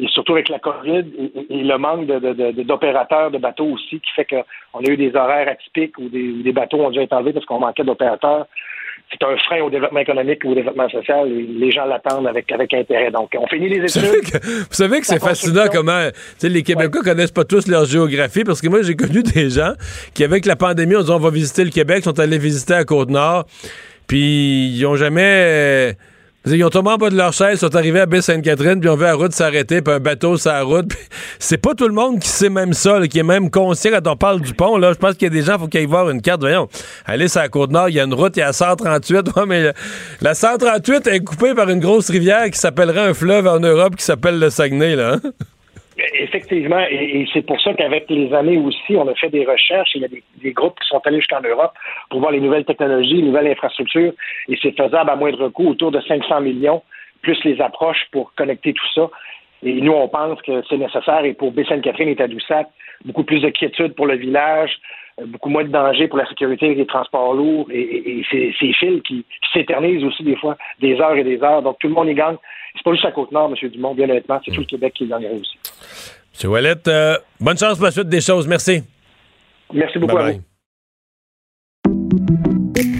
et 0.00 0.08
surtout 0.08 0.32
avec 0.32 0.48
la 0.48 0.58
COVID 0.58 1.04
et, 1.50 1.62
le 1.62 1.76
manque 1.76 2.06
d'opérateurs 2.06 3.30
de, 3.30 3.38
bateaux 3.38 3.66
aussi, 3.66 4.00
qui 4.00 4.10
fait 4.16 4.24
qu'on 4.26 4.80
a 4.80 4.88
eu 4.88 4.96
des 4.96 5.14
horaires 5.14 5.48
atypiques 5.48 5.96
ou 5.98 6.08
des, 6.08 6.42
des 6.42 6.52
bateaux 6.52 6.78
ont 6.78 6.90
dû 6.90 6.98
être 6.98 7.12
enlevés 7.12 7.32
parce 7.32 7.46
qu'on 7.46 7.60
manquait 7.60 7.84
d'opérateurs 7.84 8.46
c'est 9.12 9.26
un 9.26 9.36
frein 9.36 9.60
au 9.60 9.70
développement 9.70 10.00
économique 10.00 10.42
ou 10.44 10.50
au 10.50 10.54
développement 10.54 10.88
social. 10.88 11.28
Les 11.28 11.70
gens 11.70 11.84
l'attendent 11.84 12.26
avec, 12.26 12.50
avec 12.50 12.72
intérêt. 12.72 13.10
Donc, 13.10 13.30
on 13.38 13.46
finit 13.46 13.68
les 13.68 13.84
études. 13.84 14.40
Vous 14.42 14.66
savez 14.70 15.00
que, 15.00 15.06
c'est 15.06 15.20
fascinant 15.20 15.64
comment 15.70 16.08
les 16.42 16.62
Québécois 16.62 17.02
connaissent 17.02 17.32
pas 17.32 17.44
tous 17.44 17.68
leur 17.68 17.84
géographie 17.84 18.44
parce 18.44 18.60
que 18.60 18.68
moi, 18.68 18.82
j'ai 18.82 18.94
connu 18.94 19.22
des 19.34 19.50
gens 19.50 19.72
qui, 20.14 20.24
avec 20.24 20.46
la 20.46 20.56
pandémie, 20.56 20.96
ont 20.96 21.02
dit 21.02 21.10
on 21.10 21.18
va 21.18 21.30
visiter 21.30 21.64
le 21.64 21.70
Québec, 21.70 22.04
sont 22.04 22.18
allés 22.18 22.38
visiter 22.38 22.74
à 22.74 22.84
Côte-Nord, 22.84 23.44
puis 24.06 24.68
ils 24.74 24.86
ont 24.86 24.96
jamais 24.96 25.96
ils 26.46 26.64
ont 26.64 26.70
tombé 26.70 26.90
en 26.90 26.96
bas 26.96 27.10
de 27.10 27.16
leur 27.16 27.32
chaise, 27.32 27.60
sont 27.60 27.74
arrivés 27.76 28.00
à 28.00 28.06
Baie-Sainte-Catherine, 28.06 28.80
puis 28.80 28.88
on 28.88 28.96
vu 28.96 29.04
la 29.04 29.14
route 29.14 29.32
s'arrêter, 29.32 29.80
puis 29.80 29.94
un 29.94 30.00
bateau 30.00 30.36
sur 30.36 30.50
la 30.50 30.62
route. 30.62 30.92
C'est 31.38 31.58
pas 31.58 31.74
tout 31.74 31.86
le 31.86 31.94
monde 31.94 32.18
qui 32.20 32.28
sait 32.28 32.50
même 32.50 32.72
ça, 32.72 33.06
qui 33.06 33.18
est 33.18 33.24
même 33.24 33.50
conscient 33.50 33.90
quand 33.92 34.10
on 34.10 34.16
parle 34.16 34.40
du 34.40 34.52
pont. 34.52 34.76
Là, 34.76 34.92
je 34.92 34.98
pense 34.98 35.14
qu'il 35.14 35.22
y 35.22 35.26
a 35.26 35.30
des 35.30 35.42
gens, 35.42 35.58
faut 35.58 35.68
qu'ils 35.68 35.86
voir 35.86 36.10
une 36.10 36.20
carte. 36.20 36.40
Voyons, 36.40 36.68
allez 37.06 37.28
sur 37.28 37.40
la 37.40 37.48
Côte-Nord, 37.48 37.88
il 37.88 37.94
y 37.94 38.00
a 38.00 38.04
une 38.04 38.14
route, 38.14 38.36
il 38.36 38.40
y 38.40 38.42
a 38.42 38.52
138. 38.52 39.30
mais 39.46 39.72
la 40.20 40.34
138 40.34 41.06
est 41.06 41.20
coupée 41.20 41.54
par 41.54 41.68
une 41.68 41.80
grosse 41.80 42.10
rivière 42.10 42.50
qui 42.50 42.58
s'appellerait 42.58 43.08
un 43.10 43.14
fleuve 43.14 43.46
en 43.46 43.60
Europe 43.60 43.96
qui 43.96 44.04
s'appelle 44.04 44.38
le 44.38 44.50
Saguenay, 44.50 44.96
là. 44.96 45.14
Hein? 45.14 45.30
Effectivement, 45.98 46.80
et, 46.90 47.26
c'est 47.32 47.42
pour 47.42 47.60
ça 47.60 47.74
qu'avec 47.74 48.08
les 48.08 48.32
années 48.32 48.58
aussi, 48.58 48.96
on 48.96 49.06
a 49.08 49.14
fait 49.14 49.28
des 49.28 49.44
recherches. 49.44 49.90
Il 49.94 50.02
y 50.02 50.04
a 50.04 50.08
des, 50.08 50.52
groupes 50.52 50.78
qui 50.80 50.88
sont 50.88 51.00
allés 51.04 51.18
jusqu'en 51.18 51.42
Europe 51.42 51.72
pour 52.08 52.20
voir 52.20 52.32
les 52.32 52.40
nouvelles 52.40 52.64
technologies, 52.64 53.16
les 53.16 53.22
nouvelles 53.22 53.48
infrastructures, 53.48 54.12
et 54.48 54.58
c'est 54.62 54.76
faisable 54.76 55.10
à 55.10 55.16
moindre 55.16 55.48
coût, 55.50 55.68
autour 55.68 55.90
de 55.90 56.00
500 56.00 56.40
millions, 56.40 56.82
plus 57.20 57.38
les 57.44 57.60
approches 57.60 58.06
pour 58.10 58.32
connecter 58.34 58.72
tout 58.72 58.88
ça. 58.94 59.10
Et 59.62 59.80
nous, 59.80 59.92
on 59.92 60.08
pense 60.08 60.40
que 60.42 60.62
c'est 60.68 60.78
nécessaire, 60.78 61.24
et 61.24 61.34
pour 61.34 61.52
Baie-Sainte-Catherine 61.52 62.08
et 62.08 62.16
Tadoussac, 62.16 62.68
beaucoup 63.04 63.24
plus 63.24 63.40
de 63.40 63.50
quiétude 63.50 63.94
pour 63.94 64.06
le 64.06 64.16
village, 64.16 64.78
beaucoup 65.26 65.48
moins 65.48 65.64
de 65.64 65.68
danger 65.68 66.08
pour 66.08 66.18
la 66.18 66.26
sécurité 66.28 66.74
des 66.74 66.86
transports 66.86 67.34
lourds 67.34 67.66
et, 67.70 68.22
ces, 68.30 68.52
fils 68.72 69.02
qui, 69.02 69.24
s'éternisent 69.52 70.04
aussi 70.04 70.22
des 70.22 70.36
fois 70.36 70.56
des 70.80 70.98
heures 71.00 71.16
et 71.16 71.24
des 71.24 71.42
heures. 71.42 71.62
Donc 71.62 71.78
tout 71.78 71.88
le 71.88 71.94
monde 71.94 72.08
y 72.08 72.14
gagne. 72.14 72.36
C'est 72.74 72.82
pas 72.82 72.92
juste 72.92 73.04
la 73.04 73.12
Côte-Nord, 73.12 73.52
M. 73.52 73.70
Dumont, 73.70 73.94
bien 73.94 74.08
honnêtement, 74.08 74.40
c'est 74.44 74.50
tout 74.50 74.60
le 74.60 74.66
Québec 74.66 74.94
qui 74.94 75.06
gagnerait 75.06 75.38
aussi. 75.38 75.58
M. 76.42 76.50
Wallet, 76.50 76.88
euh, 76.88 77.18
bonne 77.38 77.58
chance 77.58 77.76
pour 77.76 77.84
la 77.84 77.90
suite 77.90 78.08
des 78.08 78.20
choses. 78.20 78.48
Merci. 78.48 78.82
Merci 79.72 79.98
beaucoup 79.98 80.16
à 80.16 80.32
vous. 80.32 80.40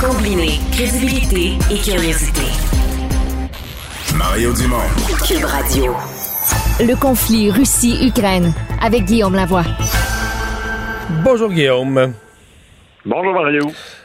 Combiner 0.00 0.60
crédibilité 0.70 1.58
et 1.72 1.78
curiosité. 1.78 2.42
Mario 4.16 4.52
Dumont. 4.52 4.76
Cube 5.26 5.44
Radio. 5.44 5.92
Le 6.78 6.94
conflit 6.94 7.50
Russie-Ukraine 7.50 8.52
avec 8.80 9.06
Guillaume 9.06 9.34
Lavoie. 9.34 9.64
Bonjour 11.24 11.50
Guillaume. 11.50 12.14
Bonjour 13.04 13.32
Mario. 13.32 13.62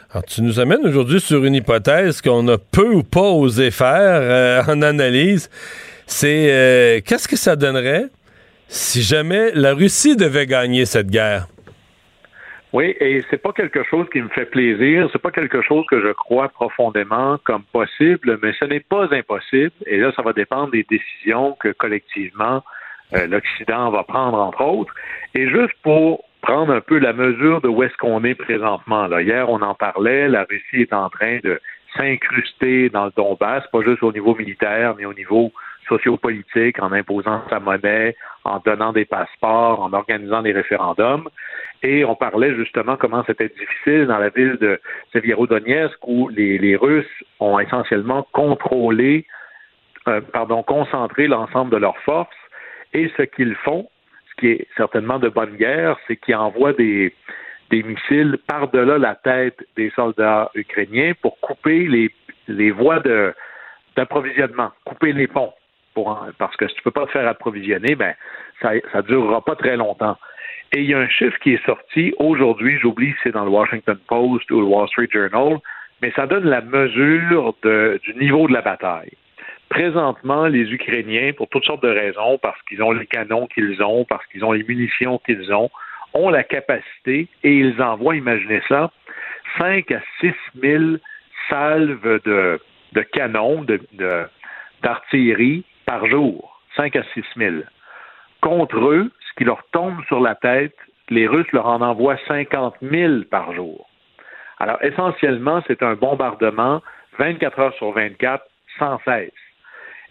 Alors, 0.09 0.23
tu 0.25 0.41
nous 0.41 0.59
amènes 0.59 0.83
aujourd'hui 0.83 1.21
sur 1.21 1.45
une 1.45 1.53
hypothèse 1.53 2.21
qu'on 2.21 2.47
a 2.47 2.57
peu 2.57 2.95
ou 2.95 3.03
pas 3.03 3.29
osé 3.29 3.69
faire 3.69 4.19
euh, 4.19 4.63
en 4.67 4.81
analyse. 4.81 5.51
C'est 6.07 6.47
euh, 6.49 7.01
qu'est-ce 7.05 7.27
que 7.27 7.37
ça 7.37 7.55
donnerait 7.55 8.05
si 8.67 9.03
jamais 9.03 9.51
la 9.53 9.75
Russie 9.75 10.15
devait 10.15 10.47
gagner 10.47 10.85
cette 10.85 11.11
guerre? 11.11 11.47
Oui, 12.73 12.95
et 12.99 13.23
c'est 13.29 13.37
pas 13.37 13.53
quelque 13.53 13.83
chose 13.83 14.07
qui 14.11 14.19
me 14.19 14.29
fait 14.29 14.47
plaisir, 14.47 15.07
c'est 15.11 15.21
pas 15.21 15.29
quelque 15.29 15.61
chose 15.61 15.85
que 15.91 16.01
je 16.01 16.11
crois 16.11 16.49
profondément 16.49 17.37
comme 17.43 17.61
possible, 17.71 18.39
mais 18.41 18.51
ce 18.59 18.65
n'est 18.65 18.79
pas 18.79 19.13
impossible. 19.13 19.71
Et 19.85 19.97
là, 19.97 20.11
ça 20.15 20.23
va 20.23 20.33
dépendre 20.33 20.71
des 20.71 20.83
décisions 20.89 21.55
que 21.59 21.69
collectivement 21.69 22.63
euh, 23.15 23.27
l'Occident 23.27 23.91
va 23.91 24.03
prendre, 24.03 24.39
entre 24.39 24.61
autres. 24.61 24.93
Et 25.35 25.47
juste 25.49 25.75
pour 25.83 26.23
prendre 26.41 26.73
un 26.73 26.81
peu 26.81 26.97
la 26.97 27.13
mesure 27.13 27.61
de 27.61 27.67
où 27.67 27.83
est-ce 27.83 27.95
qu'on 27.97 28.23
est 28.23 28.33
présentement. 28.33 29.05
Là. 29.05 29.21
Hier, 29.21 29.47
on 29.49 29.61
en 29.61 29.75
parlait, 29.75 30.27
la 30.27 30.43
Russie 30.43 30.81
est 30.81 30.93
en 30.93 31.09
train 31.09 31.37
de 31.43 31.61
s'incruster 31.95 32.89
dans 32.89 33.05
le 33.05 33.11
Donbass, 33.15 33.63
pas 33.71 33.83
juste 33.83 34.01
au 34.01 34.11
niveau 34.11 34.33
militaire, 34.33 34.95
mais 34.97 35.05
au 35.05 35.13
niveau 35.13 35.51
sociopolitique, 35.87 36.81
en 36.81 36.91
imposant 36.91 37.43
sa 37.49 37.59
monnaie, 37.59 38.15
en 38.45 38.59
donnant 38.65 38.93
des 38.93 39.05
passeports, 39.05 39.81
en 39.81 39.93
organisant 39.93 40.41
des 40.41 40.53
référendums. 40.53 41.29
Et 41.83 42.05
on 42.05 42.15
parlait 42.15 42.55
justement 42.55 42.95
comment 42.95 43.23
c'était 43.27 43.49
difficile 43.49 44.07
dans 44.07 44.17
la 44.17 44.29
ville 44.29 44.57
de 44.61 44.79
Severodonetsk 45.11 45.97
où 46.07 46.29
les, 46.29 46.77
Russes 46.77 47.05
ont 47.41 47.59
essentiellement 47.59 48.25
contrôlé, 48.31 49.25
euh, 50.07 50.21
pardon, 50.21 50.63
concentré 50.63 51.27
l'ensemble 51.27 51.71
de 51.71 51.77
leurs 51.77 51.97
forces. 51.99 52.33
Et 52.93 53.11
ce 53.17 53.23
qu'ils 53.23 53.55
font, 53.55 53.89
ce 54.29 54.35
qui 54.39 54.47
est 54.47 54.67
certainement 54.77 55.19
de 55.19 55.27
bonne 55.27 55.57
guerre, 55.57 55.97
c'est 56.07 56.15
qu'ils 56.15 56.35
envoient 56.35 56.73
des, 56.73 57.13
missiles 57.71 58.37
par-delà 58.47 58.99
la 58.99 59.15
tête 59.15 59.57
des 59.75 59.91
soldats 59.95 60.51
ukrainiens 60.53 61.13
pour 61.21 61.39
couper 61.39 61.87
les, 62.47 62.71
voies 62.71 63.01
d'approvisionnement, 63.95 64.71
couper 64.85 65.11
les 65.11 65.27
ponts. 65.27 65.53
Parce 66.37 66.55
que 66.55 66.67
si 66.67 66.75
tu 66.75 66.83
peux 66.83 66.91
pas 66.91 67.07
te 67.07 67.11
faire 67.11 67.27
approvisionner, 67.27 67.95
ben 67.95 68.13
ça 68.61 68.71
ça 68.91 69.01
durera 69.01 69.43
pas 69.43 69.55
très 69.55 69.75
longtemps. 69.75 70.17
Et 70.75 70.79
il 70.79 70.89
y 70.89 70.93
a 70.95 70.99
un 70.99 71.07
chiffre 71.07 71.37
qui 71.39 71.53
est 71.53 71.65
sorti 71.67 72.15
aujourd'hui, 72.17 72.79
j'oublie 72.81 73.11
si 73.11 73.17
c'est 73.23 73.31
dans 73.31 73.45
le 73.45 73.51
Washington 73.51 73.97
Post 74.07 74.49
ou 74.49 74.59
le 74.59 74.65
Wall 74.65 74.87
Street 74.87 75.07
Journal, 75.11 75.59
mais 76.01 76.11
ça 76.15 76.25
donne 76.25 76.45
la 76.45 76.61
mesure 76.61 77.53
du 77.63 78.15
niveau 78.15 78.47
de 78.47 78.53
la 78.53 78.61
bataille. 78.61 79.11
Présentement, 79.69 80.47
les 80.47 80.71
Ukrainiens, 80.73 81.31
pour 81.37 81.47
toutes 81.49 81.65
sortes 81.65 81.83
de 81.83 81.89
raisons, 81.89 82.39
parce 82.39 82.59
qu'ils 82.63 82.81
ont 82.81 82.91
les 82.91 83.05
canons 83.05 83.45
qu'ils 83.45 83.83
ont, 83.83 84.03
parce 84.05 84.25
qu'ils 84.27 84.43
ont 84.43 84.51
les 84.51 84.63
munitions 84.63 85.19
qu'ils 85.19 85.53
ont, 85.53 85.69
ont 86.15 86.29
la 86.29 86.43
capacité 86.43 87.27
et 87.43 87.53
ils 87.53 87.79
envoient, 87.79 88.15
imaginez 88.15 88.61
ça, 88.67 88.89
5 89.59 89.91
à 89.91 90.01
6 90.21 90.33
000 90.59 90.83
salves 91.49 92.19
de, 92.25 92.59
de 92.93 93.01
canons, 93.01 93.63
d'artillerie 94.81 95.57
de, 95.57 95.63
par 95.85 96.07
jour. 96.07 96.61
5 96.75 96.95
à 96.95 97.03
6 97.13 97.23
000. 97.37 97.55
Contre 98.41 98.79
eux, 98.89 99.11
ce 99.33 99.37
qui 99.37 99.45
leur 99.45 99.63
tombe 99.71 100.03
sur 100.05 100.19
la 100.19 100.35
tête, 100.35 100.75
les 101.09 101.27
Russes 101.27 101.51
leur 101.51 101.65
en 101.65 101.81
envoient 101.81 102.17
50 102.27 102.75
000 102.81 103.23
par 103.29 103.53
jour. 103.53 103.89
Alors, 104.59 104.77
essentiellement, 104.83 105.61
c'est 105.67 105.81
un 105.81 105.95
bombardement 105.95 106.81
24 107.17 107.59
heures 107.59 107.73
sur 107.75 107.91
24, 107.91 108.45
sans 108.77 108.99
cesse. 109.03 109.31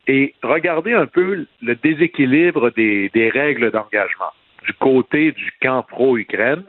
Et 0.08 0.34
regardez 0.42 0.92
un 0.92 1.06
peu 1.06 1.46
le 1.62 1.74
déséquilibre 1.76 2.70
des, 2.70 3.30
règles 3.32 3.70
d'engagement. 3.70 4.32
Du 4.64 4.72
côté 4.74 5.32
du 5.32 5.52
camp 5.60 5.82
pro-Ukraine, 5.82 6.64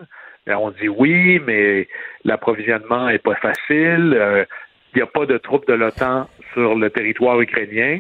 ben, 0.46 0.58
on 0.58 0.72
dit 0.72 0.90
oui, 0.90 1.40
mais 1.40 1.88
l'approvisionnement 2.24 3.08
n'est 3.08 3.20
pas 3.20 3.36
facile, 3.36 4.16
euh, 4.16 4.46
il 4.94 4.98
n'y 4.98 5.02
a 5.02 5.08
pas 5.08 5.26
de 5.26 5.38
troupes 5.38 5.68
de 5.68 5.74
l'OTAN 5.74 6.28
sur 6.54 6.76
le 6.76 6.90
territoire 6.90 7.42
ukrainien. 7.42 8.00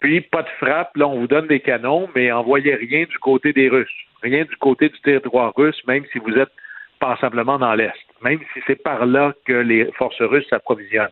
Puis, 0.00 0.20
pas 0.20 0.42
de 0.42 0.48
frappe, 0.60 0.96
là, 0.96 1.08
on 1.08 1.20
vous 1.20 1.26
donne 1.26 1.46
des 1.48 1.60
canons, 1.60 2.08
mais 2.14 2.30
envoyez 2.30 2.74
rien 2.74 3.04
du 3.04 3.18
côté 3.18 3.52
des 3.52 3.68
Russes. 3.68 3.88
Rien 4.22 4.44
du 4.44 4.56
côté 4.56 4.88
du 4.88 5.00
territoire 5.00 5.52
russe, 5.56 5.80
même 5.86 6.04
si 6.12 6.18
vous 6.18 6.32
êtes 6.32 6.50
passablement 6.98 7.58
dans 7.58 7.74
l'Est. 7.74 7.94
Même 8.22 8.40
si 8.52 8.60
c'est 8.66 8.82
par 8.82 9.06
là 9.06 9.32
que 9.44 9.52
les 9.52 9.90
forces 9.96 10.20
russes 10.20 10.48
s'approvisionnent. 10.50 11.08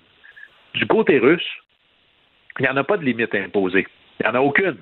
Du 0.75 0.87
côté 0.87 1.19
russe, 1.19 1.47
il 2.59 2.63
n'y 2.63 2.69
en 2.69 2.77
a 2.77 2.85
pas 2.85 2.97
de 2.97 3.05
limite 3.05 3.35
imposée. 3.35 3.87
Il 4.19 4.27
n'y 4.27 4.33
en 4.33 4.35
a 4.35 4.41
aucune. 4.41 4.77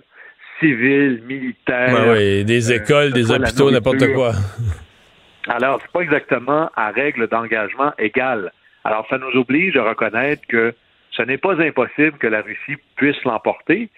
Civile, 0.61 1.22
militaire. 1.26 1.92
Ben 1.92 2.12
oui, 2.12 2.44
des 2.44 2.70
euh, 2.70 2.76
écoles, 2.76 3.12
des 3.12 3.30
hôpitaux, 3.30 3.70
n'importe 3.70 4.12
quoi. 4.14 4.32
Alors, 5.48 5.80
c'est 5.82 5.92
pas 5.92 6.00
exactement 6.00 6.70
à 6.74 6.90
règle 6.90 7.28
d'engagement 7.28 7.92
égale. 7.98 8.52
Alors, 8.84 9.07
ça 9.11 9.18
nous 9.18 9.38
oblige 9.38 9.76
à 9.76 9.82
reconnaître 9.82 10.42
que 10.48 10.74
ce 11.17 11.23
n'est 11.23 11.39
pas 11.39 11.61
impossible 11.61 12.19
que 12.19 12.27
la 12.27 12.43
Russie 12.43 12.77
puisse 12.97 13.23
l'emporter. 13.25 13.89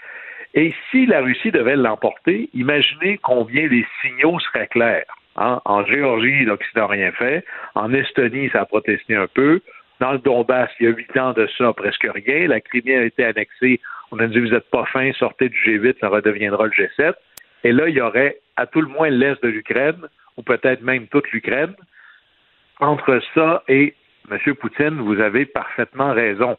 Et 0.54 0.74
si 0.90 1.06
la 1.06 1.20
Russie 1.20 1.50
devait 1.50 1.76
l'emporter, 1.76 2.48
imaginez 2.54 3.18
combien 3.22 3.68
les 3.68 3.86
signaux 4.00 4.38
seraient 4.40 4.68
clairs. 4.68 5.04
Hein? 5.36 5.60
En 5.64 5.84
Géorgie, 5.84 6.44
l'Occident 6.44 6.82
n'a 6.82 6.86
rien 6.86 7.12
fait. 7.12 7.44
En 7.74 7.92
Estonie, 7.92 8.48
ça 8.50 8.62
a 8.62 8.64
protesté 8.64 9.14
un 9.14 9.26
peu. 9.26 9.60
Dans 10.00 10.12
le 10.12 10.18
Donbass, 10.18 10.70
il 10.80 10.86
y 10.86 10.88
a 10.88 10.92
huit 10.92 11.16
ans 11.16 11.32
de 11.32 11.46
ça, 11.58 11.72
presque 11.72 12.06
rien. 12.14 12.48
La 12.48 12.60
Crimée 12.60 12.96
a 12.96 13.04
été 13.04 13.24
annexée. 13.24 13.80
On 14.12 14.18
a 14.18 14.26
dit, 14.26 14.38
vous 14.38 14.48
n'êtes 14.48 14.70
pas 14.70 14.84
fin, 14.86 15.12
sortez 15.12 15.48
du 15.48 15.58
G8, 15.58 15.98
ça 16.00 16.08
redeviendra 16.08 16.64
le 16.66 16.70
G7. 16.70 17.14
Et 17.64 17.72
là, 17.72 17.88
il 17.88 17.94
y 17.94 18.00
aurait 18.00 18.38
à 18.56 18.66
tout 18.66 18.80
le 18.80 18.88
moins 18.88 19.10
l'Est 19.10 19.42
de 19.42 19.48
l'Ukraine, 19.48 20.06
ou 20.36 20.42
peut-être 20.42 20.82
même 20.82 21.06
toute 21.08 21.30
l'Ukraine. 21.32 21.74
Entre 22.78 23.20
ça 23.34 23.62
et 23.68 23.94
M. 24.30 24.54
Poutine, 24.54 25.00
vous 25.00 25.20
avez 25.20 25.46
parfaitement 25.46 26.12
raison. 26.12 26.56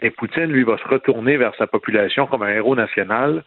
Et 0.00 0.10
Poutine, 0.10 0.46
lui, 0.46 0.64
va 0.64 0.78
se 0.78 0.88
retourner 0.88 1.36
vers 1.36 1.54
sa 1.56 1.66
population 1.66 2.26
comme 2.26 2.42
un 2.42 2.48
héros 2.48 2.74
national 2.74 3.44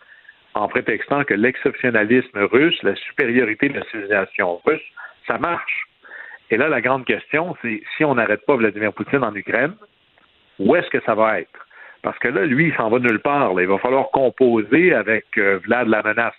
en 0.54 0.68
prétextant 0.68 1.24
que 1.24 1.34
l'exceptionnalisme 1.34 2.40
russe, 2.44 2.82
la 2.84 2.96
supériorité 2.96 3.70
de 3.70 3.80
la 3.80 3.86
civilisation 3.86 4.62
russe, 4.66 4.84
ça 5.26 5.40
marche. 5.40 5.88
Et 6.52 6.58
là, 6.58 6.70
la 6.70 6.82
grande 6.82 7.06
question, 7.06 7.56
c'est 7.62 7.82
si 7.98 8.06
on 8.06 8.16
n'arrête 8.16 8.46
pas 8.46 8.56
Vladimir 8.56 8.94
Poutine 8.94 9.24
en 9.24 9.34
Ukraine, 9.34 9.74
où 10.60 10.76
est-ce 10.76 10.90
que 10.90 11.02
ça 11.06 11.16
va 11.16 11.40
être? 11.40 11.68
Parce 12.04 12.20
que 12.20 12.28
là, 12.28 12.46
lui, 12.46 12.68
il 12.68 12.76
s'en 12.76 12.90
va 12.90 13.00
nulle 13.00 13.20
part. 13.20 13.60
Il 13.60 13.68
va 13.68 13.80
falloir 13.80 14.12
composer 14.12 14.94
avec 14.94 15.26
euh, 15.38 15.60
Vlad 15.64 15.88
la 15.88 16.04
menace. 16.04 16.36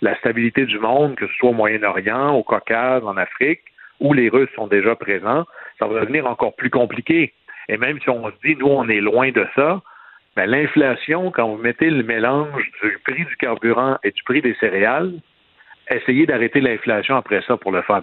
La 0.00 0.16
stabilité 0.16 0.64
du 0.64 0.78
monde, 0.78 1.16
que 1.16 1.26
ce 1.26 1.34
soit 1.34 1.50
au 1.50 1.52
Moyen-Orient, 1.52 2.34
au 2.34 2.42
Caucase, 2.42 3.04
en 3.04 3.16
Afrique, 3.16 3.60
où 4.00 4.12
les 4.12 4.28
Russes 4.28 4.50
sont 4.54 4.68
déjà 4.68 4.94
présents, 4.94 5.44
ça 5.78 5.86
va 5.86 6.00
devenir 6.00 6.26
encore 6.26 6.54
plus 6.54 6.70
compliqué. 6.70 7.34
Et 7.68 7.76
même 7.76 8.00
si 8.00 8.10
on 8.10 8.28
se 8.28 8.34
dit, 8.44 8.56
nous, 8.56 8.68
on 8.68 8.88
est 8.88 9.00
loin 9.00 9.30
de 9.30 9.46
ça, 9.54 9.80
ben, 10.36 10.46
l'inflation, 10.46 11.30
quand 11.30 11.48
vous 11.48 11.62
mettez 11.62 11.90
le 11.90 12.02
mélange 12.02 12.70
du 12.82 12.98
prix 13.06 13.24
du 13.24 13.36
carburant 13.36 13.98
et 14.02 14.10
du 14.10 14.22
prix 14.24 14.42
des 14.42 14.54
céréales, 14.54 15.12
essayez 15.90 16.26
d'arrêter 16.26 16.60
l'inflation 16.60 17.16
après 17.16 17.42
ça 17.46 17.56
pour 17.56 17.72
le 17.72 17.82
fun. 17.82 18.02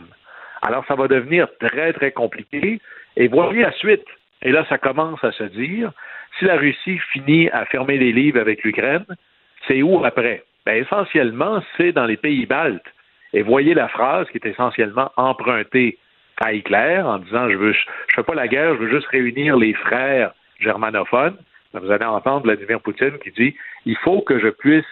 Alors, 0.61 0.85
ça 0.87 0.95
va 0.95 1.07
devenir 1.07 1.47
très, 1.59 1.91
très 1.93 2.11
compliqué. 2.11 2.79
Et 3.17 3.27
voyez 3.27 3.61
la 3.61 3.71
suite. 3.73 4.05
Et 4.41 4.51
là, 4.51 4.65
ça 4.69 4.77
commence 4.77 5.23
à 5.23 5.31
se 5.31 5.43
dire, 5.43 5.91
si 6.39 6.45
la 6.45 6.55
Russie 6.55 6.99
finit 7.11 7.49
à 7.49 7.65
fermer 7.65 7.97
les 7.97 8.11
livres 8.11 8.39
avec 8.39 8.63
l'Ukraine, 8.63 9.05
c'est 9.67 9.81
où 9.81 10.03
après? 10.05 10.43
Ben, 10.65 10.81
essentiellement, 10.83 11.61
c'est 11.75 11.91
dans 11.91 12.05
les 12.05 12.17
pays 12.17 12.45
baltes. 12.45 12.85
Et 13.33 13.41
voyez 13.41 13.73
la 13.73 13.87
phrase 13.87 14.27
qui 14.29 14.37
est 14.37 14.45
essentiellement 14.45 15.11
empruntée 15.17 15.97
à 16.41 16.53
Hitler 16.53 17.01
en 17.03 17.19
disant 17.19 17.49
je 17.49 17.57
veux 17.57 17.73
je 17.73 18.15
fais 18.15 18.23
pas 18.23 18.35
la 18.35 18.47
guerre, 18.47 18.75
je 18.75 18.79
veux 18.79 18.89
juste 18.89 19.07
réunir 19.07 19.57
les 19.57 19.73
frères 19.73 20.33
germanophones. 20.59 21.37
Vous 21.73 21.91
allez 21.91 22.05
entendre 22.05 22.43
Vladimir 22.43 22.81
Poutine 22.81 23.17
qui 23.23 23.31
dit 23.31 23.55
il 23.85 23.97
faut 23.97 24.21
que 24.21 24.39
je 24.39 24.49
puisse 24.49 24.85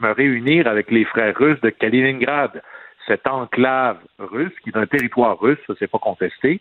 me 0.00 0.12
réunir 0.12 0.66
avec 0.66 0.90
les 0.90 1.04
frères 1.04 1.36
russes 1.36 1.60
de 1.60 1.70
Kaliningrad, 1.70 2.62
cette 3.06 3.26
enclave 3.26 3.98
russe 4.18 4.52
qui 4.62 4.70
est 4.70 4.76
un 4.76 4.86
territoire 4.86 5.38
russe, 5.38 5.58
ça 5.66 5.74
c'est 5.78 5.90
pas 5.90 5.98
contesté, 5.98 6.60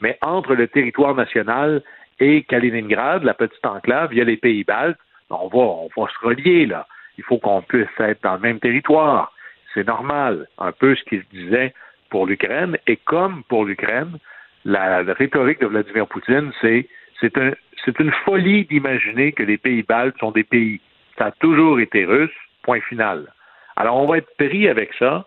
mais 0.00 0.18
entre 0.20 0.54
le 0.54 0.68
territoire 0.68 1.14
national 1.14 1.82
et 2.20 2.42
Kaliningrad, 2.44 3.24
la 3.24 3.34
petite 3.34 3.64
enclave, 3.64 4.10
il 4.12 4.18
y 4.18 4.20
a 4.20 4.24
les 4.24 4.36
pays 4.36 4.64
baltes. 4.64 4.98
On 5.30 5.50
on 5.52 5.88
va 5.96 6.08
se 6.08 6.26
relier 6.26 6.66
là. 6.66 6.86
Il 7.18 7.24
faut 7.24 7.38
qu'on 7.38 7.62
puisse 7.62 7.88
être 7.98 8.22
dans 8.22 8.34
le 8.34 8.40
même 8.40 8.60
territoire. 8.60 9.32
C'est 9.74 9.86
normal. 9.86 10.46
Un 10.58 10.72
peu 10.72 10.94
ce 10.94 11.02
qu'il 11.04 11.24
disait 11.32 11.74
pour 12.10 12.26
l'Ukraine. 12.26 12.76
Et 12.86 12.96
comme 12.96 13.42
pour 13.44 13.64
l'Ukraine, 13.64 14.18
la, 14.64 15.02
rhétorique 15.02 15.60
de 15.60 15.66
Vladimir 15.66 16.06
Poutine, 16.06 16.52
c'est 16.60 16.88
c'est 17.20 17.38
un, 17.38 17.52
une 17.98 18.12
folie 18.24 18.64
d'imaginer 18.66 19.32
que 19.32 19.42
les 19.42 19.56
pays 19.56 19.82
baltes 19.82 20.18
sont 20.18 20.32
des 20.32 20.44
pays. 20.44 20.80
Ça 21.16 21.26
a 21.26 21.30
toujours 21.30 21.80
été 21.80 22.04
russe, 22.04 22.34
point 22.62 22.80
final. 22.80 23.32
Alors 23.76 23.96
on 23.96 24.06
va 24.06 24.18
être 24.18 24.36
pris 24.36 24.68
avec 24.68 24.92
ça 24.98 25.24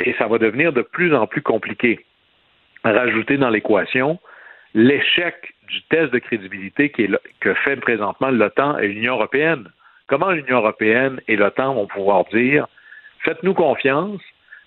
et 0.00 0.14
ça 0.18 0.26
va 0.26 0.38
devenir 0.38 0.72
de 0.72 0.82
plus 0.82 1.14
en 1.14 1.26
plus 1.26 1.42
compliqué. 1.42 2.04
Rajouter 2.84 3.36
dans 3.36 3.50
l'équation 3.50 4.18
l'échec 4.74 5.54
du 5.68 5.82
test 5.84 6.12
de 6.12 6.18
crédibilité 6.18 6.90
que 7.40 7.54
fait 7.54 7.76
présentement 7.76 8.30
l'OTAN 8.30 8.78
et 8.78 8.88
l'Union 8.88 9.14
européenne. 9.14 9.70
Comment 10.08 10.30
l'Union 10.30 10.58
européenne 10.58 11.20
et 11.28 11.36
l'OTAN 11.36 11.74
vont 11.74 11.86
pouvoir 11.86 12.24
dire 12.32 12.66
faites-nous 13.20 13.54
confiance, 13.54 14.20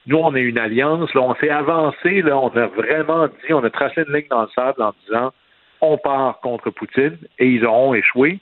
nous, 0.07 0.17
on 0.17 0.33
est 0.35 0.41
une 0.41 0.57
alliance, 0.57 1.13
là, 1.13 1.21
on 1.21 1.35
s'est 1.35 1.49
avancé, 1.49 2.21
là, 2.21 2.37
on 2.37 2.49
a 2.55 2.67
vraiment 2.67 3.27
dit, 3.27 3.53
on 3.53 3.63
a 3.63 3.69
tracé 3.69 4.03
une 4.07 4.13
ligne 4.15 4.27
dans 4.29 4.43
le 4.43 4.47
sable 4.55 4.81
en 4.81 4.93
disant 5.05 5.33
on 5.81 5.97
part 5.97 6.39
contre 6.39 6.69
Poutine 6.71 7.17
et 7.37 7.47
ils 7.47 7.65
auront 7.65 7.93
échoué. 7.93 8.39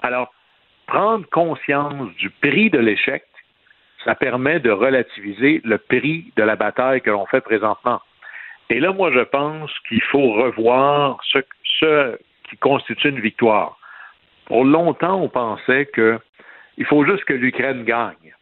Alors, 0.00 0.32
prendre 0.86 1.28
conscience 1.28 2.14
du 2.14 2.30
prix 2.30 2.70
de 2.70 2.78
l'échec, 2.78 3.24
ça 4.04 4.14
permet 4.14 4.60
de 4.60 4.70
relativiser 4.70 5.60
le 5.64 5.78
prix 5.78 6.32
de 6.36 6.42
la 6.44 6.54
bataille 6.54 7.02
que 7.02 7.10
l'on 7.10 7.26
fait 7.26 7.40
présentement. 7.40 8.00
Et 8.70 8.78
là, 8.78 8.92
moi, 8.92 9.10
je 9.12 9.20
pense 9.20 9.70
qu'il 9.88 10.02
faut 10.02 10.32
revoir 10.34 11.18
ce, 11.24 11.40
ce 11.80 12.16
qui 12.48 12.56
constitue 12.58 13.08
une 13.08 13.20
victoire. 13.20 13.76
Pour 14.46 14.64
longtemps, 14.64 15.20
on 15.20 15.28
pensait 15.28 15.90
qu'il 15.92 16.86
faut 16.86 17.04
juste 17.04 17.24
que 17.24 17.34
l'Ukraine 17.34 17.84
gagne. 17.84 18.34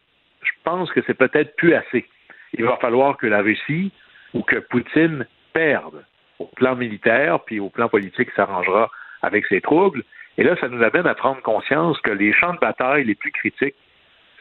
Je 0.43 0.51
pense 0.63 0.91
que 0.91 1.01
c'est 1.07 1.15
peut-être 1.15 1.55
plus 1.55 1.73
assez 1.73 2.05
il 2.53 2.65
va 2.65 2.77
falloir 2.77 3.17
que 3.17 3.27
la 3.27 3.41
Russie 3.41 3.91
ou 4.33 4.41
que 4.41 4.57
Poutine 4.57 5.25
perde 5.53 6.03
au 6.39 6.45
plan 6.45 6.75
militaire, 6.75 7.39
puis 7.41 7.59
au 7.59 7.69
plan 7.69 7.89
politique 7.89 8.29
s'arrangera 8.35 8.89
avec 9.21 9.45
ses 9.47 9.61
troubles. 9.61 10.03
Et 10.37 10.43
là, 10.43 10.55
ça 10.59 10.67
nous 10.67 10.83
amène 10.83 11.07
à 11.07 11.15
prendre 11.15 11.41
conscience 11.41 11.99
que 12.01 12.11
les 12.11 12.31
champs 12.33 12.53
de 12.53 12.59
bataille 12.59 13.05
les 13.05 13.15
plus 13.15 13.31
critiques 13.31 13.75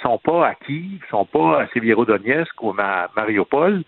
sont 0.02 0.18
pas 0.18 0.48
à 0.48 0.54
Kiev, 0.54 1.00
sont 1.10 1.24
pas 1.24 1.62
à 1.62 1.66
Sévierodonetsk 1.68 2.62
ou 2.62 2.74
à 2.78 3.08
Mariupol, 3.16 3.82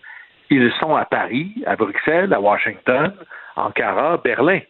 ils 0.49 0.71
sont 0.79 0.95
à 0.95 1.05
Paris, 1.05 1.53
à 1.67 1.75
Bruxelles, 1.75 2.33
à 2.33 2.39
Washington, 2.39 3.13
Ankara, 3.55 4.17
Berlin. 4.17 4.61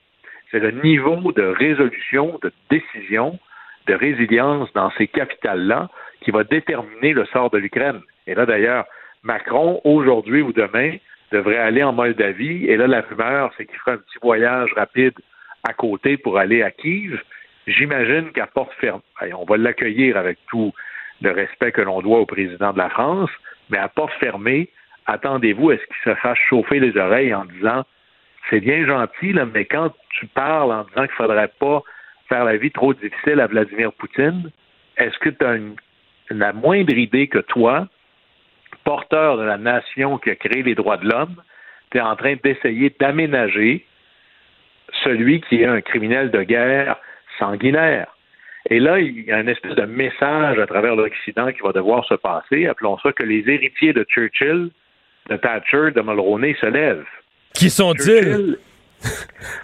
C'est 0.52 0.60
le 0.60 0.72
niveau 0.72 1.32
de 1.32 1.44
résolution, 1.44 2.38
de 2.42 2.52
décision, 2.70 3.40
de 3.88 3.94
résilience 3.94 4.72
dans 4.74 4.92
ces 4.98 5.08
capitales-là 5.08 5.90
qui 6.22 6.32
va 6.32 6.44
déterminer 6.44 7.14
le 7.14 7.26
sort 7.28 7.50
de 7.50 7.58
l'Ukraine. 7.58 8.02
Et 8.28 8.36
là, 8.36 8.46
d'ailleurs, 8.46 8.86
Macron, 9.24 9.82
aujourd'hui 9.84 10.42
ou 10.42 10.54
demain, 10.54 10.96
devrait 11.32 11.58
aller 11.58 11.84
en 11.84 11.94
Moldavie. 11.94 12.66
Et 12.66 12.78
là, 12.78 12.88
la 12.88 13.02
rumeur, 13.02 13.52
c'est 13.58 13.66
qu'il 13.66 13.78
fera 13.80 13.94
un 13.94 13.98
petit 13.98 14.18
voyage 14.22 14.72
rapide 14.74 15.14
à 15.68 15.74
côté 15.74 16.18
pour 16.18 16.38
aller 16.38 16.64
à 16.64 16.72
Kiev. 16.72 17.20
J'imagine 17.68 18.32
qu'à 18.32 18.48
porte 18.48 18.74
fermée, 18.80 19.02
on 19.38 19.46
va 19.46 19.58
l'accueillir 19.58 20.18
avec 20.18 20.40
tout 20.48 20.74
le 21.22 21.32
respect 21.32 21.72
que 21.72 21.82
l'on 21.82 22.02
doit 22.02 22.20
au 22.20 22.26
président 22.26 22.74
de 22.74 22.78
la 22.78 22.90
France, 22.90 23.30
mais 23.70 23.78
à 23.78 23.90
porte 23.90 24.14
fermée, 24.20 24.70
attendez-vous 25.06 25.72
à 25.72 25.78
ce 25.78 25.84
qu'il 25.84 26.12
se 26.14 26.16
fasse 26.16 26.38
chauffer 26.50 26.80
les 26.80 26.98
oreilles 26.98 27.34
en 27.34 27.46
disant 27.46 27.84
c'est 28.50 28.62
bien 28.62 28.86
gentil, 28.86 29.36
mais 29.54 29.66
quand 29.66 29.94
tu 30.10 30.26
parles 30.28 30.72
en 30.72 30.84
disant 30.86 31.06
qu'il 31.06 31.16
faudrait 31.16 31.52
pas 31.60 31.84
faire 32.30 32.46
la 32.46 32.58
vie 32.58 32.72
trop 32.72 32.94
difficile 32.94 33.40
à 33.42 33.48
Vladimir 33.48 33.92
Poutine, 33.94 34.50
est-ce 34.98 35.18
que 35.20 35.30
tu 35.30 35.46
as 35.46 35.56
une, 35.56 35.76
la 36.30 36.54
moindre 36.54 36.98
idée 36.98 37.28
que 37.28 37.40
toi, 37.40 37.88
porteur 38.90 39.38
de 39.38 39.44
la 39.44 39.60
nation 39.60 40.18
qui 40.18 40.32
a 40.32 40.36
créé 40.36 40.64
les 40.64 40.74
droits 40.74 40.98
de 40.98 41.08
l'homme, 41.08 41.36
tu 41.92 42.00
es 42.00 42.02
en 42.02 42.16
train 42.16 42.36
d'essayer 42.44 42.92
d'aménager 43.00 43.86
celui 45.04 45.42
qui 45.42 45.62
est 45.62 45.68
un 45.68 45.80
criminel 45.82 46.32
de 46.32 46.42
guerre 46.42 46.98
sanguinaire. 47.38 48.08
Et 48.68 48.80
là, 48.80 48.98
il 48.98 49.26
y 49.26 49.32
a 49.32 49.38
un 49.38 49.46
espèce 49.46 49.76
de 49.76 49.86
message 49.86 50.58
à 50.58 50.66
travers 50.66 50.96
l'Occident 50.96 51.52
qui 51.52 51.62
va 51.62 51.72
devoir 51.72 52.04
se 52.06 52.16
passer. 52.16 52.66
Appelons 52.66 52.98
ça 53.04 53.12
que 53.12 53.22
les 53.22 53.48
héritiers 53.48 53.94
de 53.94 54.04
Churchill, 54.10 54.72
de 55.30 55.38
Thatcher, 55.38 55.92
de 55.92 56.02
Mulroney 56.02 56.56
se 56.60 56.66
lèvent. 56.66 57.06
Qui 57.54 57.70
sont-ils? 57.70 58.58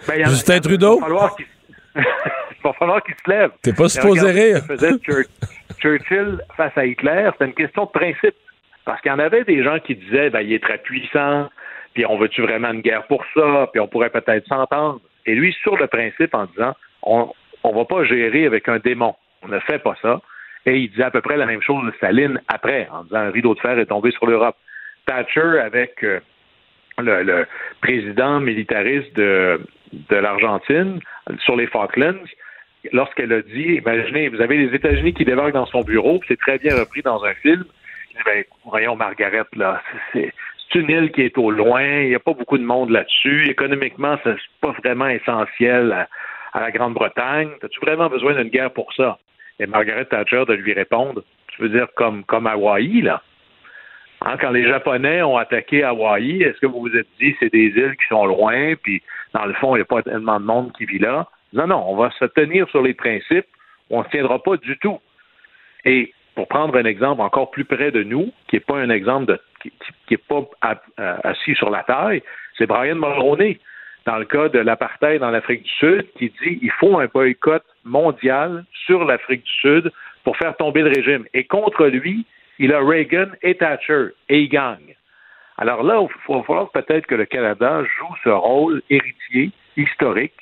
Ben, 0.06 0.24
Justin 0.24 0.60
Trudeau? 0.60 0.98
Il 1.96 2.62
va 2.62 2.72
falloir 2.74 3.02
qu'il 3.02 3.16
se 3.16 3.28
lève. 3.28 3.50
T'es 3.60 3.72
pas 3.72 3.88
supposé 3.88 4.30
rire. 4.30 4.62
faisait 4.68 4.92
Churchill 5.80 6.40
face 6.56 6.78
à 6.78 6.86
Hitler, 6.86 7.28
c'était 7.32 7.46
une 7.46 7.54
question 7.54 7.84
de 7.86 7.90
principe. 7.90 8.36
Parce 8.86 9.00
qu'il 9.02 9.10
y 9.10 9.14
en 9.14 9.18
avait 9.18 9.44
des 9.44 9.62
gens 9.62 9.78
qui 9.80 9.96
disaient, 9.96 10.30
ben, 10.30 10.40
il 10.40 10.52
est 10.52 10.62
très 10.62 10.78
puissant, 10.78 11.50
puis 11.92 12.06
on 12.06 12.16
veut-tu 12.16 12.40
vraiment 12.40 12.70
une 12.70 12.80
guerre 12.80 13.06
pour 13.08 13.24
ça, 13.34 13.68
puis 13.72 13.80
on 13.80 13.88
pourrait 13.88 14.10
peut-être 14.10 14.46
s'entendre. 14.46 15.00
Et 15.26 15.34
lui, 15.34 15.52
sur 15.62 15.76
le 15.76 15.88
principe, 15.88 16.34
en 16.34 16.46
disant, 16.46 16.74
on 17.02 17.32
ne 17.64 17.74
va 17.74 17.84
pas 17.84 18.04
gérer 18.04 18.46
avec 18.46 18.68
un 18.68 18.78
démon. 18.78 19.14
On 19.42 19.48
ne 19.48 19.58
fait 19.58 19.80
pas 19.80 19.96
ça. 20.00 20.20
Et 20.66 20.78
il 20.78 20.90
disait 20.90 21.02
à 21.02 21.10
peu 21.10 21.20
près 21.20 21.36
la 21.36 21.46
même 21.46 21.62
chose 21.62 21.84
de 21.84 21.92
Staline 21.96 22.40
après, 22.48 22.88
en 22.92 23.02
disant 23.04 23.18
un 23.18 23.30
rideau 23.30 23.54
de 23.54 23.60
fer 23.60 23.78
est 23.78 23.86
tombé 23.86 24.12
sur 24.12 24.26
l'Europe. 24.26 24.56
Thatcher 25.06 25.60
avec 25.60 26.02
euh, 26.04 26.20
le, 26.98 27.44
président 27.80 28.40
militariste 28.40 29.14
de, 29.16 29.60
de 29.92 30.16
l'Argentine 30.16 31.00
sur 31.40 31.56
les 31.56 31.66
Falklands, 31.66 32.24
lorsqu'elle 32.92 33.32
a 33.32 33.42
dit, 33.42 33.80
imaginez, 33.84 34.28
vous 34.28 34.40
avez 34.40 34.56
les 34.58 34.74
États-Unis 34.74 35.14
qui 35.14 35.24
débarquent 35.24 35.54
dans 35.54 35.66
son 35.66 35.82
bureau, 35.82 36.20
c'est 36.28 36.38
très 36.38 36.58
bien 36.58 36.76
repris 36.76 37.02
dans 37.02 37.24
un 37.24 37.34
film. 37.34 37.64
Dit, 38.16 38.22
ben, 38.24 38.44
voyons, 38.64 38.96
Margaret, 38.96 39.44
là, 39.54 39.82
c'est 40.12 40.32
une 40.74 40.90
île 40.90 41.12
qui 41.12 41.22
est 41.22 41.36
au 41.38 41.50
loin, 41.50 41.82
il 41.82 42.08
n'y 42.08 42.14
a 42.14 42.20
pas 42.20 42.32
beaucoup 42.32 42.58
de 42.58 42.64
monde 42.64 42.90
là-dessus. 42.90 43.48
Économiquement, 43.48 44.18
c'est 44.24 44.36
pas 44.60 44.72
vraiment 44.72 45.08
essentiel 45.08 45.92
à, 46.52 46.60
la 46.60 46.70
Grande-Bretagne. 46.70 47.50
As-tu 47.62 47.80
vraiment 47.80 48.08
besoin 48.08 48.34
d'une 48.34 48.48
guerre 48.48 48.72
pour 48.72 48.92
ça? 48.94 49.18
Et 49.60 49.66
Margaret 49.66 50.06
Thatcher 50.06 50.44
de 50.46 50.54
lui 50.54 50.72
répondre, 50.72 51.22
tu 51.48 51.62
veux 51.62 51.68
dire 51.68 51.88
comme, 51.94 52.24
comme 52.24 52.46
Hawaï, 52.46 53.02
là? 53.02 53.22
Hein, 54.22 54.36
quand 54.40 54.50
les 54.50 54.66
Japonais 54.66 55.22
ont 55.22 55.36
attaqué 55.36 55.82
Hawaï, 55.82 56.42
est-ce 56.42 56.58
que 56.58 56.66
vous 56.66 56.80
vous 56.80 56.96
êtes 56.96 57.08
dit 57.20 57.36
c'est 57.38 57.52
des 57.52 57.66
îles 57.66 57.96
qui 57.96 58.06
sont 58.08 58.24
loin, 58.24 58.74
puis 58.82 59.02
dans 59.34 59.44
le 59.44 59.52
fond, 59.54 59.76
il 59.76 59.80
n'y 59.80 59.82
a 59.82 59.86
pas 59.86 60.02
tellement 60.02 60.40
de 60.40 60.46
monde 60.46 60.72
qui 60.72 60.86
vit 60.86 60.98
là? 60.98 61.28
Non, 61.52 61.66
non, 61.66 61.84
on 61.86 61.96
va 61.96 62.10
se 62.18 62.24
tenir 62.24 62.68
sur 62.70 62.82
les 62.82 62.94
principes, 62.94 63.46
on 63.90 64.00
ne 64.00 64.04
se 64.04 64.10
tiendra 64.10 64.42
pas 64.42 64.56
du 64.56 64.78
tout. 64.78 64.98
Et 65.84 66.12
pour 66.36 66.46
prendre 66.46 66.76
un 66.76 66.84
exemple 66.84 67.22
encore 67.22 67.50
plus 67.50 67.64
près 67.64 67.90
de 67.90 68.02
nous, 68.02 68.30
qui 68.46 68.56
n'est 68.56 68.60
pas 68.60 68.76
un 68.76 68.90
exemple 68.90 69.26
de, 69.26 69.40
qui 69.62 69.72
n'est 70.10 70.16
pas 70.16 70.44
assis 71.24 71.54
sur 71.56 71.70
la 71.70 71.82
taille, 71.82 72.22
c'est 72.56 72.66
Brian 72.66 72.94
Mulroney, 72.94 73.58
dans 74.04 74.18
le 74.18 74.26
cas 74.26 74.48
de 74.48 74.60
l'apartheid 74.60 75.22
en 75.24 75.34
Afrique 75.34 75.64
du 75.64 75.70
Sud, 75.70 76.06
qui 76.16 76.28
dit 76.28 76.60
il 76.62 76.70
faut 76.70 76.98
un 77.00 77.06
boycott 77.06 77.64
mondial 77.84 78.64
sur 78.86 79.04
l'Afrique 79.04 79.42
du 79.42 79.52
Sud 79.52 79.92
pour 80.22 80.36
faire 80.36 80.56
tomber 80.56 80.82
le 80.82 80.90
régime. 80.90 81.24
Et 81.34 81.44
contre 81.44 81.86
lui, 81.86 82.24
il 82.58 82.72
a 82.72 82.80
Reagan 82.80 83.30
et 83.42 83.56
Thatcher, 83.56 84.08
et 84.28 84.42
il 84.42 84.48
gagne. 84.48 84.94
Alors 85.58 85.82
là, 85.82 86.00
il 86.00 86.34
va 86.34 86.42
falloir 86.42 86.70
peut-être 86.70 87.06
que 87.06 87.14
le 87.14 87.24
Canada 87.24 87.82
joue 87.82 88.14
ce 88.22 88.28
rôle 88.28 88.82
héritier, 88.90 89.50
historique, 89.76 90.34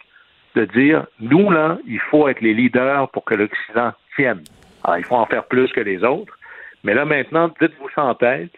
de 0.57 0.65
dire, 0.67 1.07
nous, 1.21 1.51
là, 1.51 1.79
il 1.87 2.01
faut 2.01 2.29
être 2.29 2.41
les 2.41 2.55
leaders 2.55 3.09
pour 3.11 3.25
que 3.25 3.35
l'Occident 3.35 3.93
tienne. 4.17 4.43
Alors, 4.85 4.99
il 4.99 5.05
faut 5.05 5.16
en 5.16 5.26
faire 5.26 5.45
plus 5.45 5.72
que 5.72 5.80
les 5.80 6.05
autres. 6.05 6.39
Mais 6.85 6.95
là, 6.95 7.05
maintenant, 7.05 7.53
dites-vous 7.61 7.89
en 7.97 8.14
tête, 8.14 8.53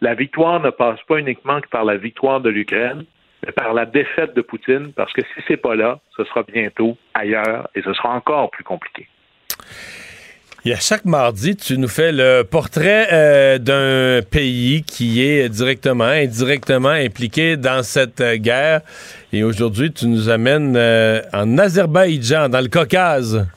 la 0.00 0.14
victoire 0.14 0.60
ne 0.60 0.70
passe 0.70 1.00
pas 1.08 1.16
uniquement 1.16 1.60
que 1.60 1.68
par 1.68 1.84
la 1.84 1.96
victoire 1.96 2.40
de 2.40 2.50
l'Ukraine, 2.50 3.04
mais 3.44 3.52
par 3.52 3.72
la 3.72 3.86
défaite 3.86 4.34
de 4.34 4.42
Poutine, 4.42 4.92
parce 4.94 5.12
que 5.12 5.22
si 5.22 5.42
c'est 5.48 5.56
pas 5.56 5.74
là, 5.74 5.98
ce 6.16 6.24
sera 6.24 6.42
bientôt 6.42 6.96
ailleurs 7.14 7.68
et 7.74 7.82
ce 7.82 7.92
sera 7.94 8.10
encore 8.10 8.50
plus 8.50 8.64
compliqué. 8.64 9.08
Y 10.66 10.72
a 10.72 10.76
chaque 10.76 11.06
mardi, 11.06 11.56
tu 11.56 11.78
nous 11.78 11.88
fais 11.88 12.12
le 12.12 12.42
portrait 12.42 13.08
euh, 13.12 13.58
d'un 13.58 14.20
pays 14.22 14.82
qui 14.82 15.22
est 15.22 15.48
directement, 15.48 16.04
indirectement 16.04 16.90
impliqué 16.90 17.56
dans 17.56 17.82
cette 17.82 18.20
euh, 18.20 18.36
guerre. 18.36 18.82
Et 19.32 19.42
aujourd'hui, 19.42 19.90
tu 19.90 20.06
nous 20.06 20.28
amènes 20.28 20.76
euh, 20.76 21.22
en 21.32 21.56
Azerbaïdjan, 21.56 22.50
dans 22.50 22.60
le 22.60 22.68
Caucase. 22.68 23.48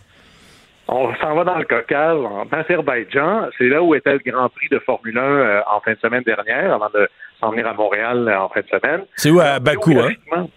On 0.96 1.16
s'en 1.16 1.34
va 1.34 1.44
dans 1.44 1.58
le 1.58 1.66
Caucase, 1.66 2.20
en 2.20 2.48
Azerbaïdjan. 2.52 3.50
C'est 3.58 3.68
là 3.68 3.82
où 3.82 3.96
était 3.96 4.14
le 4.14 4.20
Grand 4.24 4.50
Prix 4.50 4.70
de 4.70 4.80
Formule 4.80 5.18
1 5.18 5.64
en 5.68 5.80
fin 5.80 5.94
de 5.94 5.98
semaine 5.98 6.24
dernière, 6.24 6.74
avant 6.74 6.89
de 6.94 7.10
s'en 7.39 7.50
venir 7.50 7.68
à 7.68 7.74
Montréal 7.74 8.32
en 8.38 8.50
fin 8.50 8.62
de 8.62 8.68
semaine. 8.68 9.02
C'est 9.16 9.32
où, 9.32 9.39
à 9.39 9.60
Bakou, 9.60 10.00
hein? 10.00 10.48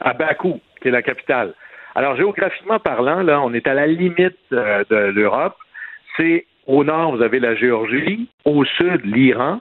À 0.00 0.14
Bakou, 0.14 0.60
qui 0.80 0.88
est 0.88 0.92
la 0.92 1.02
capitale. 1.02 1.52
Alors, 1.94 2.16
géographiquement 2.16 2.78
parlant, 2.78 3.22
là, 3.22 3.42
on 3.42 3.52
est 3.52 3.66
à 3.66 3.74
la 3.74 3.86
limite 3.86 4.38
de 4.50 5.10
l'Europe 5.10 5.56
c'est 6.16 6.46
au 6.66 6.84
nord, 6.84 7.16
vous 7.16 7.22
avez 7.22 7.40
la 7.40 7.54
Géorgie, 7.54 8.28
au 8.44 8.64
sud, 8.64 9.04
l'Iran. 9.04 9.60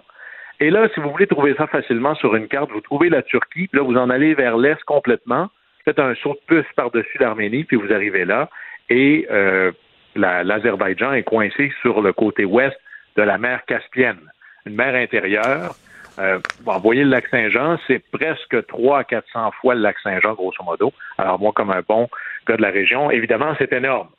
Et 0.59 0.69
là, 0.69 0.87
si 0.93 0.99
vous 0.99 1.09
voulez 1.09 1.27
trouver 1.27 1.55
ça 1.55 1.67
facilement 1.67 2.15
sur 2.15 2.35
une 2.35 2.47
carte, 2.47 2.71
vous 2.71 2.81
trouvez 2.81 3.09
la 3.09 3.23
Turquie, 3.23 3.67
puis 3.67 3.79
là, 3.79 3.81
vous 3.81 3.97
en 3.97 4.09
allez 4.09 4.35
vers 4.35 4.57
l'est 4.57 4.81
complètement, 4.83 5.49
faites 5.85 5.99
un 5.99 6.13
saut 6.15 6.33
de 6.35 6.55
puce 6.55 6.71
par-dessus 6.75 7.17
l'Arménie, 7.19 7.63
puis 7.63 7.77
vous 7.77 7.91
arrivez 7.91 8.25
là. 8.25 8.49
Et 8.89 9.27
euh, 9.31 9.71
l'Azerbaïdjan 10.15 11.13
est 11.13 11.23
coincé 11.23 11.71
sur 11.81 12.01
le 12.01 12.13
côté 12.13 12.45
ouest 12.45 12.77
de 13.15 13.23
la 13.23 13.37
mer 13.37 13.65
Caspienne, 13.65 14.19
une 14.65 14.75
mer 14.75 14.95
intérieure. 14.95 15.75
Euh, 16.19 16.39
vous 16.65 16.79
voyez 16.81 17.03
le 17.03 17.09
lac 17.09 17.27
Saint-Jean, 17.27 17.77
c'est 17.87 18.03
presque 18.11 18.65
300 18.67 18.95
à 18.95 19.03
400 19.03 19.51
fois 19.59 19.75
le 19.75 19.81
lac 19.81 19.97
Saint-Jean, 19.99 20.33
grosso 20.33 20.63
modo. 20.63 20.93
Alors, 21.17 21.39
moi, 21.39 21.51
comme 21.53 21.71
un 21.71 21.81
bon 21.87 22.09
gars 22.47 22.57
de 22.57 22.61
la 22.61 22.69
région, 22.69 23.09
évidemment, 23.11 23.53
c'est 23.57 23.71
énorme. 23.71 24.09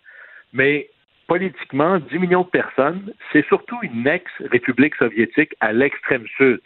Mais 0.52 0.88
politiquement 1.26 1.98
10 1.98 2.18
millions 2.18 2.42
de 2.42 2.48
personnes, 2.48 3.12
c'est 3.32 3.46
surtout 3.46 3.78
une 3.82 4.06
ex-république 4.06 4.94
soviétique 4.96 5.54
à 5.60 5.72
l'extrême 5.72 6.26
sud. 6.36 6.60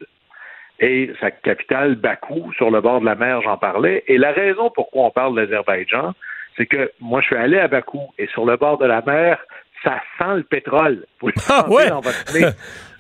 Et 0.78 1.10
sa 1.20 1.30
capitale, 1.30 1.94
Bakou, 1.94 2.52
sur 2.52 2.70
le 2.70 2.80
bord 2.80 3.00
de 3.00 3.06
la 3.06 3.14
mer, 3.14 3.40
j'en 3.42 3.56
parlais. 3.56 4.04
Et 4.08 4.18
la 4.18 4.32
raison 4.32 4.70
pourquoi 4.70 5.04
on 5.04 5.10
parle 5.10 5.34
de 5.34 5.40
l'Azerbaïdjan, 5.40 6.14
c'est 6.56 6.66
que 6.66 6.90
moi, 7.00 7.20
je 7.20 7.26
suis 7.26 7.36
allé 7.36 7.58
à 7.58 7.68
Bakou 7.68 8.02
et 8.18 8.26
sur 8.28 8.44
le 8.44 8.56
bord 8.56 8.78
de 8.78 8.86
la 8.86 9.02
mer, 9.02 9.38
ça 9.82 10.00
sent 10.18 10.36
le 10.36 10.42
pétrole. 10.42 11.04
Vous 11.20 11.28
le 11.28 11.34
ah 11.48 11.68
ouais? 11.68 11.88
dans 11.88 12.00
votre 12.00 12.34
nez. 12.34 12.46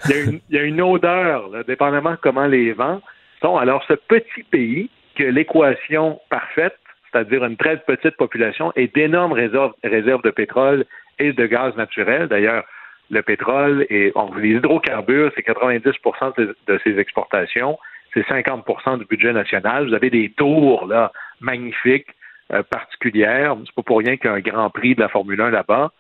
Il 0.08 0.40
y, 0.50 0.58
a 0.58 0.62
une, 0.62 0.80
odeur, 0.80 1.64
dépendamment 1.66 2.12
de 2.12 2.16
comment 2.16 2.46
les 2.46 2.72
vents 2.72 3.00
sont. 3.40 3.56
Alors, 3.56 3.82
ce 3.88 3.94
petit 3.94 4.42
pays, 4.50 4.90
que 5.16 5.24
l'équation 5.24 6.20
parfaite, 6.28 6.76
c'est-à-dire 7.10 7.44
une 7.44 7.56
très 7.56 7.78
petite 7.78 8.16
population 8.16 8.72
et 8.76 8.88
d'énormes 8.88 9.32
réserves, 9.32 9.72
réserves 9.82 10.22
de 10.22 10.30
pétrole 10.30 10.84
et 11.18 11.32
de 11.32 11.46
gaz 11.46 11.74
naturel. 11.76 12.28
D'ailleurs, 12.28 12.64
le 13.10 13.22
pétrole 13.22 13.86
et 13.88 14.12
les 14.38 14.48
hydrocarbures, 14.48 15.32
c'est 15.34 15.46
90% 15.46 16.36
de, 16.36 16.80
ses 16.84 16.98
exportations, 16.98 17.78
c'est 18.12 18.26
50% 18.26 18.98
du 18.98 19.04
budget 19.04 19.32
national. 19.32 19.88
Vous 19.88 19.94
avez 19.94 20.10
des 20.10 20.30
tours 20.36 20.86
là 20.86 21.12
magnifiques, 21.40 22.08
euh, 22.52 22.62
particulières. 22.62 23.56
C'est 23.64 23.74
pas 23.74 23.82
pour 23.82 23.98
rien 23.98 24.16
qu'il 24.16 24.26
y 24.26 24.32
a 24.32 24.36
un 24.36 24.40
grand 24.40 24.70
prix 24.70 24.94
de 24.94 25.00
la 25.00 25.08
Formule 25.08 25.40
1 25.40 25.50
là-bas. 25.50 25.92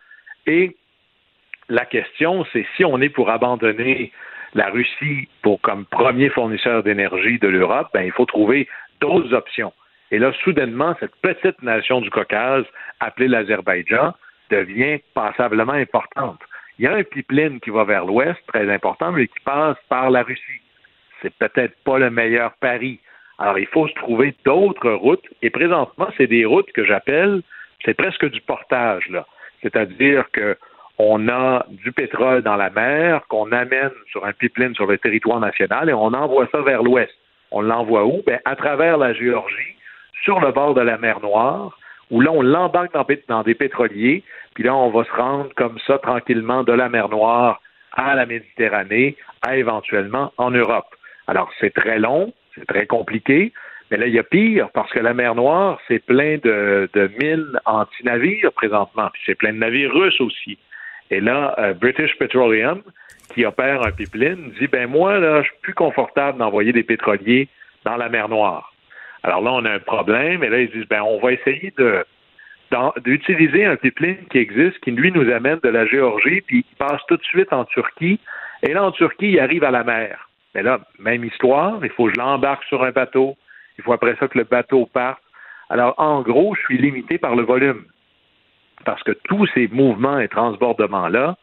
Et 0.46 0.76
la 1.68 1.84
question, 1.84 2.44
c'est 2.52 2.66
si 2.76 2.84
on 2.84 3.00
est 3.00 3.08
pour 3.08 3.30
abandonner 3.30 4.12
la 4.54 4.70
Russie 4.70 5.28
pour 5.42 5.60
comme 5.60 5.84
premier 5.84 6.30
fournisseur 6.30 6.82
d'énergie 6.82 7.38
de 7.38 7.48
l'Europe, 7.48 7.88
ben 7.92 8.02
il 8.02 8.12
faut 8.12 8.26
trouver 8.26 8.68
d'autres 9.00 9.34
options. 9.34 9.72
Et 10.10 10.18
là, 10.18 10.32
soudainement, 10.44 10.94
cette 11.00 11.14
petite 11.16 11.60
nation 11.62 12.00
du 12.00 12.10
Caucase, 12.10 12.64
appelée 13.00 13.28
l'Azerbaïdjan, 13.28 14.14
devient 14.50 15.00
passablement 15.14 15.72
importante. 15.72 16.40
Il 16.78 16.84
y 16.84 16.88
a 16.88 16.94
un 16.94 17.02
pipeline 17.02 17.58
qui 17.60 17.70
va 17.70 17.84
vers 17.84 18.04
l'ouest, 18.04 18.38
très 18.46 18.72
important, 18.72 19.12
mais 19.12 19.26
qui 19.26 19.40
passe 19.44 19.76
par 19.88 20.10
la 20.10 20.22
Russie. 20.22 20.60
C'est 21.22 21.34
peut-être 21.34 21.74
pas 21.84 21.98
le 21.98 22.10
meilleur 22.10 22.52
pari. 22.60 23.00
Alors, 23.38 23.58
il 23.58 23.66
faut 23.66 23.86
se 23.88 23.94
trouver 23.94 24.34
d'autres 24.44 24.90
routes, 24.90 25.26
et 25.42 25.50
présentement, 25.50 26.08
c'est 26.16 26.26
des 26.26 26.44
routes 26.44 26.72
que 26.72 26.84
j'appelle, 26.84 27.42
c'est 27.84 27.94
presque 27.94 28.28
du 28.30 28.40
portage, 28.40 29.08
là. 29.08 29.26
C'est-à-dire 29.62 30.30
que 30.32 30.56
on 30.98 31.28
a 31.28 31.66
du 31.68 31.92
pétrole 31.92 32.42
dans 32.42 32.56
la 32.56 32.70
mer 32.70 33.26
qu'on 33.28 33.52
amène 33.52 33.90
sur 34.10 34.24
un 34.24 34.32
pipeline 34.32 34.74
sur 34.74 34.86
le 34.86 34.96
territoire 34.96 35.40
national 35.40 35.90
et 35.90 35.92
on 35.92 36.14
envoie 36.14 36.48
ça 36.50 36.62
vers 36.62 36.82
l'ouest. 36.82 37.12
On 37.50 37.60
l'envoie 37.60 38.06
où? 38.06 38.22
Bien, 38.26 38.38
à 38.44 38.56
travers 38.56 38.96
la 38.96 39.12
Géorgie, 39.12 39.76
sur 40.24 40.40
le 40.40 40.52
bord 40.52 40.74
de 40.74 40.80
la 40.80 40.96
mer 40.96 41.20
Noire, 41.20 41.78
où 42.10 42.20
là, 42.20 42.30
on 42.32 42.42
l'embarque 42.42 42.92
dans, 43.28 43.42
des 43.42 43.54
pétroliers, 43.54 44.22
puis 44.54 44.64
là, 44.64 44.74
on 44.74 44.90
va 44.90 45.04
se 45.04 45.12
rendre 45.12 45.50
comme 45.54 45.78
ça 45.86 45.98
tranquillement 45.98 46.64
de 46.64 46.72
la 46.72 46.88
mer 46.88 47.08
Noire 47.08 47.60
à 47.92 48.14
la 48.14 48.26
Méditerranée, 48.26 49.16
à 49.42 49.56
éventuellement 49.56 50.32
en 50.38 50.50
Europe. 50.50 50.94
Alors, 51.26 51.50
c'est 51.60 51.74
très 51.74 51.98
long, 51.98 52.32
c'est 52.56 52.66
très 52.66 52.86
compliqué, 52.86 53.52
mais 53.90 53.98
là, 53.98 54.06
il 54.06 54.14
y 54.14 54.18
a 54.18 54.24
pire 54.24 54.68
parce 54.74 54.90
que 54.90 54.98
la 54.98 55.14
mer 55.14 55.34
Noire, 55.34 55.78
c'est 55.86 56.04
plein 56.04 56.38
de, 56.38 56.88
de 56.92 57.10
mines 57.18 57.58
anti-navires 57.64 58.52
présentement, 58.52 59.08
puis 59.12 59.22
c'est 59.26 59.36
plein 59.36 59.52
de 59.52 59.58
navires 59.58 59.92
russes 59.92 60.20
aussi. 60.20 60.58
Et 61.10 61.20
là, 61.20 61.54
euh, 61.58 61.72
British 61.74 62.16
Petroleum, 62.18 62.82
qui 63.32 63.44
opère 63.44 63.82
un 63.82 63.92
pipeline, 63.92 64.52
dit 64.58 64.66
ben 64.66 64.88
moi, 64.88 65.18
là, 65.18 65.42
je 65.42 65.48
suis 65.48 65.60
plus 65.62 65.74
confortable 65.74 66.38
d'envoyer 66.38 66.72
des 66.72 66.82
pétroliers 66.82 67.48
dans 67.84 67.96
la 67.96 68.08
mer 68.08 68.28
Noire. 68.28 68.72
Alors 69.22 69.42
là, 69.42 69.52
on 69.52 69.64
a 69.64 69.72
un 69.72 69.78
problème, 69.78 70.42
et 70.42 70.48
là, 70.48 70.60
ils 70.60 70.70
disent 70.70 70.88
ben 70.88 71.02
on 71.02 71.20
va 71.20 71.32
essayer 71.32 71.72
de 71.76 72.04
d'utiliser 73.04 73.64
un 73.64 73.76
pipeline 73.76 74.26
qui 74.28 74.38
existe, 74.38 74.80
qui 74.80 74.90
lui 74.90 75.12
nous 75.12 75.30
amène 75.30 75.60
de 75.62 75.68
la 75.68 75.86
Géorgie, 75.86 76.40
puis 76.40 76.64
qui 76.64 76.74
passe 76.74 77.00
tout 77.06 77.16
de 77.16 77.22
suite 77.22 77.52
en 77.52 77.64
Turquie. 77.64 78.18
Et 78.64 78.72
là, 78.72 78.84
en 78.84 78.90
Turquie, 78.90 79.30
il 79.30 79.38
arrive 79.38 79.62
à 79.62 79.70
la 79.70 79.84
mer. 79.84 80.25
Mais 80.56 80.62
là, 80.62 80.80
même 80.98 81.22
histoire, 81.22 81.84
il 81.84 81.90
faut 81.90 82.06
que 82.06 82.14
je 82.14 82.18
l'embarque 82.18 82.64
sur 82.64 82.82
un 82.82 82.90
bateau. 82.90 83.36
Il 83.76 83.84
faut 83.84 83.92
après 83.92 84.16
ça 84.18 84.26
que 84.26 84.38
le 84.38 84.44
bateau 84.44 84.86
parte. 84.86 85.20
Alors, 85.68 85.94
en 85.98 86.22
gros, 86.22 86.54
je 86.54 86.60
suis 86.62 86.78
limité 86.78 87.18
par 87.18 87.36
le 87.36 87.42
volume. 87.42 87.84
Parce 88.86 89.02
que 89.02 89.12
tous 89.12 89.46
ces 89.48 89.68
mouvements 89.68 90.18
et 90.18 90.28
transbordements-là, 90.28 91.36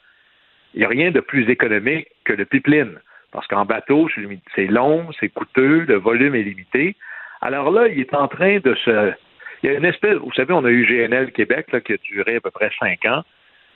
il 0.73 0.79
n'y 0.79 0.85
a 0.85 0.87
rien 0.87 1.11
de 1.11 1.19
plus 1.19 1.47
économique 1.47 2.07
que 2.23 2.33
le 2.33 2.45
pipeline. 2.45 2.97
Parce 3.31 3.45
qu'en 3.45 3.65
bateau, 3.65 4.09
c'est 4.55 4.65
long, 4.65 5.07
c'est 5.19 5.29
coûteux, 5.29 5.85
le 5.87 5.95
volume 5.97 6.33
est 6.33 6.41
limité. 6.41 6.95
Alors 7.41 7.69
là, 7.69 7.89
il 7.89 7.99
est 7.99 8.15
en 8.15 8.27
train 8.27 8.57
de 8.61 8.73
se 8.73 9.13
il 9.61 9.71
y 9.71 9.75
a 9.75 9.77
une 9.77 9.85
espèce, 9.85 10.15
vous 10.15 10.33
savez, 10.33 10.53
on 10.53 10.65
a 10.65 10.69
eu 10.69 10.85
GNL 10.85 11.31
Québec 11.31 11.71
là, 11.71 11.79
qui 11.81 11.93
a 11.93 11.97
duré 11.97 12.37
à 12.37 12.41
peu 12.41 12.51
près 12.51 12.69
cinq 12.79 13.05
ans. 13.05 13.21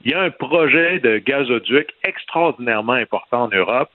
Il 0.04 0.12
y 0.12 0.14
a 0.16 0.20
un 0.20 0.32
projet 0.32 1.00
de 1.00 1.20
gazoduc 1.20 1.94
extraordinairement 2.04 2.94
important 2.94 3.44
en 3.44 3.48
Europe 3.50 3.90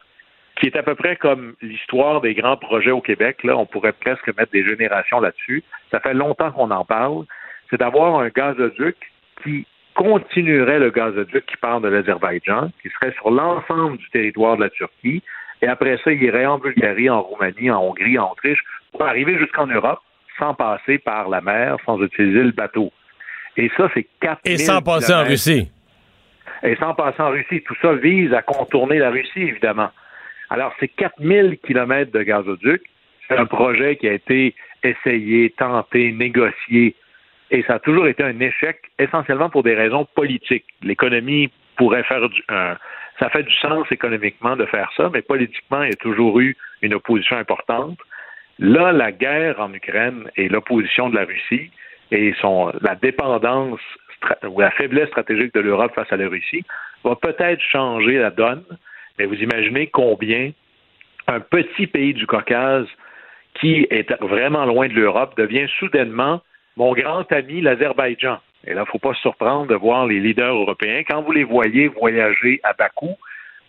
qui 0.63 0.69
est 0.69 0.77
à 0.77 0.85
peu 0.85 0.95
près 0.95 1.17
comme 1.17 1.55
l'histoire 1.61 2.21
des 2.21 2.35
grands 2.35 2.57
projets 2.57 2.93
au 2.93 3.01
Québec. 3.01 3.43
Là, 3.43 3.57
on 3.57 3.67
pourrait 3.67 3.93
presque 3.93 4.29
mettre 4.29 4.53
des 4.53 4.65
générations 4.65 5.19
là-dessus. 5.19 5.65
Ça 5.91 5.99
fait 5.99 6.15
longtemps 6.15 6.53
qu'on 6.53 6.71
en 6.71 6.85
parle. 6.85 7.25
C'est 7.69 7.79
d'avoir 7.79 8.21
un 8.21 8.29
gazoduc 8.29 8.95
qui 9.43 9.67
continuerait 9.95 10.79
le 10.79 10.91
gazoduc 10.91 11.45
qui 11.47 11.57
part 11.57 11.81
de 11.81 11.89
l'Azerbaïdjan, 11.89 12.71
qui 12.81 12.91
serait 12.91 13.13
sur 13.15 13.33
l'ensemble 13.33 13.99
du 13.99 14.09
territoire 14.11 14.57
de 14.57 14.63
la 14.63 14.71
Turquie, 14.71 15.21
et 15.63 15.67
après 15.67 15.99
ça, 16.05 16.13
il 16.13 16.23
irait 16.23 16.47
en 16.47 16.59
Bulgarie, 16.59 17.11
en 17.11 17.23
Roumanie, 17.23 17.71
en 17.71 17.83
Hongrie, 17.83 18.17
en 18.19 18.31
Autriche, 18.31 18.63
pour 18.93 19.03
arriver 19.03 19.37
jusqu'en 19.39 19.67
Europe 19.67 20.01
sans 20.39 20.55
passer 20.55 20.99
par 20.99 21.29
la 21.29 21.41
mer, 21.41 21.77
sans 21.85 22.01
utiliser 22.01 22.45
le 22.45 22.53
bateau. 22.53 22.93
Et 23.57 23.69
ça, 23.77 23.91
c'est 23.95 24.07
4 24.21 24.41
Et 24.45 24.59
sans 24.59 24.81
passer 24.81 25.13
en 25.13 25.25
Russie. 25.25 25.71
Et 26.63 26.77
sans 26.77 26.95
passer 26.95 27.21
en 27.21 27.31
Russie. 27.31 27.63
Tout 27.63 27.77
ça 27.83 27.95
vise 27.95 28.33
à 28.33 28.43
contourner 28.43 28.99
la 28.99 29.11
Russie, 29.11 29.43
évidemment. 29.43 29.91
Alors, 30.53 30.75
c'est 30.79 30.89
4000 30.89 31.59
kilomètres 31.65 32.13
de 32.13 32.23
gazoduc. 32.23 32.83
C'est 33.27 33.39
un 33.39 33.47
projet 33.47 33.97
qui 33.97 34.07
a 34.07 34.13
été 34.13 34.55
essayé, 34.83 35.49
tenté, 35.57 36.13
négocié, 36.13 36.95
et 37.51 37.63
ça 37.63 37.75
a 37.75 37.79
toujours 37.79 38.07
été 38.07 38.23
un 38.23 38.39
échec, 38.39 38.79
essentiellement 38.99 39.49
pour 39.49 39.63
des 39.63 39.75
raisons 39.75 40.07
politiques. 40.15 40.67
L'économie 40.83 41.51
pourrait 41.77 42.03
faire 42.03 42.29
du, 42.29 42.43
ça 42.49 43.31
fait 43.31 43.45
du 43.45 43.55
sens 43.55 43.87
économiquement 43.91 44.55
de 44.55 44.67
faire 44.67 44.91
ça, 44.95 45.09
mais 45.11 45.23
politiquement, 45.23 45.85
il 45.85 45.91
y 45.91 45.93
a 45.95 45.97
toujours 45.97 46.39
eu 46.41 46.55
une 46.83 46.93
opposition 46.93 47.39
importante. 47.39 47.99
Là, 48.59 48.93
la 48.93 49.11
guerre 49.11 49.59
en 49.59 49.73
Ukraine 49.73 50.31
et 50.37 50.51
l'opposition 50.51 51.09
de 51.09 51.17
la 51.17 51.25
Russie 51.25 51.71
et 52.11 52.35
son, 52.43 52.73
la 52.83 52.95
dépendance 52.95 53.81
ou 54.45 54.61
la 54.61 54.71
faiblesse 54.73 55.09
stratégique 55.09 55.55
de 55.55 55.61
l'Europe 55.61 55.95
face 55.95 56.13
à 56.13 56.19
la 56.19 56.29
Russie 56.29 56.63
va 57.05 57.17
peut-être 57.17 57.63
changer 57.63 58.19
la 58.19 58.31
donne, 58.31 58.65
mais 59.19 59.27
vous 59.27 59.37
imaginez 59.37 59.87
combien 59.89 60.53
un 61.29 61.41
petit 61.41 61.87
pays 61.87 62.15
du 62.15 62.27
Caucase 62.27 62.87
qui 63.61 63.87
est 63.91 64.13
vraiment 64.21 64.65
loin 64.65 64.89
de 64.89 64.95
l'Europe 64.95 65.37
devient 65.37 65.67
soudainement 65.79 66.41
mon 66.77 66.93
grand 66.95 67.31
ami 67.33 67.61
l'Azerbaïdjan. 67.61 68.39
Et 68.65 68.75
là, 68.75 68.83
il 68.83 68.85
ne 68.85 68.91
faut 68.91 68.99
pas 68.99 69.15
se 69.15 69.21
surprendre 69.21 69.67
de 69.67 69.75
voir 69.75 70.07
les 70.07 70.21
leaders 70.21 70.55
européens. 70.55 71.03
Quand 71.09 71.23
vous 71.23 71.33
les 71.33 71.45
voyez 71.45 71.89
voyager 71.89 72.61
à 72.63 72.73
Bakou, 72.73 73.17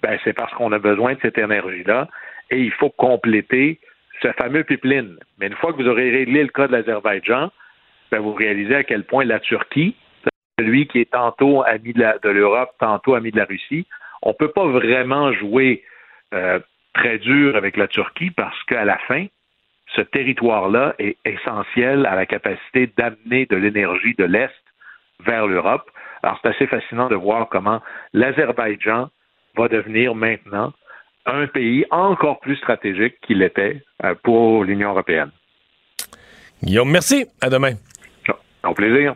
ben, 0.01 0.17
c'est 0.23 0.33
parce 0.33 0.53
qu'on 0.53 0.71
a 0.71 0.79
besoin 0.79 1.13
de 1.13 1.19
cette 1.21 1.37
énergie-là 1.37 2.07
et 2.49 2.59
il 2.59 2.71
faut 2.71 2.89
compléter 2.89 3.79
ce 4.21 4.31
fameux 4.33 4.63
pipeline. 4.63 5.17
Mais 5.39 5.47
une 5.47 5.55
fois 5.55 5.73
que 5.73 5.81
vous 5.81 5.89
aurez 5.89 6.11
réglé 6.11 6.43
le 6.43 6.49
cas 6.49 6.67
de 6.67 6.73
l'Azerbaïdjan, 6.73 7.51
ben 8.11 8.19
vous 8.19 8.33
réalisez 8.33 8.75
à 8.75 8.83
quel 8.83 9.03
point 9.03 9.25
la 9.25 9.39
Turquie, 9.39 9.95
celui 10.59 10.87
qui 10.87 10.99
est 10.99 11.11
tantôt 11.11 11.63
ami 11.63 11.93
de 11.93 12.29
l'Europe, 12.29 12.71
tantôt 12.79 13.15
ami 13.15 13.31
de 13.31 13.37
la 13.37 13.45
Russie, 13.45 13.87
on 14.23 14.29
ne 14.29 14.33
peut 14.33 14.51
pas 14.51 14.65
vraiment 14.65 15.31
jouer 15.33 15.83
euh, 16.33 16.59
très 16.93 17.19
dur 17.19 17.55
avec 17.55 17.77
la 17.77 17.87
Turquie 17.87 18.31
parce 18.31 18.61
qu'à 18.63 18.85
la 18.85 18.97
fin, 18.99 19.27
ce 19.95 20.01
territoire-là 20.01 20.95
est 20.97 21.17
essentiel 21.25 22.05
à 22.05 22.15
la 22.15 22.25
capacité 22.25 22.89
d'amener 22.97 23.45
de 23.45 23.55
l'énergie 23.55 24.15
de 24.17 24.23
l'Est 24.23 24.53
vers 25.25 25.45
l'Europe. 25.45 25.89
Alors, 26.23 26.39
c'est 26.41 26.49
assez 26.49 26.67
fascinant 26.67 27.09
de 27.09 27.15
voir 27.15 27.49
comment 27.49 27.81
l'Azerbaïdjan 28.13 29.09
va 29.55 29.67
devenir 29.67 30.15
maintenant 30.15 30.73
un 31.25 31.47
pays 31.47 31.85
encore 31.91 32.39
plus 32.39 32.55
stratégique 32.57 33.15
qu'il 33.21 33.41
était 33.41 33.83
euh, 34.03 34.15
pour 34.23 34.63
l'Union 34.63 34.89
européenne. 34.91 35.31
Guillaume, 36.63 36.91
merci. 36.91 37.25
À 37.41 37.49
demain. 37.49 37.73
Au 38.63 38.73
plaisir. 38.73 39.15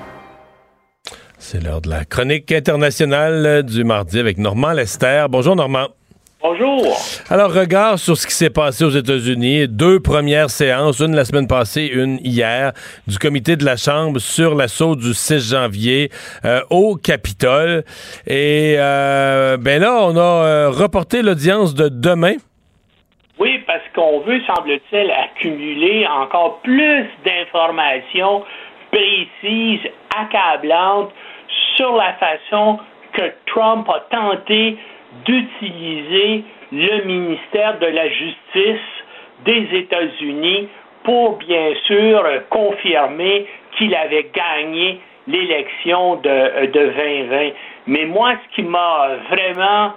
C'est 1.51 1.61
l'heure 1.61 1.81
de 1.81 1.89
la 1.89 2.05
chronique 2.05 2.49
internationale 2.53 3.63
du 3.63 3.83
mardi 3.83 4.17
avec 4.17 4.37
Normand 4.37 4.71
Lester. 4.71 5.25
Bonjour 5.29 5.53
Normand. 5.53 5.87
Bonjour. 6.41 6.97
Alors, 7.29 7.51
regard 7.53 7.99
sur 7.99 8.15
ce 8.15 8.25
qui 8.25 8.33
s'est 8.33 8.49
passé 8.49 8.85
aux 8.85 8.89
États-Unis. 8.91 9.67
Deux 9.67 9.99
premières 9.99 10.49
séances, 10.49 11.01
une 11.01 11.13
la 11.13 11.25
semaine 11.25 11.49
passée, 11.49 11.91
une 11.93 12.19
hier, 12.23 12.71
du 13.05 13.19
comité 13.19 13.57
de 13.57 13.65
la 13.65 13.75
Chambre 13.75 14.19
sur 14.19 14.55
l'assaut 14.55 14.95
du 14.95 15.13
6 15.13 15.51
janvier 15.51 16.09
euh, 16.45 16.61
au 16.69 16.95
Capitole. 16.95 17.83
Et 18.25 18.75
euh, 18.77 19.57
ben 19.57 19.81
là, 19.81 19.97
on 20.03 20.15
a 20.15 20.21
euh, 20.21 20.69
reporté 20.69 21.21
l'audience 21.21 21.75
de 21.75 21.89
demain. 21.89 22.35
Oui, 23.39 23.59
parce 23.67 23.83
qu'on 23.93 24.21
veut, 24.21 24.39
semble-t-il, 24.47 25.11
accumuler 25.11 26.07
encore 26.07 26.61
plus 26.61 27.07
d'informations 27.25 28.45
précises, 28.89 29.81
accablantes 30.17 31.11
sur 31.81 31.95
la 31.95 32.13
façon 32.13 32.77
que 33.13 33.23
Trump 33.47 33.89
a 33.89 34.01
tenté 34.15 34.77
d'utiliser 35.25 36.43
le 36.71 37.03
ministère 37.05 37.79
de 37.79 37.87
la 37.87 38.07
Justice 38.07 38.87
des 39.45 39.67
États-Unis 39.79 40.69
pour 41.03 41.37
bien 41.37 41.73
sûr 41.87 42.23
confirmer 42.51 43.47
qu'il 43.77 43.95
avait 43.95 44.29
gagné 44.31 44.99
l'élection 45.27 46.17
de, 46.17 46.67
de 46.67 46.71
2020. 46.71 47.49
Mais 47.87 48.05
moi, 48.05 48.33
ce 48.43 48.55
qui 48.55 48.61
m'a 48.61 49.09
vraiment 49.31 49.93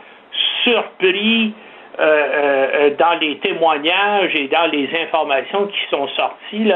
surpris 0.64 1.53
euh, 1.99 2.03
euh, 2.03 2.91
dans 2.99 3.18
les 3.20 3.37
témoignages 3.39 4.35
et 4.35 4.49
dans 4.49 4.70
les 4.72 4.89
informations 5.03 5.66
qui 5.66 5.78
sont 5.91 6.09
sorties 6.09 6.72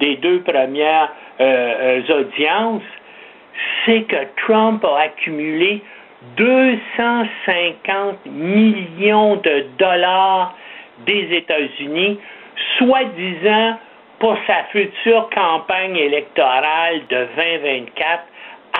des, 0.00 0.16
deux 0.16 0.40
premières 0.40 1.10
euh, 1.40 2.02
audiences, 2.10 2.82
c'est 3.84 4.02
que 4.02 4.16
Trump 4.44 4.84
a 4.84 5.00
accumulé 5.02 5.82
250 6.36 8.26
millions 8.26 9.36
de 9.36 9.66
dollars 9.78 10.54
des 11.06 11.36
États-Unis, 11.36 12.18
soi-disant 12.78 13.78
pour 14.18 14.36
sa 14.46 14.64
future 14.70 15.28
campagne 15.34 15.96
électorale 15.96 17.02
de 17.10 17.26
2024, 17.36 18.22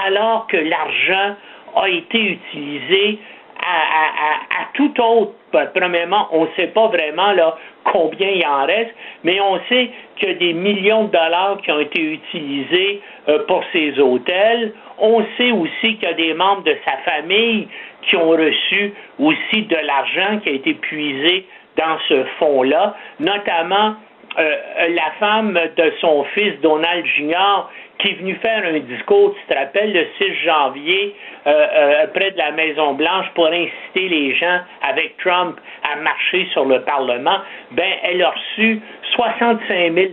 alors 0.06 0.46
que 0.46 0.56
l'argent 0.56 1.36
a 1.76 1.88
été 1.88 2.18
utilisé 2.18 3.18
à, 3.66 4.66
tout 4.74 4.92
autre. 5.00 5.32
Premièrement, 5.74 6.28
on 6.32 6.44
ne 6.44 6.50
sait 6.56 6.68
pas 6.68 6.88
vraiment 6.88 7.32
là, 7.32 7.56
combien 7.84 8.28
il 8.28 8.44
en 8.46 8.66
reste, 8.66 8.94
mais 9.22 9.40
on 9.40 9.58
sait 9.68 9.90
qu'il 10.16 10.28
y 10.28 10.32
a 10.32 10.34
des 10.34 10.52
millions 10.52 11.04
de 11.04 11.12
dollars 11.12 11.58
qui 11.62 11.70
ont 11.70 11.80
été 11.80 12.00
utilisés 12.00 13.00
euh, 13.28 13.40
pour 13.46 13.62
ces 13.72 13.98
hôtels. 13.98 14.72
On 14.98 15.24
sait 15.36 15.52
aussi 15.52 15.96
qu'il 15.96 16.02
y 16.02 16.06
a 16.06 16.14
des 16.14 16.34
membres 16.34 16.62
de 16.62 16.76
sa 16.84 16.96
famille 17.10 17.68
qui 18.02 18.16
ont 18.16 18.30
reçu 18.30 18.92
aussi 19.18 19.62
de 19.62 19.76
l'argent 19.76 20.38
qui 20.40 20.50
a 20.50 20.52
été 20.52 20.74
puisé 20.74 21.46
dans 21.76 21.98
ce 22.08 22.24
fonds-là, 22.38 22.94
notamment 23.18 23.96
euh, 24.38 24.56
la 24.88 25.10
femme 25.18 25.58
de 25.76 25.92
son 26.00 26.24
fils 26.34 26.60
Donald 26.60 27.04
Jr 27.04 27.68
qui 27.98 28.08
est 28.08 28.14
venu 28.14 28.34
faire 28.36 28.64
un 28.64 28.78
discours, 28.80 29.34
tu 29.34 29.54
te 29.54 29.58
rappelles, 29.58 29.92
le 29.92 30.06
6 30.18 30.34
janvier, 30.44 31.14
euh, 31.46 31.50
euh, 31.50 32.06
près 32.08 32.32
de 32.32 32.38
la 32.38 32.52
Maison-Blanche, 32.52 33.26
pour 33.34 33.46
inciter 33.46 34.08
les 34.08 34.34
gens, 34.34 34.60
avec 34.82 35.16
Trump, 35.18 35.58
à 35.90 35.96
marcher 35.96 36.46
sur 36.52 36.64
le 36.64 36.82
Parlement, 36.82 37.38
ben, 37.72 37.92
elle 38.02 38.22
a 38.22 38.30
reçu 38.30 38.80
65 39.14 39.94
000 39.94 40.08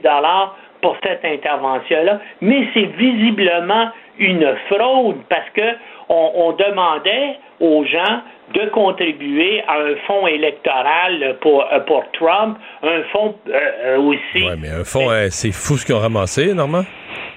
pour 0.82 0.98
cette 1.04 1.24
intervention-là, 1.26 2.20
mais 2.42 2.68
c'est 2.74 2.90
visiblement 2.98 3.90
une 4.18 4.56
fraude 4.70 5.18
parce 5.30 5.50
que 5.54 5.76
on, 6.10 6.52
demandait 6.54 7.38
aux 7.62 7.86
gens 7.86 8.22
de 8.54 8.70
contribuer 8.70 9.64
à 9.68 9.76
un 9.76 9.96
fonds 10.08 10.28
électoral 10.28 11.38
pour, 11.40 11.64
euh, 11.72 11.80
pour 11.82 12.04
Trump, 12.12 12.58
un 12.84 13.04
fonds 13.14 13.36
aussi. 13.98 14.20
Oui, 14.36 14.56
mais 14.60 14.70
un 14.70 14.84
fonds, 14.84 15.10
c'est 15.30 15.54
fou 15.54 15.78
ce 15.78 15.86
qu'ils 15.86 15.96
ont 15.96 16.00
ramassé, 16.00 16.54
Normand. 16.54 16.84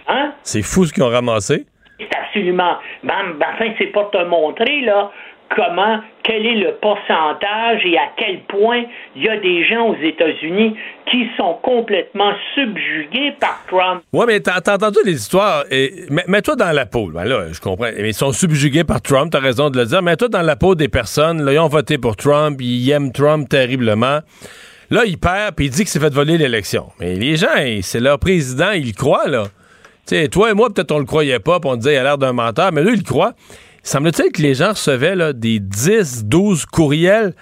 Hein? 0.08 0.32
C'est 0.42 0.62
fou 0.62 0.84
ce 0.84 0.92
qu'ils 0.92 1.02
ont 1.02 1.10
ramassé. 1.10 1.66
C'est 1.98 2.18
absolument. 2.18 2.76
Ben, 3.04 3.34
ben, 3.38 3.46
enfin, 3.54 3.72
c'est 3.78 3.86
pour 3.86 4.10
te 4.10 4.22
montrer, 4.24 4.80
là, 4.80 5.10
comment, 5.54 6.00
quel 6.22 6.46
est 6.46 6.54
le 6.56 6.74
pourcentage 6.80 7.84
et 7.84 7.96
à 7.96 8.08
quel 8.16 8.42
point 8.44 8.84
il 9.14 9.22
y 9.22 9.28
a 9.28 9.36
des 9.38 9.64
gens 9.64 9.88
aux 9.88 9.96
États-Unis 9.96 10.76
qui 11.10 11.28
sont 11.36 11.58
complètement 11.62 12.32
subjugués 12.54 13.34
par 13.38 13.62
Trump. 13.68 14.02
Oui, 14.12 14.24
mais 14.26 14.40
t'as 14.40 14.58
entendu 14.58 14.98
les 15.04 15.14
histoires. 15.14 15.64
Mets-toi 16.26 16.56
dans 16.56 16.72
la 16.72 16.86
peau. 16.86 17.10
Là, 17.10 17.52
je 17.52 17.60
comprends. 17.60 17.88
Ils 17.96 18.14
sont 18.14 18.32
subjugués 18.32 18.84
par 18.84 19.02
Trump, 19.02 19.30
t'as 19.30 19.40
raison 19.40 19.70
de 19.70 19.78
le 19.78 19.86
dire. 19.86 20.02
Mets-toi 20.02 20.28
dans 20.28 20.42
la 20.42 20.56
peau 20.56 20.74
des 20.74 20.88
personnes. 20.88 21.46
Ils 21.50 21.58
ont 21.58 21.68
voté 21.68 21.98
pour 21.98 22.16
Trump, 22.16 22.60
ils 22.60 22.90
aiment 22.90 23.12
Trump 23.12 23.48
terriblement. 23.48 24.20
Là, 24.90 25.04
il 25.06 25.18
perd, 25.18 25.54
puis 25.54 25.66
il 25.66 25.70
dit 25.70 25.78
qu'il 25.78 25.88
s'est 25.88 26.00
fait 26.00 26.12
voler 26.12 26.38
l'élection. 26.38 26.90
Mais 27.00 27.14
les 27.14 27.36
gens, 27.36 27.48
c'est 27.82 28.00
leur 28.00 28.18
président, 28.18 28.72
ils 28.72 28.88
le 28.88 28.92
croient, 28.92 29.28
là. 29.28 29.44
sais, 30.04 30.28
toi 30.28 30.50
et 30.50 30.54
moi, 30.54 30.68
peut-être 30.72 30.92
on 30.92 30.98
le 30.98 31.04
croyait 31.06 31.38
pas, 31.38 31.58
puis 31.58 31.70
on 31.70 31.76
disait 31.76 31.94
il 31.94 31.98
a 31.98 32.02
l'air 32.02 32.18
d'un 32.18 32.32
menteur, 32.32 32.70
mais 32.70 32.82
lui, 32.82 32.92
il 32.92 32.98
le 32.98 33.02
croit. 33.02 33.32
Semble-t-il 33.84 34.32
que 34.32 34.40
les 34.40 34.54
gens 34.54 34.70
recevaient 34.70 35.14
là, 35.14 35.34
des 35.34 35.60
10, 35.60 36.24
12 36.24 36.64
courriels 36.64 37.34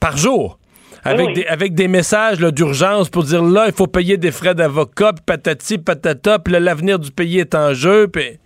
par 0.00 0.16
jour. 0.16 0.58
Avec, 1.04 1.34
des, 1.34 1.46
avec 1.46 1.74
des 1.74 1.88
messages 1.88 2.38
d'urgence 2.38 3.10
pour 3.10 3.22
dire 3.22 3.42
là, 3.42 3.66
il 3.66 3.72
faut 3.72 3.86
payer 3.86 4.16
des 4.16 4.32
frais 4.32 4.54
d'avocat, 4.54 5.12
patati, 5.26 5.78
patata, 5.78 6.38
puis 6.38 6.54
l'avenir 6.58 6.98
du 6.98 7.10
pays 7.10 7.38
est 7.38 7.54
en 7.54 7.72
jeu, 7.74 8.08
puis... 8.08 8.38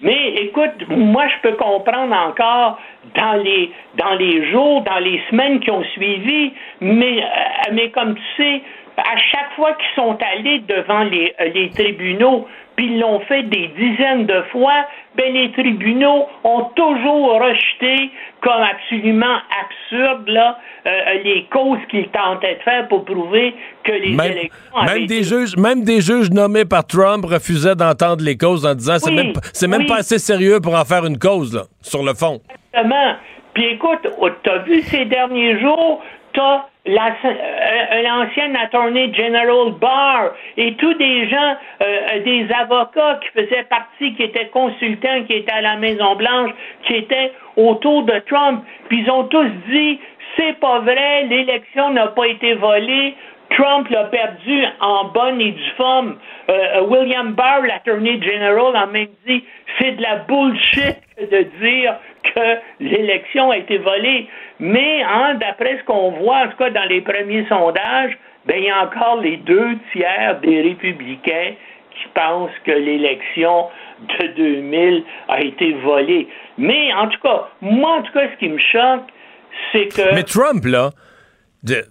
Mais 0.00 0.34
écoute, 0.42 0.88
moi 0.88 1.24
je 1.28 1.48
peux 1.48 1.56
comprendre 1.56 2.14
encore 2.14 2.78
dans 3.14 3.42
les 3.42 3.70
dans 3.96 4.14
les 4.16 4.50
jours, 4.50 4.82
dans 4.82 4.98
les 4.98 5.20
semaines 5.30 5.60
qui 5.60 5.70
ont 5.70 5.84
suivi, 5.94 6.52
mais, 6.80 7.22
euh, 7.22 7.72
mais 7.72 7.90
comme 7.90 8.14
tu 8.14 8.22
sais, 8.36 8.62
à 8.98 9.16
chaque 9.16 9.52
fois 9.56 9.72
qu'ils 9.72 10.02
sont 10.02 10.18
allés 10.34 10.58
devant 10.68 11.04
les, 11.04 11.32
euh, 11.40 11.48
les 11.54 11.70
tribunaux, 11.70 12.46
puis 12.76 12.86
ils 12.86 13.00
l'ont 13.00 13.20
fait 13.20 13.44
des 13.44 13.68
dizaines 13.68 14.26
de 14.26 14.42
fois, 14.50 14.84
ben 15.16 15.32
les 15.32 15.52
tribunaux 15.52 16.26
ont 16.42 16.64
toujours 16.76 17.40
rejeté 17.40 18.10
comme 18.40 18.62
absolument 18.62 19.36
absurde 19.62 20.28
là, 20.28 20.58
euh, 20.86 20.90
les 21.24 21.46
causes 21.52 21.78
qu'ils 21.90 22.08
tentaient 22.08 22.56
de 22.56 22.62
faire 22.62 22.88
pour 22.88 23.04
prouver 23.04 23.54
que 23.84 23.92
les 23.92 24.12
élections 24.12 24.50
même 24.84 25.06
des 25.06 25.22
juges 25.22 25.56
même 25.56 25.84
des 25.84 26.00
juges 26.00 26.30
nommés 26.30 26.64
par 26.64 26.86
Trump 26.86 27.24
refusaient 27.24 27.76
d'entendre 27.76 28.24
les 28.24 28.36
causes 28.36 28.66
en 28.66 28.74
disant 28.74 28.96
c'est 28.98 29.12
même 29.12 29.32
c'est 29.52 29.68
même 29.68 29.86
pas 29.86 29.98
assez 29.98 30.18
sérieux 30.18 30.60
pour 30.60 30.74
en 30.74 30.84
faire 30.84 31.04
une 31.06 31.18
cause 31.18 31.54
là, 31.54 31.62
sur 31.80 32.02
le 32.02 32.14
fond. 32.14 32.40
Exactement. 32.72 33.14
Puis 33.54 33.66
écoute, 33.66 34.08
t'as 34.42 34.58
vu 34.58 34.82
ces 34.82 35.04
derniers 35.04 35.60
jours, 35.60 36.02
t'as 36.34 36.66
euh, 36.86 38.02
l'ancien 38.02 38.54
attorney 38.56 39.12
general 39.14 39.72
Barr 39.80 40.32
et 40.58 40.74
tous 40.74 40.92
des 40.94 41.28
gens, 41.30 41.56
euh, 41.82 42.20
des 42.24 42.46
avocats 42.52 43.20
qui 43.22 43.40
faisaient 43.40 43.64
partie, 43.64 44.14
qui 44.14 44.24
étaient 44.24 44.48
consultants, 44.48 45.24
qui 45.26 45.32
étaient 45.32 45.52
à 45.52 45.62
la 45.62 45.76
Maison 45.76 46.14
Blanche, 46.16 46.50
qui 46.86 46.96
étaient 46.96 47.32
autour 47.56 48.02
de 48.02 48.18
Trump, 48.28 48.64
puis 48.88 49.00
ils 49.00 49.10
ont 49.10 49.24
tous 49.24 49.48
dit 49.70 49.98
c'est 50.36 50.58
pas 50.60 50.80
vrai, 50.80 51.24
l'élection 51.24 51.90
n'a 51.90 52.08
pas 52.08 52.26
été 52.26 52.54
volée, 52.54 53.14
Trump 53.50 53.88
l'a 53.88 54.04
perdu 54.04 54.64
en 54.80 55.04
bonne 55.06 55.40
et 55.40 55.52
due 55.52 55.70
forme. 55.76 56.16
Euh, 56.48 56.82
William 56.88 57.32
Barr, 57.32 57.62
l'attorney 57.62 58.20
general, 58.20 58.74
a 58.74 58.86
même 58.86 59.08
dit 59.26 59.44
c'est 59.78 59.92
de 59.92 60.02
la 60.02 60.16
bullshit 60.16 60.96
de 61.18 61.42
dire 61.62 61.96
que 62.34 62.58
l'élection 62.80 63.50
a 63.50 63.58
été 63.58 63.78
volée. 63.78 64.28
Mais 64.60 65.02
hein, 65.02 65.34
d'après 65.40 65.78
ce 65.78 65.84
qu'on 65.84 66.12
voit, 66.12 66.44
en 66.44 66.48
tout 66.48 66.56
cas 66.56 66.70
dans 66.70 66.88
les 66.88 67.00
premiers 67.00 67.46
sondages, 67.48 68.16
ben, 68.46 68.56
il 68.58 68.64
y 68.64 68.70
a 68.70 68.84
encore 68.84 69.20
les 69.20 69.38
deux 69.38 69.76
tiers 69.92 70.40
des 70.40 70.62
républicains 70.62 71.54
qui 71.90 72.08
pensent 72.14 72.50
que 72.64 72.72
l'élection 72.72 73.68
de 74.20 74.26
2000 74.36 75.04
a 75.28 75.40
été 75.40 75.72
volée. 75.84 76.28
Mais 76.58 76.92
en 76.94 77.08
tout 77.08 77.20
cas, 77.22 77.48
moi, 77.60 77.98
en 77.98 78.02
tout 78.02 78.12
cas, 78.12 78.28
ce 78.32 78.38
qui 78.38 78.48
me 78.48 78.58
choque, 78.58 79.04
c'est 79.72 79.88
que... 79.88 80.14
Mais 80.14 80.24
Trump, 80.24 80.64
là, 80.64 80.90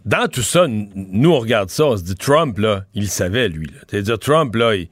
dans 0.05 0.27
tout 0.27 0.41
ça, 0.41 0.65
nous, 0.67 1.31
on 1.31 1.39
regarde 1.39 1.69
ça, 1.69 1.85
on 1.85 1.97
se 1.97 2.03
dit, 2.03 2.15
Trump, 2.15 2.57
là, 2.57 2.81
il 2.93 3.07
savait, 3.07 3.47
lui. 3.47 3.67
C'est-à-dire, 3.87 4.19
Trump, 4.19 4.53
là, 4.55 4.75
il, 4.75 4.89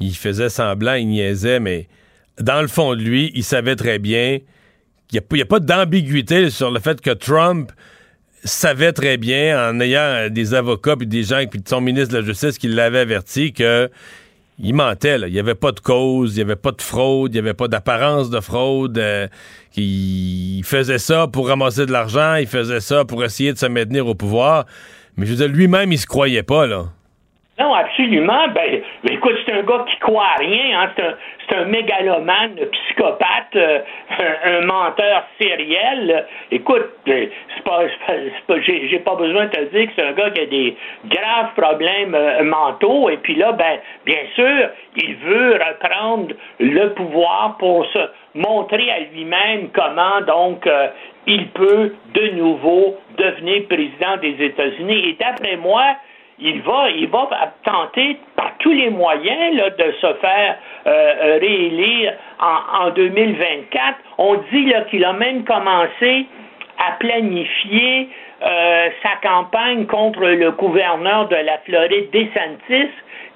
il, 0.00 0.14
faisait 0.14 0.48
semblant, 0.48 0.94
il 0.94 1.08
niaisait, 1.08 1.60
mais 1.60 1.88
dans 2.40 2.62
le 2.62 2.68
fond 2.68 2.94
de 2.94 3.02
lui, 3.02 3.30
il 3.34 3.44
savait 3.44 3.76
très 3.76 3.98
bien 3.98 4.38
il 5.14 5.36
n'y 5.36 5.42
a, 5.42 5.46
pas 5.46 5.60
d'ambiguïté 5.60 6.50
sur 6.50 6.70
le 6.70 6.80
fait 6.80 7.00
que 7.00 7.10
Trump 7.10 7.70
savait 8.44 8.92
très 8.92 9.16
bien, 9.16 9.70
en 9.70 9.80
ayant 9.80 10.28
des 10.28 10.54
avocats 10.54 10.96
puis 10.96 11.06
des 11.06 11.22
gens, 11.22 11.42
puis 11.50 11.60
son 11.66 11.80
ministre 11.80 12.14
de 12.14 12.18
la 12.18 12.24
Justice 12.24 12.58
qui 12.58 12.68
l'avait 12.68 13.00
averti 13.00 13.52
que 13.52 13.90
il 14.58 14.74
mentait. 14.74 15.18
Il 15.20 15.32
n'y 15.32 15.38
avait 15.38 15.54
pas 15.54 15.72
de 15.72 15.80
cause, 15.80 16.34
il 16.34 16.36
n'y 16.36 16.42
avait 16.42 16.56
pas 16.56 16.72
de 16.72 16.82
fraude, 16.82 17.32
il 17.32 17.34
n'y 17.34 17.40
avait 17.40 17.54
pas 17.54 17.68
d'apparence 17.68 18.30
de 18.30 18.40
fraude. 18.40 18.98
Euh, 18.98 19.26
il 19.76 20.62
faisait 20.64 20.98
ça 20.98 21.26
pour 21.26 21.48
ramasser 21.48 21.86
de 21.86 21.92
l'argent, 21.92 22.36
il 22.36 22.46
faisait 22.46 22.80
ça 22.80 23.04
pour 23.04 23.24
essayer 23.24 23.52
de 23.52 23.58
se 23.58 23.66
maintenir 23.66 24.06
au 24.06 24.14
pouvoir. 24.14 24.66
Mais 25.16 25.26
je 25.26 25.32
veux 25.32 25.36
dire, 25.36 25.48
lui-même, 25.48 25.92
il 25.92 25.98
se 25.98 26.06
croyait 26.06 26.42
pas, 26.42 26.66
là. 26.66 26.86
Non, 27.56 27.72
absolument. 27.72 28.48
Ben, 28.48 28.82
écoute, 29.08 29.36
c'est 29.46 29.52
un 29.52 29.62
gars 29.62 29.84
qui 29.88 29.96
croit 29.98 30.26
à 30.26 30.38
rien. 30.40 30.80
Hein. 30.80 30.90
C'est 30.96 31.56
un, 31.56 31.62
un, 31.62 31.64
mégalomane, 31.66 32.58
un 32.60 32.66
psychopathe, 32.66 33.54
euh, 33.54 33.78
un, 34.44 34.66
menteur 34.66 35.24
sériel. 35.40 36.26
Écoute, 36.50 36.90
euh, 37.06 37.26
c'est 37.54 37.62
pas, 37.62 37.82
pas 38.48 38.60
j'ai, 38.60 38.98
pas 38.98 39.14
besoin 39.14 39.46
de 39.46 39.50
te 39.50 39.60
dire 39.72 39.86
que 39.86 39.92
c'est 39.94 40.04
un 40.04 40.12
gars 40.14 40.30
qui 40.30 40.40
a 40.40 40.46
des 40.46 40.76
graves 41.04 41.54
problèmes 41.56 42.16
euh, 42.16 42.42
mentaux. 42.42 43.08
Et 43.08 43.18
puis 43.18 43.36
là, 43.36 43.52
ben, 43.52 43.78
bien 44.04 44.22
sûr, 44.34 44.70
il 44.96 45.14
veut 45.16 45.52
reprendre 45.52 46.34
le 46.58 46.88
pouvoir 46.94 47.56
pour 47.58 47.86
se 47.86 48.00
montrer 48.34 48.90
à 48.90 48.98
lui-même 49.12 49.68
comment 49.72 50.20
donc 50.26 50.68
il 51.28 51.46
peut 51.50 51.94
de 52.14 52.28
nouveau 52.30 52.96
devenir 53.16 53.68
président 53.68 54.16
des 54.20 54.44
États-Unis. 54.44 55.08
Et 55.08 55.12
d'après 55.20 55.56
moi, 55.56 55.84
il 56.38 56.62
va, 56.62 56.90
il 56.90 57.08
va 57.08 57.28
tenter 57.64 58.18
par 58.36 58.52
tous 58.58 58.72
les 58.72 58.90
moyens 58.90 59.56
là, 59.56 59.70
de 59.70 59.92
se 60.00 60.14
faire 60.14 60.56
euh, 60.86 60.90
euh 60.90 61.38
réélire 61.40 62.14
en, 62.40 62.86
en, 62.86 62.90
2024. 62.90 63.98
On 64.18 64.34
dit 64.52 64.72
qu'il 64.90 65.04
a 65.04 65.12
même 65.12 65.44
commencé 65.44 66.26
à 66.78 66.92
planifier 66.98 68.08
euh, 68.42 68.88
sa 69.02 69.28
campagne 69.28 69.86
contre 69.86 70.20
le 70.20 70.50
gouverneur 70.50 71.28
de 71.28 71.36
la 71.36 71.58
Floride, 71.58 72.10
DeSantis, 72.10 72.90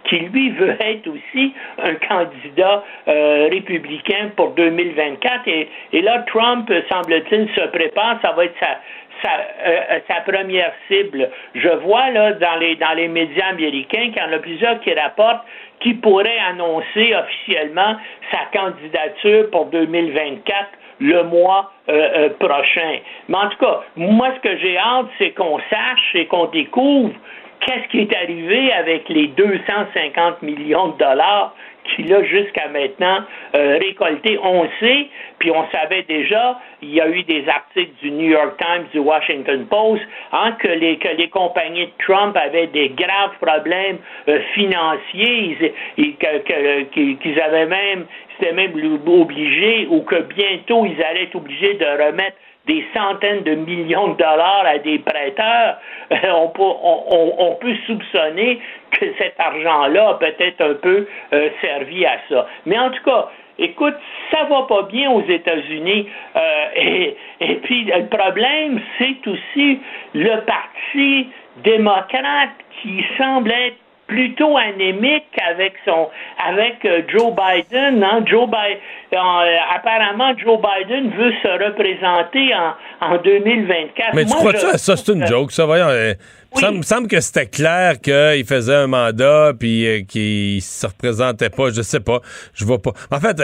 qui 0.04 0.18
lui 0.18 0.50
veut 0.50 0.76
être 0.80 1.06
aussi 1.08 1.52
un 1.82 1.94
candidat 1.94 2.82
républicain 3.06 4.30
pour 4.36 4.52
2024. 4.52 5.46
Et, 5.46 5.68
et 5.92 6.00
là, 6.00 6.24
Trump, 6.26 6.72
semble-t-il, 6.90 7.48
se 7.54 7.66
prépare. 7.68 8.18
Ça 8.22 8.32
va 8.32 8.46
être 8.46 8.58
sa, 8.58 8.78
sa, 9.22 9.30
euh, 9.66 9.98
sa, 10.08 10.20
première 10.20 10.72
cible. 10.88 11.28
Je 11.54 11.68
vois 11.68 12.10
là 12.10 12.32
dans 12.32 12.56
les 12.56 12.76
dans 12.76 12.92
les 12.94 13.08
médias 13.08 13.48
américains 13.48 14.10
qu'il 14.10 14.22
y 14.22 14.22
en 14.22 14.32
a 14.32 14.38
plusieurs 14.38 14.80
qui 14.80 14.92
rapportent 14.94 15.44
qui 15.80 15.94
pourraient 15.94 16.40
annoncer 16.50 17.14
officiellement 17.14 17.96
sa 18.30 18.58
candidature 18.58 19.50
pour 19.50 19.66
2024 19.66 20.68
le 21.00 21.22
mois 21.24 21.72
euh, 21.88 21.92
euh, 21.92 22.28
prochain. 22.40 22.98
Mais 23.28 23.36
en 23.36 23.48
tout 23.48 23.58
cas, 23.58 23.80
moi 23.96 24.30
ce 24.36 24.48
que 24.48 24.56
j'ai 24.58 24.76
hâte, 24.76 25.06
c'est 25.18 25.30
qu'on 25.30 25.58
sache 25.70 26.14
et 26.14 26.26
qu'on 26.26 26.46
découvre 26.46 27.14
qu'est-ce 27.60 27.88
qui 27.88 28.00
est 28.00 28.16
arrivé 28.16 28.72
avec 28.72 29.08
les 29.08 29.28
250 29.28 30.42
millions 30.42 30.88
de 30.88 30.98
dollars 30.98 31.54
qu'il 31.94 32.12
a 32.12 32.22
jusqu'à 32.24 32.68
maintenant 32.68 33.20
euh, 33.54 33.78
récolté. 33.78 34.38
On 34.42 34.66
sait, 34.80 35.08
puis 35.38 35.50
on 35.50 35.68
savait 35.70 36.02
déjà, 36.02 36.58
il 36.82 36.94
y 36.94 37.00
a 37.00 37.08
eu 37.08 37.22
des 37.24 37.48
articles 37.48 37.92
du 38.02 38.10
New 38.10 38.30
York 38.30 38.56
Times, 38.58 38.86
du 38.92 38.98
Washington 38.98 39.66
Post, 39.66 40.02
hein, 40.32 40.52
que, 40.58 40.68
les, 40.68 40.96
que 40.98 41.08
les 41.08 41.28
compagnies 41.28 41.86
de 41.86 41.92
Trump 42.04 42.36
avaient 42.36 42.68
des 42.68 42.90
graves 42.90 43.36
problèmes 43.40 43.98
euh, 44.28 44.40
financiers, 44.54 45.74
qu'ils 45.96 47.40
avaient 47.40 47.66
même, 47.66 48.06
c'était 48.38 48.52
même 48.52 48.72
obligé, 49.06 49.86
ou 49.90 50.02
que 50.02 50.22
bientôt 50.22 50.86
ils 50.86 51.02
allaient 51.02 51.24
être 51.24 51.36
obligés 51.36 51.74
de 51.74 51.84
remettre 51.84 52.36
des 52.68 52.84
centaines 52.94 53.42
de 53.42 53.54
millions 53.54 54.08
de 54.08 54.18
dollars 54.18 54.64
à 54.66 54.78
des 54.78 54.98
prêteurs, 54.98 55.78
on 56.10 56.48
peut, 56.48 56.62
on, 56.62 57.56
peut 57.60 57.74
soupçonner 57.86 58.60
que 58.90 59.06
cet 59.18 59.34
argent-là 59.38 60.10
a 60.10 60.14
peut-être 60.14 60.60
un 60.60 60.74
peu 60.74 61.06
euh, 61.32 61.48
servi 61.60 62.04
à 62.04 62.18
ça. 62.28 62.46
Mais 62.66 62.78
en 62.78 62.90
tout 62.90 63.02
cas, 63.04 63.28
écoute, 63.58 63.96
ça 64.30 64.44
va 64.44 64.62
pas 64.62 64.82
bien 64.82 65.10
aux 65.10 65.26
États-Unis. 65.26 66.08
Euh, 66.36 67.10
et 67.40 67.54
puis 67.56 67.84
le 67.84 68.06
problème, 68.06 68.80
c'est 68.98 69.26
aussi 69.26 69.80
le 70.14 70.44
parti 70.44 71.28
démocrate 71.64 72.50
qui 72.82 73.04
semble 73.16 73.50
être 73.50 73.76
plutôt 74.08 74.56
anémique 74.56 75.28
avec 75.48 75.74
son 75.84 76.08
avec 76.44 76.84
euh, 76.84 77.02
Joe 77.08 77.32
Biden. 77.32 78.02
Hein? 78.02 78.24
Joe 78.26 78.46
Biden 78.46 78.78
euh, 79.12 79.56
apparemment 79.74 80.36
Joe 80.36 80.58
Biden 80.58 81.10
veut 81.10 81.32
se 81.42 81.64
représenter 81.64 82.50
en, 82.54 83.14
en 83.14 83.22
2024. 83.22 84.14
Mais 84.14 84.24
tu 84.24 84.32
crois 84.34 84.54
que 84.54 84.58
ça, 84.58 84.96
c'est 84.96 85.12
une 85.12 85.26
joke, 85.26 85.52
ça 85.52 85.66
voyons. 85.66 85.88
Euh, 85.88 86.14
ça 86.54 86.72
me 86.72 86.82
semble 86.82 87.06
que 87.06 87.20
c'était 87.20 87.46
clair 87.46 88.00
qu'il 88.00 88.44
faisait 88.46 88.74
un 88.74 88.86
mandat 88.86 89.52
puis 89.58 90.06
qu'il 90.08 90.62
se 90.62 90.86
représentait 90.86 91.50
pas. 91.50 91.70
Je 91.70 91.82
sais 91.82 92.00
pas, 92.00 92.20
je 92.54 92.64
vois 92.64 92.80
pas. 92.80 92.92
En 93.10 93.20
fait, 93.20 93.38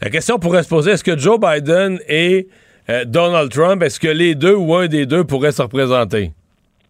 la 0.00 0.10
question 0.10 0.38
pourrait 0.38 0.62
se 0.62 0.68
poser 0.68 0.92
est-ce 0.92 1.04
que 1.04 1.18
Joe 1.18 1.40
Biden 1.40 1.98
et 2.08 2.46
Donald 3.06 3.50
Trump, 3.50 3.82
est-ce 3.82 3.98
que 3.98 4.08
les 4.08 4.36
deux 4.36 4.54
ou 4.54 4.74
un 4.76 4.86
des 4.86 5.04
deux 5.04 5.24
pourrait 5.24 5.52
se 5.52 5.62
représenter? 5.62 6.30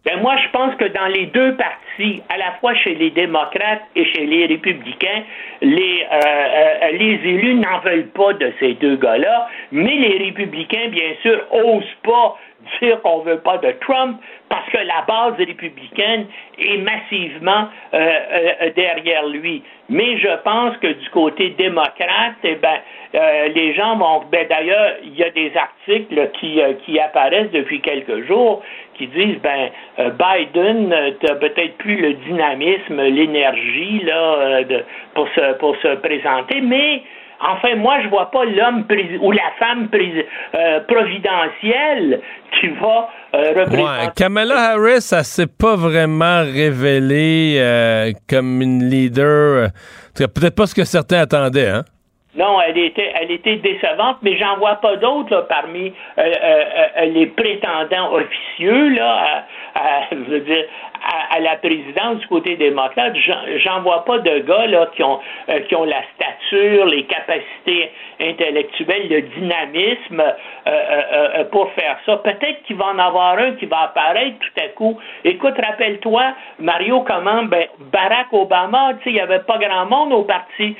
Ben 0.05 0.21
moi, 0.21 0.37
je 0.37 0.49
pense 0.51 0.75
que 0.75 0.85
dans 0.85 1.07
les 1.07 1.25
deux 1.25 1.55
partis, 1.57 2.23
à 2.29 2.37
la 2.37 2.53
fois 2.61 2.73
chez 2.73 2.95
les 2.95 3.09
démocrates 3.09 3.81
et 3.97 4.05
chez 4.05 4.25
les 4.25 4.45
républicains, 4.45 5.23
les, 5.61 6.05
euh, 6.09 6.15
euh, 6.15 6.91
les 6.91 7.19
élus 7.29 7.55
n'en 7.55 7.79
veulent 7.79 8.07
pas 8.07 8.31
de 8.33 8.53
ces 8.61 8.75
deux 8.75 8.95
gars-là, 8.95 9.49
mais 9.73 9.95
les 9.95 10.17
républicains, 10.25 10.87
bien 10.87 11.11
sûr, 11.21 11.41
osent 11.51 11.83
pas 12.03 12.37
dire 12.81 13.01
qu'on 13.01 13.19
veut 13.19 13.39
pas 13.39 13.57
de 13.57 13.71
Trump 13.81 14.19
parce 14.47 14.69
que 14.69 14.77
la 14.77 15.03
base 15.07 15.33
républicaine 15.37 16.27
est 16.57 16.77
massivement 16.77 17.67
euh, 17.93 18.69
derrière 18.75 19.27
lui. 19.27 19.63
Mais 19.89 20.17
je 20.17 20.35
pense 20.43 20.77
que 20.77 20.87
du 20.87 21.09
côté 21.09 21.49
démocrate, 21.57 22.35
eh 22.43 22.55
ben, 22.55 22.79
les 23.55 23.73
gens 23.73 23.97
vont. 23.97 24.23
Ben, 24.31 24.45
D'ailleurs, 24.47 24.97
il 25.03 25.15
y 25.15 25.23
a 25.23 25.29
des 25.31 25.51
articles 25.55 26.29
qui, 26.39 26.61
qui 26.85 26.99
apparaissent 26.99 27.51
depuis 27.51 27.81
quelques 27.81 28.27
jours 28.27 28.61
qui 28.99 29.07
disent 29.07 29.39
ben 29.41 29.69
euh, 29.97 30.11
Biden 30.11 30.91
euh, 30.91 31.11
peut-être 31.39 31.77
plus 31.77 31.95
le 31.95 32.13
dynamisme, 32.25 33.01
l'énergie 33.01 34.01
là 34.03 34.35
euh, 34.35 34.63
pour 35.15 35.27
se 35.29 35.53
pour 35.57 35.75
se 35.77 35.95
présenter, 35.95 36.61
mais 36.61 37.01
Enfin, 37.41 37.73
moi, 37.77 38.01
je 38.03 38.09
vois 38.09 38.29
pas 38.31 38.43
l'homme 38.43 38.83
ou 39.21 39.31
la 39.31 39.49
femme 39.59 39.87
providentielle 40.89 42.19
qui 42.59 42.67
va 42.67 43.09
représenter. 43.31 43.81
Ouais, 43.81 44.09
Kamala 44.13 44.71
Harris, 44.71 44.99
ça 44.99 45.23
s'est 45.23 45.47
pas 45.47 45.77
vraiment 45.77 46.41
révélée 46.41 48.13
comme 48.29 48.61
une 48.61 48.89
leader. 48.89 49.69
Peut-être 50.17 50.53
pas 50.53 50.67
ce 50.67 50.75
que 50.75 50.83
certains 50.83 51.21
attendaient, 51.21 51.69
hein? 51.69 51.85
Non, 52.35 52.61
elle 52.61 52.77
était, 52.77 53.11
elle 53.15 53.31
était 53.31 53.55
décevante, 53.55 54.17
mais 54.21 54.37
j'en 54.37 54.57
vois 54.57 54.75
pas 54.75 54.97
d'autres 54.97 55.47
parmi 55.49 55.87
euh, 55.87 56.21
euh, 56.21 56.63
euh, 56.97 57.05
les 57.05 57.25
prétendants 57.25 58.13
officieux 58.13 58.89
là, 58.89 59.45
à, 59.73 60.13
dire, 60.13 60.65
à, 61.31 61.39
la 61.39 61.55
présidence 61.57 62.19
du 62.19 62.27
côté 62.27 62.55
démocrate. 62.55 63.15
J'en 63.57 63.81
vois 63.81 64.05
pas 64.05 64.19
de 64.19 64.39
gars 64.39 64.67
là 64.67 64.89
qui 64.95 65.03
ont 65.03 65.19
qui 65.67 65.75
ont 65.75 65.85
la 65.85 66.01
stature, 66.15 66.85
les 66.85 67.03
capacités 67.03 67.91
intellectuelles, 68.21 69.07
le 69.09 69.21
dynamisme 69.21 70.23
pour 71.51 71.71
faire 71.73 71.97
ça. 72.05 72.17
Peut-être 72.17 72.63
qu'il 72.63 72.75
va 72.75 72.87
en 72.87 72.99
avoir 72.99 73.37
un 73.37 73.53
qui 73.53 73.65
va 73.65 73.83
apparaître 73.83 74.37
tout 74.39 74.63
à 74.63 74.67
coup. 74.69 74.99
Écoute, 75.23 75.55
rappelle-toi, 75.57 76.23
Mario, 76.59 77.01
comment 77.01 77.43
ben, 77.43 77.65
Barack 77.91 78.31
Obama, 78.31 78.93
tu 78.99 79.03
sais, 79.03 79.09
il 79.11 79.15
y 79.15 79.19
avait 79.19 79.39
pas 79.39 79.57
grand 79.57 79.85
monde 79.85 80.13
au 80.13 80.23
parti 80.23 80.75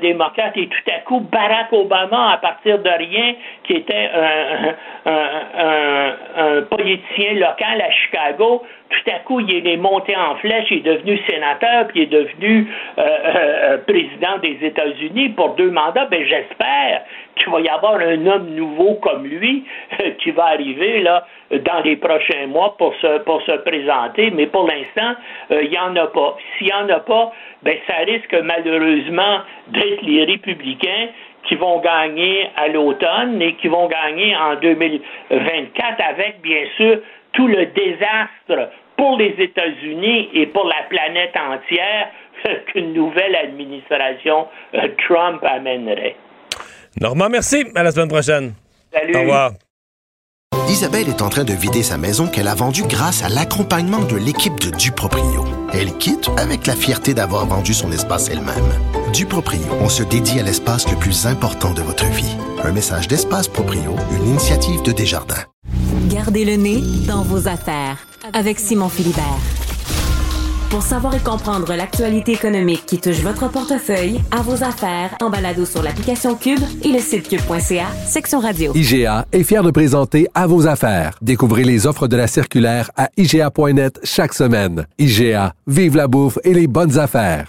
démocrate 0.00 0.56
et 0.56 0.66
tout 0.66 0.90
à 0.90 1.00
coup, 1.00 1.20
Barack 1.20 1.72
Obama, 1.72 2.32
à 2.32 2.36
partir 2.38 2.78
de 2.78 2.90
rien, 2.90 3.34
qui 3.64 3.74
était 3.74 4.10
un, 5.06 6.62
politicien 6.70 7.34
local 7.34 7.80
à 7.80 7.90
Chicago, 7.90 8.62
tout 8.90 9.10
à 9.10 9.20
coup, 9.20 9.38
il 9.40 9.66
est 9.66 9.76
monté 9.76 10.16
en 10.16 10.34
flèche, 10.36 10.66
il 10.70 10.78
est 10.78 10.80
devenu 10.80 11.16
sénateur, 11.28 11.86
puis 11.88 12.00
il 12.00 12.02
est 12.02 12.06
devenu 12.06 12.66
euh, 12.98 13.02
euh, 13.02 13.78
président 13.86 14.38
des 14.42 14.58
États-Unis 14.62 15.30
pour 15.30 15.54
deux 15.54 15.70
mandats. 15.70 16.06
Ben, 16.06 16.24
j'espère 16.26 17.02
qu'il 17.36 17.52
va 17.52 17.60
y 17.60 17.68
avoir 17.68 17.94
un 17.94 18.26
homme 18.26 18.50
nouveau 18.50 18.94
comme 18.94 19.26
lui 19.26 19.64
qui 20.18 20.32
va 20.32 20.46
arriver 20.46 21.00
là 21.02 21.24
dans 21.50 21.80
les 21.84 21.96
prochains 21.96 22.48
mois 22.48 22.76
pour 22.78 22.94
se 22.96 23.18
pour 23.18 23.40
se 23.42 23.52
présenter. 23.52 24.32
Mais 24.32 24.46
pour 24.46 24.66
l'instant, 24.66 25.14
euh, 25.52 25.62
il 25.62 25.70
n'y 25.70 25.78
en 25.78 25.94
a 25.94 26.08
pas. 26.08 26.36
S'il 26.58 26.66
n'y 26.66 26.72
en 26.72 26.88
a 26.88 26.98
pas, 26.98 27.32
ben 27.62 27.76
ça 27.86 27.94
risque 28.04 28.34
malheureusement 28.42 29.38
d'être 29.68 30.02
les 30.02 30.24
républicains 30.24 31.08
qui 31.44 31.54
vont 31.54 31.80
gagner 31.80 32.48
à 32.56 32.68
l'automne 32.68 33.40
et 33.40 33.54
qui 33.54 33.68
vont 33.68 33.86
gagner 33.86 34.36
en 34.36 34.56
2024 34.56 36.00
avec, 36.00 36.42
bien 36.42 36.64
sûr, 36.76 36.98
tout 37.32 37.46
le 37.46 37.66
désastre 37.66 38.70
pour 38.96 39.16
les 39.16 39.34
États-Unis 39.38 40.28
et 40.34 40.46
pour 40.46 40.66
la 40.66 40.82
planète 40.88 41.34
entière 41.36 42.08
qu'une 42.66 42.92
nouvelle 42.92 43.34
administration 43.36 44.48
euh, 44.74 44.88
Trump 45.06 45.42
amènerait. 45.42 46.16
Normand, 47.00 47.28
merci. 47.30 47.64
À 47.74 47.82
la 47.82 47.92
semaine 47.92 48.08
prochaine. 48.08 48.52
Salut. 48.92 49.16
Au 49.16 49.20
revoir. 49.20 49.52
Isabelle 50.68 51.08
est 51.08 51.22
en 51.22 51.28
train 51.28 51.44
de 51.44 51.52
vider 51.52 51.82
sa 51.82 51.98
maison 51.98 52.28
qu'elle 52.28 52.46
a 52.46 52.54
vendue 52.54 52.84
grâce 52.84 53.24
à 53.24 53.28
l'accompagnement 53.28 54.04
de 54.04 54.16
l'équipe 54.16 54.58
de 54.60 54.70
Duproprio. 54.70 55.44
Elle 55.72 55.92
quitte 55.98 56.30
avec 56.38 56.66
la 56.66 56.74
fierté 56.74 57.12
d'avoir 57.12 57.46
vendu 57.46 57.74
son 57.74 57.90
espace 57.90 58.28
elle-même. 58.30 58.72
Duproprio, 59.12 59.66
on 59.80 59.88
se 59.88 60.02
dédie 60.02 60.38
à 60.38 60.42
l'espace 60.42 60.88
le 60.88 60.96
plus 60.96 61.26
important 61.26 61.74
de 61.74 61.82
votre 61.82 62.06
vie. 62.06 62.36
Un 62.62 62.72
message 62.72 63.08
d'Espace 63.08 63.48
Proprio, 63.48 63.96
une 64.12 64.28
initiative 64.28 64.82
de 64.82 64.92
Desjardins. 64.92 65.49
Gardez 66.08 66.44
le 66.44 66.56
nez 66.56 66.82
dans 67.06 67.22
vos 67.22 67.48
affaires 67.48 67.98
avec 68.32 68.58
Simon 68.58 68.88
Philibert. 68.88 69.24
Pour 70.70 70.82
savoir 70.82 71.14
et 71.16 71.20
comprendre 71.20 71.74
l'actualité 71.74 72.32
économique 72.32 72.86
qui 72.86 73.00
touche 73.00 73.20
votre 73.20 73.50
portefeuille, 73.50 74.20
à 74.30 74.40
vos 74.40 74.62
affaires, 74.62 75.16
en 75.20 75.28
balado 75.28 75.64
sur 75.64 75.82
l'application 75.82 76.36
Cube 76.36 76.60
et 76.84 76.88
le 76.88 77.00
site 77.00 77.28
cube.ca, 77.28 77.86
section 78.06 78.38
radio. 78.38 78.72
IGA 78.74 79.26
est 79.32 79.42
fier 79.42 79.62
de 79.62 79.70
présenter 79.72 80.28
À 80.34 80.46
vos 80.46 80.66
affaires. 80.68 81.18
Découvrez 81.22 81.64
les 81.64 81.86
offres 81.86 82.06
de 82.06 82.16
la 82.16 82.28
circulaire 82.28 82.90
à 82.96 83.08
IGA.net 83.16 83.98
chaque 84.04 84.32
semaine. 84.32 84.86
IGA, 84.98 85.54
vive 85.66 85.96
la 85.96 86.06
bouffe 86.06 86.38
et 86.44 86.54
les 86.54 86.68
bonnes 86.68 86.98
affaires. 86.98 87.48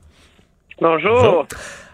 Bonjour. 0.81 1.45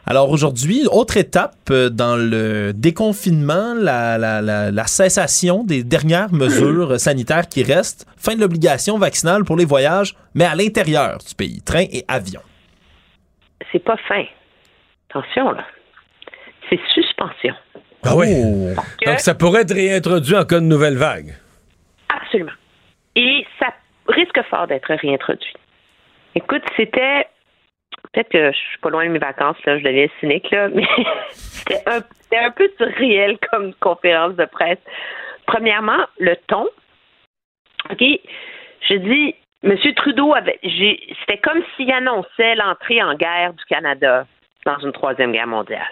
Alors 0.06 0.30
aujourd'hui, 0.30 0.88
autre 0.90 1.18
étape 1.18 1.58
euh, 1.70 1.90
dans 1.90 2.16
le 2.16 2.72
déconfinement, 2.72 3.74
la, 3.74 4.18
la, 4.18 4.42
la, 4.42 4.84
cessation 4.86 5.66
des 5.66 5.84
dernières 5.84 6.32
mesures 6.32 6.98
sanitaires 7.00 7.50
qui 7.50 7.64
restent, 7.64 8.06
fin 8.16 8.36
de 8.36 8.40
l'obligation 8.40 8.98
vaccinale 8.98 9.44
pour 9.44 9.58
les 9.58 9.66
voyages, 9.66 10.16
mais 10.34 10.46
à 10.46 10.56
l'intérieur 10.56 11.18
du 11.18 11.36
pays, 11.36 11.62
train 11.62 11.84
et 11.92 12.06
avion. 12.08 12.40
C'est 13.74 13.84
pas 13.84 13.98
fin. 14.08 14.24
Attention 15.10 15.52
là. 15.52 15.66
C'est 16.70 16.80
suspension. 16.94 17.54
Ah 18.04 18.16
oui. 18.16 18.28
Donc 19.06 19.20
ça 19.20 19.36
pourrait 19.36 19.64
être 19.64 19.74
réintroduit 19.74 20.38
en 20.38 20.46
cas 20.46 20.62
de 20.62 20.66
nouvelle 20.66 20.96
vague. 20.96 21.36
Absolument. 22.08 22.56
Et 23.18 23.46
ça 23.60 23.74
risque 24.08 24.42
fort 24.50 24.68
d'être 24.68 24.94
réintroduit. 24.94 25.54
Écoute, 26.36 26.64
c'était 26.78 27.28
peut-être 28.18 28.30
que 28.30 28.52
je 28.52 28.58
suis 28.58 28.80
pas 28.80 28.90
loin 28.90 29.06
de 29.06 29.12
mes 29.12 29.20
vacances, 29.20 29.58
là, 29.66 29.78
je 29.78 29.84
deviens 29.84 30.08
cynique, 30.20 30.50
là, 30.52 30.70
mais 30.70 30.88
c'était 31.32 31.84
un, 31.86 32.52
peu 32.52 32.70
surréel 32.78 33.38
comme 33.52 33.74
conférence 33.76 34.36
de 34.36 34.46
presse. 34.46 34.80
Premièrement, 35.46 36.04
le 36.20 36.36
ton. 36.48 36.68
OK, 37.92 38.02
je 38.02 38.96
dis, 38.96 39.36
M. 39.64 39.78
Trudeau 39.96 40.34
c'était 40.64 41.38
comme 41.44 41.62
s'il 41.76 41.92
annonçait 41.92 42.56
l'entrée 42.56 43.02
en 43.04 43.14
guerre 43.16 43.54
du 43.54 43.64
Canada 43.66 44.26
dans 44.66 44.80
une 44.80 44.92
troisième 44.92 45.32
guerre 45.32 45.48
mondiale. 45.48 45.88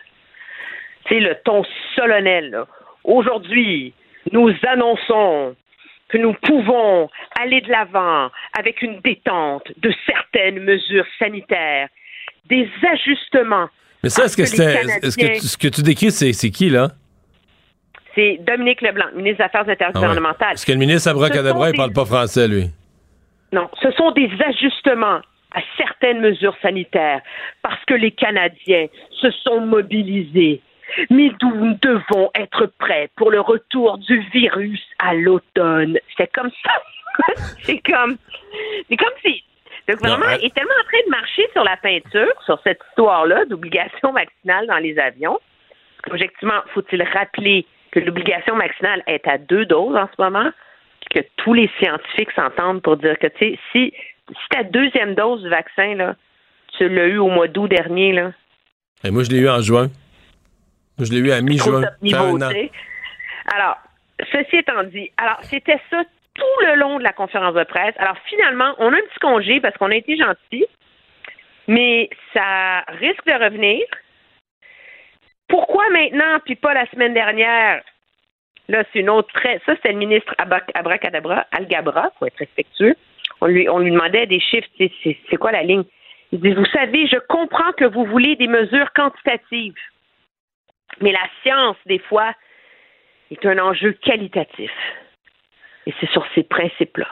Sais, 1.07 1.19
le 1.19 1.35
ton 1.43 1.63
solennel. 1.95 2.63
Aujourd'hui, 3.03 3.93
nous 4.31 4.51
annonçons 4.67 5.55
que 6.09 6.17
nous 6.17 6.33
pouvons 6.33 7.09
aller 7.39 7.61
de 7.61 7.69
l'avant 7.69 8.29
avec 8.57 8.81
une 8.81 8.99
détente 9.01 9.71
de 9.77 9.93
certaines 10.07 10.59
mesures 10.59 11.05
sanitaires, 11.19 11.89
des 12.49 12.69
ajustements. 12.91 13.69
Mais 14.03 14.09
ça, 14.09 14.25
est-ce 14.25 14.37
que, 14.37 14.43
est-ce 14.43 14.55
que, 14.55 15.21
Canadiens- 15.21 15.39
tu- 15.39 15.47
ce 15.47 15.57
que 15.57 15.67
tu 15.67 15.81
décris, 15.81 16.11
c'est, 16.11 16.33
c'est 16.33 16.51
qui, 16.51 16.69
là? 16.69 16.89
C'est 18.13 18.39
Dominique 18.47 18.81
Leblanc, 18.81 19.07
ministre 19.15 19.39
des 19.39 19.43
Affaires 19.43 19.61
Ah 19.63 19.67
ouais. 19.67 19.73
intergouvernementales. 19.73 20.49
Parce 20.51 20.65
que 20.65 20.71
le 20.71 20.77
ministre 20.77 21.09
Abracadabra, 21.09 21.67
sont 21.67 21.73
il 21.73 21.77
parle 21.77 21.91
pas 21.93 22.05
français, 22.05 22.47
lui. 22.47 22.69
Non, 23.51 23.69
ce 23.81 23.91
sont 23.91 24.11
des 24.11 24.29
ajustements 24.47 25.19
à 25.53 25.59
certaines 25.77 26.19
mesures 26.21 26.55
sanitaires 26.61 27.21
parce 27.61 27.83
que 27.85 27.93
les 27.93 28.11
Canadiens 28.11 28.87
se 29.21 29.31
sont 29.43 29.61
mobilisés. 29.61 30.61
Mais 31.09 31.29
nous 31.41 31.73
devons 31.81 32.29
être 32.35 32.67
prêts 32.79 33.09
pour 33.17 33.31
le 33.31 33.41
retour 33.41 33.97
du 33.97 34.19
virus 34.33 34.81
à 34.99 35.13
l'automne. 35.13 35.97
C'est 36.15 36.31
comme 36.31 36.51
ça. 36.63 36.71
c'est 37.63 37.79
comme, 37.79 38.17
c'est 38.89 38.97
comme 38.97 39.13
si 39.25 39.43
le 39.87 39.95
gouvernement 39.95 40.25
Non, 40.25 40.31
hein. 40.31 40.37
est 40.41 40.53
tellement 40.53 40.73
en 40.79 40.87
train 40.87 41.05
de 41.05 41.11
marcher 41.11 41.47
sur 41.53 41.63
la 41.63 41.77
peinture 41.77 42.33
sur 42.45 42.59
cette 42.63 42.79
histoire-là 42.89 43.45
d'obligation 43.45 44.11
vaccinale 44.11 44.67
dans 44.67 44.77
les 44.77 44.97
avions. 44.97 45.39
Objectivement, 46.09 46.61
faut-il 46.73 47.03
rappeler 47.03 47.65
que 47.91 47.99
l'obligation 47.99 48.57
vaccinale 48.57 49.03
est 49.07 49.27
à 49.27 49.37
deux 49.37 49.65
doses 49.65 49.95
en 49.95 50.07
ce 50.15 50.21
moment, 50.21 50.51
que 51.11 51.19
tous 51.37 51.53
les 51.53 51.69
scientifiques 51.79 52.31
s'entendent 52.31 52.81
pour 52.81 52.97
dire 52.97 53.17
que, 53.19 53.27
tu 53.27 53.37
sais, 53.39 53.59
si, 53.71 53.93
si 54.27 54.49
ta 54.49 54.63
deuxième 54.63 55.15
dose 55.15 55.43
du 55.43 55.49
vaccin, 55.49 55.95
là, 55.95 56.15
tu 56.77 56.89
l'as 56.89 57.07
eu 57.07 57.17
au 57.17 57.29
mois 57.29 57.47
d'août 57.47 57.67
dernier, 57.67 58.11
là, 58.11 58.31
Et 59.03 59.11
moi, 59.11 59.23
je 59.23 59.29
l'ai 59.29 59.37
eu 59.37 59.49
en 59.49 59.61
juin. 59.61 59.89
Moi, 60.97 61.05
je 61.07 61.11
l'ai 61.11 61.19
eu 61.19 61.31
à 61.31 61.41
mi-juin. 61.41 61.83
Alors, 63.53 63.77
ceci 64.31 64.57
étant 64.57 64.83
dit, 64.83 65.11
alors 65.17 65.37
c'était 65.43 65.79
ça 65.89 66.03
tout 66.35 66.65
le 66.67 66.75
long 66.75 66.99
de 66.99 67.03
la 67.03 67.13
conférence 67.13 67.55
de 67.55 67.63
presse. 67.63 67.95
Alors 67.97 68.17
finalement, 68.25 68.75
on 68.77 68.93
a 68.93 68.97
un 68.97 69.01
petit 69.01 69.19
congé 69.19 69.59
parce 69.59 69.75
qu'on 69.77 69.91
a 69.91 69.95
été 69.95 70.15
gentil, 70.17 70.65
mais 71.67 72.09
ça 72.33 72.81
risque 72.99 73.25
de 73.25 73.43
revenir. 73.43 73.83
Pourquoi 75.47 75.89
maintenant, 75.89 76.39
puis 76.43 76.55
pas 76.55 76.73
la 76.73 76.85
semaine 76.87 77.13
dernière? 77.13 77.81
Là, 78.67 78.83
c'est 78.91 78.99
une 78.99 79.09
autre. 79.09 79.29
Ça, 79.43 79.75
c'était 79.75 79.91
le 79.91 79.99
ministre 79.99 80.33
Abra- 80.37 80.65
Abracadabra, 80.73 81.45
Algabra, 81.51 82.09
pour 82.17 82.27
être 82.27 82.37
respectueux. 82.37 82.95
On 83.41 83.47
lui, 83.47 83.69
on 83.69 83.79
lui 83.79 83.91
demandait 83.91 84.25
des 84.25 84.39
chiffres. 84.39 84.67
c'est 84.79 85.37
quoi 85.37 85.51
la 85.51 85.61
ligne? 85.61 85.83
Il 86.31 86.39
dit 86.39 86.53
Vous 86.53 86.65
savez, 86.65 87.07
je 87.07 87.17
comprends 87.27 87.71
que 87.73 87.85
vous 87.85 88.05
voulez 88.05 88.35
des 88.35 88.47
mesures 88.47 88.91
quantitatives. 88.93 89.75
Mais 91.01 91.11
la 91.11 91.27
science, 91.43 91.77
des 91.85 91.99
fois, 91.99 92.33
est 93.31 93.45
un 93.45 93.59
enjeu 93.59 93.91
qualitatif. 93.93 94.71
Et 95.85 95.93
c'est 95.99 96.09
sur 96.09 96.25
ces 96.33 96.43
principes-là 96.43 97.07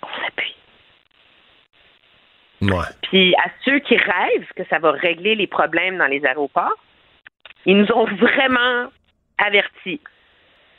qu'on 0.00 0.08
s'appuie. 0.22 0.54
Ouais. 2.62 2.84
Puis 3.02 3.34
à 3.36 3.48
ceux 3.64 3.78
qui 3.80 3.96
rêvent 3.96 4.52
que 4.56 4.64
ça 4.68 4.78
va 4.78 4.90
régler 4.92 5.34
les 5.34 5.46
problèmes 5.46 5.96
dans 5.96 6.06
les 6.06 6.24
aéroports, 6.26 6.76
ils 7.66 7.76
nous 7.76 7.90
ont 7.92 8.04
vraiment 8.16 8.88
avertis 9.38 10.00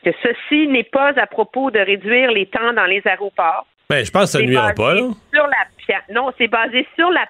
que 0.04 0.12
ceci 0.24 0.68
n'est 0.68 0.84
pas 0.84 1.10
à 1.20 1.28
propos 1.28 1.72
de 1.72 1.80
réduire 1.80 2.32
les 2.32 2.46
temps 2.46 2.74
dans 2.74 2.86
les 2.86 3.02
aéroports. 3.08 3.66
Ben, 3.90 4.06
je 4.06 4.12
pense 4.12 4.32
que 4.34 4.40
ça 4.40 4.42
nuira 4.42 4.72
pas, 4.74 4.94
là. 4.94 5.02
Sur 5.34 5.48
la, 5.48 5.66
scia- 5.86 6.04
non, 6.14 6.32
c'est 6.38 6.48
basé 6.48 6.88
sur 6.96 7.10
la 7.10 7.26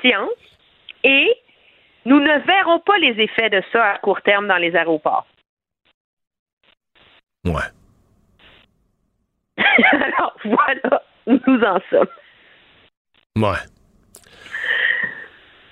science 0.00 0.30
et 1.04 1.32
nous 2.06 2.18
ne 2.20 2.38
verrons 2.46 2.80
pas 2.80 2.96
les 2.98 3.20
effets 3.20 3.50
de 3.50 3.62
ça 3.72 3.92
à 3.92 3.98
court 3.98 4.22
terme 4.22 4.48
dans 4.48 4.56
les 4.56 4.74
aéroports. 4.74 5.26
Ouais. 7.44 7.62
Alors 9.92 10.34
voilà 10.44 11.02
où 11.26 11.32
nous 11.46 11.60
en 11.62 11.78
sommes. 11.90 12.06
Ouais. 13.36 13.58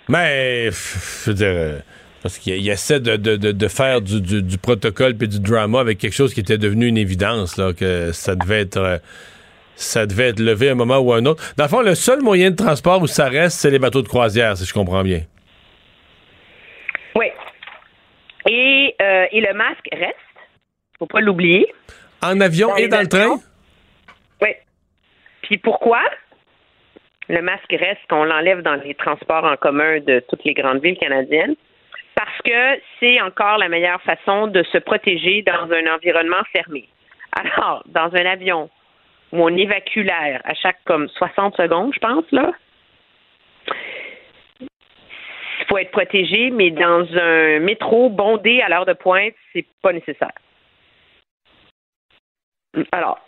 Mais, 0.08 0.70
je 0.70 1.30
veux 1.30 1.34
dire, 1.34 1.46
euh, 1.48 1.78
parce 2.22 2.38
qu'il 2.38 2.54
il 2.56 2.68
essaie 2.70 3.00
de, 3.00 3.16
de, 3.16 3.36
de, 3.36 3.52
de 3.52 3.68
faire 3.68 4.00
du, 4.00 4.20
du, 4.20 4.42
du 4.42 4.58
protocole 4.58 5.14
puis 5.16 5.28
du 5.28 5.38
drama 5.40 5.80
avec 5.80 5.98
quelque 5.98 6.14
chose 6.14 6.32
qui 6.32 6.40
était 6.40 6.58
devenu 6.58 6.86
une 6.86 6.96
évidence, 6.98 7.56
là, 7.56 7.72
que 7.72 8.12
ça 8.12 8.34
devait 8.34 8.60
être. 8.62 8.76
euh, 8.78 8.98
ça 9.80 10.06
devait 10.06 10.30
être 10.30 10.40
levé 10.40 10.70
à 10.70 10.72
un 10.72 10.74
moment 10.74 10.98
ou 10.98 11.12
à 11.12 11.18
un 11.18 11.26
autre. 11.26 11.54
Dans 11.56 11.62
le 11.64 11.68
fond, 11.70 11.82
le 11.82 11.94
seul 11.94 12.20
moyen 12.20 12.50
de 12.50 12.56
transport 12.56 13.00
où 13.00 13.06
ça 13.06 13.28
reste, 13.28 13.58
c'est 13.60 13.70
les 13.70 13.78
bateaux 13.78 14.02
de 14.02 14.08
croisière, 14.08 14.56
si 14.56 14.64
je 14.64 14.74
comprends 14.74 15.04
bien. 15.04 15.20
Oui. 17.14 17.26
Et, 18.48 18.96
euh, 19.00 19.26
et 19.30 19.40
le 19.40 19.54
masque 19.54 19.88
reste. 19.92 20.16
faut 20.98 21.06
pas 21.06 21.20
l'oublier. 21.20 21.72
En 22.22 22.40
avion 22.40 22.74
et 22.76 22.88
dans 22.88 23.00
le 23.00 23.06
train? 23.06 23.20
avions. 23.20 23.42
Puis 25.48 25.56
pourquoi? 25.56 26.02
Le 27.30 27.40
masque 27.40 27.70
reste 27.70 28.06
qu'on 28.10 28.24
l'enlève 28.24 28.60
dans 28.60 28.74
les 28.74 28.94
transports 28.94 29.44
en 29.44 29.56
commun 29.56 29.98
de 30.00 30.22
toutes 30.28 30.44
les 30.44 30.52
grandes 30.52 30.82
villes 30.82 30.98
canadiennes. 30.98 31.56
Parce 32.14 32.38
que 32.44 32.80
c'est 33.00 33.18
encore 33.22 33.56
la 33.56 33.70
meilleure 33.70 34.02
façon 34.02 34.48
de 34.48 34.62
se 34.64 34.76
protéger 34.76 35.42
dans 35.42 35.72
un 35.72 35.94
environnement 35.94 36.42
fermé. 36.52 36.86
Alors, 37.32 37.82
dans 37.86 38.14
un 38.14 38.26
avion 38.26 38.68
où 39.32 39.42
on 39.42 39.56
évacue 39.56 40.00
l'air 40.00 40.42
à 40.44 40.52
chaque 40.52 40.82
comme 40.84 41.08
60 41.08 41.56
secondes, 41.56 41.94
je 41.94 42.00
pense, 42.00 42.30
là, 42.30 42.52
il 44.60 45.66
faut 45.66 45.78
être 45.78 45.92
protégé, 45.92 46.50
mais 46.50 46.70
dans 46.70 47.06
un 47.16 47.60
métro 47.60 48.10
bondé 48.10 48.60
à 48.60 48.68
l'heure 48.68 48.86
de 48.86 48.92
pointe, 48.92 49.34
c'est 49.54 49.66
pas 49.80 49.94
nécessaire. 49.94 50.32
Alors, 52.92 53.18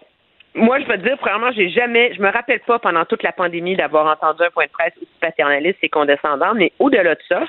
moi, 0.54 0.80
je 0.80 0.86
veux 0.86 0.98
te 0.98 1.06
dire, 1.06 1.16
premièrement, 1.18 1.52
j'ai 1.52 1.70
jamais, 1.70 2.12
je 2.14 2.20
me 2.20 2.30
rappelle 2.30 2.60
pas 2.60 2.78
pendant 2.78 3.04
toute 3.04 3.22
la 3.22 3.32
pandémie 3.32 3.76
d'avoir 3.76 4.06
entendu 4.06 4.42
un 4.42 4.50
point 4.50 4.66
de 4.66 4.70
presse 4.70 4.92
aussi 4.96 5.10
paternaliste 5.20 5.78
et 5.82 5.88
condescendant, 5.88 6.54
mais 6.54 6.72
au-delà 6.78 7.14
de 7.14 7.20
ça, 7.28 7.44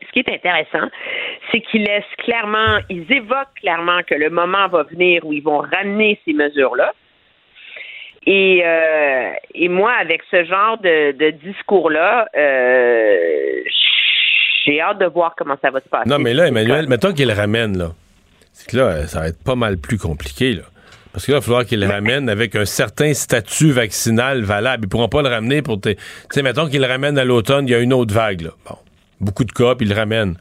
ce 0.00 0.12
qui 0.12 0.20
est 0.20 0.28
intéressant, 0.32 0.88
c'est 1.50 1.60
qu'ils 1.60 1.84
laissent 1.84 2.04
clairement, 2.18 2.78
ils 2.88 3.06
évoquent 3.12 3.54
clairement 3.60 4.02
que 4.02 4.14
le 4.14 4.30
moment 4.30 4.68
va 4.68 4.84
venir 4.84 5.24
où 5.24 5.32
ils 5.32 5.42
vont 5.42 5.58
ramener 5.58 6.18
ces 6.24 6.32
mesures-là. 6.32 6.92
Et, 8.26 8.62
euh, 8.64 9.30
et 9.54 9.68
moi, 9.68 9.92
avec 9.92 10.22
ce 10.30 10.44
genre 10.44 10.78
de, 10.78 11.12
de 11.12 11.30
discours-là, 11.30 12.26
euh, 12.34 13.62
j'ai 14.64 14.80
hâte 14.80 14.98
de 14.98 15.06
voir 15.06 15.34
comment 15.36 15.56
ça 15.60 15.70
va 15.70 15.80
se 15.80 15.88
passer. 15.88 16.08
Non, 16.08 16.18
mais 16.18 16.32
là, 16.32 16.48
Emmanuel, 16.48 16.88
mettons 16.88 17.12
qu'il 17.12 17.28
le 17.28 17.34
ramène, 17.34 17.76
là. 17.76 17.90
C'est 18.52 18.70
que 18.70 18.76
là, 18.78 19.06
ça 19.06 19.20
va 19.20 19.28
être 19.28 19.44
pas 19.44 19.56
mal 19.56 19.76
plus 19.76 19.98
compliqué, 19.98 20.54
là. 20.54 20.62
Parce 21.14 21.26
que 21.26 21.30
là, 21.30 21.38
il 21.38 21.40
va 21.40 21.44
falloir 21.44 21.64
qu'il 21.64 21.78
le 21.78 21.86
ramène 21.86 22.28
avec 22.28 22.56
un 22.56 22.64
certain 22.64 23.14
statut 23.14 23.70
vaccinal 23.70 24.42
valable. 24.42 24.86
Ils 24.86 24.88
pourront 24.88 25.08
pas 25.08 25.22
le 25.22 25.28
ramener 25.28 25.62
pour... 25.62 25.80
Tu 25.80 25.94
sais, 26.30 26.42
mettons 26.42 26.68
qu'il 26.68 26.80
le 26.80 26.88
ramène 26.88 27.16
à 27.18 27.24
l'automne, 27.24 27.68
il 27.68 27.70
y 27.70 27.74
a 27.74 27.78
une 27.78 27.92
autre 27.92 28.12
vague, 28.12 28.40
là. 28.40 28.50
Bon, 28.68 28.76
beaucoup 29.20 29.44
de 29.44 29.52
cas, 29.52 29.76
puis 29.76 29.86
ils 29.86 29.90
le 29.90 29.94
ramènent. 29.94 30.34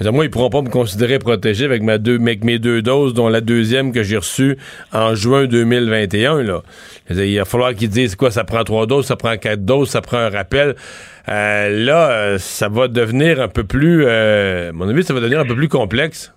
Mais 0.00 0.10
moi, 0.10 0.24
ils 0.24 0.30
pourront 0.30 0.50
pas 0.50 0.62
me 0.62 0.68
considérer 0.68 1.20
protégé 1.20 1.64
avec, 1.64 1.82
ma 1.82 1.98
deux, 1.98 2.18
avec 2.20 2.42
mes 2.42 2.58
deux 2.58 2.82
doses, 2.82 3.14
dont 3.14 3.28
la 3.28 3.40
deuxième 3.40 3.92
que 3.92 4.02
j'ai 4.02 4.16
reçue 4.16 4.58
en 4.92 5.14
juin 5.14 5.46
2021, 5.46 6.42
là. 6.42 6.62
Il 7.08 7.38
va 7.38 7.44
falloir 7.44 7.72
qu'ils 7.76 7.90
disent 7.90 8.16
quoi, 8.16 8.32
ça 8.32 8.42
prend 8.42 8.64
trois 8.64 8.86
doses, 8.86 9.06
ça 9.06 9.14
prend 9.14 9.36
quatre 9.36 9.64
doses, 9.64 9.90
ça 9.90 10.00
prend 10.00 10.18
un 10.18 10.30
rappel. 10.30 10.74
Euh, 11.28 11.84
là, 11.84 12.10
euh, 12.10 12.38
ça 12.38 12.68
va 12.68 12.88
devenir 12.88 13.40
un 13.40 13.48
peu 13.48 13.62
plus... 13.62 14.04
euh, 14.06 14.70
à 14.70 14.72
mon 14.72 14.88
avis, 14.88 15.04
ça 15.04 15.14
va 15.14 15.20
devenir 15.20 15.38
un 15.38 15.46
peu 15.46 15.54
plus 15.54 15.68
complexe. 15.68 16.32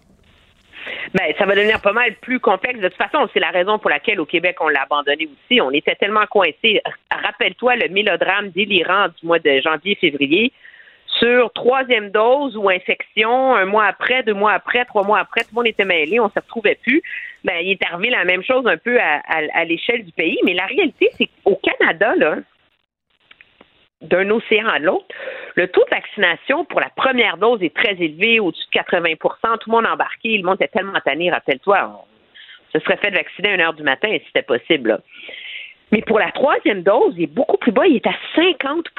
Ben, 1.13 1.33
ça 1.37 1.45
va 1.45 1.55
devenir 1.55 1.81
pas 1.81 1.93
mal 1.93 2.13
plus 2.15 2.39
complexe. 2.39 2.79
De 2.79 2.87
toute 2.87 2.97
façon, 2.97 3.27
c'est 3.33 3.39
la 3.39 3.49
raison 3.51 3.79
pour 3.79 3.89
laquelle 3.89 4.19
au 4.19 4.25
Québec, 4.25 4.57
on 4.61 4.67
l'a 4.69 4.83
abandonné 4.83 5.27
aussi. 5.27 5.61
On 5.61 5.71
était 5.71 5.95
tellement 5.95 6.25
coincés. 6.27 6.81
Rappelle-toi 7.11 7.75
le 7.75 7.89
mélodrame 7.89 8.49
délirant 8.49 9.07
du 9.09 9.25
mois 9.25 9.39
de 9.39 9.59
janvier-février 9.61 10.51
sur 11.19 11.51
troisième 11.53 12.09
dose 12.09 12.57
ou 12.57 12.69
infection, 12.69 13.55
un 13.55 13.65
mois 13.65 13.85
après, 13.85 14.23
deux 14.23 14.33
mois 14.33 14.53
après, 14.53 14.83
trois 14.85 15.03
mois 15.03 15.19
après, 15.19 15.41
tout 15.41 15.49
le 15.51 15.55
monde 15.57 15.67
était 15.67 15.85
mêlé, 15.85 16.19
on 16.19 16.25
ne 16.25 16.29
se 16.31 16.39
retrouvait 16.39 16.79
plus. 16.81 17.03
Ben, 17.43 17.57
il 17.61 17.71
est 17.71 17.85
arrivé 17.85 18.09
la 18.09 18.25
même 18.25 18.43
chose 18.43 18.65
un 18.65 18.77
peu 18.77 18.99
à, 18.99 19.21
à- 19.27 19.41
à 19.53 19.63
l'échelle 19.65 20.03
du 20.03 20.11
pays. 20.11 20.39
Mais 20.43 20.53
la 20.53 20.65
réalité, 20.65 21.09
c'est 21.17 21.29
qu'au 21.43 21.57
Canada, 21.57 22.13
là, 22.17 22.37
d'un 24.03 24.29
océan 24.29 24.67
à 24.67 24.79
l'autre, 24.79 25.07
le 25.55 25.67
taux 25.67 25.83
de 25.83 25.89
vaccination 25.89 26.65
pour 26.65 26.79
la 26.79 26.89
première 26.89 27.37
dose 27.37 27.61
est 27.61 27.75
très 27.75 27.93
élevé, 27.93 28.39
au-dessus 28.39 28.65
de 28.73 28.79
80% 28.79 29.17
Tout 29.59 29.69
le 29.69 29.71
monde 29.71 29.85
embarqué, 29.85 30.37
le 30.37 30.43
monde 30.43 30.55
était 30.55 30.67
tellement 30.67 30.99
tanné, 31.03 31.31
rappelle-toi, 31.31 32.05
on 32.05 32.77
se 32.77 32.83
serait 32.83 32.97
fait 32.97 33.11
vacciner 33.11 33.49
à 33.49 33.53
1 33.53 33.59
heure 33.59 33.73
du 33.73 33.83
matin 33.83 34.09
si 34.11 34.25
c'était 34.27 34.41
possible. 34.41 34.89
là. 34.89 34.99
Mais 35.91 36.01
pour 36.01 36.17
la 36.17 36.31
troisième 36.31 36.81
dose, 36.81 37.13
il 37.17 37.23
est 37.23 37.27
beaucoup 37.27 37.57
plus 37.57 37.71
bas, 37.71 37.85
il 37.85 37.97
est 37.97 38.07
à 38.07 38.15
50 38.35 38.89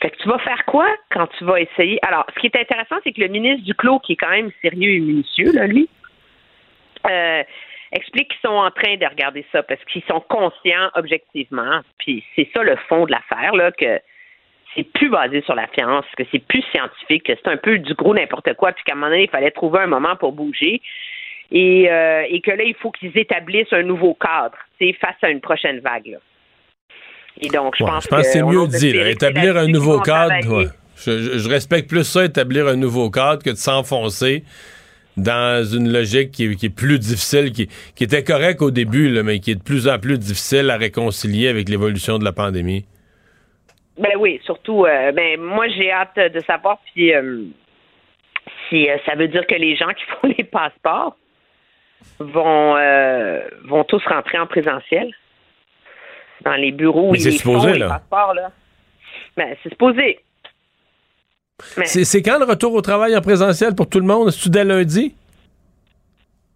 Fait 0.00 0.10
que 0.10 0.16
tu 0.16 0.28
vas 0.28 0.38
faire 0.38 0.64
quoi 0.64 0.86
quand 1.10 1.26
tu 1.38 1.44
vas 1.44 1.60
essayer? 1.60 1.98
Alors, 2.06 2.24
ce 2.34 2.40
qui 2.40 2.46
est 2.46 2.56
intéressant, 2.56 2.96
c'est 3.02 3.12
que 3.12 3.20
le 3.20 3.28
ministre 3.28 3.64
Duclos, 3.64 3.98
qui 3.98 4.12
est 4.12 4.16
quand 4.16 4.30
même 4.30 4.52
sérieux 4.62 4.90
et 4.90 5.00
minutieux, 5.00 5.52
là, 5.52 5.66
lui, 5.66 5.88
euh, 7.10 7.42
explique 7.94 8.28
qu'ils 8.28 8.48
sont 8.48 8.56
en 8.56 8.70
train 8.70 8.96
de 8.96 9.06
regarder 9.06 9.44
ça 9.52 9.62
parce 9.62 9.82
qu'ils 9.84 10.02
sont 10.04 10.20
conscients 10.28 10.90
objectivement. 10.94 11.80
Puis 11.98 12.24
c'est 12.36 12.48
ça 12.54 12.62
le 12.62 12.76
fond 12.88 13.06
de 13.06 13.12
l'affaire, 13.12 13.54
là, 13.54 13.72
que 13.72 14.00
c'est 14.74 14.84
plus 14.92 15.08
basé 15.08 15.40
sur 15.42 15.54
la 15.54 15.66
science, 15.74 16.04
que 16.16 16.24
c'est 16.32 16.44
plus 16.44 16.62
scientifique, 16.72 17.24
que 17.24 17.32
c'est 17.34 17.50
un 17.50 17.56
peu 17.56 17.78
du 17.78 17.94
gros 17.94 18.14
n'importe 18.14 18.52
quoi, 18.54 18.72
puis 18.72 18.82
qu'à 18.84 18.92
un 18.92 18.96
moment 18.96 19.10
donné, 19.10 19.24
il 19.24 19.30
fallait 19.30 19.52
trouver 19.52 19.80
un 19.80 19.86
moment 19.86 20.16
pour 20.16 20.32
bouger. 20.32 20.80
Et, 21.52 21.90
euh, 21.90 22.24
et 22.28 22.40
que 22.40 22.50
là, 22.50 22.64
il 22.64 22.74
faut 22.74 22.90
qu'ils 22.90 23.16
établissent 23.16 23.72
un 23.72 23.82
nouveau 23.82 24.14
cadre 24.14 24.56
face 25.00 25.16
à 25.22 25.30
une 25.30 25.40
prochaine 25.40 25.80
vague. 25.80 26.06
Là. 26.06 26.18
Et 27.40 27.48
donc, 27.48 27.74
je 27.78 27.84
pense, 27.84 28.06
que, 28.06 28.22
c'est 28.22 28.42
mieux 28.42 28.66
dit. 28.68 28.96
établir 28.96 29.56
un 29.56 29.66
nouveau 29.66 30.00
cadre, 30.00 30.70
je, 30.96 31.48
respecte 31.48 31.88
plus 31.88 32.04
ça, 32.04 32.24
établir 32.24 32.66
un 32.66 32.76
nouveau 32.76 33.10
cadre, 33.10 33.42
que 33.42 33.50
de 33.50 33.56
s'enfoncer 33.56 34.44
dans 35.16 35.64
une 35.64 35.92
logique 35.92 36.32
qui, 36.32 36.44
est 36.44 36.74
plus 36.74 36.98
difficile, 36.98 37.52
qui, 37.52 37.68
était 38.00 38.24
correcte 38.24 38.62
au 38.62 38.70
début, 38.70 39.22
mais 39.22 39.38
qui 39.38 39.52
est 39.52 39.54
de 39.56 39.62
plus 39.62 39.88
en 39.88 39.98
plus 39.98 40.18
difficile 40.18 40.70
à 40.70 40.76
réconcilier 40.76 41.48
avec 41.48 41.68
l'évolution 41.68 42.18
de 42.18 42.24
la 42.24 42.32
pandémie. 42.32 42.84
Ben 43.98 44.12
oui, 44.18 44.40
surtout, 44.44 44.86
euh, 44.86 45.12
ben 45.12 45.40
moi 45.40 45.68
j'ai 45.68 45.92
hâte 45.92 46.18
de 46.18 46.40
savoir 46.40 46.78
puis, 46.92 47.14
euh, 47.14 47.44
si 48.68 48.90
euh, 48.90 48.96
ça 49.06 49.14
veut 49.14 49.28
dire 49.28 49.46
que 49.46 49.54
les 49.54 49.76
gens 49.76 49.90
qui 49.90 50.04
font 50.20 50.34
les 50.36 50.44
passeports 50.44 51.16
vont 52.18 52.74
vont 53.66 53.84
tous 53.84 54.04
rentrer 54.06 54.38
en 54.38 54.46
présentiel 54.46 55.12
dans 56.44 56.54
les 56.54 56.72
bureaux 56.72 57.12
où 57.12 57.14
ils 57.14 57.40
font 57.40 57.64
les 57.64 57.78
passeports. 57.78 58.34
Là. 58.34 58.50
Ben, 59.36 59.56
c'est 59.62 59.68
supposé. 59.70 60.20
C'est 61.60 62.22
quand 62.22 62.38
le 62.38 62.44
retour 62.44 62.74
au 62.74 62.80
travail 62.80 63.16
en 63.16 63.20
présentiel 63.20 63.74
pour 63.74 63.88
tout 63.88 64.00
le 64.00 64.06
monde? 64.06 64.28
Est-ce 64.28 64.48
dès 64.48 64.64
lundi? 64.64 65.14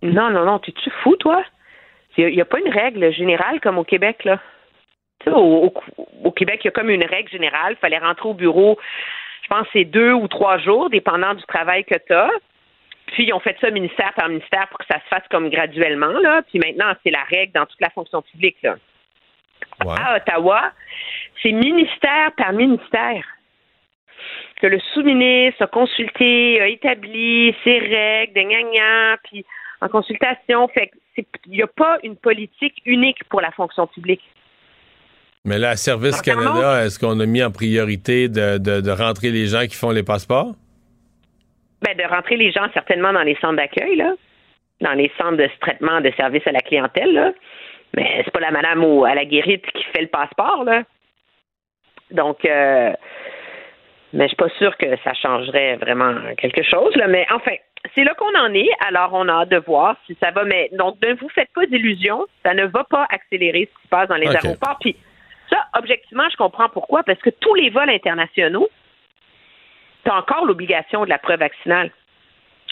Non, 0.02 0.30
non, 0.30 0.44
non. 0.44 0.58
T'es-tu 0.58 0.90
fou, 1.02 1.16
toi? 1.16 1.44
Il 2.16 2.34
n'y 2.34 2.40
a, 2.40 2.44
pas 2.44 2.58
une 2.58 2.72
règle 2.72 3.12
générale 3.12 3.60
comme 3.60 3.78
au 3.78 3.84
Québec, 3.84 4.24
là. 4.24 4.40
Tu 5.20 5.30
sais, 5.30 5.36
au, 5.36 5.70
Québec, 6.32 6.60
il 6.62 6.66
y 6.66 6.68
a 6.68 6.72
comme 6.72 6.90
une 6.90 7.04
règle 7.04 7.30
générale. 7.30 7.74
Il 7.74 7.80
fallait 7.80 7.98
rentrer 7.98 8.28
au 8.28 8.34
bureau, 8.34 8.76
je 9.42 9.48
pense, 9.48 9.66
c'est 9.72 9.84
deux 9.84 10.12
ou 10.12 10.26
trois 10.26 10.58
jours, 10.58 10.90
dépendant 10.90 11.34
du 11.34 11.44
travail 11.44 11.84
que 11.84 11.94
tu 11.94 12.12
as. 12.12 12.30
Puis, 13.06 13.24
ils 13.26 13.32
ont 13.32 13.40
fait 13.40 13.56
ça 13.60 13.70
ministère 13.70 14.12
par 14.14 14.28
ministère 14.28 14.66
pour 14.68 14.80
que 14.80 14.86
ça 14.90 14.98
se 14.98 15.08
fasse 15.08 15.26
comme 15.30 15.48
graduellement, 15.48 16.18
là. 16.20 16.42
Puis 16.42 16.58
maintenant, 16.58 16.92
c'est 17.04 17.10
la 17.10 17.22
règle 17.22 17.52
dans 17.52 17.66
toute 17.66 17.80
la 17.80 17.90
fonction 17.90 18.20
publique, 18.22 18.56
là. 18.62 18.76
À 19.80 20.16
Ottawa, 20.16 20.72
c'est 21.40 21.52
ministère 21.52 22.32
par 22.36 22.52
ministère 22.52 23.24
que 24.60 24.66
le 24.66 24.80
sous-ministre 24.92 25.62
a 25.62 25.66
consulté, 25.66 26.60
a 26.60 26.68
établi 26.68 27.54
ses 27.64 27.78
règles, 27.78 28.34
des 28.34 28.44
gagnants, 28.44 29.16
puis 29.24 29.44
en 29.80 29.88
consultation. 29.88 30.68
Fait 30.68 30.90
il 31.46 31.52
n'y 31.52 31.62
a 31.62 31.66
pas 31.66 31.98
une 32.04 32.16
politique 32.16 32.74
unique 32.84 33.24
pour 33.28 33.40
la 33.40 33.50
fonction 33.50 33.86
publique. 33.86 34.22
Mais 35.44 35.58
là, 35.58 35.70
à 35.70 35.76
Service 35.76 36.20
Canada, 36.22 36.84
est-ce 36.84 36.98
qu'on 36.98 37.18
a 37.20 37.26
mis 37.26 37.42
en 37.42 37.50
priorité 37.50 38.28
de, 38.28 38.58
de, 38.58 38.90
rentrer 38.90 39.30
les 39.30 39.46
gens 39.46 39.62
qui 39.62 39.76
font 39.76 39.90
les 39.90 40.02
passeports? 40.02 40.54
Ben, 41.82 41.96
de 41.96 42.04
rentrer 42.04 42.36
les 42.36 42.52
gens 42.52 42.66
certainement 42.74 43.12
dans 43.12 43.22
les 43.22 43.36
centres 43.36 43.56
d'accueil, 43.56 43.96
là, 43.96 44.14
dans 44.80 44.92
les 44.92 45.10
centres 45.16 45.36
de 45.36 45.48
traitement 45.60 46.00
de 46.00 46.12
services 46.16 46.46
à 46.46 46.52
la 46.52 46.60
clientèle, 46.60 47.12
là. 47.12 47.32
Mais 47.96 48.22
c'est 48.24 48.30
pas 48.30 48.40
la 48.40 48.50
madame 48.50 48.84
à 49.04 49.14
la 49.14 49.24
guérite 49.24 49.64
qui 49.72 49.84
fait 49.84 50.02
le 50.02 50.08
passeport, 50.08 50.64
là. 50.64 50.82
Donc, 52.10 52.44
euh, 52.44 52.92
mais 54.12 54.24
je 54.24 54.28
suis 54.28 54.36
pas 54.36 54.48
sûre 54.58 54.76
que 54.76 54.86
ça 55.04 55.12
changerait 55.14 55.76
vraiment 55.76 56.14
quelque 56.36 56.62
chose. 56.62 56.94
Là. 56.96 57.08
Mais 57.08 57.26
enfin, 57.30 57.52
c'est 57.94 58.04
là 58.04 58.14
qu'on 58.14 58.34
en 58.38 58.52
est. 58.54 58.70
Alors, 58.86 59.10
on 59.12 59.28
a 59.28 59.32
hâte 59.32 59.50
de 59.50 59.58
voir 59.58 59.96
si 60.06 60.16
ça 60.22 60.30
va. 60.30 60.44
Mais 60.44 60.70
donc, 60.72 60.96
ne 61.02 61.14
vous 61.14 61.28
faites 61.28 61.50
pas 61.54 61.66
d'illusions. 61.66 62.26
Ça 62.44 62.54
ne 62.54 62.64
va 62.64 62.84
pas 62.84 63.06
accélérer 63.10 63.68
ce 63.70 63.78
qui 63.78 63.84
se 63.84 63.88
passe 63.88 64.08
dans 64.08 64.16
les 64.16 64.28
aéroports. 64.28 64.78
Puis 64.80 64.96
ça, 65.50 65.66
objectivement, 65.74 66.28
je 66.30 66.36
comprends 66.36 66.68
pourquoi. 66.68 67.02
Parce 67.02 67.20
que 67.20 67.30
tous 67.30 67.54
les 67.54 67.70
vols 67.70 67.90
internationaux, 67.90 68.68
tu 70.04 70.10
as 70.10 70.16
encore 70.16 70.46
l'obligation 70.46 71.04
de 71.04 71.10
la 71.10 71.18
preuve 71.18 71.40
vaccinale. 71.40 71.90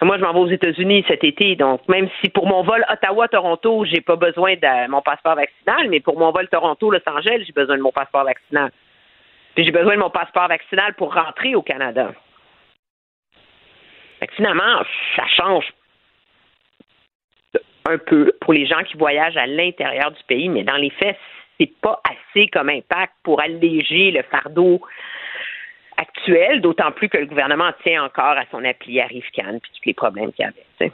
Moi, 0.03 0.18
je 0.18 0.22
m'en 0.22 0.32
vais 0.34 0.41
aux 0.41 0.49
États-Unis 0.49 1.05
cet 1.09 1.24
été, 1.24 1.57
donc 1.57 1.80
même 1.89 2.09
si 2.20 2.28
pour 2.28 2.47
mon 2.47 2.62
vol 2.62 2.84
Ottawa-Toronto, 2.93 3.87
j'ai 3.87 4.03
pas 4.03 4.16
besoin 4.16 4.55
de 4.55 4.91
mon 4.91 5.01
passeport 5.01 5.37
vaccinal, 5.37 5.89
mais 5.89 6.01
pour 6.01 6.18
mon 6.18 6.32
vol 6.32 6.49
Toronto-Los 6.49 7.01
Angeles, 7.07 7.45
j'ai 7.47 7.53
besoin 7.53 7.78
de 7.78 7.82
mon 7.82 7.93
passeport 7.93 8.24
vaccinal. 8.24 8.70
Puis 9.57 9.64
j'ai 9.64 9.72
besoin 9.72 9.94
de 9.94 10.00
mon 10.00 10.11
passeport 10.11 10.48
vaccinal 10.48 10.94
pour 10.94 11.14
rentrer 11.14 11.54
au 11.54 11.62
Canada. 11.62 12.12
finalement, 14.36 14.82
ça 15.16 15.26
change 15.28 15.72
un 17.86 17.98
peu 17.98 18.32
pour 18.40 18.52
les 18.52 18.66
gens 18.66 18.82
qui 18.82 18.98
voyagent 18.98 19.36
à 19.36 19.46
l'intérieur 19.46 20.11
du 20.11 20.22
pays, 20.24 20.48
mais 20.50 20.62
dans 20.62 20.76
les 20.76 20.90
faits, 20.90 21.16
c'est 21.59 21.72
pas 21.80 22.02
assez 22.04 22.48
comme 22.48 22.68
impact 22.68 23.14
pour 23.22 23.40
alléger 23.40 24.11
le 24.11 24.22
fardeau 24.24 24.82
actuel, 25.96 26.61
d'autant 26.61 26.92
plus 26.92 27.09
que 27.09 27.16
le 27.16 27.26
gouvernement 27.26 27.72
tient 27.82 28.04
encore 28.04 28.36
à 28.36 28.44
son 28.50 28.62
appli 28.62 29.00
Arrive-Can 29.00 29.59
puis 29.62 29.72
tous 29.72 29.86
les 29.86 29.94
problèmes 29.94 30.32
qu'il 30.32 30.44
y 30.44 30.48
avait. 30.48 30.92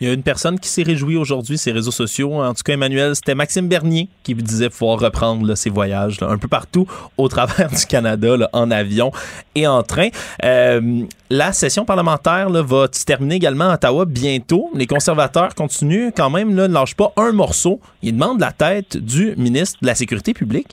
Il 0.00 0.06
y 0.06 0.10
a 0.10 0.14
une 0.14 0.22
personne 0.22 0.60
qui 0.60 0.68
s'est 0.68 0.84
réjouie 0.84 1.16
aujourd'hui, 1.16 1.58
ses 1.58 1.72
réseaux 1.72 1.90
sociaux. 1.90 2.34
En 2.34 2.54
tout 2.54 2.62
cas, 2.64 2.74
Emmanuel, 2.74 3.16
c'était 3.16 3.34
Maxime 3.34 3.66
Bernier 3.66 4.08
qui 4.22 4.32
vous 4.32 4.42
disait 4.42 4.70
pouvoir 4.70 5.00
reprendre 5.00 5.54
ses 5.56 5.70
voyages 5.70 6.22
un 6.22 6.38
peu 6.38 6.46
partout 6.46 6.86
au 7.16 7.26
travers 7.28 7.68
du 7.76 7.84
Canada, 7.86 8.36
en 8.52 8.70
avion 8.70 9.10
et 9.56 9.66
en 9.66 9.82
train. 9.82 10.08
Euh, 10.44 11.02
la 11.30 11.52
session 11.52 11.84
parlementaire 11.84 12.48
va 12.50 12.86
se 12.92 13.04
terminer 13.04 13.36
également 13.36 13.70
à 13.70 13.74
Ottawa 13.74 14.04
bientôt. 14.04 14.70
Les 14.72 14.86
conservateurs 14.86 15.56
continuent 15.56 16.10
quand 16.16 16.30
même, 16.30 16.54
là, 16.54 16.68
ne 16.68 16.74
lâchent 16.74 16.96
pas 16.96 17.12
un 17.16 17.32
morceau. 17.32 17.80
Ils 18.02 18.12
demandent 18.12 18.40
la 18.40 18.52
tête 18.52 18.96
du 18.96 19.34
ministre 19.36 19.80
de 19.82 19.86
la 19.88 19.96
Sécurité 19.96 20.32
publique. 20.32 20.68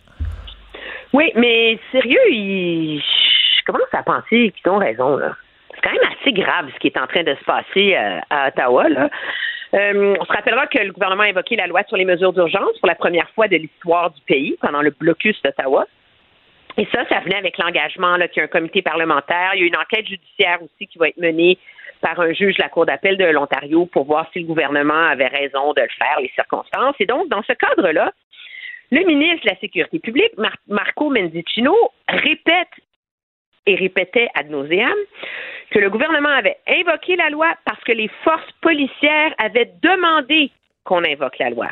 Oui, 1.14 1.32
mais 1.36 1.80
sérieux, 1.92 2.20
ils... 2.30 3.02
je 3.02 3.66
commence 3.66 3.90
à 3.94 4.04
penser 4.04 4.54
qu'ils 4.56 4.72
ont 4.72 4.78
raison. 4.78 5.18
là 5.18 5.32
quand 5.86 5.94
même 5.94 6.12
assez 6.20 6.34
grave 6.34 6.70
ce 6.74 6.80
qui 6.80 6.88
est 6.88 6.98
en 6.98 7.08
train 7.08 7.24
de 7.24 7.36
se 7.36 7.44
passer 7.44 7.96
euh, 7.96 8.20
à 8.30 8.48
Ottawa. 8.48 8.86
Euh, 9.74 10.16
on 10.20 10.26
se 10.26 10.32
rappellera 10.32 10.68
que 10.68 10.80
le 10.80 10.92
gouvernement 10.92 11.24
a 11.24 11.30
évoqué 11.30 11.56
la 11.56 11.68
loi 11.68 11.84
sur 11.88 11.98
les 11.98 12.06
mesures 12.06 12.34
d'urgence 12.34 12.78
pour 12.80 12.88
la 12.88 12.96
première 12.96 13.30
fois 13.32 13.48
de 13.48 13.58
l'histoire 13.58 14.12
du 14.12 14.22
pays 14.22 14.58
pendant 14.62 14.82
le 14.82 14.92
blocus 14.92 15.40
d'Ottawa. 15.44 15.86
Et 16.78 16.88
ça, 16.94 17.06
ça 17.08 17.20
venait 17.20 17.36
avec 17.38 17.58
l'engagement 17.58 18.16
qu'il 18.16 18.38
y 18.38 18.40
a 18.42 18.44
un 18.44 18.48
comité 18.48 18.82
parlementaire. 18.82 19.52
Il 19.56 19.62
y 19.62 19.64
a 19.64 19.68
une 19.68 19.78
enquête 19.78 20.08
judiciaire 20.08 20.60
aussi 20.62 20.88
qui 20.88 20.98
va 20.98 21.10
être 21.10 21.18
menée 21.18 21.58
par 22.02 22.20
un 22.20 22.34
juge 22.34 22.56
de 22.56 22.62
la 22.62 22.70
Cour 22.70 22.86
d'appel 22.86 23.18
de 23.18 23.26
l'Ontario 23.26 23.86
pour 23.86 24.06
voir 24.06 24.28
si 24.34 24.40
le 24.40 24.46
gouvernement 24.46 25.08
avait 25.08 25.28
raison 25.28 25.74
de 25.74 25.82
le 25.82 25.90
faire, 25.98 26.20
les 26.22 26.32
circonstances. 26.36 26.96
Et 27.00 27.06
donc, 27.06 27.30
dans 27.30 27.44
ce 27.44 27.54
cadre-là, 27.54 28.12
le 28.92 29.04
ministre 29.06 29.46
de 29.46 29.50
la 29.50 29.60
Sécurité 29.60 30.00
publique, 30.00 30.34
Marco 30.68 31.10
Mendicino, 31.10 31.76
répète 32.08 32.70
et 33.66 33.76
répétait 33.76 34.30
ad 34.36 34.50
nauseam 34.50 34.96
que 35.72 35.80
le 35.80 35.90
gouvernement 35.90 36.30
avait 36.30 36.58
invoqué 36.68 37.16
la 37.16 37.30
loi 37.30 37.54
parce 37.66 37.84
que 37.84 37.92
les 37.92 38.10
forces 38.24 38.52
policières 38.62 39.34
avaient 39.38 39.72
demandé 39.82 40.52
qu'on 40.84 41.04
invoque 41.04 41.40
la 41.40 41.50
loi. 41.50 41.68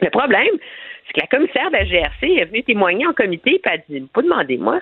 Le 0.00 0.10
problème, 0.10 0.54
c'est 1.06 1.14
que 1.14 1.20
la 1.20 1.26
commissaire 1.26 1.70
de 1.70 1.76
la 1.76 1.84
GRC 1.84 2.40
est 2.40 2.44
venue 2.46 2.62
témoigner 2.62 3.06
en 3.06 3.12
comité 3.12 3.60
et 3.64 3.68
a 3.68 3.78
dit 3.88 4.00
Pas 4.12 4.22
demander, 4.22 4.58
moi. 4.58 4.80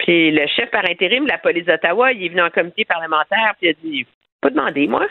Puis 0.00 0.30
le 0.30 0.46
chef 0.48 0.70
par 0.70 0.84
intérim 0.88 1.24
de 1.24 1.30
la 1.30 1.38
police 1.38 1.64
d'Ottawa, 1.64 2.12
il 2.12 2.24
est 2.24 2.28
venu 2.28 2.42
en 2.42 2.50
comité 2.50 2.84
parlementaire 2.84 3.54
puis 3.60 3.68
il 3.68 3.70
a 3.70 3.72
dit 3.82 4.06
Pas 4.40 4.50
demander, 4.50 4.86
moi. 4.86 5.06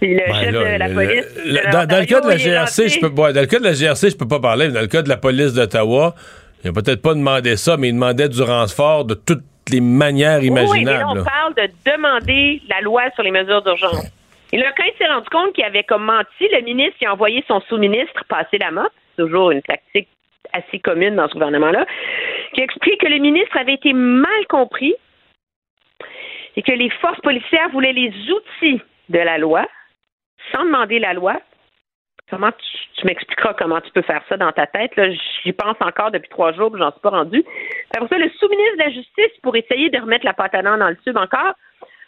Puis 0.00 0.14
le 0.14 0.32
chef 0.34 0.52
de 0.52 0.78
la 0.78 0.88
police. 0.88 1.34
dans, 1.72 2.00
le 2.00 2.06
cas 2.06 2.20
de 2.20 2.28
la 2.28 2.36
GRC, 2.36 2.88
je 2.88 3.00
peux, 3.00 3.08
dans 3.10 3.40
le 3.40 3.46
cas 3.46 3.58
de 3.58 3.64
la 3.64 3.72
GRC, 3.72 4.10
je 4.10 4.16
peux 4.16 4.28
pas 4.28 4.40
parler, 4.40 4.66
mais 4.66 4.74
dans 4.74 4.80
le 4.80 4.86
cas 4.88 5.02
de 5.02 5.08
la 5.08 5.16
police 5.16 5.54
d'Ottawa, 5.54 6.14
il 6.64 6.68
n'a 6.68 6.72
peut-être 6.72 7.02
pas 7.02 7.14
demandé 7.14 7.56
ça, 7.56 7.76
mais 7.76 7.88
il 7.88 7.94
demandait 7.94 8.28
du 8.28 8.42
renfort 8.42 9.04
de 9.04 9.14
toutes 9.14 9.44
les 9.70 9.80
manières 9.80 10.42
imaginables. 10.42 11.04
Oui, 11.06 11.14
mais 11.14 11.20
on 11.20 11.24
parle 11.24 11.54
de 11.54 11.70
demander 11.84 12.62
la 12.68 12.80
loi 12.80 13.02
sur 13.14 13.22
les 13.22 13.30
mesures 13.30 13.62
d'urgence. 13.62 14.10
Et 14.52 14.56
là, 14.56 14.72
quand 14.76 14.84
il 14.84 14.96
s'est 14.96 15.12
rendu 15.12 15.28
compte 15.30 15.52
qu'il 15.52 15.64
avait 15.64 15.84
comme 15.84 16.04
menti, 16.04 16.48
le 16.52 16.62
ministre 16.62 16.96
a 17.06 17.12
envoyé 17.12 17.44
son 17.48 17.60
sous-ministre 17.68 18.24
passer 18.28 18.58
la 18.58 18.70
motte. 18.70 18.92
toujours 19.16 19.50
une 19.50 19.62
tactique 19.62 20.08
assez 20.52 20.78
commune 20.78 21.16
dans 21.16 21.28
ce 21.28 21.34
gouvernement-là, 21.34 21.86
qui 22.54 22.60
explique 22.60 23.00
que 23.00 23.08
le 23.08 23.18
ministre 23.18 23.56
avait 23.58 23.74
été 23.74 23.92
mal 23.92 24.46
compris 24.48 24.94
et 26.56 26.62
que 26.62 26.72
les 26.72 26.90
forces 27.00 27.20
policières 27.20 27.68
voulaient 27.70 27.92
les 27.92 28.12
outils 28.30 28.80
de 29.08 29.18
la 29.18 29.38
loi, 29.38 29.66
sans 30.52 30.64
demander 30.64 30.98
la 30.98 31.12
loi, 31.12 31.40
Comment 32.30 32.50
tu, 32.52 33.06
m'expliqueras 33.06 33.54
comment 33.54 33.80
tu 33.80 33.90
peux 33.90 34.02
faire 34.02 34.22
ça 34.28 34.36
dans 34.36 34.50
ta 34.52 34.66
tête? 34.66 34.96
Là, 34.96 35.10
j'y 35.10 35.52
pense 35.52 35.76
encore 35.80 36.10
depuis 36.10 36.30
trois 36.30 36.52
jours, 36.52 36.76
j'en 36.76 36.90
suis 36.90 37.00
pas 37.00 37.10
rendu. 37.10 37.44
Pour 37.96 38.08
ça, 38.08 38.18
le 38.18 38.30
sous-ministre 38.30 38.76
de 38.78 38.82
la 38.82 38.90
Justice, 38.90 39.40
pour 39.42 39.54
essayer 39.56 39.90
de 39.90 39.98
remettre 39.98 40.24
la 40.24 40.32
patate 40.32 40.64
dans 40.64 40.88
le 40.88 40.96
tube 41.04 41.16
encore, 41.18 41.52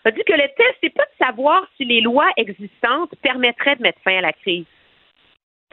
a 0.06 0.10
dit 0.12 0.22
que 0.24 0.32
le 0.32 0.48
test, 0.56 0.76
c'est 0.82 0.94
pas 0.94 1.04
de 1.04 1.24
savoir 1.26 1.66
si 1.76 1.84
les 1.84 2.00
lois 2.00 2.28
existantes 2.36 3.12
permettraient 3.22 3.76
de 3.76 3.82
mettre 3.82 4.00
fin 4.02 4.16
à 4.16 4.20
la 4.20 4.32
crise. 4.32 4.64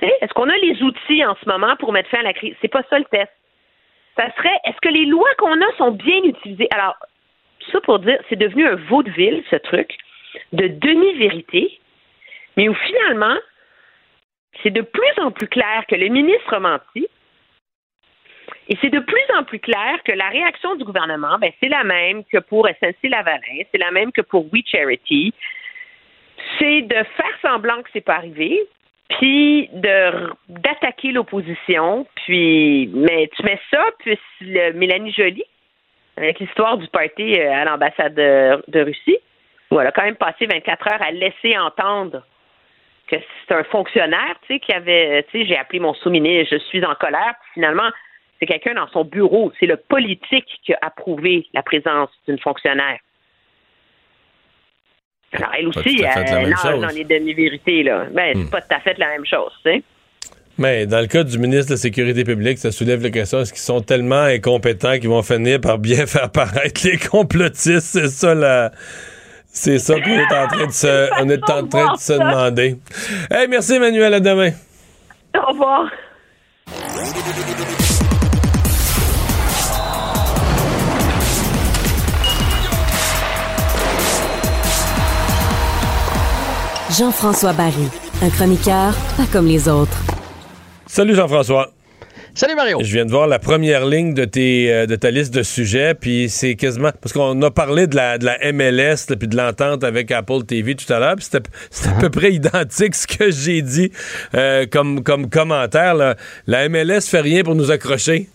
Est-ce 0.01 0.33
qu'on 0.33 0.49
a 0.49 0.57
les 0.57 0.81
outils 0.81 1.23
en 1.23 1.35
ce 1.35 1.47
moment 1.47 1.75
pour 1.77 1.93
mettre 1.93 2.09
fin 2.09 2.19
à 2.19 2.23
la 2.23 2.33
crise? 2.33 2.55
C'est 2.61 2.67
pas 2.67 2.83
ça 2.89 2.97
le 2.97 3.05
test. 3.05 3.31
Ça 4.17 4.29
serait, 4.35 4.59
est-ce 4.65 4.81
que 4.81 4.89
les 4.89 5.05
lois 5.05 5.29
qu'on 5.37 5.61
a 5.61 5.75
sont 5.77 5.91
bien 5.91 6.21
utilisées? 6.23 6.67
Alors, 6.71 6.95
ça 7.71 7.79
pour 7.81 7.99
dire, 7.99 8.19
c'est 8.27 8.35
devenu 8.35 8.67
un 8.67 8.75
vaudeville, 8.75 9.43
ce 9.49 9.55
truc, 9.55 9.95
de 10.51 10.67
demi-vérité, 10.67 11.79
mais 12.57 12.67
où 12.67 12.73
finalement, 12.73 13.37
c'est 14.61 14.71
de 14.71 14.81
plus 14.81 15.23
en 15.23 15.31
plus 15.31 15.47
clair 15.47 15.84
que 15.88 15.95
le 15.95 16.07
ministre 16.09 16.53
a 16.53 16.59
menti, 16.59 17.07
et 18.69 18.77
c'est 18.81 18.89
de 18.89 18.99
plus 18.99 19.38
en 19.38 19.43
plus 19.43 19.59
clair 19.59 20.01
que 20.05 20.11
la 20.11 20.30
réaction 20.30 20.75
du 20.75 20.84
gouvernement, 20.84 21.38
ben, 21.39 21.51
c'est 21.59 21.69
la 21.69 21.84
même 21.84 22.23
que 22.25 22.38
pour 22.39 22.67
SNC-Lavalin, 22.67 23.63
c'est 23.71 23.77
la 23.77 23.91
même 23.91 24.11
que 24.11 24.21
pour 24.21 24.51
We 24.53 24.63
Charity. 24.65 25.34
C'est 26.59 26.81
de 26.81 26.95
faire 26.95 27.38
semblant 27.41 27.81
que 27.81 27.89
c'est 27.93 28.01
pas 28.01 28.15
arrivé, 28.15 28.67
puis 29.09 29.69
d'attaquer 30.47 31.11
l'opposition, 31.11 32.07
puis 32.25 32.89
mais 32.93 33.30
tu 33.35 33.43
mets 33.43 33.59
ça, 33.69 33.84
puis 33.99 34.17
le, 34.41 34.71
Mélanie 34.73 35.11
Joly, 35.11 35.43
avec 36.17 36.39
l'histoire 36.39 36.77
du 36.77 36.88
party 36.88 37.39
euh, 37.39 37.51
à 37.51 37.65
l'ambassade 37.65 38.13
de, 38.13 38.63
de, 38.67 38.81
Russie, 38.81 39.17
où 39.71 39.80
elle 39.80 39.88
a 39.88 39.91
quand 39.91 40.03
même 40.03 40.15
passé 40.15 40.45
24 40.45 40.93
heures 40.93 41.01
à 41.01 41.11
laisser 41.11 41.57
entendre 41.57 42.23
que 43.18 43.23
c'est 43.48 43.53
un 43.53 43.64
fonctionnaire, 43.64 44.35
tu 44.48 44.53
sais, 44.53 44.60
qui 44.60 44.73
avait, 44.73 45.26
tu 45.30 45.40
sais, 45.40 45.45
j'ai 45.45 45.57
appelé 45.57 45.80
mon 45.80 45.94
sous-ministre, 45.94 46.56
je 46.56 46.64
suis 46.65 46.84
en 46.85 46.95
colère, 46.95 47.34
puis 47.41 47.52
finalement, 47.56 47.90
c'est 48.40 48.45
quelqu'un 48.45 48.73
dans 48.73 48.88
son 48.90 49.03
bureau, 49.03 49.52
c'est 49.60 49.65
le 49.65 49.77
politique 49.77 50.48
qui 50.64 50.73
a 50.73 50.80
approuvé 50.81 51.48
la 51.53 51.64
présence 51.64 52.10
d'une 52.27 52.40
fonctionnaire. 52.40 52.99
Alors, 55.34 55.49
elle 55.57 55.68
aussi, 55.68 56.03
elle 56.03 56.49
nage 56.49 56.80
dans 56.80 56.95
les 56.95 57.03
demi-vérités, 57.03 57.84
là. 57.84 58.06
Ben, 58.11 58.34
c'est 58.34 58.44
hmm. 58.44 58.49
pas 58.49 58.61
tout 58.61 58.76
à 58.76 58.80
fait 58.81 58.98
la 58.99 59.07
même 59.07 59.26
chose, 59.26 59.52
tu 59.64 59.72
sais. 59.72 59.84
Mais 60.60 60.85
dans 60.85 60.99
le 60.99 61.07
cas 61.07 61.23
du 61.23 61.40
ministre 61.40 61.69
de 61.69 61.73
la 61.73 61.77
Sécurité 61.77 62.23
publique, 62.23 62.60
ça 62.60 62.72
soulève 62.72 63.02
la 63.02 63.10
question 63.10 63.40
est-ce 63.40 63.52
qu'ils 63.52 63.61
sont 63.61 63.81
tellement 63.81 64.22
incompétents 64.22 64.99
qu'ils 64.99 65.10
vont 65.10 65.23
finir 65.23 65.60
par 65.60 65.80
bien 65.80 66.06
faire 66.06 66.31
paraître 66.31 66.81
les 66.85 66.98
complotistes? 66.98 67.80
C'est 67.80 68.10
ça 68.10 68.35
la. 68.35 68.72
C'est 69.55 69.77
ça 69.77 69.93
qu'on 70.01 70.09
est 70.09 70.34
en 70.35 70.47
train 70.47 70.65
de 70.65 70.71
se, 70.71 71.09
on 71.21 71.30
est 71.30 71.43
en 71.49 71.67
train 71.67 71.93
de 71.93 71.99
se 71.99 72.13
demander. 72.19 72.80
Hey, 73.30 73.47
merci 73.47 73.73
Emmanuel, 73.75 74.15
à 74.15 74.19
demain. 74.19 74.49
Au 75.38 75.51
revoir. 75.51 75.85
Jean-François 86.97 87.53
Barry, 87.53 87.88
un 88.21 88.30
chroniqueur 88.30 88.93
pas 89.17 89.25
comme 89.31 89.47
les 89.47 89.67
autres. 89.67 89.97
Salut 90.88 91.15
Jean-François. 91.15 91.71
Salut 92.35 92.55
Mario. 92.55 92.80
Je 92.81 92.91
viens 92.91 93.05
de 93.05 93.11
voir 93.11 93.27
la 93.27 93.38
première 93.38 93.85
ligne 93.85 94.15
de, 94.15 94.26
tes, 94.26 94.73
euh, 94.73 94.88
de 94.88 94.95
ta 94.95 95.11
liste 95.11 95.31
de 95.31 95.43
sujets, 95.43 95.93
puis 95.93 96.30
c'est 96.30 96.55
quasiment... 96.55 96.89
Parce 96.99 97.14
qu'on 97.14 97.39
a 97.43 97.51
parlé 97.51 97.85
de 97.85 97.95
la, 97.95 98.18
de 98.18 98.26
la 98.26 98.51
MLS, 98.51 99.15
puis 99.19 99.27
de 99.27 99.38
l'entente 99.38 99.84
avec 99.84 100.10
Apple 100.10 100.43
TV 100.43 100.73
tout 100.73 100.91
à 100.91 100.97
l'heure, 100.97 101.15
puis 101.15 101.26
c'était 101.26 101.47
à 101.88 101.99
peu 101.99 102.10
près 102.10 102.34
identique 102.34 102.95
ce 102.95 103.05
que 103.05 103.30
j'ai 103.30 103.61
dit 103.61 103.91
euh, 104.34 104.65
comme, 104.65 105.03
comme 105.03 105.30
commentaire. 105.30 106.15
La 106.47 106.69
MLS 106.69 107.01
fait 107.01 107.22
rien 107.22 107.43
pour 107.43 107.53
nous 107.53 107.69
accrocher. 107.69 108.30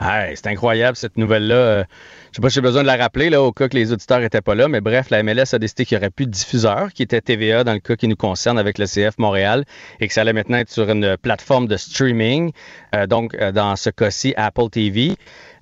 c'est 0.00 0.46
incroyable 0.46 0.96
cette 0.96 1.16
nouvelle-là. 1.16 1.86
Euh, 2.28 2.32
je 2.32 2.36
sais 2.36 2.42
pas 2.42 2.50
si 2.50 2.54
j'ai 2.56 2.60
besoin 2.60 2.82
de 2.82 2.86
la 2.86 2.96
rappeler 2.96 3.30
là, 3.30 3.42
au 3.42 3.52
cas 3.52 3.68
que 3.68 3.74
les 3.74 3.92
auditeurs 3.92 4.20
n'étaient 4.20 4.40
pas 4.40 4.54
là, 4.54 4.68
mais 4.68 4.80
bref, 4.80 5.10
la 5.10 5.22
MLS 5.22 5.54
a 5.54 5.58
décidé 5.58 5.84
qu'il 5.84 5.96
n'y 5.96 6.02
aurait 6.02 6.10
plus 6.10 6.26
de 6.26 6.30
diffuseur, 6.30 6.92
qui 6.92 7.02
était 7.02 7.20
TVA 7.20 7.64
dans 7.64 7.72
le 7.72 7.80
cas 7.80 7.96
qui 7.96 8.08
nous 8.08 8.16
concerne 8.16 8.58
avec 8.58 8.78
le 8.78 8.86
CF 8.86 9.18
Montréal, 9.18 9.64
et 10.00 10.08
que 10.08 10.14
ça 10.14 10.22
allait 10.22 10.32
maintenant 10.32 10.58
être 10.58 10.70
sur 10.70 10.88
une 10.90 11.16
plateforme 11.16 11.66
de 11.66 11.76
streaming, 11.76 12.52
euh, 12.94 13.06
donc 13.06 13.34
euh, 13.34 13.52
dans 13.52 13.76
ce 13.76 13.90
cas-ci 13.90 14.34
Apple 14.36 14.68
TV. 14.70 15.12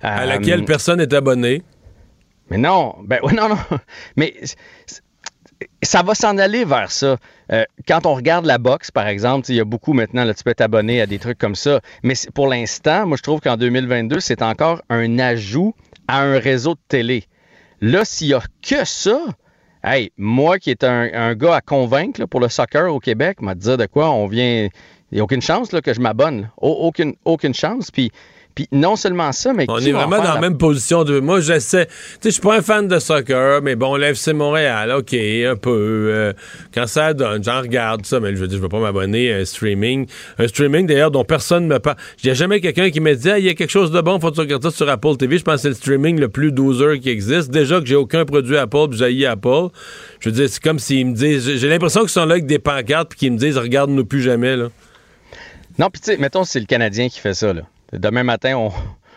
à 0.01 0.25
laquelle 0.25 0.65
personne 0.65 0.99
n'est 0.99 1.13
abonné. 1.13 1.63
Mais 2.49 2.57
non, 2.57 2.95
ben 3.03 3.19
non, 3.33 3.49
non. 3.49 3.57
Mais 4.15 4.33
ça 5.83 6.03
va 6.03 6.15
s'en 6.15 6.37
aller 6.37 6.65
vers 6.65 6.91
ça. 6.91 7.17
Euh, 7.51 7.63
quand 7.87 8.05
on 8.05 8.13
regarde 8.13 8.45
la 8.45 8.57
boxe, 8.57 8.91
par 8.91 9.07
exemple, 9.07 9.45
il 9.49 9.55
y 9.55 9.59
a 9.59 9.65
beaucoup 9.65 9.93
maintenant, 9.93 10.23
là, 10.23 10.33
tu 10.33 10.43
peux 10.43 10.53
t'abonner 10.53 11.01
à 11.01 11.05
des 11.05 11.19
trucs 11.19 11.37
comme 11.37 11.55
ça. 11.55 11.79
Mais 12.03 12.13
pour 12.33 12.47
l'instant, 12.47 13.05
moi, 13.05 13.17
je 13.17 13.23
trouve 13.23 13.39
qu'en 13.39 13.57
2022, 13.57 14.19
c'est 14.19 14.41
encore 14.41 14.81
un 14.89 15.19
ajout 15.19 15.73
à 16.07 16.21
un 16.21 16.39
réseau 16.39 16.73
de 16.75 16.79
télé. 16.87 17.25
Là, 17.81 18.05
s'il 18.05 18.27
n'y 18.27 18.33
a 18.33 18.41
que 18.61 18.85
ça, 18.85 19.19
hey, 19.83 20.11
moi 20.17 20.59
qui 20.59 20.71
est 20.71 20.83
un, 20.83 21.35
gars 21.35 21.55
à 21.55 21.61
convaincre 21.61 22.25
pour 22.25 22.39
le 22.39 22.49
soccer 22.49 22.93
au 22.93 22.99
Québec, 22.99 23.41
m'a 23.41 23.55
dit 23.55 23.77
de 23.77 23.85
quoi 23.85 24.11
on 24.11 24.27
vient. 24.27 24.67
Il 25.11 25.15
n'y 25.15 25.19
a 25.19 25.23
aucune 25.23 25.41
chance 25.41 25.71
là, 25.71 25.81
que 25.81 25.93
je 25.93 26.01
m'abonne. 26.01 26.49
Aucune, 26.57 27.15
aucune 27.23 27.53
chance. 27.53 27.91
Puis 27.91 28.11
puis 28.57 28.67
non 28.71 28.95
seulement 28.95 29.31
ça, 29.33 29.53
mais 29.53 29.67
on 29.69 29.77
est 29.77 29.91
vraiment 29.91 30.17
dans 30.17 30.33
la... 30.33 30.41
même 30.41 30.57
position 30.57 31.03
de. 31.03 31.19
Moi, 31.19 31.41
j'essaie. 31.41 31.85
Tu 31.85 31.91
sais, 31.91 32.17
je 32.23 32.29
suis 32.31 32.41
pas 32.41 32.57
un 32.57 32.63
fan 32.63 32.87
de 32.87 32.97
soccer, 32.97 33.61
mais 33.61 33.75
bon, 33.75 33.95
l'FC 33.95 34.33
Montréal, 34.33 34.91
ok, 34.97 35.13
un 35.13 35.55
peu. 35.55 36.09
Euh, 36.11 36.33
quand 36.73 36.87
ça 36.87 37.13
donne, 37.13 37.43
j'en 37.43 37.61
regarde 37.61 38.03
ça, 38.03 38.19
mais 38.19 38.35
je 38.35 38.41
veux 38.41 38.47
dire, 38.47 38.57
je 38.57 38.63
veux 38.63 38.67
pas 38.67 38.79
m'abonner 38.79 39.31
à 39.31 39.37
un 39.37 39.45
streaming. 39.45 40.07
Un 40.39 40.47
streaming 40.47 40.87
d'ailleurs 40.87 41.11
dont 41.11 41.23
personne 41.23 41.67
ne 41.67 41.75
me 41.75 41.77
parle. 41.77 41.97
Il 42.23 42.25
n'y 42.25 42.31
a 42.31 42.33
jamais 42.33 42.59
quelqu'un 42.59 42.89
qui 42.89 42.99
me 42.99 43.13
dit, 43.13 43.29
ah, 43.29 43.37
il 43.37 43.45
y 43.45 43.49
a 43.49 43.53
quelque 43.53 43.69
chose 43.69 43.91
de 43.91 44.01
bon, 44.01 44.19
faut 44.19 44.31
que 44.31 44.35
tu 44.35 44.41
regardes 44.41 44.63
ça 44.63 44.71
sur 44.71 44.89
Apple 44.89 45.17
TV. 45.17 45.37
Je 45.37 45.43
pense 45.43 45.57
que 45.57 45.61
c'est 45.61 45.69
le 45.69 45.75
streaming 45.75 46.19
le 46.19 46.29
plus 46.29 46.51
doser 46.51 46.99
qui 46.99 47.11
existe. 47.11 47.51
Déjà 47.51 47.79
que 47.79 47.85
j'ai 47.85 47.95
aucun 47.95 48.25
produit 48.25 48.57
Apple, 48.57 48.87
puis 48.89 48.97
j'ai 48.97 49.27
Apple. 49.27 49.67
Je 50.19 50.29
veux 50.29 50.35
dire, 50.35 50.49
c'est 50.49 50.63
comme 50.63 50.79
s'ils 50.79 51.05
me 51.05 51.13
disent. 51.13 51.57
J'ai 51.57 51.69
l'impression 51.69 51.99
qu'ils 51.99 52.09
sont 52.09 52.25
là 52.25 52.31
avec 52.31 52.47
des 52.47 52.57
pancartes, 52.57 53.09
puis 53.09 53.19
qu'ils 53.19 53.33
me 53.33 53.37
disent, 53.37 53.59
regarde-nous 53.59 54.05
plus 54.05 54.23
jamais, 54.23 54.55
là. 54.55 54.69
Non, 55.77 55.91
puis 55.91 56.01
tu 56.01 56.11
sais, 56.11 56.17
mettons, 56.17 56.43
c'est 56.43 56.59
le 56.59 56.65
Canadien 56.65 57.07
qui 57.07 57.19
fait 57.19 57.35
ça, 57.35 57.53
là. 57.53 57.61
Demain 57.93 58.23
matin, 58.23 58.57
on, 58.57 58.71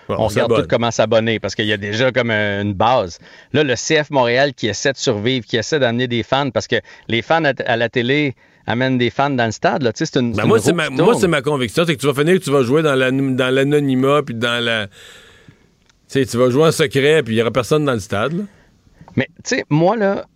regarde 0.09 0.55
tout 0.55 0.67
comment 0.69 0.91
s'abonner 0.91 1.39
parce 1.39 1.55
qu'il 1.55 1.67
y 1.67 1.73
a 1.73 1.77
déjà 1.77 2.13
comme 2.13 2.31
une 2.31 2.75
base. 2.75 3.19
Là, 3.53 3.65
le 3.65 3.75
CF 3.75 4.11
Montréal 4.11 4.55
qui 4.55 4.69
essaie 4.69 4.93
de 4.93 4.99
survivre, 4.99 5.47
qui 5.47 5.57
essaie 5.57 5.79
d'amener 5.79 6.07
des 6.09 6.23
fans 6.23 6.51
parce 6.51 6.67
que 6.67 6.77
les 7.09 7.23
fans 7.23 7.43
à, 7.45 7.77
la 7.77 7.89
télé 7.89 8.35
amènent 8.67 8.99
des 8.99 9.11
fans 9.11 9.31
dans 9.31 9.47
le 9.47 9.53
stade. 9.53 9.83
Là. 9.83 9.93
C'est 9.95 10.17
une, 10.17 10.33
ben 10.33 10.47
moi, 10.47 10.59
c'est 10.59 10.73
ma, 10.73 10.91
moi, 10.91 11.15
c'est 11.15 11.29
ma 11.29 11.43
conviction, 11.43 11.85
c'est 11.87 11.97
que 11.97 12.01
tu 12.01 12.07
vas 12.07 12.15
finir 12.15 12.39
que 12.39 12.45
tu 12.45 12.51
vas 12.51 12.63
jouer 12.63 12.83
dans 12.83 12.95
l'anonymat 12.95 14.23
puis 14.25 14.35
dans 14.35 14.63
la. 14.65 14.87
Tu 14.87 14.95
sais, 16.21 16.27
tu 16.27 16.37
vas 16.37 16.51
jouer 16.51 16.67
en 16.67 16.73
secret 16.73 17.23
puis 17.23 17.35
il 17.35 17.37
n'y 17.37 17.43
aura 17.43 17.53
personne 17.53 17.85
dans 17.85 17.93
le 17.93 18.01
stade. 18.01 18.47
Mais 19.17 19.29
tu 19.45 19.57
sais, 19.57 19.65
moi, 19.69 19.97
là, 19.97 20.27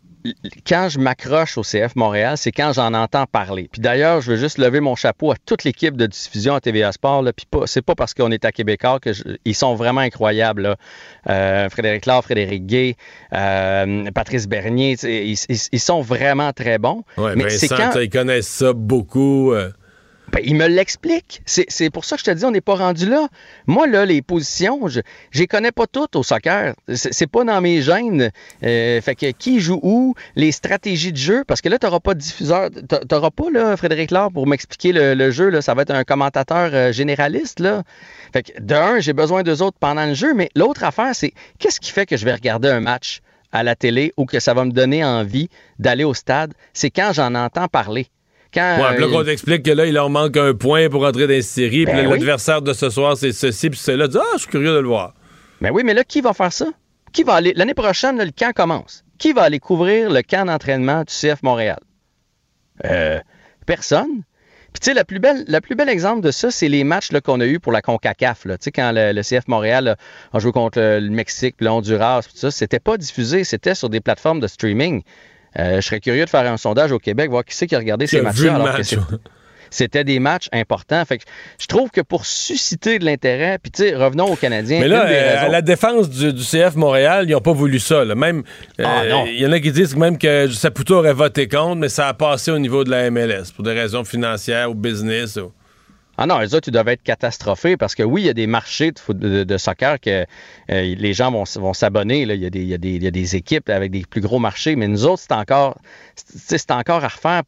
quand 0.66 0.88
je 0.88 0.98
m'accroche 0.98 1.58
au 1.58 1.62
CF 1.62 1.96
Montréal, 1.96 2.38
c'est 2.38 2.52
quand 2.52 2.72
j'en 2.72 2.94
entends 2.94 3.26
parler. 3.26 3.68
Puis 3.70 3.80
d'ailleurs, 3.80 4.20
je 4.20 4.32
veux 4.32 4.36
juste 4.36 4.58
lever 4.58 4.80
mon 4.80 4.94
chapeau 4.94 5.32
à 5.32 5.34
toute 5.44 5.64
l'équipe 5.64 5.96
de 5.96 6.06
diffusion 6.06 6.54
à 6.54 6.60
TVA 6.60 6.92
Sport. 6.92 7.22
Là. 7.22 7.32
Puis 7.32 7.46
pas, 7.50 7.66
c'est 7.66 7.82
pas 7.82 7.94
parce 7.94 8.14
qu'on 8.14 8.30
est 8.30 8.44
à 8.44 8.52
Québécois 8.52 9.00
que 9.00 9.10
ils 9.44 9.54
sont 9.54 9.74
vraiment 9.74 10.00
incroyables. 10.00 10.76
Euh, 11.28 11.68
Frédéric 11.68 12.06
Laure, 12.06 12.24
Frédéric 12.24 12.66
Gay, 12.66 12.96
euh, 13.32 14.10
Patrice 14.14 14.46
Bernier, 14.48 14.96
ils, 15.02 15.80
sont 15.80 16.00
vraiment 16.00 16.52
très 16.52 16.78
bons. 16.78 17.02
mais 17.36 17.50
c'est 17.50 17.68
quand... 17.68 17.92
ils 18.00 18.08
connaissent 18.08 18.48
ça 18.48 18.72
beaucoup. 18.72 19.52
Euh. 19.52 19.70
Ben, 20.34 20.40
il 20.44 20.56
me 20.56 20.66
l'explique. 20.66 21.42
C'est 21.46 21.90
pour 21.90 22.04
ça 22.04 22.16
que 22.16 22.22
je 22.22 22.24
te 22.24 22.30
dis, 22.32 22.44
on 22.44 22.50
n'est 22.50 22.60
pas 22.60 22.74
rendu 22.74 23.08
là. 23.08 23.28
Moi, 23.68 23.86
là, 23.86 24.04
les 24.04 24.20
positions, 24.20 24.88
je 24.88 25.00
les 25.32 25.46
connais 25.46 25.70
pas 25.70 25.86
toutes 25.86 26.16
au 26.16 26.24
soccer. 26.24 26.74
C'est 26.92 27.28
pas 27.28 27.44
dans 27.44 27.60
mes 27.60 27.82
gènes. 27.82 28.32
Euh, 28.64 29.00
fait 29.00 29.14
que 29.14 29.30
qui 29.30 29.60
joue 29.60 29.78
où, 29.84 30.16
les 30.34 30.50
stratégies 30.50 31.12
de 31.12 31.16
jeu, 31.16 31.44
parce 31.46 31.60
que 31.60 31.68
là, 31.68 31.78
tu 31.78 31.86
n'auras 31.86 32.00
pas 32.00 32.14
de 32.14 32.18
diffuseur. 32.18 32.68
Tu 32.72 33.14
n'auras 33.14 33.30
pas, 33.30 33.76
Frédéric 33.76 34.10
Laure, 34.10 34.32
pour 34.32 34.48
m'expliquer 34.48 34.90
le, 34.92 35.30
jeu. 35.30 35.50
Là. 35.50 35.62
Ça 35.62 35.74
va 35.74 35.82
être 35.82 35.92
un 35.92 36.02
commentateur 36.02 36.70
euh, 36.74 36.90
généraliste, 36.90 37.60
là. 37.60 37.84
Fait 38.32 38.42
que, 38.42 38.60
d'un, 38.60 38.98
j'ai 38.98 39.12
besoin 39.12 39.44
d'eux 39.44 39.62
autres 39.62 39.78
pendant 39.78 40.04
le 40.04 40.14
jeu, 40.14 40.34
mais 40.34 40.50
l'autre 40.56 40.82
affaire, 40.82 41.14
c'est 41.14 41.32
qu'est-ce 41.60 41.78
qui 41.78 41.92
fait 41.92 42.06
que 42.06 42.16
je 42.16 42.24
vais 42.24 42.34
regarder 42.34 42.70
un 42.70 42.80
match 42.80 43.20
à 43.52 43.62
la 43.62 43.76
télé 43.76 44.12
ou 44.16 44.26
que 44.26 44.40
ça 44.40 44.52
va 44.52 44.64
me 44.64 44.72
donner 44.72 45.04
envie 45.04 45.48
d'aller 45.78 46.02
au 46.02 46.12
stade? 46.12 46.54
C'est 46.72 46.90
quand 46.90 47.12
j'en 47.12 47.36
entends 47.36 47.68
parler. 47.68 48.08
Quand, 48.54 48.76
ouais, 48.78 49.00
là, 49.00 49.06
qu'on 49.08 49.24
t'explique 49.24 49.64
que 49.64 49.72
là, 49.72 49.84
il 49.84 49.94
leur 49.94 50.10
manque 50.10 50.36
un 50.36 50.54
point 50.54 50.88
pour 50.88 51.04
entrer 51.04 51.26
dans 51.26 51.32
les 51.32 51.42
séries, 51.42 51.84
puis 51.84 51.94
ben 51.94 52.08
l'adversaire 52.08 52.62
de 52.62 52.72
ce 52.72 52.88
soir, 52.88 53.16
c'est 53.16 53.32
ceci, 53.32 53.68
puis 53.68 53.78
c'est 53.78 53.96
là, 53.96 54.06
ah, 54.14 54.22
je 54.34 54.42
suis 54.42 54.48
curieux 54.48 54.72
de 54.72 54.78
le 54.78 54.86
voir. 54.86 55.14
Mais 55.60 55.70
ben 55.70 55.74
oui, 55.74 55.82
mais 55.84 55.94
là, 55.94 56.04
qui 56.04 56.20
va 56.20 56.32
faire 56.32 56.52
ça? 56.52 56.66
Qui 57.12 57.24
va 57.24 57.34
aller. 57.34 57.52
L'année 57.56 57.74
prochaine, 57.74 58.22
le 58.22 58.30
camp 58.30 58.52
commence. 58.54 59.04
Qui 59.18 59.32
va 59.32 59.42
aller 59.42 59.58
couvrir 59.58 60.10
le 60.10 60.22
camp 60.22 60.46
d'entraînement 60.46 61.02
du 61.02 61.12
CF 61.12 61.42
Montréal? 61.42 61.78
Euh, 62.84 63.20
personne. 63.66 64.22
Puis 64.72 64.80
tu 64.80 64.90
sais, 64.90 64.94
la 64.94 65.04
plus 65.04 65.20
belle 65.76 65.88
exemple 65.88 66.20
de 66.20 66.32
ça, 66.32 66.50
c'est 66.50 66.68
les 66.68 66.82
matchs 66.82 67.10
qu'on 67.24 67.40
a 67.40 67.46
eu 67.46 67.60
pour 67.60 67.70
la 67.70 67.80
CONCACAF. 67.80 68.42
Tu 68.42 68.50
sais, 68.60 68.72
quand 68.72 68.90
le, 68.92 69.22
CF 69.22 69.46
Montréal 69.46 69.96
a 70.32 70.38
joué 70.40 70.50
contre 70.50 70.80
le, 70.80 71.10
Mexique, 71.10 71.56
puis 71.56 71.66
l'Honduras, 71.66 72.22
tout 72.22 72.36
ça, 72.36 72.50
c'était 72.50 72.80
pas 72.80 72.96
diffusé, 72.96 73.44
c'était 73.44 73.76
sur 73.76 73.88
des 73.88 74.00
plateformes 74.00 74.40
de 74.40 74.48
streaming. 74.48 75.02
Euh, 75.58 75.76
je 75.76 75.80
serais 75.80 76.00
curieux 76.00 76.24
de 76.24 76.30
faire 76.30 76.50
un 76.50 76.56
sondage 76.56 76.92
au 76.92 76.98
Québec, 76.98 77.30
voir 77.30 77.44
qui 77.44 77.54
c'est 77.54 77.66
qui 77.66 77.74
a 77.74 77.78
regardé 77.78 78.06
ces 78.06 78.20
matchs-là. 78.20 78.54
Alors 78.54 78.78
c'était 79.74 80.04
des 80.04 80.20
matchs 80.20 80.48
importants. 80.52 81.04
Fait 81.04 81.18
que 81.18 81.24
je 81.60 81.66
trouve 81.66 81.90
que 81.90 82.00
pour 82.00 82.26
susciter 82.26 82.98
de 82.98 83.04
l'intérêt, 83.04 83.58
puis 83.60 83.72
tu 83.72 83.82
sais, 83.82 83.94
revenons 83.94 84.26
aux 84.26 84.36
Canadiens. 84.36 84.80
Mais 84.80 84.88
là, 84.88 85.06
euh, 85.06 85.46
à 85.46 85.48
la 85.48 85.62
défense 85.62 86.08
du, 86.08 86.32
CF 86.32 86.76
Montréal, 86.76 87.26
ils 87.28 87.32
n'ont 87.32 87.40
pas 87.40 87.52
voulu 87.52 87.80
ça. 87.80 88.04
Même, 88.04 88.44
ah, 88.78 89.02
euh, 89.02 89.24
il 89.26 89.40
y 89.40 89.46
en 89.46 89.52
a 89.52 89.60
qui 89.60 89.72
disent 89.72 89.96
même 89.96 90.16
que 90.16 90.48
Saputo 90.48 90.96
aurait 90.96 91.12
voté 91.12 91.48
contre, 91.48 91.76
mais 91.76 91.88
ça 91.88 92.08
a 92.08 92.14
passé 92.14 92.50
au 92.50 92.58
niveau 92.58 92.84
de 92.84 92.90
la 92.90 93.10
MLS 93.10 93.52
pour 93.54 93.64
des 93.64 93.72
raisons 93.72 94.04
financières 94.04 94.70
ou 94.70 94.74
business. 94.74 95.38
Ah 96.16 96.26
non, 96.26 96.38
les 96.38 96.54
autres, 96.54 96.68
ils 96.68 96.76
être 96.92 97.02
catastrophés 97.02 97.76
parce 97.76 97.94
que 97.94 98.02
oui, 98.02 98.22
il 98.22 98.26
y 98.26 98.28
a 98.28 98.34
des 98.34 98.46
marchés 98.46 98.92
de, 99.08 99.56
soccer 99.58 99.98
que 100.00 100.24
euh, 100.70 100.94
les 100.96 101.12
gens 101.12 101.32
vont, 101.32 101.74
s'abonner. 101.74 102.22
Il 102.22 102.42
y, 102.42 102.74
a 102.74 102.78
des, 102.78 103.36
équipes 103.36 103.68
avec 103.68 103.90
des 103.90 104.04
plus 104.08 104.20
gros 104.20 104.38
marchés, 104.38 104.76
mais 104.76 104.86
nous 104.86 105.06
autres, 105.06 105.22
c'est 105.22 105.32
encore, 105.32 107.04
à 107.04 107.08
refaire. 107.08 107.42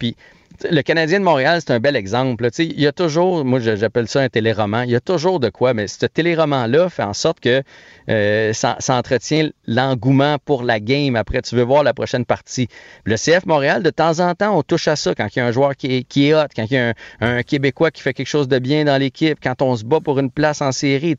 Le 0.71 0.83
Canadien 0.83 1.21
de 1.21 1.25
Montréal, 1.25 1.61
c'est 1.61 1.73
un 1.73 1.81
bel 1.81 1.97
exemple. 1.97 2.49
Il 2.59 2.81
y 2.81 2.87
a 2.87 2.93
toujours, 2.93 3.45
moi 3.45 3.61
j'appelle 3.61 4.09
ça 4.09 4.21
un 4.21 4.29
téléroman, 4.29 4.85
il 4.85 4.91
y 4.91 4.97
a 4.97 5.01
toujours 5.01 5.41
de 5.41 5.49
quoi, 5.49 5.75
mais 5.75 5.89
ce 5.89 6.07
téléroman-là 6.07 6.89
fait 6.89 7.03
en 7.03 7.13
sorte 7.13 7.41
que 7.41 7.63
euh, 8.09 8.53
ça, 8.53 8.77
entretient 8.89 9.51
l'engouement 9.67 10.37
pour 10.45 10.63
la 10.63 10.81
game. 10.81 11.17
Après, 11.17 11.43
tu 11.43 11.57
veux 11.57 11.63
voir 11.63 11.83
la 11.83 11.95
prochaine 11.95 12.25
partie. 12.25 12.69
Le 13.05 13.17
CF 13.17 13.47
Montréal, 13.47 13.83
de 13.83 13.91
temps 13.91 14.21
en 14.21 14.35
temps, 14.35 14.57
on 14.57 14.63
touche 14.63 14.89
à 14.89 14.97
ça 14.97 15.15
quand 15.15 15.27
il 15.35 15.39
y 15.39 15.43
a 15.43 15.47
un 15.47 15.53
joueur 15.53 15.77
qui 15.77 15.97
est, 15.97 16.03
qui 16.05 16.33
hot, 16.33 16.47
quand 16.55 16.65
il 16.71 16.75
y 16.75 16.79
a 16.79 16.95
un, 17.21 17.43
Québécois 17.43 17.91
qui 17.91 18.03
fait 18.03 18.15
quelque 18.15 18.29
chose 18.29 18.49
de 18.49 18.59
bien 18.59 18.85
dans 18.85 18.97
l'équipe, 18.97 19.39
quand 19.43 19.63
on 19.63 19.77
se 19.77 19.85
bat 19.85 20.01
pour 20.01 20.19
une 20.19 20.31
place 20.31 20.63
en 20.63 20.73
série, 20.73 21.17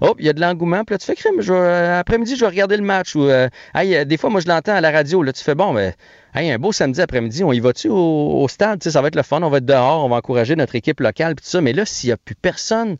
hop, 0.00 0.16
il 0.18 0.26
y 0.26 0.28
a 0.28 0.32
de 0.32 0.40
l'engouement, 0.40 0.84
puis 0.84 0.94
là, 0.94 0.98
tu 0.98 1.06
fais 1.06 1.14
crime, 1.14 1.40
après-midi, 1.40 2.36
je 2.36 2.40
vais 2.40 2.50
regarder 2.50 2.76
le 2.76 2.82
match, 2.82 3.12
euh, 3.16 3.48
euh, 3.76 4.04
des 4.04 4.16
fois, 4.16 4.30
moi, 4.30 4.40
je 4.40 4.48
l'entends 4.48 4.74
à 4.74 4.80
la 4.80 4.90
radio, 4.90 5.22
là, 5.22 5.32
tu 5.32 5.42
fais, 5.42 5.54
bon, 5.54 5.72
ben, 5.74 5.92
hey, 6.34 6.50
un 6.50 6.58
beau 6.58 6.72
samedi 6.72 7.00
après-midi, 7.00 7.44
on 7.44 7.52
y 7.52 7.60
va-tu 7.60 7.88
au, 7.90 8.46
stade, 8.48 8.82
ça 8.82 9.00
va 9.00 9.08
être 9.08 9.16
le 9.16 9.22
fun, 9.22 9.42
on 9.42 9.50
va 9.50 9.58
être 9.58 9.66
dehors, 9.66 10.04
on 10.04 10.08
va 10.08 10.16
encourager 10.16 10.56
notre 10.56 10.74
équipe 10.74 11.00
locale, 11.00 11.34
tout 11.34 11.44
ça, 11.44 11.60
mais 11.60 11.72
là, 11.72 11.84
s'il 11.84 12.08
n'y 12.08 12.12
a 12.12 12.16
plus 12.16 12.34
personne 12.34 12.96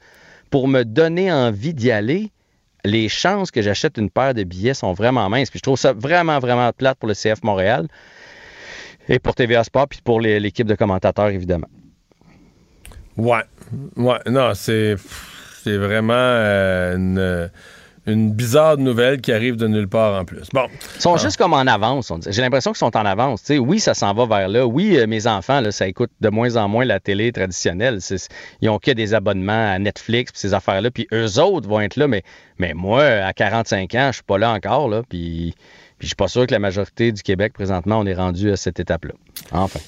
pour 0.51 0.69
me 0.69 0.85
donner 0.85 1.33
envie 1.33 1.75
d'y 1.75 1.91
aller, 1.91 2.31
les 2.85 3.09
chances 3.09 3.51
que 3.51 3.63
j'achète 3.63 3.97
une 3.97 4.11
paire 4.11 4.35
de 4.35 4.43
billets 4.43 4.75
sont 4.75 4.93
vraiment 4.93 5.29
minces. 5.29 5.51
Puis 5.51 5.59
je 5.59 5.63
trouve 5.63 5.79
ça 5.79 5.93
vraiment, 5.93 6.39
vraiment 6.41 6.71
plate 6.73 6.99
pour 6.99 7.09
le 7.09 7.15
CF 7.15 7.43
Montréal 7.43 7.87
et 9.09 9.19
pour 9.19 9.35
TVA 9.35 9.65
Sport, 9.65 9.89
puis 9.89 10.01
pour 10.03 10.21
l'équipe 10.21 10.67
de 10.67 10.75
commentateurs, 10.75 11.29
évidemment. 11.29 11.69
Ouais. 13.17 13.43
Ouais. 13.97 14.19
Non, 14.27 14.53
c'est. 14.55 14.97
C'est 15.63 15.77
vraiment 15.77 16.15
euh, 16.17 16.97
une, 16.97 17.51
une 18.07 18.33
bizarre 18.33 18.79
nouvelle 18.79 19.20
qui 19.20 19.33
arrive 19.33 19.57
de 19.57 19.69
nulle 19.69 19.89
part 19.89 20.20
en 20.20 20.24
plus. 20.24 20.49
Bon. 20.53 20.66
Ils 20.97 21.01
sont 21.01 21.16
juste 21.16 21.37
comme 21.37 21.53
en 21.53 21.66
avance. 21.66 22.11
on 22.11 22.19
dit. 22.19 22.29
J'ai 22.33 22.43
l'impression 22.43 22.73
qu'ils 22.73 22.79
sont 22.79 22.97
en 22.97 23.05
avance. 23.05 23.45
Oui, 23.51 23.79
ça 23.79 23.95
s'en 23.95 24.12
va 24.12 24.27
vers 24.27 24.49
là. 24.49 24.66
Oui, 24.66 24.97
euh, 24.97 25.07
mes 25.07 25.27
enfants, 25.27 25.61
là, 25.61 25.70
ça 25.70 25.87
écoute 25.87 26.11
de 26.20 26.29
moins 26.29 26.57
en 26.57 26.69
moins 26.69 26.85
la 26.85 26.99
télé 26.99 27.31
traditionnelle. 27.31 27.99
Ils 28.61 28.69
ont 28.69 28.79
que 28.79 28.91
des 28.91 29.15
abonnements 29.15 29.73
à 29.73 29.79
Netflix 29.79 30.33
puis 30.33 30.41
ces 30.41 30.55
affaires-là. 30.55 30.91
Puis 30.91 31.07
eux 31.12 31.39
autres 31.39 31.69
vont 31.69 31.81
être 31.81 31.97
là. 31.97 32.09
Mais, 32.09 32.23
mais 32.59 32.74
moi, 32.74 33.05
à 33.05 33.33
45 33.33 33.95
ans, 33.95 34.09
je 34.09 34.16
suis 34.16 34.24
pas 34.24 34.39
là 34.39 34.53
encore. 34.53 34.89
Là, 34.89 35.03
puis, 35.09 35.55
puis 35.99 36.07
je 36.07 36.07
suis 36.09 36.16
pas 36.16 36.29
sûr 36.29 36.47
que 36.47 36.53
la 36.53 36.59
majorité 36.59 37.12
du 37.12 37.23
Québec, 37.23 37.53
présentement, 37.53 38.01
on 38.01 38.07
est 38.07 38.15
rendu 38.15 38.51
à 38.51 38.57
cette 38.57 38.81
étape-là. 38.81 39.15
Enfin. 39.53 39.81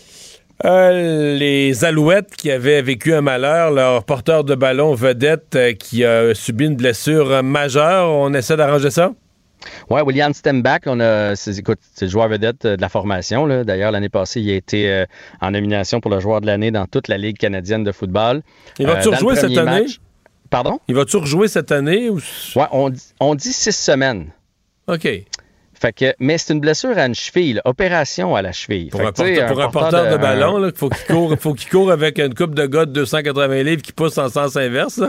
Euh, 0.64 1.36
les 1.36 1.84
Alouettes 1.84 2.36
qui 2.36 2.50
avaient 2.50 2.80
vécu 2.80 3.12
un 3.12 3.20
malheur, 3.20 3.72
leur 3.72 4.04
porteur 4.04 4.44
de 4.44 4.54
ballon 4.54 4.94
vedette 4.94 5.56
euh, 5.56 5.72
qui 5.72 6.04
a 6.04 6.32
subi 6.34 6.66
une 6.66 6.76
blessure 6.76 7.30
euh, 7.30 7.42
majeure, 7.42 8.08
on 8.10 8.32
essaie 8.34 8.56
d'arranger 8.56 8.90
ça? 8.90 9.12
Ouais, 9.90 10.00
William 10.02 10.32
Stemback, 10.32 10.84
on 10.86 11.00
a, 11.00 11.34
c'est, 11.34 11.58
écoute, 11.58 11.80
c'est 11.94 12.04
le 12.04 12.10
joueur 12.10 12.28
vedette 12.28 12.64
euh, 12.66 12.76
de 12.76 12.80
la 12.80 12.88
formation. 12.88 13.46
là. 13.46 13.64
D'ailleurs, 13.64 13.90
l'année 13.90 14.08
passée, 14.08 14.40
il 14.40 14.50
a 14.50 14.54
été 14.54 15.04
en 15.40 15.50
nomination 15.50 16.00
pour 16.00 16.10
le 16.10 16.20
joueur 16.20 16.40
de 16.40 16.46
l'année 16.46 16.70
dans 16.70 16.86
toute 16.86 17.08
la 17.08 17.18
Ligue 17.18 17.36
canadienne 17.38 17.82
de 17.82 17.90
football. 17.92 18.42
Il 18.78 18.86
va-tu 18.86 19.08
rejouer 19.08 19.34
cette 19.36 19.58
année? 19.58 19.86
Pardon? 20.50 20.78
Il 20.86 20.94
va-tu 20.94 21.16
rejouer 21.16 21.48
cette 21.48 21.72
année? 21.72 22.08
Ou... 22.10 22.20
On, 22.70 22.90
dit- 22.90 23.12
on 23.18 23.34
dit 23.34 23.52
six 23.52 23.74
semaines. 23.74 24.28
OK. 24.86 25.08
Fait 25.80 25.92
que, 25.92 26.14
mais 26.18 26.38
c'est 26.38 26.52
une 26.52 26.60
blessure 26.60 26.96
à 26.96 27.06
une 27.06 27.14
cheville, 27.14 27.54
là, 27.54 27.62
opération 27.64 28.34
à 28.36 28.42
la 28.42 28.52
cheville. 28.52 28.88
Pour, 28.90 29.00
un, 29.00 29.12
porteur, 29.12 29.46
pour 29.46 29.60
un 29.62 29.68
porteur 29.68 30.10
de, 30.12 30.16
ballon, 30.16 30.58
là, 30.58 30.70
faut 30.74 30.88
qu'il 30.88 31.06
court, 31.06 31.34
faut 31.38 31.54
qu'il 31.54 31.68
court 31.70 31.90
avec 31.90 32.18
une 32.18 32.34
coupe 32.34 32.54
de 32.54 32.66
gars 32.66 32.86
de 32.86 32.92
280 32.92 33.62
livres 33.62 33.82
qui 33.82 33.92
pousse 33.92 34.16
en 34.18 34.28
sens 34.28 34.56
inverse. 34.56 35.00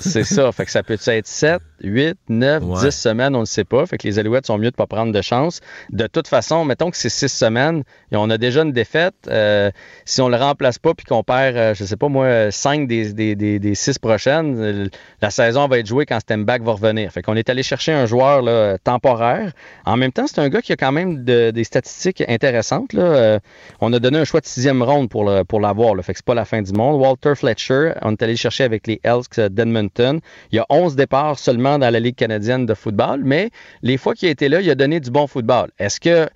C'est 0.00 0.24
ça. 0.24 0.50
Fait 0.52 0.64
que 0.64 0.70
ça 0.70 0.82
peut 0.82 0.96
être 1.06 1.26
7, 1.26 1.60
8, 1.82 2.16
9, 2.28 2.62
Ouais. 2.62 2.80
10 2.80 2.90
semaines, 2.90 3.36
on 3.36 3.40
ne 3.40 3.44
sait 3.44 3.64
pas. 3.64 3.84
Fait 3.86 3.98
que 3.98 4.06
les 4.06 4.18
Alouettes 4.18 4.46
sont 4.46 4.56
mieux 4.58 4.62
de 4.62 4.66
ne 4.66 4.70
pas 4.70 4.86
prendre 4.86 5.12
de 5.12 5.22
chance. 5.22 5.60
De 5.90 6.06
toute 6.06 6.26
façon, 6.28 6.64
mettons 6.64 6.90
que 6.90 6.96
c'est 6.96 7.08
6 7.08 7.28
semaines 7.28 7.82
et 8.12 8.16
on 8.16 8.28
a 8.30 8.38
déjà 8.38 8.62
une 8.62 8.72
défaite. 8.72 9.14
euh, 9.28 9.70
si 10.04 10.20
on 10.20 10.28
le 10.28 10.36
remplace 10.36 10.78
pas 10.78 10.94
puis 10.94 11.04
qu'on 11.06 11.22
perd, 11.22 11.56
euh, 11.56 11.74
je 11.74 11.84
sais 11.84 11.96
pas 11.96 12.08
moi, 12.08 12.50
5 12.50 12.88
des, 12.88 13.12
des, 13.12 13.34
des, 13.36 13.58
des 13.58 13.74
6 13.74 13.98
prochaines, 13.98 14.56
euh, 14.58 14.86
la 15.20 15.30
saison 15.30 15.68
va 15.68 15.78
être 15.78 15.86
jouée 15.86 16.06
quand 16.06 16.18
Stemback 16.20 16.62
va 16.62 16.72
revenir. 16.72 17.10
Fait 17.12 17.22
qu'on 17.22 17.34
est 17.36 17.48
allé 17.50 17.62
chercher 17.62 17.92
un 17.92 18.06
joueur 18.06 18.42
là, 18.42 18.78
temporaire. 18.78 19.52
En 19.84 19.96
même 19.96 20.05
temps, 20.12 20.26
c'est 20.26 20.38
un 20.40 20.48
gars 20.48 20.62
qui 20.62 20.72
a 20.72 20.76
quand 20.76 20.92
même 20.92 21.24
de- 21.24 21.50
des 21.50 21.64
statistiques 21.64 22.22
intéressantes. 22.28 22.94
Euh, 22.94 23.38
on 23.80 23.92
a 23.92 23.98
donné 23.98 24.18
un 24.18 24.24
choix 24.24 24.40
de 24.40 24.46
sixième 24.46 24.82
ronde 24.82 25.08
pour, 25.08 25.30
pour 25.48 25.60
l'avoir. 25.60 25.94
Fait 26.02 26.12
que 26.12 26.18
c'est 26.18 26.24
pas 26.26 26.34
la 26.34 26.44
fin 26.44 26.62
du 26.62 26.72
monde. 26.72 27.00
Walter 27.00 27.34
Fletcher, 27.34 27.92
on 28.02 28.12
est 28.12 28.22
allé 28.22 28.32
le 28.32 28.38
chercher 28.38 28.64
avec 28.64 28.86
les 28.86 29.00
Elks 29.02 29.38
d'Edmonton. 29.40 30.20
Il 30.52 30.56
y 30.56 30.58
a 30.58 30.66
11 30.68 30.96
départs 30.96 31.38
seulement 31.38 31.78
dans 31.78 31.90
la 31.90 32.00
Ligue 32.00 32.16
canadienne 32.16 32.66
de 32.66 32.74
football, 32.74 33.20
mais 33.24 33.50
les 33.82 33.96
fois 33.96 34.14
qu'il 34.14 34.28
a 34.28 34.30
été 34.30 34.48
là, 34.48 34.60
il 34.60 34.70
a 34.70 34.74
donné 34.74 35.00
du 35.00 35.10
bon 35.10 35.26
football. 35.26 35.70
Est-ce 35.78 36.00
que 36.00 36.28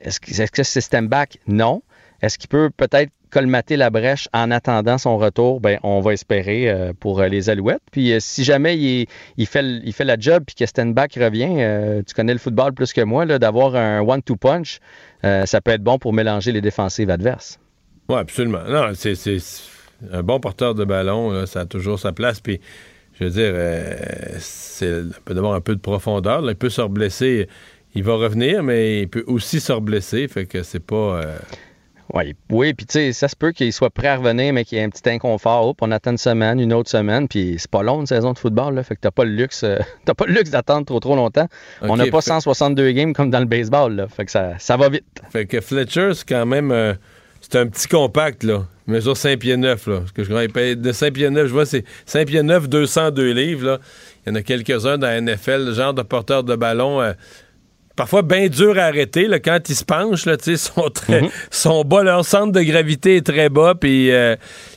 est-ce 0.00 0.18
que 0.20 0.30
est-ce 0.30 0.62
c'est 0.62 0.80
Stemback? 0.80 1.38
Non. 1.46 1.82
Est-ce 2.22 2.38
qu'il 2.38 2.48
peut 2.48 2.70
peut-être 2.76 3.10
colmater 3.34 3.76
la 3.76 3.90
brèche 3.90 4.28
en 4.32 4.52
attendant 4.52 4.96
son 4.96 5.18
retour? 5.18 5.60
Ben, 5.60 5.80
on 5.82 6.00
va 6.00 6.12
espérer 6.12 6.70
euh, 6.70 6.92
pour 6.98 7.20
euh, 7.20 7.26
les 7.26 7.50
Alouettes. 7.50 7.82
Puis 7.90 8.12
euh, 8.12 8.18
si 8.20 8.44
jamais 8.44 8.78
il, 8.78 9.46
fait, 9.46 10.04
la 10.04 10.16
job 10.16 10.44
puis 10.46 10.54
que 10.54 10.64
Stenback 10.64 11.14
revient, 11.16 12.04
tu 12.06 12.14
connais 12.14 12.32
le 12.32 12.38
football 12.38 12.72
plus 12.74 12.92
que 12.92 13.00
moi, 13.00 13.26
d'avoir 13.26 13.74
un 13.74 14.00
one-two 14.02 14.36
punch, 14.36 14.78
ça 15.22 15.60
peut 15.60 15.72
être 15.72 15.82
bon 15.82 15.98
pour 15.98 16.12
mélanger 16.12 16.52
les 16.52 16.60
défensives 16.60 17.10
adverses. 17.10 17.58
Oui, 18.08 18.16
absolument. 18.16 18.62
Non, 18.68 18.92
c'est, 18.94 19.16
un 20.12 20.22
bon 20.22 20.38
porteur 20.38 20.74
de 20.74 20.84
ballon, 20.84 21.46
ça 21.46 21.60
a 21.60 21.66
toujours 21.66 21.98
sa 21.98 22.12
place. 22.12 22.40
Puis, 22.40 22.60
je 23.18 23.24
veux 23.24 23.30
dire, 23.30 23.54
c'est, 24.38 25.02
peut 25.24 25.36
avoir 25.36 25.54
un 25.54 25.60
peu 25.60 25.74
de 25.74 25.80
profondeur. 25.80 26.48
il 26.48 26.54
peut 26.54 26.70
se 26.70 26.82
reblesser. 26.82 27.48
Il 27.96 28.04
va 28.04 28.14
revenir, 28.14 28.62
mais 28.62 29.02
il 29.02 29.08
peut 29.08 29.24
aussi 29.26 29.60
se 29.60 29.72
reblesser. 29.72 30.28
Fait 30.28 30.46
que 30.46 30.62
c'est 30.62 30.84
pas. 30.84 31.22
Ouais, 32.14 32.34
oui, 32.50 32.74
puis 32.74 32.86
tu 32.86 32.92
sais, 32.92 33.12
ça 33.12 33.26
se 33.28 33.34
peut 33.34 33.50
qu'il 33.52 33.72
soit 33.72 33.90
prêt 33.90 34.06
à 34.08 34.16
revenir, 34.16 34.52
mais 34.52 34.64
qu'il 34.64 34.78
y 34.78 34.80
ait 34.80 34.84
un 34.84 34.88
petit 34.90 35.08
inconfort. 35.10 35.66
Hop, 35.68 35.78
on 35.80 35.90
attend 35.90 36.12
une 36.12 36.18
semaine, 36.18 36.60
une 36.60 36.72
autre 36.72 36.88
semaine, 36.88 37.26
puis 37.26 37.56
c'est 37.58 37.70
pas 37.70 37.82
long 37.82 38.00
une 38.00 38.06
saison 38.06 38.32
de 38.32 38.38
football, 38.38 38.74
là, 38.76 38.84
fait 38.84 38.94
que 38.94 39.00
t'as 39.00 39.10
pas 39.10 39.24
le 39.24 39.32
luxe, 39.32 39.62
euh, 39.64 39.78
t'as 40.04 40.14
pas 40.14 40.26
le 40.26 40.34
luxe 40.34 40.50
d'attendre 40.50 40.86
trop 40.86 41.00
trop 41.00 41.16
longtemps. 41.16 41.48
on 41.82 41.96
n'a 41.96 42.06
pas 42.06 42.20
fait- 42.20 42.30
162 42.30 42.92
games 42.92 43.12
comme 43.14 43.30
dans 43.30 43.40
le 43.40 43.46
baseball, 43.46 43.94
là, 43.96 44.06
fait 44.08 44.24
que 44.26 44.30
ça, 44.30 44.52
ça 44.58 44.76
va 44.76 44.88
vite. 44.88 45.04
Fait 45.30 45.46
que 45.46 45.60
Fletcher, 45.60 46.12
c'est 46.14 46.28
quand 46.28 46.46
même. 46.46 46.70
euh, 46.70 46.94
c'est 47.40 47.56
un 47.58 47.66
petit 47.66 47.88
compact, 47.88 48.42
là. 48.42 48.66
Il 48.86 48.94
mesure 48.94 49.16
5 49.16 49.38
pieds 49.38 49.56
9, 49.56 49.86
là. 49.86 49.98
Parce 49.98 50.12
que 50.12 50.24
je 50.24 50.74
de 50.74 50.92
5 50.92 51.12
pieds 51.12 51.28
9, 51.30 51.46
je 51.46 51.52
vois, 51.52 51.66
c'est 51.66 51.84
5 52.06 52.26
pieds 52.26 52.42
9, 52.42 52.68
202 52.68 53.32
livres, 53.32 53.66
là. 53.66 53.78
Il 54.24 54.30
y 54.30 54.32
en 54.32 54.36
a 54.36 54.42
quelques-uns 54.42 54.96
dans 54.98 55.06
la 55.06 55.20
NFL, 55.20 55.66
le 55.66 55.72
genre 55.74 55.92
de 55.92 56.02
porteur 56.02 56.44
de 56.44 56.56
ballon. 56.56 57.02
euh, 57.02 57.12
Parfois 57.96 58.22
bien 58.22 58.48
dur 58.48 58.76
à 58.78 58.82
arrêter 58.86 59.28
là, 59.28 59.38
quand 59.38 59.60
ils 59.68 59.76
se 59.76 59.84
penchent, 59.84 60.26
là, 60.26 60.36
sont 60.56 60.90
très 60.90 61.22
Mhm. 61.22 61.28
sont 61.50 61.84
bas, 61.84 62.02
leur 62.02 62.24
centre 62.24 62.50
de 62.50 62.60
gravité 62.62 63.16
est 63.16 63.26
très 63.26 63.48
bas, 63.48 63.74
puis 63.80 64.10
euh, 64.10 64.34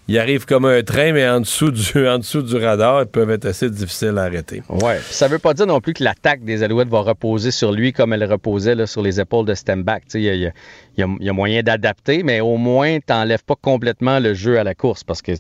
ils 0.08 0.20
arrivent 0.20 0.46
comme 0.46 0.66
un 0.66 0.84
train, 0.84 1.14
mais 1.14 1.28
en 1.28 1.40
dessous 1.42 1.72
du 1.72 1.82
en 2.08 2.20
dessous 2.20 2.44
du 2.44 2.56
radar, 2.58 3.02
ils 3.02 3.08
peuvent 3.08 3.32
être 3.32 3.46
assez 3.46 3.70
difficiles 3.72 4.18
à 4.18 4.24
arrêter. 4.24 4.62
Puis 4.70 4.80
ça 5.10 5.28
veut 5.28 5.40
pas 5.40 5.56
dire 5.56 5.66
non 5.66 5.82
plus 5.82 5.94
que 5.94 6.04
l'attaque 6.04 6.44
des 6.44 6.62
Alouettes 6.62 6.90
va 6.90 7.00
reposer 7.02 7.50
sur 7.50 7.72
lui 7.72 7.92
comme 7.92 8.14
elle 8.14 8.24
reposait 8.24 8.76
là, 8.76 8.86
sur 8.86 9.02
les 9.02 9.20
épaules 9.20 9.46
de 9.48 9.56
Stemback. 9.56 10.04
Il 10.14 10.22
y 10.22 10.26
y 10.26 10.46
a- 10.46 10.52
y 10.98 11.26
y 11.26 11.32
moyen 11.32 11.64
d'adapter, 11.64 12.22
mais 12.24 12.40
au 12.40 12.58
moins, 12.58 13.00
t'enlèves 13.00 13.44
pas 13.44 13.56
complètement 13.60 14.20
le 14.20 14.36
jeu 14.36 14.60
à 14.60 14.64
la 14.64 14.76
course. 14.76 15.04
Parce 15.04 15.22
que 15.24 15.32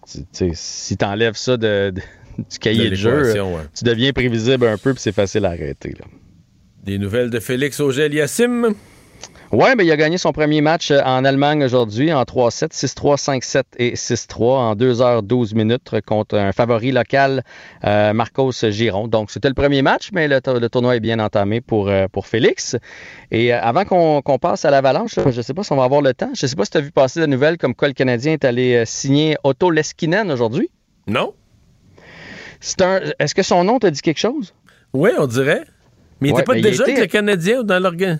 si 0.53 0.97
t'enlèves 0.97 1.35
ça 1.35 1.57
de, 1.57 1.91
de- 1.91 2.01
du 2.49 2.59
cahier 2.59 2.85
De 2.85 2.89
de, 2.91 2.95
jeu, 2.95 3.41
ouais. 3.41 3.61
tu 3.77 3.83
deviens 3.83 4.11
prévisible 4.13 4.65
un 4.65 4.77
peu, 4.77 4.93
puis 4.93 5.01
c'est 5.01 5.11
facile 5.15 5.45
à 5.45 5.49
arrêter. 5.49 5.89
Là. 5.99 6.05
Des 6.87 6.97
nouvelles 6.97 7.29
de 7.29 7.41
Félix 7.41 7.81
Auger-Aliassime? 7.81 8.73
Ouais, 9.51 9.75
ben, 9.75 9.83
il 9.85 9.91
a 9.91 9.97
gagné 9.97 10.17
son 10.17 10.31
premier 10.31 10.61
match 10.61 10.89
euh, 10.89 11.01
en 11.03 11.25
Allemagne 11.25 11.61
aujourd'hui 11.65 12.13
en 12.13 12.23
3-7, 12.23 12.71
6-3, 12.71 13.17
5-7 13.41 13.63
et 13.77 13.95
6-3 13.95 14.41
en 14.43 14.73
2h12 14.73 15.53
minutes 15.53 15.95
contre 16.05 16.37
un 16.37 16.53
favori 16.53 16.93
local, 16.93 17.43
euh, 17.83 18.13
Marcos 18.13 18.53
Giron. 18.69 19.09
Donc, 19.09 19.31
c'était 19.31 19.49
le 19.49 19.53
premier 19.53 19.81
match, 19.81 20.11
mais 20.13 20.29
le, 20.29 20.39
to- 20.39 20.59
le 20.61 20.69
tournoi 20.69 20.95
est 20.95 21.01
bien 21.01 21.19
entamé 21.19 21.59
pour, 21.59 21.89
euh, 21.89 22.07
pour 22.09 22.25
Félix. 22.25 22.77
Et 23.31 23.53
euh, 23.53 23.59
avant 23.61 23.83
qu'on 23.83 24.39
passe 24.39 24.63
à 24.63 24.71
l'avalanche, 24.71 25.15
je 25.15 25.27
ne 25.37 25.41
sais 25.41 25.53
pas 25.53 25.63
si 25.63 25.73
on 25.73 25.77
va 25.77 25.83
avoir 25.83 26.01
le 26.01 26.13
temps. 26.13 26.31
Je 26.33 26.45
ne 26.45 26.47
sais 26.49 26.55
pas 26.55 26.63
si 26.63 26.71
tu 26.71 26.77
as 26.77 26.81
vu 26.81 26.91
passer 26.91 27.19
la 27.19 27.27
nouvelle 27.27 27.57
comme 27.57 27.75
quoi 27.75 27.89
le 27.89 27.93
Canadien 27.93 28.31
est 28.31 28.45
allé 28.45 28.75
euh, 28.75 28.83
signer 28.85 29.35
Otto 29.43 29.71
Leskinen 29.71 30.31
aujourd'hui. 30.31 30.69
Non. 31.05 31.33
C'est 32.61 32.81
un. 32.81 33.01
Est-ce 33.19 33.35
que 33.35 33.43
son 33.43 33.65
nom 33.65 33.77
t'a 33.77 33.91
dit 33.91 33.99
quelque 33.99 34.19
chose? 34.19 34.53
Oui, 34.93 35.09
on 35.19 35.27
dirait. 35.27 35.65
Mais 36.21 36.29
il 36.29 36.31
Ouais, 36.33 36.39
n'était 36.39 36.43
pas 36.51 36.57
il 36.57 36.61
déjà 36.63 36.83
était- 36.83 36.91
avec 36.93 37.01
le 37.03 37.07
Canadien 37.07 37.59
ou 37.59 37.63
dans 37.63 37.79
l'organe? 37.79 38.19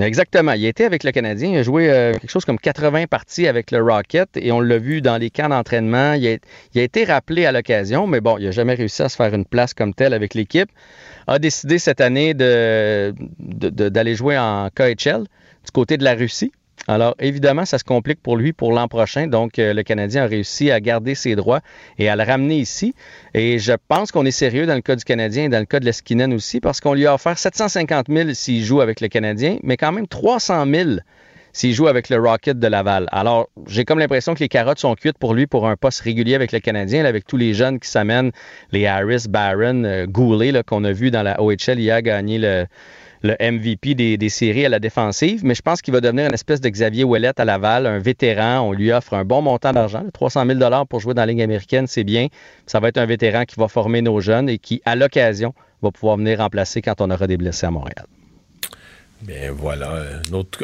Exactement. 0.00 0.52
Il 0.52 0.64
était 0.64 0.84
avec 0.84 1.02
le 1.02 1.10
Canadien. 1.10 1.50
Il 1.50 1.58
a 1.58 1.62
joué 1.64 1.90
euh, 1.90 2.12
quelque 2.12 2.30
chose 2.30 2.44
comme 2.44 2.58
80 2.60 3.06
parties 3.06 3.48
avec 3.48 3.72
le 3.72 3.82
Rocket 3.82 4.28
et 4.36 4.52
on 4.52 4.60
l'a 4.60 4.78
vu 4.78 5.00
dans 5.02 5.16
les 5.16 5.28
camps 5.28 5.48
d'entraînement. 5.48 6.12
Il, 6.12 6.28
a- 6.28 6.36
il 6.74 6.80
a 6.80 6.84
été 6.84 7.02
rappelé 7.04 7.46
à 7.46 7.52
l'occasion, 7.52 8.06
mais 8.06 8.20
bon, 8.20 8.38
il 8.38 8.44
n'a 8.44 8.50
jamais 8.52 8.74
réussi 8.74 9.02
à 9.02 9.08
se 9.08 9.16
faire 9.16 9.34
une 9.34 9.44
place 9.44 9.74
comme 9.74 9.92
telle 9.94 10.14
avec 10.14 10.34
l'équipe. 10.34 10.68
A 11.26 11.40
décidé 11.40 11.80
cette 11.80 12.00
année 12.00 12.32
de- 12.32 13.12
de- 13.40 13.70
de- 13.70 13.88
d'aller 13.88 14.14
jouer 14.14 14.38
en 14.38 14.68
KHL 14.72 15.22
du 15.64 15.70
côté 15.72 15.96
de 15.96 16.04
la 16.04 16.14
Russie. 16.14 16.52
Alors, 16.86 17.14
évidemment, 17.18 17.64
ça 17.64 17.78
se 17.78 17.84
complique 17.84 18.22
pour 18.22 18.36
lui 18.36 18.52
pour 18.52 18.72
l'an 18.72 18.88
prochain. 18.88 19.26
Donc, 19.26 19.58
euh, 19.58 19.74
le 19.74 19.82
Canadien 19.82 20.24
a 20.24 20.26
réussi 20.26 20.70
à 20.70 20.80
garder 20.80 21.14
ses 21.14 21.36
droits 21.36 21.60
et 21.98 22.08
à 22.08 22.16
le 22.16 22.22
ramener 22.22 22.56
ici. 22.56 22.94
Et 23.34 23.58
je 23.58 23.72
pense 23.88 24.12
qu'on 24.12 24.24
est 24.24 24.30
sérieux 24.30 24.66
dans 24.66 24.74
le 24.74 24.80
cas 24.80 24.96
du 24.96 25.04
Canadien 25.04 25.44
et 25.44 25.48
dans 25.48 25.58
le 25.58 25.66
cas 25.66 25.80
de 25.80 25.84
Leskinen 25.84 26.32
aussi, 26.32 26.60
parce 26.60 26.80
qu'on 26.80 26.94
lui 26.94 27.06
a 27.06 27.14
offert 27.14 27.38
750 27.38 28.06
000 28.08 28.30
s'il 28.32 28.64
joue 28.64 28.80
avec 28.80 29.00
le 29.00 29.08
Canadien, 29.08 29.58
mais 29.62 29.76
quand 29.76 29.92
même 29.92 30.06
300 30.06 30.64
000 30.66 30.90
s'il 31.52 31.74
joue 31.74 31.88
avec 31.88 32.08
le 32.08 32.16
Rocket 32.16 32.58
de 32.58 32.66
Laval. 32.68 33.08
Alors, 33.10 33.48
j'ai 33.66 33.84
comme 33.84 33.98
l'impression 33.98 34.34
que 34.34 34.40
les 34.40 34.48
carottes 34.48 34.78
sont 34.78 34.94
cuites 34.94 35.18
pour 35.18 35.34
lui 35.34 35.46
pour 35.46 35.66
un 35.68 35.76
poste 35.76 36.00
régulier 36.00 36.34
avec 36.34 36.52
le 36.52 36.60
Canadien, 36.60 37.04
avec 37.04 37.26
tous 37.26 37.36
les 37.36 37.54
jeunes 37.54 37.80
qui 37.80 37.88
s'amènent, 37.88 38.30
les 38.70 38.86
Harris, 38.86 39.24
Barron, 39.28 39.84
euh, 39.84 40.06
Goulet, 40.06 40.62
qu'on 40.64 40.84
a 40.84 40.92
vu 40.92 41.10
dans 41.10 41.22
la 41.22 41.40
OHL, 41.40 41.78
il 41.78 41.90
a 41.90 42.00
gagné 42.00 42.38
le, 42.38 42.66
le 43.22 43.36
MVP 43.40 43.94
des, 43.94 44.16
des 44.16 44.28
séries 44.28 44.66
à 44.66 44.68
la 44.68 44.78
défensive, 44.78 45.44
mais 45.44 45.54
je 45.54 45.62
pense 45.62 45.82
qu'il 45.82 45.92
va 45.92 46.00
devenir 46.00 46.26
une 46.26 46.34
espèce 46.34 46.60
de 46.60 46.68
Xavier 46.68 47.04
Ouellet 47.04 47.32
à 47.36 47.44
Laval, 47.44 47.86
un 47.86 47.98
vétéran. 47.98 48.60
On 48.60 48.72
lui 48.72 48.92
offre 48.92 49.14
un 49.14 49.24
bon 49.24 49.42
montant 49.42 49.72
d'argent, 49.72 50.04
300 50.12 50.46
000 50.46 50.84
pour 50.88 51.00
jouer 51.00 51.14
dans 51.14 51.22
la 51.22 51.26
Ligue 51.26 51.42
américaine, 51.42 51.86
c'est 51.86 52.04
bien. 52.04 52.28
Ça 52.66 52.80
va 52.80 52.88
être 52.88 52.98
un 52.98 53.06
vétéran 53.06 53.44
qui 53.44 53.56
va 53.58 53.68
former 53.68 54.02
nos 54.02 54.20
jeunes 54.20 54.48
et 54.48 54.58
qui, 54.58 54.80
à 54.84 54.96
l'occasion, 54.96 55.54
va 55.82 55.90
pouvoir 55.90 56.16
venir 56.16 56.38
remplacer 56.38 56.82
quand 56.82 57.00
on 57.00 57.10
aura 57.10 57.26
des 57.26 57.36
blessés 57.36 57.66
à 57.66 57.70
Montréal. 57.70 58.06
Bien 59.22 59.50
voilà, 59.52 60.04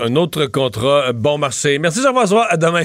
un 0.00 0.16
autre, 0.16 0.46
contrat 0.46 1.12
bon 1.12 1.38
marché. 1.38 1.78
Merci 1.78 2.02
Jean-François, 2.02 2.46
à 2.46 2.56
demain. 2.56 2.84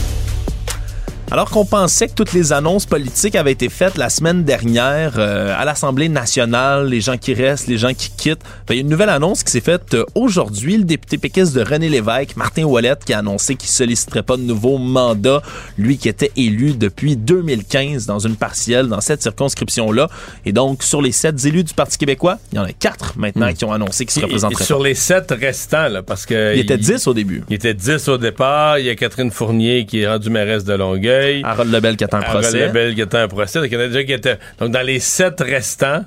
Alors 1.33 1.49
qu'on 1.49 1.63
pensait 1.63 2.09
que 2.09 2.13
toutes 2.13 2.33
les 2.33 2.51
annonces 2.51 2.85
politiques 2.85 3.35
avaient 3.37 3.53
été 3.53 3.69
faites 3.69 3.95
la 3.97 4.09
semaine 4.09 4.43
dernière 4.43 5.13
euh, 5.17 5.55
à 5.57 5.63
l'Assemblée 5.63 6.09
nationale, 6.09 6.89
les 6.89 6.99
gens 6.99 7.15
qui 7.17 7.33
restent, 7.33 7.67
les 7.67 7.77
gens 7.77 7.93
qui 7.93 8.11
quittent, 8.17 8.43
ben, 8.67 8.73
il 8.73 8.75
y 8.75 8.79
a 8.79 8.81
une 8.81 8.89
nouvelle 8.89 9.07
annonce 9.07 9.41
qui 9.41 9.49
s'est 9.49 9.61
faite 9.61 9.93
euh, 9.93 10.03
aujourd'hui. 10.13 10.75
Le 10.75 10.83
député 10.83 11.17
péquiste 11.17 11.53
de 11.55 11.61
René 11.61 11.87
Lévesque, 11.87 12.35
Martin 12.35 12.63
Ouellet, 12.65 12.95
qui 13.05 13.13
a 13.13 13.19
annoncé 13.19 13.55
qu'il 13.55 13.69
solliciterait 13.69 14.23
pas 14.23 14.35
de 14.35 14.41
nouveau 14.41 14.77
mandat, 14.77 15.41
lui 15.77 15.97
qui 15.97 16.09
était 16.09 16.31
élu 16.35 16.73
depuis 16.73 17.15
2015 17.15 18.05
dans 18.07 18.19
une 18.19 18.35
partielle 18.35 18.89
dans 18.89 18.99
cette 18.99 19.21
circonscription-là. 19.21 20.09
Et 20.45 20.51
donc, 20.51 20.83
sur 20.83 21.01
les 21.01 21.13
sept 21.13 21.45
élus 21.45 21.63
du 21.63 21.73
Parti 21.73 21.97
québécois, 21.97 22.39
il 22.51 22.57
y 22.57 22.59
en 22.59 22.65
a 22.65 22.73
quatre 22.73 23.17
maintenant 23.17 23.47
Hmm. 23.49 23.53
qui 23.53 23.63
ont 23.63 23.71
annoncé 23.71 24.05
qu'ils 24.05 24.15
se 24.15 24.19
et 24.19 24.23
représenteraient 24.23 24.65
sur 24.65 24.79
pas. 24.79 24.83
les 24.83 24.95
sept 24.95 25.31
restants, 25.31 25.87
là, 25.87 26.03
parce 26.03 26.25
que. 26.25 26.55
Il 26.55 26.59
était 26.59 26.77
10 26.77 27.07
au 27.07 27.13
début. 27.13 27.41
Il 27.49 27.55
était 27.55 27.73
10 27.73 28.09
au 28.09 28.17
départ. 28.17 28.79
Il 28.79 28.85
y 28.85 28.89
a 28.89 28.95
Catherine 28.95 29.31
Fournier 29.31 29.85
qui 29.85 30.01
est 30.01 30.07
rendue 30.09 30.29
mairesse 30.29 30.65
de 30.65 30.73
Longueuil. 30.73 31.20
Harold 31.43 31.71
Lebel 31.71 31.97
qui 31.97 32.03
attend 32.03 32.17
un 32.17 32.21
Harold 32.21 32.43
procès. 32.43 32.67
Lebel 32.67 32.95
qui 32.95 33.01
attend 33.01 33.19
un 33.19 33.27
procès. 33.27 33.59
Donc, 33.59 33.69
il 33.71 33.73
y 33.73 33.77
en 33.77 33.81
a 33.81 33.87
déjà 33.87 34.03
qui 34.03 34.13
étaient. 34.13 34.39
Donc, 34.59 34.71
dans 34.71 34.85
les 34.85 34.99
sept 34.99 35.39
restants, 35.41 36.03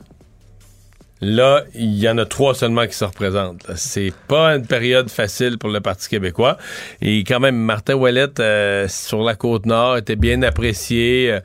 là, 1.21 1.65
il 1.75 1.95
y 1.99 2.09
en 2.09 2.19
a 2.19 2.25
trois 2.27 2.55
seulement 2.55 2.87
qui 2.87 2.95
se 2.95 3.05
représentent. 3.05 3.67
C'est 3.77 4.13
pas 4.29 4.57
une 4.57 4.67
période 4.67 5.09
facile 5.09 5.59
pour 5.59 5.71
le 5.71 5.81
Parti 5.81 6.09
québécois. 6.09 6.59
Et 7.01 7.25
quand 7.25 7.41
même, 7.41 7.57
Martin 7.57 7.95
Ouellet, 7.95 8.41
euh, 8.41 8.87
sur 8.89 9.23
la 9.23 9.35
Côte-Nord, 9.35 9.97
était 9.99 10.17
bien 10.17 10.43
apprécié. 10.43 11.31
euh, 11.33 11.41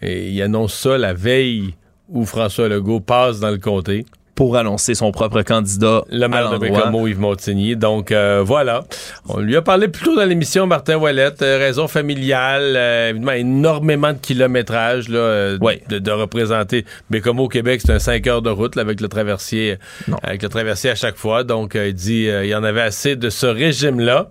et 0.00 0.28
il 0.28 0.42
annonce 0.42 0.74
ça 0.74 0.96
la 0.96 1.12
veille 1.12 1.74
où 2.08 2.24
François 2.24 2.68
Legault 2.68 3.00
passe 3.00 3.40
dans 3.40 3.50
le 3.50 3.58
comté. 3.58 4.06
Pour 4.38 4.56
annoncer 4.56 4.94
son 4.94 5.10
propre 5.10 5.42
candidat 5.42 6.04
Le 6.12 6.24
à 6.24 6.28
maire 6.28 6.50
de. 6.52 6.58
Bécomo, 6.58 7.08
Yves 7.08 7.18
Montigny. 7.18 7.74
Donc, 7.74 8.12
euh, 8.12 8.40
voilà. 8.46 8.84
On 9.28 9.40
lui 9.40 9.56
a 9.56 9.62
parlé 9.62 9.88
plus 9.88 10.04
tôt 10.04 10.14
dans 10.14 10.24
l'émission, 10.24 10.64
Martin 10.68 10.96
Ouellette. 10.96 11.42
euh, 11.42 11.58
raison 11.58 11.88
familiale, 11.88 12.74
euh, 12.76 13.10
évidemment, 13.10 13.32
énormément 13.32 14.12
de 14.12 14.18
kilométrage 14.18 15.08
là, 15.08 15.18
euh, 15.18 15.58
de, 15.88 15.98
de 15.98 16.10
représenter. 16.12 16.84
Bécomo 17.10 17.46
au 17.46 17.48
Québec, 17.48 17.80
c'est 17.84 17.92
un 17.92 17.98
5 17.98 18.24
heures 18.28 18.42
de 18.42 18.50
route 18.50 18.76
là, 18.76 18.82
avec 18.82 19.00
le 19.00 19.08
traversier 19.08 19.76
avec 20.22 20.40
le 20.44 20.48
traversier 20.48 20.90
à 20.90 20.94
chaque 20.94 21.16
fois. 21.16 21.42
Donc, 21.42 21.74
euh, 21.74 21.88
il 21.88 21.94
dit 21.94 22.28
euh, 22.28 22.44
il 22.44 22.50
y 22.50 22.54
en 22.54 22.62
avait 22.62 22.82
assez 22.82 23.16
de 23.16 23.30
ce 23.30 23.46
régime-là. 23.46 24.30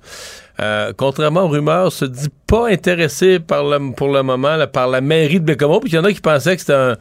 Euh, 0.61 0.93
contrairement 0.95 1.41
aux 1.43 1.49
rumeurs, 1.49 1.91
se 1.91 2.05
dit 2.05 2.29
pas 2.47 2.69
intéressé 2.69 3.39
par 3.39 3.65
le, 3.65 3.91
pour 3.91 4.07
le 4.07 4.23
moment 4.23 4.55
là, 4.55 4.67
par 4.67 4.88
la 4.88 5.01
mairie 5.01 5.41
de 5.41 5.45
Bécomo. 5.45 5.81
Puis 5.81 5.91
il 5.91 5.95
y 5.95 5.99
en 5.99 6.05
a 6.05 6.13
qui 6.13 6.21
pensaient 6.21 6.55
que 6.55 6.61
c'était 6.61 6.73
un 6.73 6.95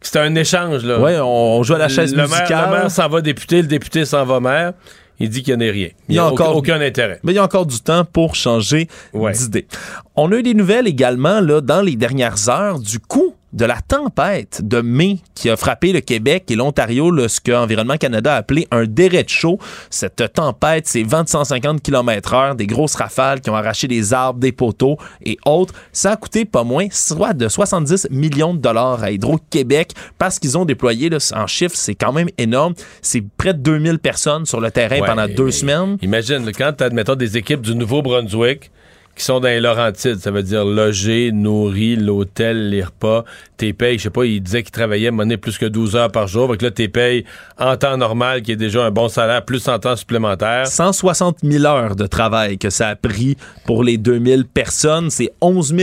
c'était 0.00 0.20
un 0.20 0.34
échange. 0.34 0.84
Là. 0.84 1.00
Ouais, 1.00 1.18
on- 1.20 1.58
on 1.58 1.62
joue 1.62 1.74
à 1.74 1.78
la 1.78 1.88
chaise 1.88 2.12
le 2.12 2.18
maire- 2.18 2.28
musicale. 2.28 2.70
le 2.70 2.76
maire 2.78 2.90
s'en 2.90 3.08
va 3.08 3.20
député, 3.20 3.62
le 3.62 3.68
député 3.68 4.04
s'en 4.04 4.24
va 4.24 4.40
maire. 4.40 4.72
Il 5.20 5.28
dit 5.30 5.42
qu'il 5.42 5.56
n'y 5.56 5.64
en 5.64 5.68
a 5.68 5.72
rien. 5.72 5.88
Il 6.08 6.12
n'y 6.12 6.18
a, 6.20 6.26
aucun, 6.28 6.44
aucun 6.46 6.80
intérêt. 6.80 7.18
Mais 7.24 7.32
il 7.32 7.34
y 7.34 7.38
a 7.40 7.42
encore 7.42 7.66
du 7.66 7.80
temps 7.80 8.04
pour 8.04 8.36
changer 8.36 8.86
d'idée. 9.12 9.66
On 10.14 10.30
a 10.30 10.36
eu 10.36 10.42
des 10.44 10.54
nouvelles 10.54 10.86
également 10.86 11.40
là, 11.40 11.60
dans 11.60 11.80
les 11.82 11.96
dernières 11.96 12.48
heures 12.48 12.78
du 12.78 13.00
coup 13.00 13.34
de 13.52 13.64
la 13.64 13.80
tempête 13.80 14.60
de 14.62 14.80
mai 14.80 15.18
qui 15.34 15.48
a 15.50 15.56
frappé 15.56 15.92
le 15.92 16.00
Québec 16.00 16.44
et 16.50 16.56
l'Ontario, 16.56 17.28
ce 17.28 17.40
que 17.40 17.52
Environnement 17.52 17.96
Canada 17.96 18.34
a 18.34 18.36
appelé 18.38 18.68
un 18.70 18.84
derecho. 18.84 19.58
Cette 19.90 20.32
tempête, 20.32 20.86
c'est 20.86 21.02
vents 21.02 21.24
de 21.24 21.28
150 21.28 21.82
km 21.82 22.34
heure, 22.34 22.54
des 22.54 22.66
grosses 22.66 22.94
rafales 22.94 23.40
qui 23.40 23.50
ont 23.50 23.56
arraché 23.56 23.88
des 23.88 24.12
arbres, 24.12 24.40
des 24.40 24.52
poteaux 24.52 24.98
et 25.24 25.38
autres. 25.46 25.74
Ça 25.92 26.12
a 26.12 26.16
coûté 26.16 26.44
pas 26.44 26.64
moins 26.64 26.88
soit 26.90 27.32
de 27.32 27.48
70 27.48 28.08
millions 28.10 28.54
de 28.54 28.58
dollars 28.58 29.02
à 29.02 29.10
Hydro-Québec 29.10 29.92
parce 30.18 30.38
qu'ils 30.38 30.58
ont 30.58 30.64
déployé, 30.64 31.08
là, 31.08 31.18
en 31.34 31.46
chiffres, 31.46 31.76
c'est 31.76 31.94
quand 31.94 32.12
même 32.12 32.28
énorme. 32.38 32.74
C'est 33.02 33.22
près 33.36 33.54
de 33.54 33.60
2000 33.60 33.98
personnes 33.98 34.46
sur 34.46 34.60
le 34.60 34.70
terrain 34.70 35.00
Ouais, 35.00 35.06
pendant 35.06 35.28
deux 35.28 35.50
semaines. 35.50 35.98
Imagine, 36.02 36.50
quand 36.56 36.72
tu 36.76 36.84
admettons, 36.84 37.14
des 37.14 37.36
équipes 37.36 37.60
du 37.60 37.74
Nouveau-Brunswick 37.74 38.70
qui 39.18 39.24
sont 39.24 39.40
dans 39.40 39.48
les 39.48 39.60
Laurentides, 39.60 40.20
ça 40.20 40.30
veut 40.30 40.42
dire 40.42 40.64
loger, 40.64 41.32
nourrir, 41.32 42.00
l'hôtel, 42.00 42.70
les 42.70 42.84
repas, 42.84 43.24
t'es 43.56 43.72
payes, 43.72 43.98
je 43.98 44.04
sais 44.04 44.10
pas, 44.10 44.24
il 44.24 44.40
disait 44.40 44.62
qu'il 44.62 44.70
travaillait 44.70 45.10
monnaie 45.10 45.36
plus 45.36 45.58
que 45.58 45.66
12 45.66 45.96
heures 45.96 46.12
par 46.12 46.28
jour, 46.28 46.48
donc 46.48 46.62
là, 46.62 46.70
t'es 46.70 46.88
payes 46.88 47.24
en 47.58 47.76
temps 47.76 47.96
normal, 47.96 48.42
qui 48.42 48.52
est 48.52 48.56
déjà 48.56 48.84
un 48.84 48.90
bon 48.90 49.08
salaire, 49.08 49.44
plus 49.44 49.66
en 49.68 49.78
temps 49.78 49.96
supplémentaire. 49.96 50.66
160 50.66 51.38
000 51.42 51.64
heures 51.64 51.96
de 51.96 52.06
travail 52.06 52.58
que 52.58 52.70
ça 52.70 52.88
a 52.88 52.96
pris 52.96 53.36
pour 53.66 53.82
les 53.82 53.98
2000 53.98 54.44
personnes. 54.46 55.10
C'est 55.10 55.30
11 55.40 55.74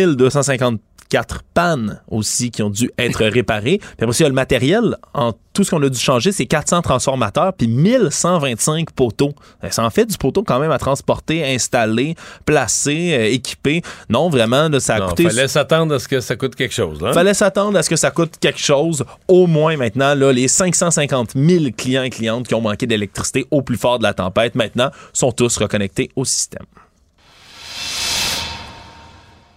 254 1.10 1.44
pannes 1.54 2.02
aussi 2.10 2.52
qui 2.52 2.64
ont 2.64 2.70
dû 2.70 2.92
être 2.98 3.24
réparées. 3.26 3.78
Puis 3.80 3.90
après, 4.02 4.16
il 4.18 4.22
y 4.24 4.26
a 4.26 4.30
le 4.30 4.36
matériel. 4.36 4.98
En 5.14 5.34
tout 5.54 5.64
ce 5.64 5.72
qu'on 5.72 5.82
a 5.84 5.90
dû 5.90 5.98
changer, 6.00 6.32
c'est 6.32 6.46
400 6.46 6.82
transformateurs 6.82 7.54
puis 7.54 7.68
1125 7.68 8.92
poteaux. 8.92 9.34
Euh, 9.64 9.70
Ça 9.70 9.84
en 9.86 9.90
fait 9.90 10.06
du 10.06 10.18
poteau 10.18 10.44
quand 10.44 10.60
même 10.60 10.72
à 10.72 10.78
transporter, 10.78 11.46
installer, 11.46 12.16
placer, 12.46 13.14
euh, 13.14 13.32
équiper. 13.32 13.82
Non, 14.10 14.30
vraiment, 14.30 14.68
là, 14.68 14.80
ça 14.80 14.96
a 14.96 15.00
Non, 15.00 15.08
coûté... 15.10 15.24
fallait 15.24 15.48
s'attendre 15.48 15.96
à 15.96 16.00
ce 16.00 16.08
que 16.08 16.20
ça 16.20 16.36
coûte 16.36 16.56
quelque 16.56 16.74
chose. 16.74 17.00
Hein? 17.04 17.14
Fallait 17.14 17.34
s'attendre 17.34 17.78
à 17.78 17.84
ce 17.84 17.90
que 17.90 17.96
ça 17.96 18.12
coûte 18.12 18.34
quelque 18.40 18.60
chose. 18.60 19.04
Au 19.28 19.48
moins 19.48 19.78
maintenant, 19.78 20.14
là, 20.16 20.32
les 20.32 20.48
550 20.48 21.32
000 21.36 21.66
clients 21.78 22.04
et 22.04 22.10
clientes 22.10 22.48
qui 22.48 22.56
ont 22.56 22.62
manqué 22.62 22.86
d'électricité 22.86 23.46
au 23.52 23.62
plus 23.62 23.78
fort 23.78 24.00
de 24.00 24.04
la 24.04 24.14
tempête, 24.14 24.56
maintenant, 24.56 24.90
sont 25.14 25.32
tous 25.32 25.58
reconnectés 25.58 26.10
au 26.16 26.26
système. 26.26 26.66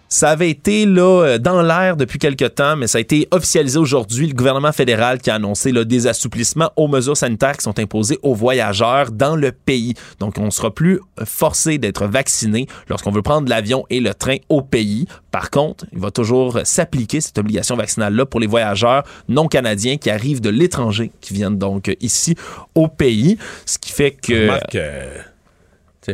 Ça 0.08 0.30
avait 0.30 0.48
été 0.48 0.86
là 0.86 1.22
euh, 1.24 1.38
dans 1.38 1.60
l'air 1.60 1.96
depuis 1.96 2.18
quelque 2.18 2.46
temps, 2.46 2.76
mais 2.76 2.86
ça 2.86 2.96
a 2.96 3.00
été 3.00 3.28
officialisé 3.30 3.78
aujourd'hui. 3.78 4.26
Le 4.28 4.34
gouvernement 4.34 4.72
fédéral 4.72 5.18
qui 5.20 5.30
a 5.30 5.34
annoncé 5.34 5.70
là, 5.70 5.84
des 5.84 6.06
assouplissements 6.06 6.70
aux 6.76 6.88
mesures 6.88 7.16
sanitaires 7.16 7.56
qui 7.56 7.62
sont 7.62 7.78
imposées 7.78 8.18
aux 8.22 8.34
voyageurs 8.34 9.10
dans 9.12 9.36
le 9.36 9.52
pays. 9.52 9.94
Donc, 10.18 10.38
on 10.38 10.50
sera 10.50 10.72
plus 10.72 11.00
forcé 11.24 11.76
d'être 11.76 12.06
vacciné 12.06 12.66
lorsqu'on 12.88 13.10
veut 13.10 13.22
prendre 13.22 13.50
l'avion 13.50 13.84
et 13.90 14.00
le 14.00 14.14
train 14.14 14.36
au 14.48 14.62
pays. 14.62 15.06
Par 15.30 15.50
contre, 15.50 15.84
il 15.92 15.98
va 15.98 16.10
toujours 16.10 16.58
s'appliquer 16.64 17.20
cette 17.20 17.36
obligation 17.36 17.76
vaccinale-là 17.76 18.24
pour 18.24 18.40
les 18.40 18.46
voyageurs 18.46 19.04
non 19.28 19.46
canadiens 19.46 19.98
qui 19.98 20.08
arrivent 20.08 20.40
de 20.40 20.50
l'étranger, 20.50 21.10
qui 21.20 21.34
viennent 21.34 21.58
donc 21.58 21.94
ici 22.00 22.34
au 22.74 22.88
pays. 22.88 23.36
Ce 23.66 23.78
qui 23.78 23.92
fait 23.92 24.12
que... 24.12 24.48
Euh, 24.74 25.18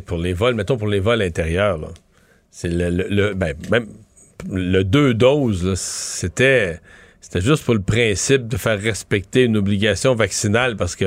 pour 0.06 0.18
les 0.18 0.32
vols, 0.32 0.54
mettons 0.54 0.76
pour 0.76 0.88
les 0.88 0.98
vols 0.98 1.22
intérieurs, 1.22 1.78
là, 1.78 1.86
c'est 2.56 2.68
le, 2.68 2.89
le- 2.89 3.09
le- 3.10 3.35
ben, 3.35 3.52
même 3.72 3.86
le 4.48 4.82
deux 4.85 5.12
doses, 5.12 5.74
c'était 5.74 6.78
c'était 7.20 7.40
juste 7.40 7.64
pour 7.64 7.74
le 7.74 7.81
principe 7.82 8.47
de 8.47 8.56
faire 8.56 8.81
respecter 8.81 9.43
une 9.43 9.56
obligation 9.56 10.14
vaccinale 10.14 10.76
parce 10.76 10.94
que 10.94 11.06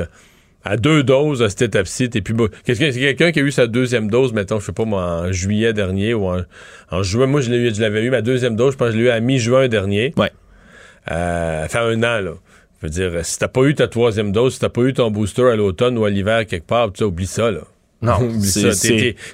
à 0.62 0.76
deux 0.76 1.02
doses 1.02 1.40
à 1.42 1.48
cette 1.48 1.62
étape-ci, 1.62 2.10
t'es 2.10 2.20
plus 2.20 2.34
beau. 2.34 2.48
Quelqu'un 2.66 3.32
qui 3.32 3.40
a 3.40 3.42
eu 3.42 3.50
sa 3.50 3.66
deuxième 3.66 4.10
dose, 4.10 4.34
mettons, 4.34 4.60
je 4.60 4.66
sais 4.66 4.72
pas 4.72 4.84
moi, 4.84 5.02
en 5.22 5.32
juillet 5.32 5.72
dernier 5.72 6.12
ou 6.12 6.26
en, 6.26 6.42
en 6.90 7.02
juin. 7.02 7.26
Moi, 7.26 7.40
je 7.40 7.80
l'avais 7.80 8.02
eu, 8.04 8.10
ma 8.10 8.20
deuxième 8.20 8.56
dose, 8.56 8.72
je 8.74 8.76
pense 8.76 8.88
que 8.88 8.92
je 8.94 8.98
l'ai 8.98 9.04
eu 9.04 9.08
à 9.08 9.20
mi-juin 9.20 9.68
dernier. 9.68 10.12
Ouais. 10.18 10.32
Euh, 11.10 11.66
fait 11.68 11.78
un 11.78 11.98
an, 12.02 12.20
là. 12.20 12.32
Je 12.82 12.86
veux 12.86 12.90
dire, 12.90 13.24
si 13.24 13.38
t'as 13.38 13.48
pas 13.48 13.62
eu 13.62 13.74
ta 13.74 13.88
troisième 13.88 14.32
dose, 14.32 14.54
si 14.54 14.60
t'as 14.60 14.68
pas 14.68 14.82
eu 14.82 14.92
ton 14.92 15.10
booster 15.10 15.44
à 15.44 15.56
l'automne 15.56 15.96
ou 15.96 16.04
à 16.04 16.10
l'hiver 16.10 16.44
quelque 16.44 16.66
part, 16.66 16.92
tu 16.92 17.04
oublie 17.04 17.26
ça, 17.26 17.50
là. 17.50 17.60
Non. 18.00 18.14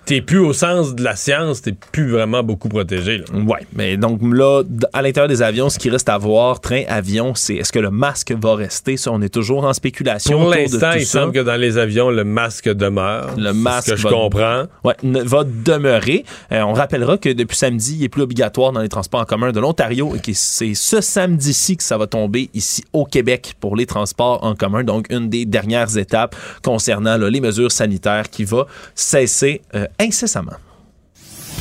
T'es- 0.07 0.21
plus 0.23 0.39
au 0.39 0.53
sens 0.53 0.95
de 0.95 1.03
la 1.03 1.17
science, 1.17 1.61
t'es 1.61 1.73
plus 1.93 2.11
vraiment 2.11 2.43
beaucoup 2.43 2.69
protégé, 2.69 3.19
là. 3.19 3.25
Ouais, 3.47 3.67
mais 3.75 3.97
donc 3.99 4.21
là, 4.23 4.63
à 4.95 5.03
l'intérieur 5.03 5.29
des 5.29 5.43
avions, 5.43 5.69
ce 5.69 5.79
qui 5.79 5.91
reste 5.91 6.09
à 6.09 6.17
voir, 6.17 6.61
train, 6.61 6.83
avion, 6.89 7.35
c'est 7.35 7.57
est-ce 7.57 7.73
que 7.73 7.79
le 7.79 7.91
masque 7.91 8.33
va 8.33 8.55
rester? 8.55 8.97
Ça, 8.97 9.11
on 9.13 9.21
est 9.21 9.29
toujours 9.29 9.65
en 9.65 9.73
spéculation. 9.75 10.39
Pour 10.41 10.49
l'instant, 10.51 10.93
il 10.95 11.05
ça. 11.05 11.21
semble 11.21 11.33
que 11.33 11.41
dans 11.41 11.57
les 11.57 11.77
avions, 11.77 12.11
le 12.11 12.25
masque 12.25 12.69
demeure. 12.73 13.35
Le 13.37 13.53
masque 13.53 13.89
Ce 13.89 13.91
que 13.93 13.97
je 13.99 14.09
comprends. 14.09 14.65
Ouais, 14.83 14.95
ne- 15.03 15.23
va 15.23 15.45
demeurer. 15.45 16.25
Euh, 16.53 16.63
on 16.63 16.73
rappellera 16.73 17.19
que 17.19 17.29
depuis 17.29 17.57
samedi, 17.57 17.97
il 17.99 18.05
est 18.05 18.09
plus 18.09 18.23
obligatoire 18.23 18.73
dans 18.73 18.81
les 18.81 18.89
transports 18.89 19.21
en 19.21 19.25
commun 19.27 19.53
de 19.53 19.61
l'Ontario 19.61 20.15
et 20.17 20.21
que 20.21 20.33
c'est 20.33 20.75
ce 20.75 21.01
samedi-ci 21.03 21.77
que 21.77 21.83
ça 21.83 21.99
va 21.99 22.07
tomber 22.07 22.49
ici 22.55 22.83
au 22.95 23.05
Québec 23.05 23.55
pour 23.61 23.77
les 23.77 23.87
transports 23.87 24.43
en 24.43 24.55
commun. 24.55 24.85
Donc, 24.85 25.07
une 25.11 25.29
des 25.29 25.45
dernières 25.45 25.99
étapes 25.99 26.35
concernant 26.63 27.17
là, 27.19 27.29
les 27.29 27.41
mesures 27.41 27.73
sanitaires 27.73 28.31
qui 28.31 28.45
va 28.55 28.67
cesser 28.95 29.63
euh, 29.75 29.87
incessamment. 30.01 30.53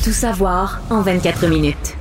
Tout 0.04 0.12
savoir 0.12 0.80
en 0.90 1.00
24 1.02 1.46
minutes. 1.46 1.96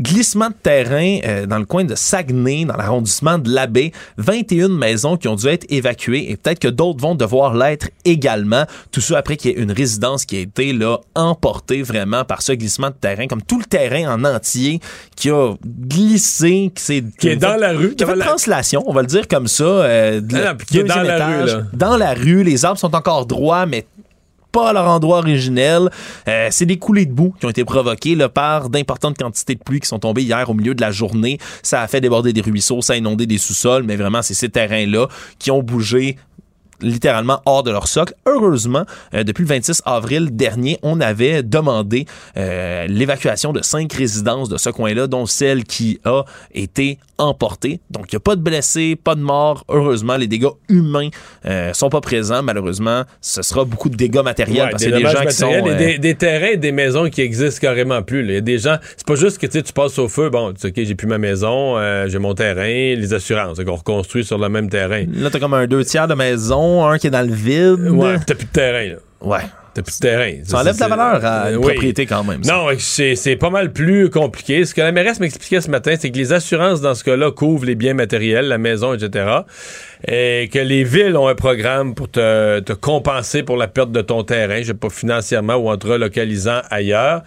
Glissement 0.00 0.46
de 0.50 0.54
terrain 0.54 1.18
euh, 1.26 1.46
dans 1.46 1.58
le 1.58 1.64
coin 1.64 1.82
de 1.82 1.96
Saguenay, 1.96 2.64
dans 2.64 2.76
l'arrondissement 2.76 3.36
de 3.36 3.50
l'Abbé. 3.52 3.90
21 4.16 4.68
maisons 4.68 5.16
qui 5.16 5.26
ont 5.26 5.34
dû 5.34 5.48
être 5.48 5.66
évacuées 5.70 6.30
et 6.30 6.36
peut-être 6.36 6.60
que 6.60 6.68
d'autres 6.68 7.00
vont 7.00 7.16
devoir 7.16 7.52
l'être 7.52 7.88
également. 8.04 8.62
Tout 8.92 9.00
ça 9.00 9.18
après 9.18 9.36
qu'il 9.36 9.50
y 9.50 9.54
ait 9.54 9.56
une 9.60 9.72
résidence 9.72 10.24
qui 10.24 10.36
a 10.36 10.38
été 10.38 10.72
là 10.72 10.98
emportée 11.16 11.82
vraiment 11.82 12.24
par 12.24 12.42
ce 12.42 12.52
glissement 12.52 12.90
de 12.90 12.94
terrain, 12.94 13.26
comme 13.26 13.42
tout 13.42 13.58
le 13.58 13.64
terrain 13.64 14.14
en 14.14 14.24
entier 14.24 14.78
qui 15.16 15.30
a 15.30 15.54
glissé, 15.66 16.70
qui, 16.76 16.80
s'est- 16.84 17.04
Qui 17.18 17.30
est 17.30 17.36
dans 17.36 17.56
la 17.56 17.72
rue. 17.72 17.96
qui 17.96 18.04
a 18.04 18.06
fait 18.06 18.14
la- 18.14 18.24
translation, 18.24 18.84
on 18.86 18.92
va 18.92 19.00
le 19.00 19.08
dire 19.08 19.26
comme 19.26 19.48
ça. 19.48 19.64
euh, 19.64 20.20
de 20.20 20.32
la- 20.32 20.50
non, 20.52 20.56
puis 20.56 20.66
qui 20.68 20.78
est 20.78 20.84
dans 20.84 21.02
la 21.02 21.26
rue, 21.26 21.44
là. 21.44 21.62
Dans 21.72 21.96
la 21.96 22.14
rue, 22.14 22.44
les 22.44 22.64
arbres 22.64 22.78
sont 22.78 22.94
encore 22.94 23.26
droits, 23.26 23.66
mais 23.66 23.84
à 24.66 24.72
leur 24.72 24.88
endroit 24.88 25.18
originel. 25.18 25.90
Euh, 26.28 26.48
c'est 26.50 26.66
des 26.66 26.78
coulées 26.78 27.06
de 27.06 27.12
boue 27.12 27.34
qui 27.38 27.46
ont 27.46 27.50
été 27.50 27.64
provoquées 27.64 28.16
par 28.28 28.68
d'importantes 28.68 29.16
quantités 29.16 29.54
de 29.54 29.62
pluie 29.62 29.80
qui 29.80 29.88
sont 29.88 29.98
tombées 29.98 30.22
hier 30.22 30.48
au 30.50 30.54
milieu 30.54 30.74
de 30.74 30.80
la 30.80 30.90
journée. 30.90 31.38
Ça 31.62 31.82
a 31.82 31.88
fait 31.88 32.00
déborder 32.00 32.32
des 32.32 32.40
ruisseaux, 32.40 32.82
ça 32.82 32.94
a 32.94 32.96
inondé 32.96 33.26
des 33.26 33.38
sous-sols, 33.38 33.84
mais 33.84 33.96
vraiment, 33.96 34.22
c'est 34.22 34.34
ces 34.34 34.48
terrains-là 34.48 35.08
qui 35.38 35.50
ont 35.50 35.62
bougé 35.62 36.16
littéralement 36.80 37.40
hors 37.46 37.62
de 37.62 37.70
leur 37.70 37.88
socle. 37.88 38.14
Heureusement, 38.26 38.84
euh, 39.14 39.24
depuis 39.24 39.42
le 39.42 39.48
26 39.48 39.82
avril 39.84 40.34
dernier, 40.34 40.78
on 40.82 41.00
avait 41.00 41.42
demandé 41.42 42.06
euh, 42.36 42.86
l'évacuation 42.86 43.52
de 43.52 43.62
cinq 43.62 43.92
résidences 43.92 44.48
de 44.48 44.56
ce 44.56 44.70
coin-là, 44.70 45.06
dont 45.06 45.26
celle 45.26 45.64
qui 45.64 46.00
a 46.04 46.24
été 46.54 46.98
emportée. 47.18 47.80
Donc, 47.90 48.12
il 48.12 48.14
n'y 48.14 48.18
a 48.18 48.20
pas 48.20 48.36
de 48.36 48.40
blessés, 48.40 48.96
pas 48.96 49.14
de 49.14 49.20
morts. 49.20 49.64
Heureusement, 49.68 50.16
les 50.16 50.26
dégâts 50.28 50.48
humains 50.68 51.08
euh, 51.46 51.72
sont 51.72 51.90
pas 51.90 52.00
présents. 52.00 52.42
Malheureusement, 52.42 53.02
ce 53.20 53.42
sera 53.42 53.64
beaucoup 53.64 53.88
de 53.88 53.96
dégâts 53.96 54.22
matériels 54.22 54.66
Ouais, 54.66 54.70
parce 54.70 54.82
des 54.82 54.90
que 54.90 54.96
c'est 54.96 55.02
des 55.02 55.10
gens 55.10 55.24
qui 55.24 55.34
sont... 55.34 55.50
et 55.50 55.70
euh, 55.70 55.76
des, 55.76 55.98
des 55.98 56.14
terrains 56.14 56.52
et 56.52 56.56
des 56.56 56.72
maisons 56.72 57.10
qui 57.10 57.20
existent 57.20 57.60
carrément 57.60 58.02
plus. 58.02 58.24
Il 58.24 58.30
y 58.32 58.36
a 58.36 58.40
des 58.40 58.58
gens, 58.58 58.76
c'est 58.96 59.06
pas 59.06 59.16
juste 59.16 59.38
que 59.38 59.46
tu 59.46 59.72
passes 59.72 59.98
au 59.98 60.08
feu, 60.08 60.30
bon, 60.30 60.52
tu 60.52 60.60
sais, 60.60 60.68
ok, 60.68 60.74
j'ai 60.76 60.94
plus 60.94 61.06
ma 61.08 61.18
maison, 61.18 61.76
euh, 61.76 62.08
j'ai 62.08 62.18
mon 62.18 62.34
terrain, 62.34 62.62
les 62.64 63.12
assurances, 63.12 63.58
qu'on 63.62 63.74
reconstruit 63.74 64.24
sur 64.24 64.38
le 64.38 64.48
même 64.48 64.68
terrain. 64.70 65.04
Là, 65.12 65.30
t'as 65.30 65.40
comme 65.40 65.54
un 65.54 65.66
deux 65.66 65.84
tiers 65.84 66.06
de 66.06 66.14
maison, 66.14 66.67
un 66.88 66.98
qui 66.98 67.06
est 67.06 67.10
dans 67.10 67.26
le 67.26 67.34
vide. 67.34 67.88
Ouais, 67.90 68.16
t'as 68.26 68.34
plus 68.34 68.46
de 68.46 68.50
terrain, 68.52 68.86
là. 68.86 68.96
Ouais. 69.20 69.40
T'as 69.74 69.82
plus 69.82 70.00
de 70.00 70.00
terrain. 70.08 70.32
Ça 70.44 70.58
enlève 70.60 70.74
de 70.74 70.80
la 70.80 70.88
valeur 70.88 71.24
à 71.24 71.50
une 71.50 71.56
Oui. 71.58 71.62
propriété 71.72 72.04
quand 72.06 72.24
même. 72.24 72.42
ça. 72.42 72.52
Non, 72.52 72.66
c'est 72.78 73.36
pas 73.36 73.50
mal 73.50 73.72
plus 73.72 74.10
compliqué. 74.10 74.64
Ce 74.64 74.74
que 74.74 74.80
la 74.80 74.90
mairesse 74.90 75.20
m'expliquait 75.20 75.60
ce 75.60 75.70
matin, 75.70 75.94
c'est 76.00 76.10
que 76.10 76.16
les 76.16 76.32
assurances, 76.32 76.80
dans 76.80 76.94
ce 76.96 77.04
cas-là, 77.04 77.30
couvrent 77.30 77.64
les 77.66 77.76
biens 77.76 77.94
matériels, 77.94 78.48
la 78.48 78.58
maison, 78.58 78.94
etc. 78.94 79.26
Et 80.08 80.48
que 80.52 80.58
les 80.58 80.82
villes 80.84 81.16
ont 81.16 81.28
un 81.28 81.34
programme 81.36 81.94
pour 81.94 82.10
te, 82.10 82.58
te 82.60 82.72
compenser 82.72 83.42
pour 83.44 83.56
la 83.56 83.68
perte 83.68 83.92
de 83.92 84.00
ton 84.00 84.24
terrain, 84.24 84.58
je 84.62 84.68
sais 84.68 84.74
pas 84.74 84.90
financièrement 84.90 85.54
ou 85.56 85.70
en 85.70 85.76
te 85.76 85.86
relocalisant 85.86 86.60
ailleurs, 86.70 87.22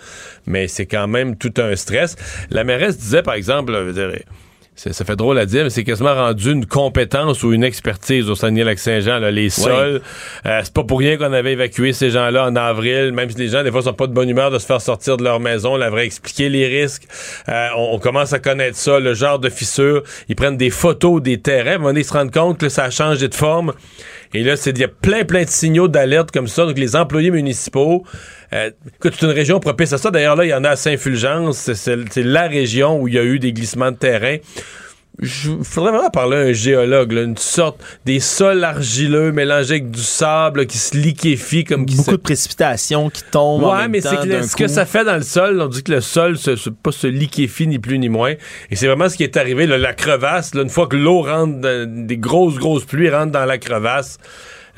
mais 0.46 0.68
c'est 0.68 0.86
quand 0.88 1.08
même 1.08 1.38
tout 1.38 1.54
un 1.58 1.76
stress. 1.78 2.16
La 2.50 2.64
mairesse 2.66 2.98
disait, 2.98 3.24
par 3.24 3.36
exemple, 3.36 3.72
je 3.74 3.80
veux 3.80 3.94
dire, 3.94 4.10
c'est- 4.14 4.26
ça 4.76 5.06
fait 5.06 5.16
drôle 5.16 5.38
à 5.38 5.46
dire, 5.46 5.64
mais 5.64 5.70
c'est 5.70 5.84
quasiment 5.84 6.16
rendu 6.16 6.52
une 6.52 6.66
compétence 6.66 7.44
ou 7.44 7.54
une 7.54 7.64
expertise 7.64 8.30
au 8.30 8.36
Saguenay-Lac-Saint-Jean. 8.36 9.20
là, 9.20 9.30
Les 9.30 9.50
sols, 9.50 10.02
euh, 10.46 10.62
c'est 10.64 10.74
pas 10.74 10.84
pour 10.84 11.00
rien 11.00 11.18
qu'on 11.18 11.34
avait 11.34 11.54
évacué 11.54 11.94
ces 11.94 12.10
gens-là 12.10 12.48
en 12.48 12.56
avril, 12.56 13.12
même 13.12 13.30
si 13.30 13.38
les 13.38 13.50
gens, 13.50 13.64
des 13.64 13.72
fois, 13.72 13.84
sont 13.84 13.94
pas 13.94 14.08
de 14.08 14.14
bonne 14.14 14.30
humeur 14.30 14.50
de 14.50 14.58
se 14.58 14.66
faire 14.66 14.82
sortir 14.82 15.18
de 15.18 15.24
leur 15.24 15.40
maison. 15.40 15.74
On 15.74 15.78
leur 15.78 15.94
avait 15.94 16.06
expliqué 16.06 16.50
les 16.50 16.68
risques. 16.68 17.04
Euh, 17.50 17.68
on, 17.78 17.96
on 17.96 18.00
commence 18.00 18.34
à 18.34 18.40
connaître 18.40 18.78
ça, 18.78 19.00
le 19.00 19.14
genre 19.14 19.40
de 19.40 19.50
fissures. 19.50 20.04
Ils 20.30 20.36
prennent 20.36 20.58
des 20.58 20.72
photos 20.72 21.22
des 21.22 21.40
terrains. 21.40 21.72
À 21.72 21.76
un 21.76 21.78
moment 21.78 21.90
donné, 21.90 22.00
ils 22.02 22.06
se 22.06 22.14
rendent 22.14 22.34
compte 22.34 22.58
que 22.58 22.70
ça 22.70 22.86
a 22.86 22.90
changé 22.90 23.28
de 23.28 23.36
forme. 23.36 23.74
Et 24.34 24.44
là, 24.44 24.56
il 24.66 24.78
y 24.78 24.84
a 24.84 24.88
plein, 24.88 25.26
plein 25.26 25.44
de 25.44 25.50
signaux 25.50 25.88
d'alerte 25.88 26.32
comme 26.32 26.48
ça. 26.48 26.66
Donc, 26.66 26.78
les 26.78 26.96
employés 26.96 27.32
municipaux, 27.32 28.06
euh, 28.54 28.72
c'est 29.02 29.22
une 29.22 29.30
région 29.30 29.60
propice 29.60 29.92
à 29.94 29.98
ça. 29.98 30.10
D'ailleurs, 30.10 30.36
là, 30.36 30.46
il 30.46 30.50
y 30.50 30.54
en 30.54 30.64
a 30.64 30.70
à 30.70 30.76
Saint-Fulgence. 30.76 31.74
C'est 31.74 32.24
la 32.24 32.48
région 32.48 33.00
où 33.02 33.08
il 33.08 33.16
y 33.16 33.20
a 33.20 33.24
eu 33.24 33.40
des 33.40 33.52
glissements 33.52 33.92
de 33.92 33.98
terrain. 33.98 34.38
Il 35.22 35.28
faudrait 35.64 35.92
vraiment 35.92 36.10
parler 36.10 36.38
à 36.38 36.40
un 36.40 36.52
géologue, 36.52 37.12
là, 37.12 37.22
une 37.22 37.38
sorte 37.38 37.80
des 38.06 38.20
sols 38.20 38.64
argileux 38.64 39.32
mélangés 39.32 39.74
avec 39.76 39.92
du 39.92 40.02
sable 40.02 40.62
là, 40.62 40.66
qui 40.66 40.80
se 40.80 40.98
liquéfie 40.98 41.64
comme 41.64 41.86
qui 41.86 41.96
Beaucoup 41.96 42.10
se... 42.12 42.16
de 42.16 42.22
précipitations 42.22 43.10
qui 43.12 43.22
tombent 43.30 43.64
en 43.66 43.72
Ouais, 43.76 43.82
même 43.84 43.92
mais 43.92 44.02
c'est 44.02 44.42
ce 44.44 44.56
que 44.56 44.68
ça 44.68 44.86
fait 44.88 45.04
dans 45.06 45.16
le 45.18 45.22
sol, 45.22 45.62
on 45.62 45.68
dit 45.68 45.84
que 45.84 45.92
le 45.92 46.02
sol 46.02 46.38
se, 46.38 46.56
se- 46.56 46.72
pas 46.72 46.92
se 46.92 47.06
liquéfie 47.06 47.68
ni 47.68 47.78
plus 47.78 48.00
ni 48.00 48.10
moins. 48.10 48.34
Et 48.72 48.76
c'est 48.76 48.88
vraiment 48.88 49.10
ce 49.10 49.16
qui 49.16 49.24
est 49.24 49.38
arrivé, 49.38 49.68
là, 49.68 49.78
la 49.78 49.94
crevasse. 49.94 50.56
là, 50.56 50.64
une 50.64 50.70
fois 50.70 50.88
que 50.88 50.96
l'eau 50.98 51.22
rentre, 51.22 51.60
dans- 51.60 52.08
des 52.08 52.18
grosses, 52.18 52.56
grosses 52.56 52.86
pluies 52.86 53.10
rentrent 53.12 53.32
dans 53.32 53.46
la 53.46 53.60
crevasse, 53.60 54.18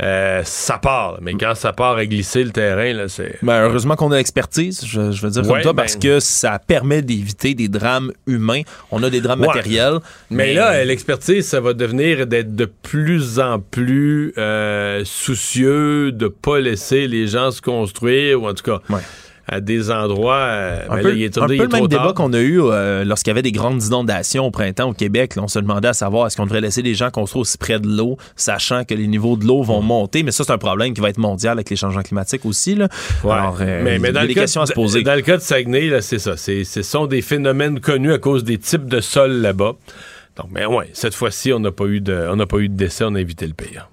euh, 0.01 0.41
ça 0.43 0.77
part. 0.77 1.13
là. 1.13 1.17
Mais 1.21 1.33
quand 1.35 1.53
ça 1.55 1.71
part 1.73 1.97
à 1.97 2.05
glisser 2.05 2.43
le 2.43 2.49
terrain, 2.51 2.93
là, 2.93 3.07
c'est... 3.07 3.37
Ben, 3.41 3.61
heureusement 3.63 3.95
qu'on 3.95 4.11
a 4.11 4.17
l'expertise, 4.17 4.83
je, 4.85 5.11
je 5.11 5.21
veux 5.21 5.29
dire 5.29 5.41
comme 5.43 5.51
Ouais, 5.51 5.61
toi, 5.61 5.73
ben- 5.73 5.83
parce 5.83 5.95
que 5.95 6.19
ça 6.19 6.59
permet 6.59 7.01
d'éviter 7.01 7.53
des 7.53 7.67
drames 7.67 8.11
humains. 8.27 8.61
On 8.91 9.03
a 9.03 9.09
des 9.09 9.21
drames 9.21 9.41
Ouais. 9.41 9.47
matériels. 9.47 9.99
Mais 10.29 10.53
là, 10.53 10.71
euh, 10.73 10.83
l'expertise, 10.83 11.47
ça 11.47 11.59
va 11.59 11.73
devenir 11.73 12.25
d'être 12.27 12.55
de 12.55 12.65
plus 12.65 13.39
en 13.39 13.59
plus 13.59 14.33
euh, 14.37 15.01
soucieux 15.05 16.11
de 16.11 16.27
pas 16.27 16.59
laisser 16.59 17.07
les 17.07 17.27
gens 17.27 17.51
se 17.51 17.61
construire, 17.61 18.41
ou 18.41 18.47
en 18.47 18.53
tout 18.53 18.63
cas, 18.63 18.79
à 19.53 19.61
des 19.61 19.91
endroits... 19.91 20.35
euh, 20.35 20.79
Un 20.89 20.95
ben 20.97 21.01
peu, 21.01 21.09
là, 21.09 21.15
il 21.15 21.23
est, 21.23 21.37
un 21.37 21.47
il 21.47 21.53
est 21.53 21.57
peu 21.57 21.63
le 21.63 21.69
même 21.69 21.87
débat 21.87 22.13
qu'on 22.15 22.33
a 22.33 22.39
eu 22.39 22.59
euh, 22.61 23.03
lorsqu'il 23.05 23.29
y 23.29 23.31
avait 23.31 23.41
des 23.41 23.51
grandes 23.51 23.83
inondations 23.83 24.45
au 24.45 24.51
printemps 24.51 24.89
au 24.89 24.93
Québec. 24.93 25.35
Là, 25.35 25.43
on 25.43 25.47
se 25.47 25.59
demandait 25.59 25.87
à 25.89 25.93
savoir 25.93 26.27
est-ce 26.27 26.35
qu'on 26.37 26.45
devrait 26.45 26.61
laisser 26.61 26.81
les 26.81 26.93
gens 26.95 27.09
construire 27.11 27.41
aussi 27.41 27.57
près 27.57 27.79
de 27.79 27.87
l'eau, 27.87 28.17
sachant 28.35 28.83
que 28.83 28.93
les 28.93 29.07
niveaux 29.07 29.37
de 29.37 29.45
l'eau 29.45 29.61
vont 29.63 29.81
Mm. 29.81 29.85
monter? 29.85 30.23
Mais 30.23 30.31
ça, 30.31 30.43
c'est 30.43 30.51
un 30.51 30.57
problème 30.57 30.93
qui 30.93 31.01
va 31.01 31.09
être 31.09 31.17
mondial 31.17 31.53
avec 31.53 31.69
les 31.69 31.75
changements 31.75 32.01
climatiques 32.03 32.45
aussi. 32.45 32.75
Là. 32.75 32.87
Ouais. 33.23 33.31
Alors, 33.31 33.57
euh, 33.61 33.81
mais, 33.83 33.99
mais 33.99 34.07
il 34.09 34.11
y 34.11 34.13
dans 34.13 34.19
a 34.19 34.23
le 34.23 34.27
des 34.29 34.33
cas 34.35 34.41
questions 34.41 34.61
à 34.61 34.65
se 34.65 34.71
de- 34.71 34.75
poser. 34.75 35.01
Dans 35.03 35.15
le 35.15 35.21
cas 35.21 35.37
de 35.37 35.41
Saguenay, 35.41 35.87
là, 35.89 36.01
c'est 36.01 36.19
ça. 36.19 36.35
C'est, 36.37 36.63
ce 36.63 36.81
sont 36.81 37.05
des 37.07 37.21
phénomènes 37.21 37.79
connus 37.79 38.13
à 38.13 38.17
cause 38.19 38.43
des 38.43 38.57
types 38.57 38.87
de 38.87 38.99
sols 39.01 39.33
là-bas. 39.41 39.73
Donc, 40.35 40.47
mais 40.51 40.65
ouais, 40.65 40.89
cette 40.93 41.13
fois-ci, 41.13 41.53
on 41.53 41.59
n'a 41.59 41.71
pas 41.71 41.85
eu 41.85 42.01
de, 42.01 42.27
on 42.31 42.35
n'a 42.35 42.45
pas 42.47 42.57
eu 42.57 42.67
de 42.69 42.75
décès, 42.75 43.03
on 43.07 43.13
a 43.15 43.21
évité 43.21 43.45
le 43.45 43.53
pire. 43.53 43.89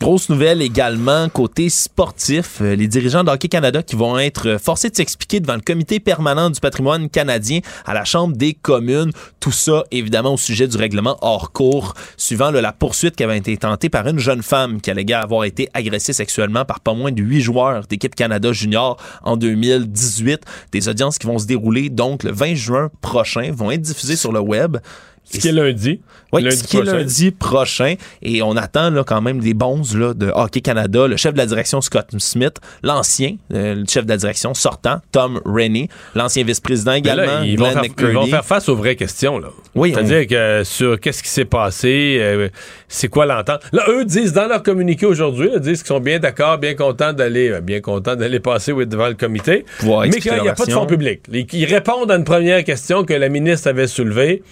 Grosse 0.00 0.28
nouvelle 0.28 0.60
également 0.60 1.28
côté 1.28 1.70
sportif. 1.70 2.58
Euh, 2.60 2.74
les 2.74 2.88
dirigeants 2.88 3.24
d'Hockey 3.24 3.48
Canada 3.48 3.82
qui 3.82 3.96
vont 3.96 4.18
être 4.18 4.58
forcés 4.60 4.90
de 4.90 4.96
s'expliquer 4.96 5.40
devant 5.40 5.54
le 5.54 5.60
comité 5.60 5.98
permanent 5.98 6.50
du 6.50 6.60
patrimoine 6.60 7.08
canadien 7.08 7.60
à 7.86 7.94
la 7.94 8.04
Chambre 8.04 8.36
des 8.36 8.52
communes. 8.52 9.12
Tout 9.40 9.52
ça, 9.52 9.84
évidemment, 9.92 10.34
au 10.34 10.36
sujet 10.36 10.68
du 10.68 10.76
règlement 10.76 11.16
hors 11.22 11.52
cours, 11.52 11.94
suivant 12.16 12.50
la 12.50 12.72
poursuite 12.72 13.16
qui 13.16 13.22
avait 13.22 13.38
été 13.38 13.56
tentée 13.56 13.88
par 13.88 14.06
une 14.06 14.18
jeune 14.18 14.42
femme 14.42 14.80
qui 14.80 14.90
alléguait 14.90 15.14
avoir 15.14 15.44
été 15.44 15.68
agressée 15.72 16.12
sexuellement 16.12 16.64
par 16.64 16.80
pas 16.80 16.92
moins 16.92 17.12
de 17.12 17.22
huit 17.22 17.40
joueurs 17.40 17.86
d'équipe 17.86 18.14
Canada 18.14 18.52
Junior 18.52 18.98
en 19.22 19.36
2018. 19.36 20.42
Des 20.72 20.88
audiences 20.88 21.18
qui 21.18 21.26
vont 21.26 21.38
se 21.38 21.46
dérouler 21.46 21.88
donc 21.88 22.24
le 22.24 22.32
20 22.32 22.54
juin 22.54 22.90
prochain, 23.00 23.52
vont 23.52 23.70
être 23.70 23.82
diffusées 23.82 24.16
sur 24.16 24.32
le 24.32 24.40
web. 24.40 24.76
Ce 25.24 25.38
qui 25.38 25.48
est 25.48 25.52
lundi. 25.52 26.00
Oui, 26.32 26.42
lundi 26.42 26.56
ce 26.56 26.64
qui 26.64 26.76
est 26.76 26.82
lundi 26.82 27.30
prochain. 27.30 27.94
Et 28.22 28.42
on 28.42 28.56
attend 28.56 28.90
là, 28.90 29.04
quand 29.04 29.20
même 29.20 29.40
des 29.40 29.54
bons 29.54 29.82
là, 29.94 30.14
de 30.14 30.30
Hockey 30.34 30.60
Canada, 30.60 31.06
le 31.06 31.16
chef 31.16 31.32
de 31.32 31.38
la 31.38 31.46
direction 31.46 31.80
Scott 31.80 32.06
Smith, 32.18 32.56
l'ancien 32.82 33.36
euh, 33.52 33.74
le 33.76 33.84
chef 33.88 34.04
de 34.04 34.10
la 34.10 34.16
direction 34.16 34.54
sortant, 34.54 35.00
Tom 35.12 35.40
Rennie, 35.44 35.88
l'ancien 36.14 36.44
vice-président 36.44 36.92
également, 36.92 37.24
là, 37.24 37.44
ils, 37.44 37.58
vont 37.58 37.64
faire, 37.66 37.84
ils 37.84 37.90
vont 37.90 38.04
McCurdy. 38.04 38.30
faire 38.30 38.44
face 38.44 38.68
aux 38.68 38.76
vraies 38.76 38.96
questions. 38.96 39.38
Là. 39.38 39.48
Oui, 39.74 39.92
C'est-à-dire 39.92 40.26
que 40.26 40.62
sur 40.64 41.00
qu'est-ce 41.00 41.22
qui 41.22 41.28
s'est 41.28 41.44
passé, 41.44 42.18
euh, 42.20 42.48
c'est 42.88 43.08
quoi 43.08 43.26
l'entente? 43.26 43.62
Là, 43.72 43.84
eux 43.88 44.04
disent 44.04 44.32
dans 44.32 44.46
leur 44.46 44.62
communiqué 44.62 45.06
aujourd'hui, 45.06 45.50
ils 45.54 45.60
disent 45.60 45.82
qu'ils 45.82 45.88
sont 45.88 46.00
bien 46.00 46.18
d'accord, 46.18 46.58
bien 46.58 46.74
contents 46.74 47.12
d'aller 47.12 47.50
euh, 47.50 47.60
bien 47.60 47.80
contents 47.80 48.16
d'aller 48.16 48.40
passer 48.40 48.72
oui, 48.72 48.86
devant 48.86 49.08
le 49.08 49.14
comité, 49.14 49.64
mais 49.82 50.10
qu'il 50.10 50.32
n'y 50.32 50.48
a 50.48 50.54
pas 50.54 50.66
de 50.66 50.72
fonds 50.72 50.86
publics. 50.86 51.22
Ils, 51.32 51.46
ils 51.52 51.64
répondent 51.64 52.10
à 52.10 52.16
une 52.16 52.24
première 52.24 52.62
question 52.64 53.04
que 53.04 53.14
la 53.14 53.28
ministre 53.28 53.68
avait 53.68 53.86
soulevée. 53.86 54.42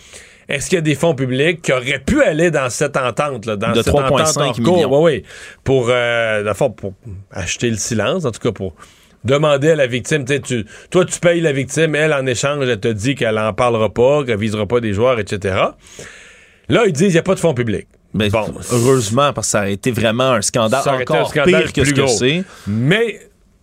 Est-ce 0.53 0.69
qu'il 0.69 0.77
y 0.77 0.79
a 0.79 0.83
des 0.83 0.95
fonds 0.95 1.15
publics 1.15 1.63
qui 1.63 1.73
auraient 1.73 1.99
pu 2.05 2.23
aller 2.23 2.51
dans 2.51 2.69
cette 2.69 2.99
entente, 2.99 3.47
là, 3.47 3.57
dans 3.57 3.73
De 3.73 3.83
cette 3.83 3.93
3,5 3.93 4.13
entente 4.13 4.59
en 4.59 4.63
cours? 4.63 5.01
oui. 5.01 5.23
Pour, 5.65 5.87
euh, 5.89 6.53
pour 6.77 6.93
acheter 7.33 7.71
le 7.71 7.77
silence, 7.79 8.27
en 8.27 8.31
tout 8.31 8.41
cas 8.41 8.53
pour 8.53 8.75
demander 9.25 9.71
à 9.71 9.77
la 9.77 9.87
victime, 9.87 10.25
tu 10.27 10.67
toi 10.91 11.05
tu 11.07 11.19
payes 11.21 11.41
la 11.41 11.53
victime, 11.53 11.95
elle 11.95 12.13
en 12.13 12.27
échange, 12.27 12.69
elle 12.69 12.79
te 12.79 12.89
dit 12.89 13.15
qu'elle 13.15 13.39
en 13.39 13.55
parlera 13.55 13.89
pas, 13.89 14.25
qu'elle 14.25 14.39
visera 14.39 14.67
pas 14.67 14.81
des 14.81 14.93
joueurs, 14.93 15.19
etc. 15.19 15.55
Là, 16.69 16.83
ils 16.87 16.93
disent 16.93 17.07
qu'il 17.07 17.13
n'y 17.15 17.19
a 17.19 17.23
pas 17.23 17.35
de 17.35 17.41
fonds 17.41 17.55
publics. 17.55 17.89
Ben, 18.13 18.31
heureusement, 18.73 19.33
parce 19.33 19.47
que 19.47 19.51
ça 19.53 19.61
a 19.61 19.69
été 19.69 19.91
vraiment 19.91 20.33
un 20.33 20.43
scandale 20.43 20.83
Ça 20.83 20.93
aurait 20.93 21.05
été 21.05 21.13
encore 21.15 21.29
un 21.29 21.31
scandale 21.31 21.63
pire 21.63 21.73
que 21.73 21.81
plus 21.81 21.91
ce 21.91 21.95
que 21.95 22.07
c'est. 22.09 22.45
Mais 22.67 23.21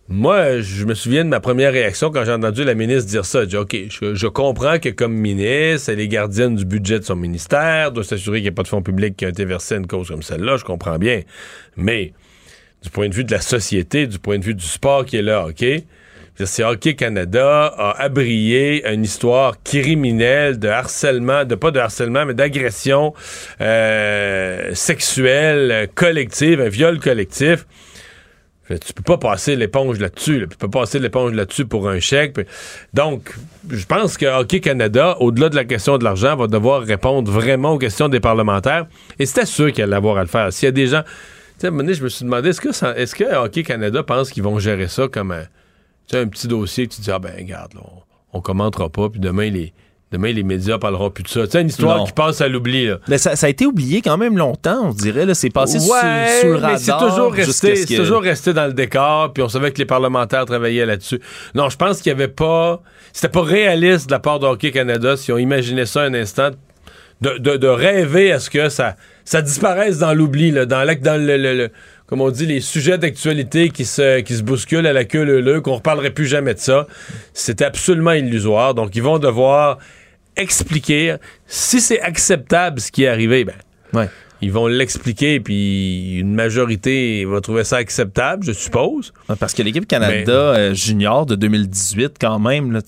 moi, 0.09 0.59
je 0.59 0.85
me 0.85 0.95
souviens 0.95 1.23
de 1.23 1.29
ma 1.29 1.39
première 1.39 1.71
réaction 1.71 2.09
quand 2.09 2.25
j'ai 2.25 2.31
entendu 2.31 2.63
la 2.63 2.73
ministre 2.73 3.07
dire 3.07 3.25
ça. 3.25 3.41
J'ai 3.41 3.47
dit, 3.47 3.57
OK, 3.57 3.77
je, 3.89 4.15
je 4.15 4.27
comprends 4.27 4.79
que 4.79 4.89
comme 4.89 5.13
ministre, 5.13 5.91
elle 5.91 5.99
est 5.99 6.07
gardienne 6.07 6.55
du 6.55 6.65
budget 6.65 6.97
de 6.99 7.05
son 7.05 7.15
ministère, 7.15 7.91
doit 7.91 8.03
s'assurer 8.03 8.37
qu'il 8.37 8.45
n'y 8.45 8.49
a 8.49 8.53
pas 8.53 8.63
de 8.63 8.67
fonds 8.67 8.81
publics 8.81 9.15
qui 9.15 9.27
ont 9.27 9.29
été 9.29 9.45
versés 9.45 9.75
à 9.75 9.77
une 9.77 9.85
cause 9.85 10.07
comme 10.07 10.23
celle-là, 10.23 10.57
je 10.57 10.65
comprends 10.65 10.97
bien. 10.97 11.21
Mais 11.77 12.13
du 12.81 12.89
point 12.89 13.07
de 13.07 13.13
vue 13.13 13.23
de 13.23 13.31
la 13.31 13.41
société, 13.41 14.07
du 14.07 14.17
point 14.17 14.39
de 14.39 14.43
vue 14.43 14.55
du 14.55 14.65
sport 14.65 15.05
qui 15.05 15.17
est 15.17 15.21
là, 15.21 15.45
OK? 15.45 15.63
C'est 16.45 16.63
Hockey 16.63 16.95
Canada 16.95 17.65
a 17.65 18.01
abrié 18.01 18.89
une 18.89 19.03
histoire 19.03 19.61
criminelle 19.61 20.57
de 20.57 20.69
harcèlement, 20.69 21.43
de 21.43 21.55
pas 21.55 21.71
de 21.71 21.79
harcèlement, 21.79 22.25
mais 22.25 22.33
d'agression 22.33 23.13
euh, 23.59 24.73
sexuelle 24.73 25.89
collective, 25.95 26.61
un 26.61 26.69
viol 26.69 26.99
collectif. 26.99 27.65
Tu 28.77 28.93
peux 28.93 29.03
pas 29.03 29.17
passer 29.17 29.55
l'éponge 29.55 29.99
là-dessus. 29.99 30.41
là. 30.41 30.47
Tu 30.47 30.57
peux 30.57 30.67
pas 30.67 30.81
passer 30.81 30.99
l'éponge 30.99 31.33
là-dessus 31.33 31.65
pour 31.65 31.89
un 31.89 31.99
chèque. 31.99 32.35
Donc, 32.93 33.33
je 33.69 33.85
pense 33.85 34.17
que 34.17 34.25
Hockey 34.25 34.59
Canada, 34.59 35.17
au-delà 35.19 35.49
de 35.49 35.55
la 35.55 35.65
question 35.65 35.97
de 35.97 36.03
l'argent, 36.03 36.35
va 36.35 36.47
devoir 36.47 36.81
répondre 36.81 37.31
vraiment 37.31 37.73
aux 37.73 37.77
questions 37.79 38.09
des 38.09 38.19
parlementaires. 38.19 38.85
Et 39.17 39.25
c'était 39.25 39.45
sûr 39.45 39.71
qu'il 39.71 39.83
allait 39.83 39.95
avoir 39.95 40.17
à 40.17 40.21
le 40.21 40.27
faire. 40.27 40.53
S'il 40.53 40.67
y 40.67 40.69
a 40.69 40.71
des 40.71 40.87
gens... 40.87 41.01
Tu 41.03 41.61
sais, 41.61 41.67
à 41.67 41.69
un 41.69 41.71
moment 41.71 41.83
donné, 41.83 41.95
je 41.95 42.03
me 42.03 42.09
suis 42.09 42.23
demandé, 42.23 42.49
est-ce 42.49 43.15
que, 43.15 43.35
Hockey 43.35 43.63
Canada 43.63 44.03
pense 44.03 44.29
qu'ils 44.29 44.43
vont 44.43 44.59
gérer 44.59 44.87
ça 44.87 45.07
comme 45.07 45.31
un, 45.31 45.43
un 46.13 46.27
petit 46.27 46.47
dossier 46.47 46.87
que 46.87 46.93
tu 46.93 47.01
dis, 47.01 47.11
ah 47.11 47.19
ben, 47.19 47.33
regarde, 47.35 47.73
là, 47.73 47.81
on, 47.83 48.37
on 48.37 48.41
commentera 48.41 48.89
pas, 48.89 49.09
puis 49.09 49.19
demain, 49.19 49.49
les, 49.49 49.73
demain, 50.11 50.31
les 50.31 50.43
médias 50.43 50.77
parleront 50.77 51.09
plus 51.11 51.23
de 51.23 51.27
ça. 51.29 51.45
Sais, 51.45 51.61
une 51.61 51.67
histoire 51.67 51.97
Non. 51.99 52.03
qui 52.05 52.11
passe 52.13 52.41
à 52.41 52.47
l'oubli. 52.47 52.89
Mais 53.07 53.17
ça, 53.17 53.35
ça 53.35 53.45
a 53.47 53.49
été 53.49 53.65
oublié 53.65 54.01
quand 54.01 54.17
même 54.17 54.37
longtemps, 54.37 54.89
on 54.89 54.93
dirait. 54.93 55.25
Là, 55.25 55.33
c'est 55.33 55.49
passé 55.49 55.79
sous- 55.79 55.91
Ouais, 55.91 56.39
sous, 56.41 56.47
le 56.47 56.53
mais 56.55 56.59
radar. 56.59 56.79
c'est 56.79 57.07
toujours 57.09 57.33
resté, 57.33 57.75
ce 57.75 57.81
que- 57.83 57.87
c'est 57.87 57.95
toujours 57.97 58.21
resté 58.23 58.53
dans 58.53 58.65
le 58.67 58.73
décor, 58.73 59.33
puis 59.33 59.43
on 59.43 59.49
savait 59.49 59.71
que 59.71 59.77
les 59.77 59.85
parlementaires 59.85 60.45
travaillaient 60.45 60.85
là-dessus. 60.85 61.19
Non, 61.55 61.69
je 61.69 61.77
pense 61.77 62.01
qu'il 62.01 62.09
y 62.09 62.13
avait 62.15 62.27
pas, 62.27 62.81
c'était 63.13 63.29
pas 63.29 63.43
réaliste 63.43 64.07
de 64.07 64.11
la 64.11 64.19
part 64.19 64.39
de 64.39 64.45
Hockey 64.47 64.71
Canada 64.71 65.15
si 65.17 65.31
on 65.31 65.37
imaginait 65.37 65.85
ça 65.85 66.01
un 66.01 66.13
instant, 66.13 66.49
de, 67.21 67.37
de- 67.37 67.57
de 67.57 67.67
rêver 67.67 68.31
à 68.31 68.39
ce 68.39 68.49
que 68.49 68.69
ça, 68.69 68.95
ça 69.25 69.41
disparaisse 69.41 69.97
dans 69.99 70.13
l'oubli, 70.13 70.51
là, 70.51 70.65
dans, 70.65 70.83
la- 70.85 70.95
dans 70.95 71.21
le, 71.21 71.35
le- 71.37 71.53
le- 71.53 71.69
comme 72.07 72.21
on 72.21 72.31
dit, 72.31 72.45
les 72.45 72.61
sujets 72.61 72.97
d'actualité 72.97 73.69
qui 73.69 73.83
se, 73.85 74.21
qui 74.21 74.33
se 74.35 74.41
bousculent 74.41 74.87
à 74.87 74.93
la 74.93 75.03
queue 75.03 75.23
leu 75.41 75.61
qu'on 75.61 75.75
reparlerait 75.75 76.09
plus 76.11 76.25
jamais 76.27 76.53
de 76.55 76.59
ça. 76.59 76.87
C'était 77.33 77.65
absolument 77.65 78.13
illusoire. 78.13 78.73
Donc, 78.73 78.95
ils 78.95 79.03
vont 79.03 79.19
devoir 79.19 79.77
expliquer 80.39 81.15
si 81.47 81.81
c'est 81.81 82.01
acceptable 82.01 82.79
ce 82.79 82.91
qui 82.91 83.03
est 83.03 83.07
arrivé. 83.07 83.45
Ben, 83.93 84.07
ils 84.41 84.51
vont 84.53 84.67
l'expliquer, 84.67 85.41
puis 85.41 86.19
une 86.19 86.33
majorité 86.33 87.25
va 87.25 87.41
trouver 87.41 87.65
ça 87.65 87.75
acceptable, 87.75 88.45
je 88.45 88.53
suppose. 88.53 89.11
Parce 89.37 89.53
que 89.53 89.61
l'équipe 89.63 89.85
Canada 89.85 90.31
euh, 90.31 90.73
junior 90.73 91.25
de 91.25 91.35
2018, 91.35 92.13
quand 92.21 92.39
même, 92.39 92.79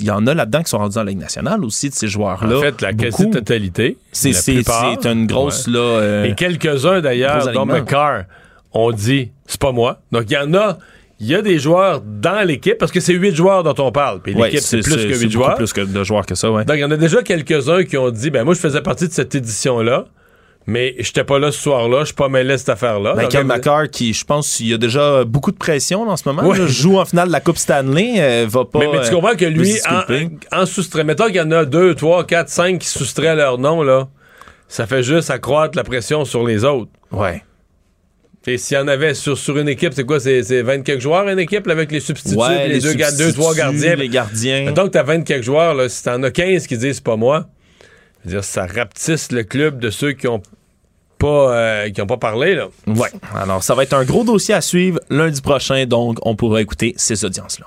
il 0.00 0.06
y 0.06 0.10
en 0.12 0.26
a 0.28 0.34
là-dedans 0.34 0.62
qui 0.62 0.70
sont 0.70 0.78
rendus 0.78 0.98
en 0.98 1.02
Ligue 1.02 1.18
nationale 1.18 1.64
aussi, 1.64 1.88
de 1.90 1.94
ces 1.94 2.06
joueurs-là. 2.06 2.58
En 2.58 2.60
fait, 2.60 2.80
la 2.80 2.92
quasi-totalité. 2.92 3.96
C'est- 4.12 4.30
la 4.32 4.38
c'est- 4.38 4.54
plupart. 4.54 4.96
c'est 5.02 5.08
une 5.10 5.26
grosse, 5.26 5.66
Ouais. 5.66 5.72
là, 5.72 5.78
euh, 5.80 6.24
Et 6.26 6.34
quelques-uns, 6.36 7.00
d'ailleurs, 7.00 7.50
dont. 7.52 7.66
McCarr, 7.66 8.24
ont 8.72 8.92
dit 8.92 9.32
c'est 9.46 9.60
pas 9.60 9.72
moi. 9.72 10.00
Donc, 10.12 10.24
il 10.28 10.34
y 10.34 10.36
en 10.38 10.54
a. 10.54 10.78
Il 11.20 11.26
y 11.26 11.34
a 11.34 11.42
des 11.42 11.58
joueurs 11.58 12.00
dans 12.00 12.46
l'équipe, 12.46 12.78
parce 12.78 12.90
que 12.90 13.00
c'est 13.00 13.12
huit 13.12 13.34
joueurs 13.36 13.62
dont 13.62 13.74
on 13.84 13.92
parle. 13.92 14.20
Puis 14.22 14.34
Ouais, 14.34 14.46
l'équipe, 14.48 14.60
c'est 14.60 14.80
plus 14.80 14.96
que 14.96 15.18
huit 15.22 15.30
joueurs. 15.30 15.54
plus 15.54 15.72
que 15.72 15.82
de 15.82 16.02
joueurs 16.04 16.24
que 16.24 16.34
ça, 16.34 16.50
ouais. 16.50 16.64
Donc, 16.64 16.76
il 16.76 16.80
y 16.80 16.84
en 16.84 16.90
a 16.90 16.96
déjà 16.96 17.22
quelques-uns 17.22 17.84
qui 17.84 17.96
ont 17.98 18.10
dit 18.10 18.30
ben 18.30 18.42
moi, 18.44 18.54
je 18.54 18.60
faisais 18.60 18.80
partie 18.80 19.06
de 19.06 19.12
cette 19.12 19.34
édition-là, 19.34 20.06
mais 20.66 20.94
j'étais 20.98 21.24
pas 21.24 21.38
là 21.38 21.52
ce 21.52 21.60
soir-là, 21.60 22.00
je 22.00 22.04
suis 22.06 22.14
pas 22.14 22.28
mêlé 22.28 22.52
de 22.52 22.56
cette 22.56 22.70
affaire-là. 22.70 23.14
Michael 23.16 23.40
elle- 23.42 23.46
McCarr, 23.46 23.90
qui, 23.90 24.12
je 24.14 24.24
pense, 24.24 24.60
il 24.60 24.68
y 24.68 24.74
a 24.74 24.78
déjà 24.78 25.24
beaucoup 25.24 25.50
de 25.52 25.56
pression 25.58 26.08
en 26.08 26.16
ce 26.16 26.26
moment, 26.26 26.42
Ouais. 26.48 26.56
là, 26.58 26.66
joue 26.66 26.98
en 26.98 27.04
finale 27.04 27.28
de 27.28 27.32
la 27.32 27.40
Coupe 27.40 27.58
Stanley, 27.58 28.14
euh, 28.18 28.46
va 28.48 28.64
pas. 28.64 28.78
Mais, 28.78 28.88
mais 28.92 29.00
tu 29.02 29.08
euh, 29.08 29.14
comprends 29.16 29.32
que 29.32 29.44
peut 29.44 29.50
lui, 29.50 29.74
en, 30.52 30.60
en 30.62 30.66
soustrait, 30.66 31.04
mettons 31.04 31.26
qu'il 31.26 31.36
y 31.36 31.40
en 31.40 31.50
a 31.50 31.64
deux, 31.66 31.94
trois, 31.94 32.24
quatre, 32.24 32.48
cinq 32.48 32.78
qui 32.78 32.88
soustraient 32.88 33.36
leur 33.36 33.58
nom, 33.58 33.82
là, 33.82 34.08
ça 34.68 34.86
fait 34.86 35.02
juste 35.02 35.28
accroître 35.30 35.76
la 35.76 35.84
pression 35.84 36.24
sur 36.24 36.46
les 36.46 36.64
autres. 36.64 36.90
Ouais. 37.12 37.42
S'il 38.44 38.76
y 38.76 38.80
en 38.80 38.88
avait 38.88 39.12
sur, 39.14 39.36
sur 39.36 39.58
une 39.58 39.68
équipe, 39.68 39.92
c'est 39.94 40.04
quoi? 40.04 40.18
C'est, 40.18 40.42
c'est 40.42 40.62
20 40.62 40.82
quelques 40.82 41.02
joueurs 41.02 41.28
une 41.28 41.38
équipe 41.38 41.66
là, 41.66 41.72
avec 41.74 41.92
les 41.92 42.00
substituts, 42.00 42.36
Ouais, 42.38 42.68
les, 42.68 42.74
les 42.74 42.80
deux, 42.80 42.94
ga- 42.94 43.12
deux, 43.12 43.32
trois 43.32 43.52
substituts, 43.54 43.58
gardiens. 43.80 43.94
les 43.96 44.08
gardiens. 44.08 44.72
Que 44.72 44.88
t'as 44.88 45.02
20 45.02 45.22
quelques 45.24 45.44
joueurs, 45.44 45.74
là, 45.74 45.88
si 45.88 46.02
t'en 46.02 46.22
as 46.22 46.30
15 46.30 46.66
qui 46.66 46.78
disent 46.78 47.00
pas 47.00 47.16
moi, 47.16 47.46
dire, 48.24 48.42
ça 48.42 48.66
rapetisse 48.66 49.30
le 49.30 49.42
club 49.44 49.78
de 49.78 49.90
ceux 49.90 50.12
qui 50.12 50.26
ont 50.26 50.42
pas, 51.18 51.54
euh, 51.54 51.90
qui 51.90 52.00
ont 52.00 52.06
pas 52.06 52.16
parlé, 52.16 52.54
là. 52.54 52.68
Ouais. 52.86 53.10
Alors, 53.34 53.62
ça 53.62 53.74
va 53.74 53.82
être 53.82 53.92
un 53.92 54.04
gros 54.04 54.24
dossier 54.24 54.54
à 54.54 54.62
suivre 54.62 54.98
lundi 55.10 55.42
prochain, 55.42 55.84
donc 55.84 56.16
on 56.22 56.34
pourra 56.34 56.62
écouter 56.62 56.94
ces 56.96 57.24
audiences-là. 57.26 57.66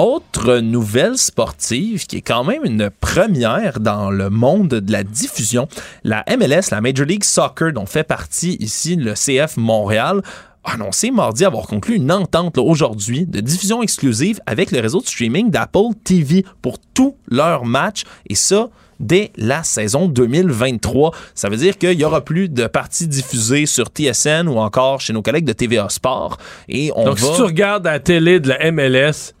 Autre 0.00 0.60
nouvelle 0.60 1.18
sportive 1.18 2.06
qui 2.06 2.16
est 2.16 2.22
quand 2.22 2.42
même 2.42 2.64
une 2.64 2.88
première 2.88 3.80
dans 3.80 4.10
le 4.10 4.30
monde 4.30 4.68
de 4.68 4.90
la 4.90 5.04
diffusion, 5.04 5.68
la 6.04 6.24
MLS, 6.38 6.70
la 6.70 6.80
Major 6.80 7.04
League 7.04 7.22
Soccer, 7.22 7.74
dont 7.74 7.84
fait 7.84 8.02
partie 8.02 8.56
ici 8.60 8.96
le 8.96 9.12
CF 9.12 9.58
Montréal, 9.58 10.22
a 10.64 10.72
annoncé 10.72 11.10
mardi 11.10 11.44
avoir 11.44 11.66
conclu 11.66 11.96
une 11.96 12.10
entente 12.10 12.56
aujourd'hui 12.56 13.26
de 13.26 13.40
diffusion 13.40 13.82
exclusive 13.82 14.40
avec 14.46 14.70
le 14.70 14.80
réseau 14.80 15.02
de 15.02 15.06
streaming 15.06 15.50
d'Apple 15.50 15.92
TV 16.02 16.46
pour 16.62 16.78
tous 16.94 17.14
leurs 17.28 17.66
matchs 17.66 18.04
et 18.26 18.36
ça 18.36 18.70
dès 19.00 19.30
la 19.36 19.62
saison 19.64 20.08
2023. 20.08 21.12
Ça 21.34 21.50
veut 21.50 21.58
dire 21.58 21.76
qu'il 21.76 22.00
y 22.00 22.04
aura 22.06 22.22
plus 22.22 22.48
de 22.48 22.66
parties 22.66 23.06
diffusées 23.06 23.66
sur 23.66 23.88
TSN 23.88 24.48
ou 24.48 24.56
encore 24.60 25.02
chez 25.02 25.12
nos 25.12 25.20
collègues 25.20 25.44
de 25.44 25.52
TVA 25.52 25.90
Sport 25.90 26.38
et 26.70 26.90
on 26.96 27.04
Donc, 27.04 27.18
va 27.18 27.26
si 27.26 27.36
tu 27.36 27.42
regardes 27.42 27.86
à 27.86 27.92
la 27.92 28.00
télé 28.00 28.40
de 28.40 28.48
la 28.48 28.72
MLS, 28.72 29.34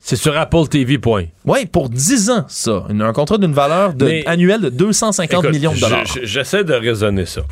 c'est 0.00 0.16
sur 0.16 0.36
Apple 0.36 0.66
TV. 0.68 0.98
Point. 0.98 1.26
Oui, 1.44 1.66
pour 1.66 1.88
10 1.88 2.30
ans, 2.30 2.44
ça. 2.48 2.84
Un 2.88 3.12
contrat 3.12 3.38
d'une 3.38 3.52
valeur 3.52 3.94
de, 3.94 4.04
Mais- 4.04 4.26
annuelle 4.26 4.60
de 4.60 4.68
250 4.70 5.44
Écoute, 5.44 5.54
millions 5.54 5.72
de 5.74 5.80
dollars. 5.80 6.06
je- 6.06 6.20
je- 6.20 6.26
J'essaie 6.26 6.64
de 6.64 6.72
raisonner 6.74 7.26
ça. 7.26 7.42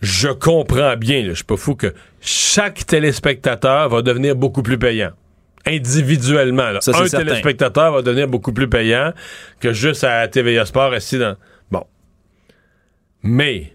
Je 0.00 0.28
comprends 0.28 0.96
bien, 0.96 1.22
là, 1.22 1.30
je 1.30 1.34
suis 1.34 1.44
pas 1.44 1.56
fou, 1.56 1.74
que 1.74 1.92
chaque 2.20 2.86
téléspectateur 2.86 3.88
va 3.88 4.02
devenir 4.02 4.36
beaucoup 4.36 4.62
plus 4.62 4.78
payant. 4.78 5.10
Individuellement. 5.66 6.70
là. 6.70 6.80
Ça, 6.80 6.92
Un 6.92 7.06
certain. 7.08 7.18
téléspectateur 7.26 7.92
va 7.92 8.02
devenir 8.02 8.28
beaucoup 8.28 8.52
plus 8.52 8.68
payant 8.68 9.12
que 9.60 9.72
juste 9.72 10.04
à 10.04 10.26
TVA 10.28 10.64
Sport 10.64 10.92
assis 10.92 11.18
dans. 11.18 11.34
Bon. 11.70 11.84
Mais, 13.22 13.72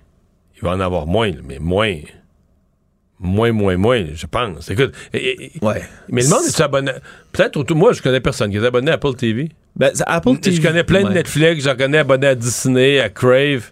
il 0.55 0.61
va 0.63 0.71
en 0.71 0.79
avoir 0.79 1.05
moins, 1.05 1.27
là, 1.29 1.37
mais 1.47 1.59
moins. 1.59 1.97
Moins, 3.23 3.51
moins, 3.53 3.77
moins, 3.77 4.03
je 4.13 4.25
pense. 4.27 4.69
Écoute. 4.69 4.91
et- 5.13 5.45
et- 5.45 5.51
Mais 6.09 6.21
le 6.23 6.29
monde 6.29 6.43
est 6.45 6.61
abonné? 6.61 6.91
Peut-être, 7.31 7.55
autour- 7.57 7.77
moi, 7.77 7.93
je 7.93 8.01
connais 8.01 8.19
personne 8.19 8.51
qui 8.51 8.57
est 8.57 8.65
abonné 8.65 8.91
à 8.91 8.95
Apple 8.95 9.15
TV. 9.15 9.49
Ben, 9.75 9.91
Apple 10.05 10.37
TV. 10.37 10.57
Je 10.57 10.61
connais 10.61 10.83
plein 10.83 11.01
de 11.03 11.07
Ouais. 11.07 11.13
Netflix, 11.13 11.63
j'en 11.63 11.75
connais 11.75 11.99
abonnés 11.99 12.27
à 12.27 12.35
Disney, 12.35 12.99
à 12.99 13.09
Crave. 13.09 13.71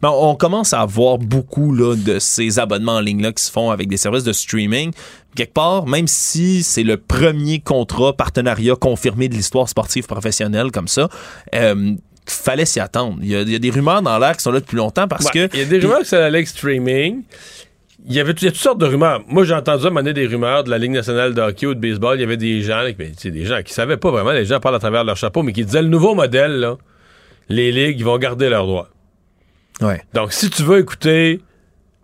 Mais 0.00 0.08
on 0.12 0.36
commence 0.36 0.72
à 0.72 0.80
avoir 0.82 1.18
beaucoup 1.18 1.74
là, 1.74 1.96
de 1.96 2.20
ces 2.20 2.60
abonnements 2.60 2.94
en 2.96 3.00
ligne-là 3.00 3.32
qui 3.32 3.42
se 3.42 3.50
font 3.50 3.70
avec 3.72 3.88
des 3.88 3.96
services 3.96 4.22
de 4.22 4.32
streaming. 4.32 4.92
Quelque 5.34 5.52
part, 5.52 5.86
même 5.86 6.06
si 6.06 6.62
c'est 6.62 6.84
le 6.84 6.96
premier 6.96 7.58
contrat 7.58 8.12
partenariat 8.16 8.76
confirmé 8.76 9.28
de 9.28 9.34
l'histoire 9.34 9.68
sportive 9.68 10.06
professionnelle 10.06 10.70
comme 10.70 10.86
ça, 10.86 11.08
euh, 11.56 11.94
fallait 12.26 12.64
s'y 12.64 12.78
attendre. 12.78 13.18
Il 13.22 13.28
y, 13.30 13.34
a, 13.34 13.40
il 13.42 13.50
y 13.50 13.56
a 13.56 13.58
des 13.58 13.70
rumeurs 13.70 14.02
dans 14.02 14.16
l'air 14.20 14.36
qui 14.36 14.44
sont 14.44 14.52
là 14.52 14.60
depuis 14.60 14.76
longtemps 14.76 15.08
parce 15.08 15.24
Ouais, 15.26 15.48
que... 15.48 15.56
Il 15.56 15.58
y 15.58 15.62
a 15.62 15.66
des 15.66 15.80
rumeurs 15.80 15.98
que 16.02 16.06
c'est 16.06 16.18
la 16.20 16.30
Ligue 16.30 16.46
streaming. 16.46 17.22
Il 18.06 18.14
y 18.14 18.20
avait 18.20 18.34
toutes 18.34 18.56
sortes 18.56 18.78
de 18.78 18.86
rumeurs. 18.86 19.22
Moi, 19.28 19.44
j'ai 19.44 19.54
entendu 19.54 19.84
à 19.84 19.86
un 19.86 19.90
moment 19.90 20.00
donné 20.00 20.12
des 20.12 20.26
rumeurs 20.26 20.64
de 20.64 20.70
la 20.70 20.78
Ligue 20.78 20.90
nationale 20.90 21.34
de 21.34 21.40
hockey 21.40 21.66
ou 21.66 21.74
de 21.74 21.80
baseball. 21.80 22.16
Il 22.16 22.20
y 22.20 22.24
avait 22.24 22.36
des 22.36 22.62
gens, 22.62 22.82
sais, 23.16 23.30
des 23.30 23.44
gens 23.44 23.62
qui 23.62 23.72
savaient 23.72 23.96
pas 23.96 24.10
vraiment, 24.10 24.32
les 24.32 24.44
gens 24.44 24.58
parlent 24.58 24.74
à 24.74 24.80
travers 24.80 25.04
leur 25.04 25.16
chapeau, 25.16 25.42
mais 25.42 25.52
qui 25.52 25.64
disaient 25.64 25.82
le 25.82 25.88
nouveau 25.88 26.14
modèle, 26.14 26.58
là, 26.58 26.76
les 27.48 27.70
ligues, 27.70 28.00
ils 28.00 28.04
vont 28.04 28.18
garder 28.18 28.48
leurs 28.48 28.66
droits. 28.66 28.88
Ouais. 29.80 30.02
Donc, 30.14 30.32
si 30.32 30.50
tu 30.50 30.62
veux 30.62 30.78
écouter, 30.78 31.40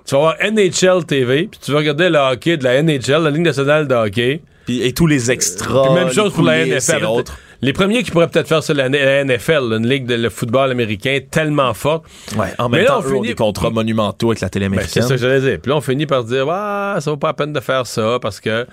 tu 0.06 0.14
vas 0.14 0.20
voir 0.20 0.36
NHL 0.40 1.04
TV, 1.04 1.48
puis 1.50 1.60
tu 1.62 1.72
veux 1.72 1.76
regarder 1.78 2.08
le 2.08 2.18
hockey 2.18 2.56
de 2.56 2.64
la 2.64 2.80
NHL, 2.82 3.22
la 3.22 3.30
Ligue 3.30 3.42
nationale 3.42 3.88
de 3.88 3.94
hockey. 3.94 4.42
Puis, 4.66 4.82
et 4.82 4.92
tous 4.92 5.06
les 5.06 5.30
extras. 5.30 5.82
Puis 5.82 5.94
même 5.94 6.12
chose 6.12 6.32
pour 6.32 6.44
la 6.44 6.64
NFL. 6.64 7.24
Les 7.60 7.72
premiers 7.72 8.02
qui 8.04 8.10
pourraient 8.12 8.28
peut-être 8.28 8.46
faire 8.46 8.62
ça, 8.62 8.72
la, 8.72 8.88
la 8.88 9.24
NFL, 9.24 9.72
une 9.76 9.88
ligue 9.88 10.06
de 10.06 10.14
le 10.14 10.30
football 10.30 10.70
américain 10.70 11.18
tellement 11.28 11.74
forte. 11.74 12.04
Ouais, 12.36 12.46
en 12.58 12.68
Mais 12.68 12.78
même 12.78 12.86
là, 12.86 12.92
temps, 12.92 12.98
on 13.00 13.02
eux 13.08 13.12
ont 13.14 13.14
finit- 13.22 13.28
des 13.28 13.34
contrats 13.34 13.70
monumentaux 13.70 14.28
avec 14.30 14.40
la 14.40 14.48
télé 14.48 14.68
Ben, 14.68 14.74
c'est 14.74 15.00
américaine. 15.00 15.02
ça 15.02 15.08
que 15.14 15.20
j'allais 15.20 15.40
dire. 15.40 15.58
Puis 15.60 15.70
là, 15.70 15.76
on 15.76 15.80
finit 15.80 16.06
par 16.06 16.22
se 16.22 16.28
dire, 16.28 16.46
ouais, 16.46 17.00
ça 17.00 17.10
vaut 17.10 17.16
pas 17.16 17.28
la 17.28 17.34
peine 17.34 17.52
de 17.52 17.60
faire 17.60 17.84
ça 17.86 18.18
parce 18.22 18.38
que 18.40 18.64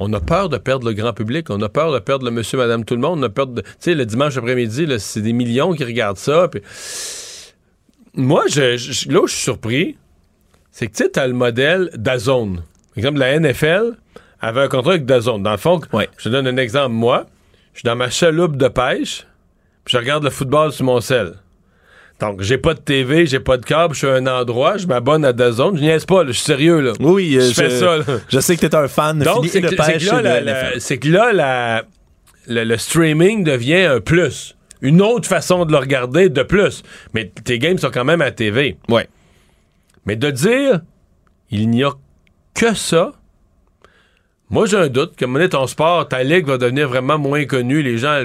on 0.00 0.12
a 0.12 0.18
peur 0.20 0.48
de 0.48 0.56
perdre 0.56 0.88
le 0.88 0.94
grand 0.94 1.12
public, 1.12 1.50
on 1.50 1.62
a 1.62 1.68
peur 1.68 1.92
de 1.92 2.00
perdre 2.00 2.24
le 2.24 2.32
monsieur, 2.32 2.58
madame, 2.58 2.84
tout 2.84 2.94
le 2.94 3.00
monde, 3.00 3.20
on 3.20 3.22
a 3.22 3.28
peur 3.28 3.46
de. 3.46 3.60
Tu 3.60 3.68
sais, 3.78 3.94
le 3.94 4.04
dimanche 4.06 4.36
après-midi, 4.36 4.88
c'est 4.98 5.20
des 5.20 5.32
millions 5.32 5.72
qui 5.74 5.84
regardent 5.84 6.16
ça. 6.18 6.48
puis- 6.48 6.62
Moi, 8.14 8.44
je, 8.50 8.76
je- 8.76 9.08
là 9.10 9.20
où 9.20 9.26
je 9.26 9.32
suis 9.34 9.42
surpris, 9.44 9.96
c'est 10.70 10.86
que 10.88 10.92
tu 10.96 11.04
sais, 11.04 11.10
t'as 11.10 11.26
le 11.26 11.32
modèle 11.32 11.90
d'Azone. 11.94 12.56
Par 12.56 12.98
exemple, 12.98 13.18
la 13.20 13.38
NFL 13.38 13.92
avait 14.40 14.60
un 14.62 14.68
contrat 14.68 14.92
avec 14.92 15.06
Dazone. 15.06 15.42
Dans 15.42 15.52
le 15.52 15.56
fond, 15.56 15.80
je 16.18 16.24
te 16.24 16.28
donne 16.28 16.46
un 16.46 16.56
exemple. 16.56 16.92
Moi, 16.92 17.26
je 17.72 17.80
suis 17.80 17.86
dans 17.86 17.96
ma 17.96 18.10
chaloupe 18.10 18.56
de 18.56 18.68
pêche, 18.68 19.26
puis 19.84 19.92
je 19.92 19.98
regarde 19.98 20.24
le 20.24 20.30
football 20.30 20.72
sur 20.72 20.84
mon 20.84 21.00
sel. 21.00 21.34
Donc, 22.20 22.40
j'ai 22.40 22.58
pas 22.58 22.74
de 22.74 22.78
TV, 22.78 23.26
j'ai 23.26 23.40
pas 23.40 23.56
de 23.56 23.64
câble, 23.64 23.94
je 23.94 23.98
suis 23.98 24.06
à 24.06 24.12
un 24.14 24.26
endroit, 24.28 24.76
je 24.76 24.86
m'abonne 24.86 25.24
à 25.24 25.32
Dazone. 25.32 25.76
Je 25.76 25.82
niaise 25.82 26.04
pas, 26.04 26.24
je 26.26 26.30
suis 26.32 26.44
sérieux, 26.44 26.80
là. 26.80 26.92
Oui, 27.00 27.36
euh, 27.36 27.48
je 27.48 27.52
fais 27.54 27.70
ça, 27.70 27.98
là. 27.98 28.04
Je 28.28 28.38
sais 28.38 28.54
que 28.56 28.60
t'es 28.60 28.74
un 28.76 28.86
fan 28.86 29.18
Donc, 29.18 29.36
fini 29.36 29.48
c'est 29.48 29.60
de 29.60 29.68
que, 29.70 29.74
pêche 29.74 30.02
c'est 30.78 30.98
que 30.98 31.08
là, 31.08 31.32
la- 31.32 31.82
le, 32.46 32.62
le 32.64 32.76
streaming 32.76 33.42
devient 33.42 33.82
un 33.84 34.00
plus. 34.00 34.56
Une 34.82 35.00
autre 35.02 35.28
façon 35.28 35.64
de 35.64 35.72
le 35.72 35.78
regarder 35.78 36.28
de 36.28 36.42
plus. 36.44 36.82
Mais 37.14 37.32
tes 37.44 37.58
games 37.58 37.78
sont 37.78 37.90
quand 37.90 38.04
même 38.04 38.20
à 38.20 38.30
TV. 38.30 38.76
Ouais. 38.88 39.08
Mais 40.06 40.14
de 40.16 40.30
dire, 40.30 40.80
il 41.50 41.70
n'y 41.70 41.82
a 41.82 41.92
que 42.54 42.74
ça, 42.74 43.12
moi 44.52 44.66
j'ai 44.66 44.76
un 44.76 44.88
doute. 44.88 45.14
Comme 45.18 45.34
on 45.34 45.40
est 45.40 45.48
ton 45.48 45.66
sport, 45.66 46.06
ta 46.06 46.22
ligue 46.22 46.46
va 46.46 46.58
devenir 46.58 46.88
vraiment 46.88 47.18
moins 47.18 47.44
connue. 47.46 47.82
Les 47.82 47.98
gens, 47.98 48.24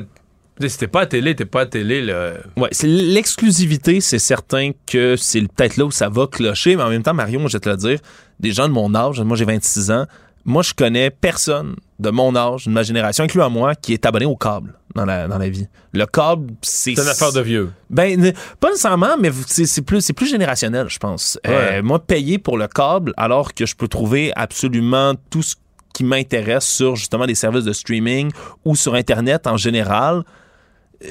si 0.65 0.77
t'es 0.77 0.87
pas 0.87 1.01
à 1.01 1.05
télé, 1.05 1.35
t'es 1.35 1.45
pas 1.45 1.61
à 1.61 1.65
télé, 1.65 2.01
là. 2.01 2.33
Ouais, 2.57 2.69
c'est 2.71 2.87
l'exclusivité, 2.87 4.01
c'est 4.01 4.19
certain 4.19 4.71
que 4.85 5.15
c'est 5.15 5.41
peut-être 5.41 5.77
là 5.77 5.85
où 5.85 5.91
ça 5.91 6.09
va 6.09 6.27
clocher, 6.27 6.75
mais 6.75 6.83
en 6.83 6.89
même 6.89 7.03
temps, 7.03 7.13
Marion, 7.13 7.47
je 7.47 7.53
vais 7.53 7.59
te 7.61 7.69
le 7.69 7.77
dire, 7.77 7.99
des 8.39 8.51
gens 8.51 8.67
de 8.67 8.73
mon 8.73 8.93
âge, 8.93 9.19
moi 9.21 9.37
j'ai 9.37 9.45
26 9.45 9.91
ans, 9.91 10.05
moi 10.45 10.63
je 10.63 10.73
connais 10.73 11.09
personne 11.09 11.75
de 11.99 12.09
mon 12.09 12.35
âge, 12.35 12.65
de 12.65 12.71
ma 12.71 12.83
génération, 12.83 13.23
incluant 13.23 13.49
moi, 13.49 13.75
qui 13.75 13.93
est 13.93 14.05
abonné 14.05 14.25
au 14.25 14.35
câble 14.35 14.73
dans 14.95 15.05
la, 15.05 15.27
dans 15.27 15.37
la 15.37 15.49
vie. 15.49 15.67
Le 15.93 16.05
câble, 16.05 16.53
c'est... 16.61 16.95
C'est 16.95 17.01
une 17.01 17.07
affaire 17.07 17.31
de 17.31 17.41
vieux. 17.41 17.71
Ben, 17.89 18.33
pas 18.59 18.69
nécessairement, 18.69 19.15
mais 19.19 19.31
c'est 19.45 19.65
c'est 19.65 19.81
plus, 19.81 20.01
c'est 20.01 20.13
plus 20.13 20.27
générationnel, 20.29 20.87
je 20.89 20.97
pense. 20.97 21.39
Ouais. 21.45 21.53
Euh, 21.53 21.83
moi, 21.83 21.99
payer 21.99 22.37
pour 22.39 22.57
le 22.57 22.67
câble, 22.67 23.13
alors 23.15 23.53
que 23.53 23.65
je 23.65 23.75
peux 23.75 23.87
trouver 23.87 24.31
absolument 24.35 25.13
tout 25.29 25.43
ce 25.43 25.55
qui 25.97 26.03
m'intéresse 26.03 26.67
sur 26.67 26.95
justement 26.95 27.25
des 27.25 27.33
services 27.33 27.63
de 27.63 27.73
streaming 27.73 28.29
ou 28.65 28.75
sur 28.75 28.93
Internet 28.93 29.47
en 29.47 29.57
général, 29.57 30.21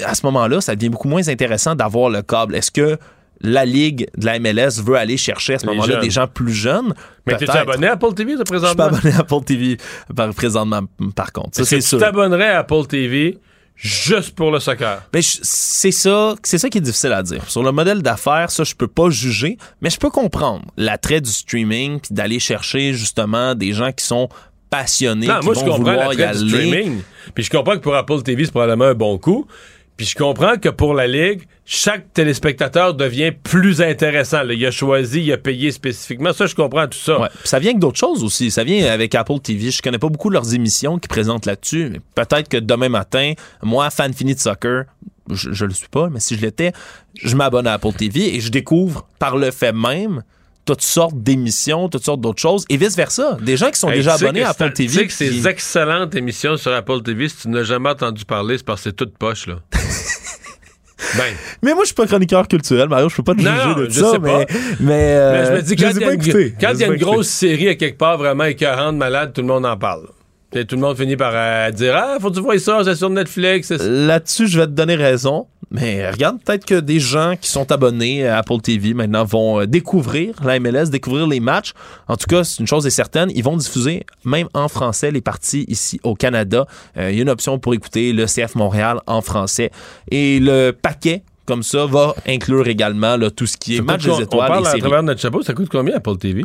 à 0.04 0.14
ce 0.14 0.24
moment-là, 0.26 0.60
ça 0.60 0.76
devient 0.76 0.90
beaucoup 0.90 1.08
moins 1.08 1.26
intéressant 1.26 1.74
d'avoir 1.74 2.08
le 2.08 2.22
câble. 2.22 2.54
Est-ce 2.54 2.70
que 2.70 2.96
la 3.40 3.64
Ligue 3.64 4.06
de 4.16 4.26
la 4.26 4.38
MLS 4.38 4.80
veut 4.84 4.94
aller 4.94 5.16
chercher 5.16 5.54
à 5.54 5.58
ce 5.58 5.66
moment-là 5.66 5.96
des 5.96 6.10
gens 6.10 6.28
plus 6.28 6.52
jeunes? 6.52 6.94
Mais 7.26 7.34
Peut-être. 7.34 7.56
abonné 7.56 7.88
à 7.88 7.94
Apple 7.94 8.14
TV, 8.14 8.36
ça, 8.36 8.44
Je 8.44 8.44
suis 8.44 8.44
pas 8.44 8.58
présentement? 8.60 8.84
abonné 8.84 9.12
à 9.12 9.18
Apple 9.18 9.44
TV 9.44 9.76
par, 10.14 10.32
présentement, 10.34 10.82
par 11.16 11.32
contre. 11.32 11.64
Ça, 11.64 11.76
tu 11.76 11.98
t'abonnerais 11.98 12.50
à 12.50 12.60
Apple 12.60 12.86
TV 12.86 13.40
juste 13.74 14.36
pour 14.36 14.52
le 14.52 14.60
soccer? 14.60 15.02
Ben, 15.12 15.20
c'est 15.20 15.90
ça, 15.90 16.36
c'est 16.44 16.58
ça 16.58 16.68
qui 16.68 16.78
est 16.78 16.80
difficile 16.80 17.12
à 17.12 17.24
dire. 17.24 17.42
Sur 17.50 17.64
le 17.64 17.72
modèle 17.72 18.02
d'affaires, 18.02 18.52
ça, 18.52 18.62
je 18.62 18.76
peux 18.76 18.86
pas 18.86 19.10
juger, 19.10 19.58
mais 19.80 19.90
je 19.90 19.98
peux 19.98 20.10
comprendre 20.10 20.64
l'attrait 20.76 21.20
du 21.20 21.30
streaming 21.30 21.98
puis 21.98 22.14
d'aller 22.14 22.38
chercher 22.38 22.92
justement 22.94 23.56
des 23.56 23.72
gens 23.72 23.90
qui 23.90 24.04
sont 24.04 24.28
passionnés, 24.80 25.26
Non, 25.26 25.40
qui 25.40 25.46
moi, 25.46 25.54
je 25.54 25.60
comprends 25.60 25.76
vouloir 25.78 26.12
y 26.12 26.16
l'attrait 26.16 26.42
du 26.44 26.54
aller. 26.54 26.66
streaming. 26.70 27.00
Puis 27.34 27.44
je 27.44 27.50
comprends 27.50 27.74
que 27.74 27.80
pour 27.80 27.94
Apple 27.94 28.22
TV, 28.22 28.44
c'est 28.44 28.50
probablement 28.50 28.84
un 28.86 28.94
bon 28.94 29.18
coup. 29.18 29.46
Puis 29.96 30.04
je 30.06 30.14
comprends 30.14 30.56
que 30.58 30.68
pour 30.68 30.92
la 30.92 31.06
Ligue, 31.06 31.42
chaque 31.64 32.12
téléspectateur 32.12 32.92
devient 32.92 33.32
plus 33.32 33.80
intéressant. 33.80 34.42
là. 34.42 34.52
Il 34.52 34.64
a 34.66 34.70
choisi, 34.70 35.22
il 35.22 35.32
a 35.32 35.38
payé 35.38 35.70
spécifiquement. 35.72 36.34
Ça, 36.34 36.44
je 36.46 36.54
comprends 36.54 36.86
tout 36.86 36.98
ça. 36.98 37.18
Ouais. 37.18 37.28
Ça 37.44 37.58
vient 37.58 37.70
avec 37.70 37.80
d'autres 37.80 37.98
choses 37.98 38.22
aussi. 38.22 38.50
Ça 38.50 38.62
vient 38.62 38.92
avec 38.92 39.14
Apple 39.14 39.38
TV. 39.40 39.70
Je 39.70 39.80
connais 39.80 39.98
pas 39.98 40.10
beaucoup 40.10 40.28
leurs 40.28 40.52
émissions 40.54 40.98
qui 40.98 41.08
présentent 41.08 41.46
là-dessus. 41.46 41.88
mais 41.90 42.00
Peut-être 42.14 42.48
que 42.50 42.58
demain 42.58 42.90
matin, 42.90 43.32
moi, 43.62 43.88
fan 43.88 44.12
fini 44.12 44.34
de 44.34 44.38
soccer, 44.40 44.84
je, 45.30 45.52
je 45.52 45.64
le 45.64 45.72
suis 45.72 45.88
pas, 45.88 46.10
mais 46.10 46.20
si 46.20 46.36
je 46.36 46.42
l'étais, 46.42 46.72
je 47.14 47.34
m'abonne 47.34 47.66
à 47.66 47.72
Apple 47.72 47.92
TV 47.94 48.36
et 48.36 48.40
je 48.40 48.50
découvre 48.50 49.08
par 49.18 49.38
le 49.38 49.50
fait 49.50 49.72
même 49.72 50.22
toutes 50.66 50.82
sortes 50.82 51.16
d'émissions, 51.16 51.88
toutes 51.88 52.04
sortes 52.04 52.20
d'autres 52.20 52.40
choses 52.42 52.64
et 52.68 52.76
vice-versa. 52.76 53.38
Des 53.40 53.56
gens 53.56 53.70
qui 53.70 53.78
sont 53.78 53.88
Hey, 53.88 53.98
déjà 53.98 54.14
abonnés 54.14 54.40
que 54.40 54.46
à 54.46 54.50
Apple 54.50 54.72
TV. 54.72 54.88
Tu 54.88 54.98
sais 54.98 55.06
que 55.06 55.12
ces 55.12 55.48
excellentes 55.48 56.14
émissions 56.14 56.56
sur 56.56 56.72
Apple 56.72 57.02
TV, 57.02 57.28
si 57.28 57.36
tu 57.36 57.48
n'as 57.48 57.62
jamais 57.62 57.88
entendu 57.90 58.24
parler, 58.24 58.58
c'est 58.58 58.66
parce 58.66 58.82
que 58.82 58.90
c'est 58.90 58.96
toute 58.96 59.16
poche, 59.16 59.46
là. 59.46 59.60
ben. 61.16 61.24
Mais 61.62 61.72
moi, 61.72 61.84
je 61.84 61.86
suis 61.86 61.94
pas 61.94 62.06
chroniqueur 62.06 62.48
culturel, 62.48 62.88
Mario. 62.88 63.08
Je 63.08 63.16
peux 63.16 63.22
pas 63.22 63.34
te 63.34 63.40
juger 63.40 63.52
non, 63.52 63.74
de 63.76 63.88
je 63.88 64.00
ça, 64.00 64.10
sais 64.12 64.18
mais, 64.18 64.44
pas. 64.46 64.52
mais, 64.80 65.14
euh, 65.16 65.32
Mais 65.32 65.46
je 65.46 65.52
me 65.52 65.62
dis, 65.62 65.76
je 65.76 65.84
quand 65.84 65.90
il 65.94 66.00
y 66.00 66.04
a 66.04 66.12
une, 66.12 66.52
quand 66.60 66.78
y 66.78 66.84
a 66.84 66.96
grosse 66.96 67.28
série 67.28 67.68
à 67.68 67.74
quelque 67.76 67.96
part 67.98 68.18
vraiment 68.18 68.44
écœurante, 68.44 68.96
malade, 68.96 69.32
tout 69.32 69.42
le 69.42 69.46
monde 69.46 69.64
en 69.64 69.76
parle. 69.76 70.08
Et 70.52 70.64
tout 70.64 70.76
le 70.76 70.80
monde 70.80 70.96
finit 70.96 71.16
par 71.16 71.32
euh, 71.34 71.70
dire 71.70 71.94
Ah, 71.96 72.16
faut 72.20 72.30
que 72.30 72.36
tu 72.36 72.40
vois 72.40 72.58
ça, 72.58 72.80
c'est 72.82 72.94
sur 72.94 73.10
Netflix. 73.10 73.70
Là-dessus, 73.70 74.46
je 74.46 74.60
vais 74.60 74.66
te 74.66 74.72
donner 74.72 74.94
raison. 74.94 75.46
Mais 75.70 76.08
regarde, 76.08 76.38
peut-être 76.44 76.64
que 76.64 76.78
des 76.78 77.00
gens 77.00 77.34
qui 77.40 77.50
sont 77.50 77.70
abonnés 77.72 78.26
à 78.26 78.38
Apple 78.38 78.60
TV 78.62 78.94
maintenant 78.94 79.24
vont 79.24 79.60
euh, 79.60 79.66
découvrir 79.66 80.36
la 80.44 80.60
MLS, 80.60 80.90
découvrir 80.90 81.26
les 81.26 81.40
matchs. 81.40 81.72
En 82.06 82.16
tout 82.16 82.26
cas, 82.28 82.44
c'est 82.44 82.60
une 82.60 82.68
chose 82.68 82.86
est 82.86 82.90
certaine, 82.90 83.30
ils 83.34 83.42
vont 83.42 83.56
diffuser, 83.56 84.04
même 84.24 84.46
en 84.54 84.68
français, 84.68 85.10
les 85.10 85.20
parties 85.20 85.64
ici 85.68 86.00
au 86.04 86.14
Canada. 86.14 86.66
Euh, 86.96 87.10
Il 87.10 87.16
y 87.16 87.18
a 87.18 87.22
une 87.22 87.30
option 87.30 87.58
pour 87.58 87.74
écouter 87.74 88.12
le 88.12 88.26
CF 88.26 88.54
Montréal 88.54 89.00
en 89.08 89.22
français. 89.22 89.70
Et 90.10 90.38
le 90.38 90.70
paquet, 90.70 91.24
comme 91.46 91.64
ça, 91.64 91.84
va 91.86 92.14
inclure 92.28 92.68
également 92.68 93.16
là, 93.16 93.30
tout 93.30 93.46
ce 93.46 93.56
qui 93.56 93.76
est 93.76 93.80
match 93.80 94.04
des 94.04 94.22
étoiles 94.22 94.46
On 94.50 94.52
parle 94.52 94.64
et 94.64 94.66
à 94.68 94.70
séries. 94.70 94.80
travers 94.82 95.02
notre 95.02 95.20
chapeau, 95.20 95.42
ça 95.42 95.52
coûte 95.52 95.68
combien 95.70 95.96
Apple 95.96 96.16
TV? 96.16 96.44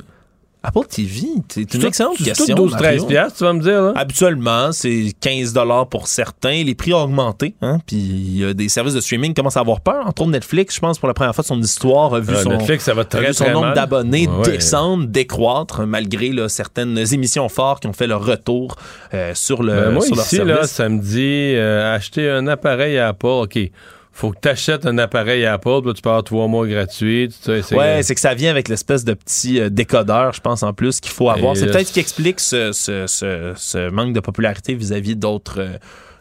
Apple 0.64 0.86
TV, 0.88 1.22
c'est 1.50 1.62
une 1.62 1.66
tout- 1.82 1.88
excellente 1.88 2.14
c'est 2.20 2.24
question. 2.24 2.56
tout 2.56 2.68
12-13 2.68 2.82
Mario. 2.82 3.06
piastres, 3.06 3.38
tu 3.40 3.44
vas 3.46 3.54
me 3.54 3.62
dire. 3.62 3.82
Là? 3.82 3.94
Habituellement, 3.96 4.72
c'est 4.72 5.12
15 5.20 5.56
pour 5.90 6.06
certains. 6.08 6.64
Les 6.64 6.76
prix 6.76 6.94
ont 6.94 7.02
augmenté. 7.04 7.56
Hein? 7.64 7.80
Puis 7.88 7.98
il 7.98 8.38
y 8.38 8.46
a 8.46 8.54
des 8.54 8.70
services 8.70 8.94
de 8.94 9.02
streaming 9.02 9.32
qui 9.32 9.36
commencent 9.36 9.58
à 9.58 9.62
avoir 9.62 9.82
peur. 9.82 10.06
Entre 10.06 10.22
autres, 10.22 10.30
Netflix, 10.32 10.76
je 10.76 10.80
pense, 10.80 11.00
pour 11.00 11.08
la 11.08 11.16
première 11.16 11.34
fois 11.34 11.42
de 11.42 11.48
son 11.48 11.60
histoire, 11.60 12.14
a 12.14 12.20
vu 12.20 12.34
Euh, 12.36 12.44
son, 12.44 12.50
Netflix, 12.50 12.84
ça 12.84 12.94
va 12.94 13.02
a 13.02 13.06
très, 13.06 13.28
vu 13.30 13.34
son 13.34 13.44
très 13.46 13.54
nombre 13.54 13.66
mal. 13.68 13.76
d'abonnés 13.76 14.28
Ouais, 14.28 14.44
descendre, 14.52 15.08
décroître, 15.08 15.82
malgré 15.88 16.30
là, 16.30 16.48
certaines 16.48 16.96
émissions 17.12 17.50
fortes 17.50 17.82
qui 17.82 17.88
ont 17.88 17.94
fait 17.94 18.06
leur 18.08 18.24
retour 18.24 18.76
euh, 19.16 19.32
sur, 19.34 19.64
le, 19.64 19.74
Ben, 19.74 19.92
moi, 19.94 20.06
sur 20.06 20.16
leur 20.16 20.26
ici, 20.26 20.38
là, 20.38 20.46
service. 20.46 20.72
ça 20.72 20.90
me 20.90 21.00
dit 21.02 21.56
euh, 21.56 21.96
acheter 21.96 22.30
un 22.30 22.46
appareil 22.46 23.00
à 23.00 23.08
Apple. 23.08 23.26
OK. 23.26 23.58
Faut 24.14 24.32
que 24.32 24.38
tu 24.42 24.50
achètes 24.50 24.86
un 24.86 24.98
appareil 24.98 25.46
Apple, 25.46 25.80
puis 25.84 25.94
tu 25.94 26.02
peux 26.02 26.10
avoir 26.10 26.24
trois 26.24 26.48
mois 26.48 26.68
gratuits. 26.68 27.30
tout 27.30 27.36
ça, 27.42 27.62
c'est- 27.62 27.76
Ouais, 27.76 28.04
c'est 28.04 28.14
que 28.14 28.20
ça 28.22 28.34
vient 28.34 28.52
avec 28.52 28.68
l'espèce 28.68 29.06
de 29.06 29.14
petit 29.14 29.60
euh, 29.60 29.70
décodeur, 29.70 30.34
je 30.34 30.42
pense, 30.42 30.64
en 30.64 30.74
plus, 30.74 31.00
qu'il 31.00 31.12
faut 31.14 31.30
avoir. 31.30 31.56
C'est 31.56 31.66
là, 31.66 31.72
peut-être 31.74 31.88
ce 31.88 31.94
qui 31.94 32.00
explique 32.02 32.40
ce, 32.42 32.72
ce- 32.74 33.06
ce- 33.08 33.54
ce 33.56 33.90
manque 33.90 34.14
de 34.14 34.20
popularité 34.20 34.74
vis-à-vis 34.76 35.16
d'autres 35.16 35.60
euh, 35.62 35.78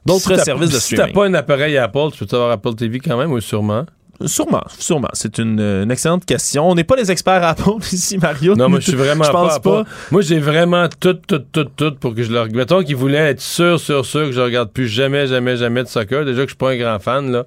d'autres 0.06 0.36
Si 0.38 0.44
services 0.44 0.70
de 0.70 0.74
Si 0.78 0.94
streaming. 0.94 1.06
t'as 1.08 1.12
pas 1.12 1.26
un 1.26 1.34
appareil 1.34 1.76
Apple, 1.76 2.08
tu 2.16 2.24
peux 2.24 2.36
avoir 2.36 2.52
Apple 2.52 2.74
TV 2.74 3.00
quand 3.00 3.18
même, 3.18 3.32
ou 3.32 3.40
sûrement? 3.40 3.84
Sûrement, 4.26 4.62
sûrement. 4.78 5.08
C'est 5.14 5.38
une, 5.38 5.58
une 5.60 5.90
excellente 5.90 6.26
question. 6.26 6.68
On 6.68 6.74
n'est 6.74 6.84
pas 6.84 6.94
les 6.94 7.10
experts 7.10 7.42
à 7.42 7.48
Apple 7.50 7.70
ici, 7.92 8.18
Mario. 8.18 8.54
Non, 8.54 8.68
moi, 8.68 8.78
je 8.78 8.88
suis 8.90 8.94
vraiment 8.96 9.24
je 9.24 9.30
pense 9.30 9.58
pas, 9.60 9.80
à. 9.80 9.84
Moi, 10.10 10.20
j'ai 10.20 10.38
vraiment 10.38 10.88
tout, 11.00 11.14
tout, 11.14 11.38
tout, 11.38 11.64
tout 11.74 11.94
pour 11.94 12.14
que 12.14 12.22
je 12.22 12.30
le 12.30 12.38
regarde. 12.40 12.54
Mettons 12.56 12.82
qu'il 12.82 12.96
voulait 12.96 13.16
être 13.30 13.40
sûr, 13.40 13.80
sûr, 13.80 14.04
sûr 14.04 14.26
que 14.26 14.32
je 14.32 14.40
regarde 14.40 14.70
plus 14.72 14.88
jamais, 14.88 15.26
jamais, 15.26 15.56
jamais 15.56 15.82
de 15.82 15.88
soccer. 15.88 16.26
Déjà 16.26 16.42
que 16.42 16.48
je 16.48 16.50
suis 16.50 16.56
pas 16.56 16.72
un 16.72 16.76
grand 16.76 16.98
fan, 16.98 17.32
là. 17.32 17.46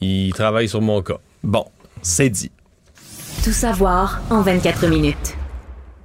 Il 0.00 0.32
travaille 0.32 0.68
sur 0.68 0.80
mon 0.80 1.02
cas. 1.02 1.18
Bon, 1.42 1.66
c'est 2.02 2.30
dit. 2.30 2.50
Tout 3.44 3.52
savoir 3.52 4.20
en 4.30 4.42
24 4.42 4.86
minutes. 4.86 5.36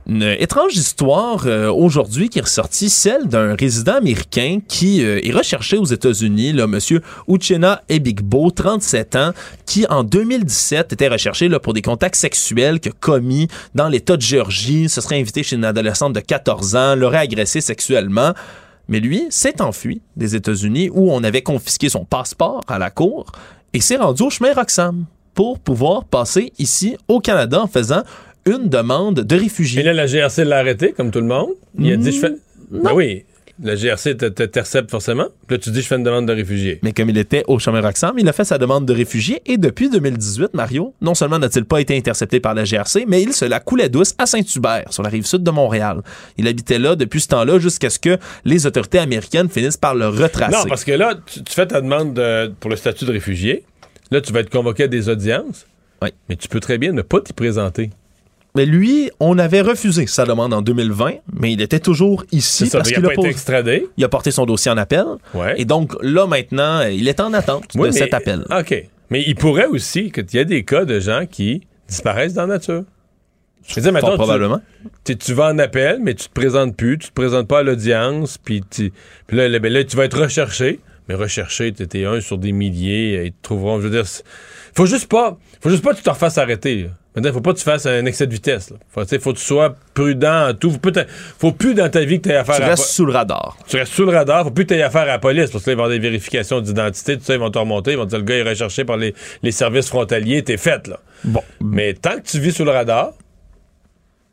Une 0.08 0.22
étrange 0.22 0.76
histoire 0.76 1.48
euh, 1.48 1.72
aujourd'hui 1.72 2.30
qui 2.30 2.38
est 2.38 2.44
ressortie, 2.44 2.92
celle 2.92 3.28
d'un 3.28 3.56
résident 3.56 3.96
américain 3.96 4.60
qui 4.68 5.04
euh, 5.04 5.20
est 5.24 5.32
recherché 5.32 5.78
aux 5.78 5.86
États-Unis, 5.86 6.54
là, 6.54 6.68
monsieur 6.68 7.02
Uchenna 7.28 7.82
Ebigbo, 7.90 8.52
37 8.52 9.16
ans, 9.16 9.32
qui 9.66 9.88
en 9.88 10.04
2017 10.04 10.94
était 10.94 11.08
recherché 11.08 11.48
là, 11.48 11.60
pour 11.60 11.74
des 11.74 11.82
contacts 11.82 12.18
sexuels 12.18 12.80
qu'il 12.80 12.92
a 12.92 12.96
commis 13.00 13.48
dans 13.74 13.88
l'État 13.88 14.16
de 14.16 14.22
Géorgie, 14.22 14.90
se 14.90 15.02
serait 15.02 15.20
invité 15.20 15.42
chez 15.42 15.56
une 15.56 15.66
adolescente 15.66 16.14
de 16.14 16.20
14 16.20 16.76
ans, 16.76 16.96
l'aurait 16.96 17.18
agressé 17.18 17.60
sexuellement. 17.60 18.34
Mais 18.88 19.00
lui 19.00 19.24
s'est 19.32 19.60
enfui 19.60 20.04
des 20.16 20.36
États-Unis 20.36 20.92
où 20.94 21.12
on 21.12 21.24
avait 21.24 21.42
confisqué 21.42 21.90
son 21.90 22.06
passeport 22.06 22.62
à 22.68 22.78
la 22.78 22.92
cour 22.92 23.32
et 23.76 23.82
s'est 23.82 23.98
rendu 23.98 24.24
au 24.24 24.30
chemin 24.30 24.54
Roxham 24.54 25.06
pour 25.34 25.60
pouvoir 25.60 26.06
passer 26.06 26.54
ici 26.58 26.96
au 27.10 27.20
Canada 27.20 27.62
en 27.62 27.68
faisant 27.68 28.04
une 28.46 28.70
demande 28.70 29.20
de 29.20 29.36
réfugié. 29.36 29.82
Et 29.82 29.84
là, 29.84 29.92
la 29.92 30.06
GRC 30.06 30.46
l'a 30.46 30.60
arrêté, 30.60 30.94
comme 30.94 31.12
tout 31.12 31.20
le 31.20 31.26
monde. 31.26 31.50
Il 31.78 31.92
a 31.92 31.98
dit, 31.98 32.14
je 32.14 32.20
fais. 32.22 32.36
Ben 32.72 32.94
oui. 32.94 33.26
La 33.64 33.76
GRC 33.76 34.18
t'intercepte 34.18 34.92
forcément. 34.92 35.28
Puis 35.48 35.56
là, 35.56 35.64
tu 35.64 35.70
dis, 35.72 35.82
je 35.82 35.88
fais 35.88 35.96
une 35.96 36.04
demande 36.04 36.28
de 36.28 36.34
réfugié. 36.34 36.80
Mais 36.84 36.92
comme 36.92 37.10
il 37.10 37.18
était 37.18 37.44
au 37.48 37.58
chemin 37.58 37.80
Roxham, 37.82 38.18
il 38.20 38.28
a 38.28 38.34
fait 38.34 38.44
sa 38.44 38.58
demande 38.58 38.86
de 38.86 38.94
réfugié 38.94 39.42
et 39.46 39.58
depuis 39.58 39.90
2018, 39.90 40.54
Mario, 40.54 40.94
non 41.02 41.14
seulement 41.16 41.40
n'a-t-il 41.40 41.64
pas 41.66 41.80
été 41.80 41.96
intercepté 41.96 42.40
par 42.40 42.54
la 42.54 42.66
GRC, 42.66 43.06
mais 43.08 43.22
il 43.22 43.34
se 43.34 43.46
la 43.46 43.60
coulait 43.62 43.88
douce 43.90 44.14
à 44.18 44.26
Saint-Hubert, 44.26 44.92
sur 44.92 45.04
la 45.04 45.10
rive 45.10 45.26
sud 45.26 45.44
de 45.44 45.52
Montréal. 45.52 46.02
Il 46.38 46.48
habitait 46.48 46.80
là 46.80 46.96
depuis 46.96 47.22
ce 47.22 47.28
temps-là 47.30 47.60
jusqu'à 47.60 47.90
ce 47.90 48.00
que 48.00 48.18
les 48.44 48.66
autorités 48.68 49.00
américaines 49.00 49.50
finissent 49.50 49.78
par 49.78 49.96
le 49.96 50.08
retracer. 50.10 50.52
Non, 50.58 50.66
parce 50.68 50.84
que 50.84 50.92
là, 50.92 51.14
tu, 51.26 51.44
tu 51.44 51.54
fais 51.54 51.66
ta 51.68 51.80
demande 51.82 52.14
de- 52.14 52.54
pour 52.60 52.70
le 52.70 52.76
statut 52.76 53.06
de 53.06 53.12
réfugié. 53.12 53.64
Là, 54.12 54.20
tu 54.22 54.34
vas 54.34 54.42
être 54.42 54.50
convoqué 54.50 54.84
à 54.84 54.88
des 54.88 55.08
audiences. 55.10 55.66
Oui. 56.02 56.10
Mais 56.30 56.36
tu 56.36 56.48
peux 56.50 56.60
très 56.60 56.78
bien 56.78 56.92
ne 56.92 57.02
pas 57.02 57.22
t'y 57.22 57.32
présenter. 57.34 57.90
Mais 58.56 58.66
lui, 58.66 59.10
on 59.20 59.38
avait 59.38 59.62
refusé 59.62 60.08
sa 60.08 60.26
demande 60.26 60.54
en 60.54 60.62
2020, 60.62 61.16
mais 61.40 61.52
il 61.54 61.62
était 61.62 61.80
toujours 61.80 62.24
ici 62.32 62.68
ça, 62.68 62.78
parce 62.80 62.90
il 62.90 62.94
a 62.94 62.96
qu'il 62.98 63.06
a, 63.06 63.10
pas 63.10 63.14
été 63.16 63.28
extradé? 63.28 63.88
il 63.98 64.04
a 64.04 64.10
porté 64.10 64.32
son 64.32 64.46
dossier 64.46 64.72
en 64.72 64.78
appel. 64.78 65.06
Ouais. 65.34 65.56
Et 65.60 65.66
donc 65.66 65.96
là, 66.02 66.26
maintenant, 66.28 66.82
il 66.82 67.08
est 67.08 67.20
en 67.20 67.34
attente 67.34 67.66
Oui, 67.76 67.82
de 67.90 67.94
mais- 67.94 68.00
cet 68.00 68.14
appel. 68.14 68.46
OK. 68.50 68.84
Mais 69.10 69.24
il 69.28 69.36
pourrait 69.36 69.68
aussi 69.68 70.12
qu'il 70.12 70.26
y 70.34 70.38
ait 70.38 70.46
des 70.46 70.64
cas 70.64 70.86
de 70.86 71.00
gens 71.00 71.26
qui 71.30 71.62
disparaissent 71.88 72.34
dans 72.34 72.44
la 72.48 72.56
nature. 72.56 72.84
Je 73.68 73.80
veux 73.80 73.92
dire, 73.92 74.00
Fort 74.00 74.14
probablement. 74.16 74.62
Tu, 75.04 75.34
vas 75.34 75.48
en 75.50 75.58
appel, 75.60 76.00
mais 76.02 76.14
tu 76.14 76.28
te 76.28 76.34
présentes 76.34 76.76
plus, 76.78 76.98
tu 77.00 77.08
te 77.10 77.14
présentes 77.14 77.48
pas 77.48 77.60
à 77.60 77.64
l'audience, 77.64 78.38
puis 78.38 78.62
tu- 78.70 78.92
puis 79.28 79.38
là, 79.38 79.48
là, 79.50 79.58
ben 79.60 79.72
là, 79.74 79.84
tu 79.84 79.98
vas 79.98 80.06
être 80.06 80.20
recherché. 80.22 80.80
Mais 81.08 81.14
recherché, 81.16 81.72
tu 81.72 81.84
étais 81.84 82.06
un 82.06 82.20
sur 82.20 82.38
des 82.40 82.52
milliers, 82.52 83.26
ils 83.26 83.32
te 83.32 83.38
trouveront. 83.44 83.80
Je 83.80 83.88
veux 83.88 83.92
dire, 84.02 84.06
faut 84.76 84.86
juste 84.88 85.08
pas, 85.08 85.38
faut 85.62 85.70
juste 85.70 85.84
pas 85.84 85.92
que 85.92 85.98
tu 85.98 86.04
te 86.04 86.10
refasses 86.10 86.38
arrêter. 86.40 86.84
là. 86.84 86.90
Maintenant, 87.16 87.32
faut 87.34 87.42
pas 87.42 87.54
que 87.54 87.60
tu 87.60 87.64
fasses 87.64 87.86
un 87.86 88.06
excès 88.06 88.28
de 88.28 88.34
vitesse. 88.34 88.72
Là. 88.72 88.78
Faut, 88.94 89.06
tu 89.06 89.20
faut 89.20 89.34
que 89.34 89.38
tu 89.38 89.44
sois 89.44 89.76
prudent 89.94 90.50
en 90.50 90.54
tout. 90.54 90.72
Faut, 90.72 90.92
faut 91.40 91.52
plus 91.52 91.74
dans 91.74 91.90
ta 91.90 92.04
vie 92.04 92.20
que 92.20 92.28
tu 92.28 92.34
aies 92.34 92.38
affaire 92.38 92.58
Tu 92.58 92.64
à 92.64 92.68
restes 92.68 92.86
sous 92.88 93.06
le 93.06 93.14
radar. 93.14 93.58
tu 93.68 93.78
restes 93.78 93.94
sous 93.94 94.06
le 94.06 94.12
radar, 94.12 94.44
faut 94.44 94.52
plus 94.52 94.66
que 94.66 94.74
tu 94.74 94.80
aies 94.80 94.84
affaire 94.84 95.04
à 95.04 95.06
la 95.06 95.20
police, 95.20 95.50
parce 95.52 95.64
que 95.64 95.70
là, 95.70 95.74
ils 95.74 95.78
vont 95.78 95.84
avoir 95.84 95.98
des 95.98 96.00
vérifications 96.04 96.60
d'identité, 96.62 97.18
tout 97.18 97.24
ça, 97.24 97.34
ils 97.34 97.40
vont 97.40 97.52
te 97.52 97.58
remonter, 97.60 97.92
ils 97.92 97.98
vont 97.98 98.06
te 98.06 98.10
dire 98.10 98.20
le 98.20 98.26
gars 98.26 98.36
est 98.36 98.50
recherché 98.50 98.84
par 98.86 98.98
les, 98.98 99.14
les 99.44 99.52
services 99.52 99.88
frontaliers, 99.88 100.44
t'es 100.44 100.58
fait, 100.58 100.88
là. 100.88 101.00
Bon. 101.24 101.42
Mais 101.62 101.94
tant 101.94 102.18
que 102.18 102.22
tu 102.28 102.40
vis 102.40 102.52
sous 102.52 102.66
le 102.66 102.72
radar, 102.72 103.14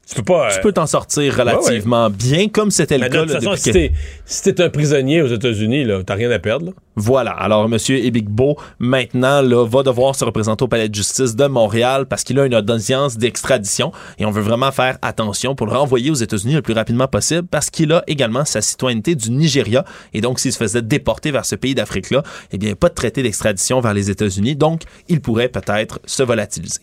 tu 0.07 0.17
peux 0.17 0.23
pas. 0.23 0.49
Tu 0.51 0.59
euh, 0.59 0.63
peux 0.63 0.73
t'en 0.73 0.87
sortir 0.87 1.37
relativement 1.37 2.11
bien, 2.11 2.49
comme 2.49 2.71
c'était 2.71 2.99
le 2.99 3.05
mais 3.05 3.09
de 3.09 3.15
cas. 3.15 3.23
toute 3.23 3.33
façon, 3.33 3.57
si 3.57 3.71
t'es 3.73 3.93
si 4.27 4.43
t'es 4.43 4.63
un 4.63 4.69
prisonnier 4.69 5.23
aux 5.23 5.29
États-Unis, 5.29 5.87
t'as 6.05 6.15
rien 6.15 6.31
à 6.31 6.39
perdre. 6.39 6.67
là. 6.67 6.73
Voilà. 6.97 7.31
Alors, 7.31 7.65
M. 7.65 7.79
Ebigbo, 7.89 8.57
maintenant, 8.79 9.41
là, 9.41 9.65
va 9.65 9.83
devoir 9.83 10.15
se 10.15 10.25
représenter 10.25 10.65
au 10.65 10.69
palais 10.69 10.89
de 10.89 10.95
justice 10.95 11.37
de 11.37 11.47
Montréal 11.47 12.07
parce 12.07 12.25
qu'il 12.25 12.39
a 12.39 12.45
une 12.45 12.55
audience 12.55 13.17
d'extradition 13.17 13.93
et 14.19 14.27
on 14.27 14.31
veut 14.31 14.43
vraiment 14.43 14.73
faire 14.73 14.99
attention 15.03 15.55
pour 15.55 15.67
le 15.67 15.73
renvoyer 15.73 16.11
aux 16.11 16.15
États-Unis 16.15 16.55
le 16.55 16.63
plus 16.63 16.75
rapidement 16.75 17.09
possible 17.09 17.47
parce 17.49 17.71
qu'il 17.71 17.93
a 17.93 18.03
également 18.07 18.45
sa 18.45 18.61
citoyenneté 18.61 19.15
du 19.15 19.31
Nigeria 19.31 19.85
et 20.13 20.21
donc, 20.21 20.41
s'il 20.41 20.53
se 20.53 20.59
faisait 20.59 20.83
déporter 20.83 21.31
vers 21.31 21.47
ce 21.47 21.55
pays 21.55 21.75
d'Afrique-là, 21.75 22.23
eh 22.51 22.59
bien, 22.59 22.75
pas 22.75 22.89
de 22.89 22.95
traité 22.95 23.23
d'extradition 23.23 23.81
vers 23.81 23.95
les 23.95 24.11
États-Unis. 24.11 24.57
Donc, 24.57 24.83
il 25.09 25.21
pourrait 25.21 25.49
peut-être 25.49 26.01
se 26.05 26.23
volatiliser. 26.23 26.81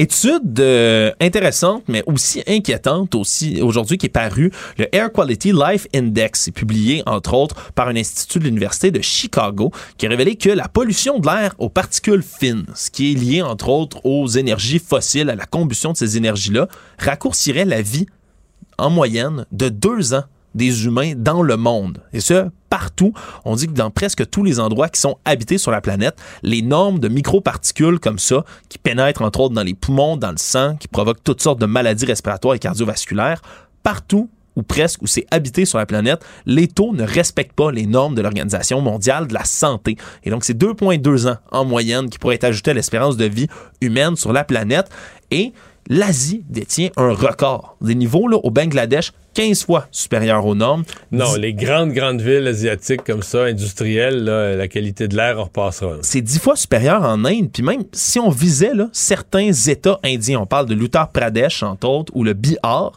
Étude 0.00 0.58
euh, 0.60 1.12
intéressante, 1.20 1.82
mais 1.86 2.02
aussi 2.06 2.42
inquiétante 2.46 3.14
aussi 3.14 3.60
aujourd'hui 3.60 3.98
qui 3.98 4.06
est 4.06 4.08
parue, 4.08 4.50
le 4.78 4.86
Air 4.96 5.12
Quality 5.12 5.52
Life 5.52 5.86
Index 5.94 6.48
publié 6.54 7.02
entre 7.04 7.34
autres 7.34 7.70
par 7.72 7.88
un 7.88 7.96
institut 7.96 8.38
de 8.38 8.44
l'université 8.44 8.90
de 8.90 9.02
Chicago 9.02 9.70
qui 9.98 10.06
a 10.06 10.08
révélé 10.08 10.36
que 10.36 10.48
la 10.48 10.68
pollution 10.68 11.18
de 11.18 11.26
l'air 11.26 11.54
aux 11.58 11.68
particules 11.68 12.22
fines, 12.22 12.64
ce 12.74 12.88
qui 12.88 13.12
est 13.12 13.14
lié 13.14 13.42
entre 13.42 13.68
autres 13.68 14.00
aux 14.06 14.26
énergies 14.26 14.78
fossiles, 14.78 15.28
à 15.28 15.34
la 15.34 15.44
combustion 15.44 15.92
de 15.92 15.98
ces 15.98 16.16
énergies-là, 16.16 16.66
raccourcirait 16.98 17.66
la 17.66 17.82
vie 17.82 18.06
en 18.78 18.88
moyenne 18.88 19.44
de 19.52 19.68
deux 19.68 20.14
ans 20.14 20.24
des 20.54 20.86
humains 20.86 21.12
dans 21.14 21.42
le 21.42 21.58
monde. 21.58 21.98
Et 22.14 22.20
ce, 22.20 22.48
partout. 22.70 23.12
On 23.44 23.56
dit 23.56 23.66
que 23.66 23.72
dans 23.72 23.90
presque 23.90 24.30
tous 24.30 24.42
les 24.42 24.60
endroits 24.60 24.88
qui 24.88 25.00
sont 25.00 25.18
habités 25.26 25.58
sur 25.58 25.70
la 25.70 25.82
planète, 25.82 26.16
les 26.42 26.62
normes 26.62 26.98
de 26.98 27.08
microparticules 27.08 27.98
comme 28.00 28.18
ça, 28.18 28.44
qui 28.68 28.78
pénètrent 28.78 29.22
entre 29.22 29.40
autres 29.40 29.54
dans 29.54 29.62
les 29.62 29.74
poumons, 29.74 30.16
dans 30.16 30.30
le 30.30 30.38
sang, 30.38 30.76
qui 30.76 30.88
provoquent 30.88 31.22
toutes 31.22 31.42
sortes 31.42 31.60
de 31.60 31.66
maladies 31.66 32.06
respiratoires 32.06 32.54
et 32.54 32.58
cardiovasculaires, 32.58 33.42
partout 33.82 34.30
ou 34.56 34.62
presque 34.62 35.02
où 35.02 35.06
c'est 35.06 35.26
habité 35.30 35.64
sur 35.64 35.78
la 35.78 35.86
planète, 35.86 36.24
les 36.46 36.68
taux 36.68 36.92
ne 36.92 37.04
respectent 37.04 37.54
pas 37.54 37.70
les 37.70 37.86
normes 37.86 38.14
de 38.14 38.22
l'Organisation 38.22 38.80
mondiale 38.80 39.26
de 39.26 39.34
la 39.34 39.44
santé. 39.44 39.96
Et 40.24 40.30
donc, 40.30 40.44
c'est 40.44 40.56
2,2 40.56 41.28
ans 41.28 41.36
en 41.50 41.64
moyenne 41.64 42.10
qui 42.10 42.18
pourrait 42.18 42.34
être 42.34 42.44
ajouté 42.44 42.72
à 42.72 42.74
l'espérance 42.74 43.16
de 43.16 43.24
vie 43.26 43.46
humaine 43.80 44.16
sur 44.16 44.32
la 44.32 44.44
planète. 44.44 44.88
Et 45.30 45.52
l'Asie 45.90 46.44
détient 46.48 46.88
un 46.96 47.12
record. 47.12 47.76
Des 47.82 47.96
niveaux 47.96 48.28
là, 48.28 48.38
au 48.38 48.50
Bangladesh 48.50 49.12
15 49.34 49.64
fois 49.64 49.86
supérieurs 49.90 50.46
aux 50.46 50.54
normes. 50.54 50.84
Non, 51.12 51.34
les 51.34 51.52
grandes, 51.52 51.92
grandes 51.92 52.20
villes 52.20 52.46
asiatiques 52.46 53.04
comme 53.04 53.22
ça, 53.22 53.44
industrielles, 53.44 54.24
là, 54.24 54.56
la 54.56 54.68
qualité 54.68 55.08
de 55.08 55.16
l'air 55.16 55.38
en 55.38 55.44
repassera. 55.44 55.96
c'est 56.02 56.20
dix 56.20 56.38
fois 56.38 56.56
supérieur 56.56 57.02
en 57.02 57.24
Inde. 57.24 57.50
Puis 57.52 57.62
même 57.62 57.82
si 57.92 58.18
on 58.18 58.30
visait 58.30 58.74
là, 58.74 58.88
certains 58.92 59.52
États 59.52 60.00
indiens, 60.04 60.40
on 60.40 60.46
parle 60.46 60.66
de 60.66 60.74
l'Uttar 60.74 61.10
Pradesh, 61.10 61.62
entre 61.62 61.88
autres, 61.88 62.12
ou 62.14 62.24
le 62.24 62.32
Bihar, 62.32 62.92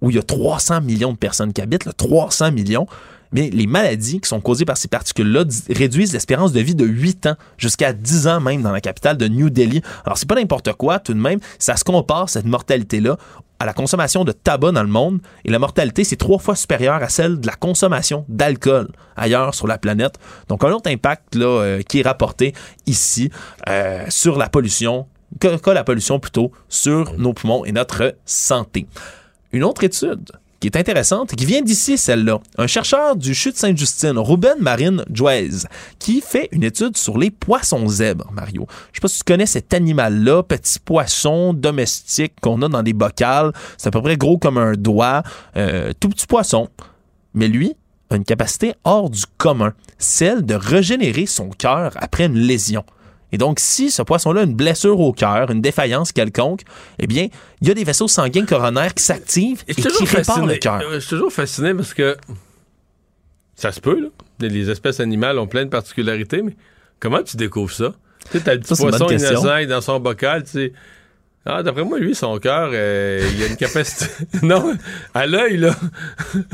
où 0.00 0.10
il 0.10 0.16
y 0.16 0.18
a 0.18 0.22
300 0.22 0.82
millions 0.82 1.12
de 1.12 1.18
personnes 1.18 1.52
qui 1.52 1.62
habitent, 1.62 1.86
là, 1.86 1.92
300 1.92 2.52
millions, 2.52 2.86
mais 3.34 3.50
les 3.50 3.66
maladies 3.66 4.20
qui 4.20 4.28
sont 4.28 4.40
causées 4.40 4.64
par 4.64 4.78
ces 4.78 4.88
particules-là 4.88 5.44
réduisent 5.68 6.12
l'espérance 6.12 6.52
de 6.52 6.60
vie 6.60 6.74
de 6.74 6.86
8 6.86 7.26
ans 7.26 7.34
jusqu'à 7.58 7.92
10 7.92 8.28
ans 8.28 8.40
même 8.40 8.62
dans 8.62 8.72
la 8.72 8.80
capitale 8.80 9.18
de 9.18 9.28
New 9.28 9.50
Delhi. 9.50 9.82
Alors, 10.06 10.16
c'est 10.16 10.28
pas 10.28 10.36
n'importe 10.36 10.72
quoi, 10.74 11.00
tout 11.00 11.12
de 11.12 11.20
même. 11.20 11.40
Ça 11.58 11.76
se 11.76 11.84
compare, 11.84 12.30
cette 12.30 12.46
mortalité-là, 12.46 13.18
à 13.58 13.66
la 13.66 13.72
consommation 13.72 14.24
de 14.24 14.32
tabac 14.32 14.72
dans 14.72 14.82
le 14.82 14.88
monde. 14.88 15.20
Et 15.44 15.50
la 15.50 15.58
mortalité, 15.58 16.04
c'est 16.04 16.16
trois 16.16 16.38
fois 16.38 16.54
supérieure 16.54 17.02
à 17.02 17.08
celle 17.08 17.40
de 17.40 17.46
la 17.46 17.54
consommation 17.54 18.24
d'alcool 18.28 18.88
ailleurs 19.16 19.54
sur 19.54 19.66
la 19.66 19.78
planète. 19.78 20.18
Donc, 20.48 20.64
un 20.64 20.70
autre 20.70 20.90
impact 20.90 21.34
là, 21.34 21.46
euh, 21.46 21.82
qui 21.82 22.00
est 22.00 22.02
rapporté 22.02 22.54
ici 22.86 23.30
euh, 23.68 24.04
sur 24.08 24.38
la 24.38 24.48
pollution, 24.48 25.06
que 25.40 25.70
la 25.70 25.84
pollution 25.84 26.20
plutôt, 26.20 26.52
sur 26.68 27.18
nos 27.18 27.32
poumons 27.32 27.64
et 27.64 27.72
notre 27.72 28.14
santé. 28.24 28.86
Une 29.52 29.64
autre 29.64 29.84
étude 29.84 30.30
qui 30.64 30.68
est 30.68 30.80
intéressante 30.80 31.36
qui 31.36 31.44
vient 31.44 31.60
d'ici, 31.60 31.98
celle-là. 31.98 32.38
Un 32.56 32.66
chercheur 32.66 33.16
du 33.16 33.34
CHU 33.34 33.52
de 33.52 33.56
Sainte-Justine, 33.56 34.16
Ruben 34.16 34.56
Marine 34.60 35.04
Joez, 35.12 35.50
qui 35.98 36.22
fait 36.22 36.48
une 36.52 36.62
étude 36.62 36.96
sur 36.96 37.18
les 37.18 37.30
poissons 37.30 37.86
zèbres, 37.86 38.30
Mario. 38.32 38.66
Je 38.90 38.96
sais 38.96 39.00
pas 39.02 39.08
si 39.08 39.18
tu 39.18 39.24
connais 39.24 39.44
cet 39.44 39.74
animal-là, 39.74 40.42
petit 40.42 40.78
poisson 40.78 41.52
domestique 41.52 42.32
qu'on 42.40 42.62
a 42.62 42.70
dans 42.70 42.82
des 42.82 42.94
bocals. 42.94 43.52
C'est 43.76 43.88
à 43.88 43.90
peu 43.90 44.00
près 44.00 44.16
gros 44.16 44.38
comme 44.38 44.56
un 44.56 44.72
doigt, 44.72 45.22
euh, 45.58 45.92
tout 46.00 46.08
petit 46.08 46.26
poisson. 46.26 46.70
Mais 47.34 47.48
lui 47.48 47.74
a 48.08 48.16
une 48.16 48.24
capacité 48.24 48.72
hors 48.84 49.10
du 49.10 49.24
commun, 49.36 49.74
celle 49.98 50.46
de 50.46 50.54
régénérer 50.54 51.26
son 51.26 51.50
cœur 51.50 51.92
après 51.96 52.24
une 52.24 52.38
lésion. 52.38 52.84
Et 53.34 53.36
donc, 53.36 53.58
si 53.58 53.90
ce 53.90 54.00
poisson-là 54.00 54.42
a 54.42 54.44
une 54.44 54.54
blessure 54.54 55.00
au 55.00 55.12
cœur, 55.12 55.50
une 55.50 55.60
défaillance 55.60 56.12
quelconque, 56.12 56.60
eh 57.00 57.08
bien, 57.08 57.26
il 57.60 57.66
y 57.66 57.70
a 57.72 57.74
des 57.74 57.82
vaisseaux 57.82 58.06
sanguins 58.06 58.46
coronaires 58.46 58.94
qui 58.94 59.02
s'activent 59.02 59.64
et, 59.66 59.74
qui 59.74 60.04
réparent 60.04 60.46
le 60.46 60.54
cœur. 60.54 60.80
Je 60.92 61.00
suis 61.00 61.08
toujours 61.08 61.32
fasciné 61.32 61.74
parce 61.74 61.94
que 61.94 62.16
ça 63.56 63.72
se 63.72 63.80
peut, 63.80 64.00
là. 64.00 64.08
Les- 64.38 64.70
espèces 64.70 65.00
animales 65.00 65.40
ont 65.40 65.48
plein 65.48 65.64
de 65.64 65.68
particularités, 65.68 66.42
mais 66.42 66.54
comment 67.00 67.24
tu 67.24 67.36
découvres 67.36 67.72
ça? 67.72 67.94
Tu 68.30 68.38
sais, 68.38 68.44
t'as 68.44 68.54
le 68.54 68.60
petit 68.60 68.76
poisson 68.76 69.08
innocent 69.08 69.66
dans 69.68 69.80
son 69.80 69.98
bocal, 69.98 70.44
tu 70.44 70.50
sais. 70.50 70.72
Ah, 71.44 71.64
d'après 71.64 71.82
moi, 71.82 71.98
lui, 71.98 72.14
son 72.14 72.38
cœur, 72.38 72.70
euh, 72.72 73.28
il 73.34 73.42
a 73.42 73.46
une 73.48 73.56
capacité. 73.56 74.06
non, 74.44 74.76
à 75.12 75.26
l'œil, 75.26 75.56
là. 75.56 75.74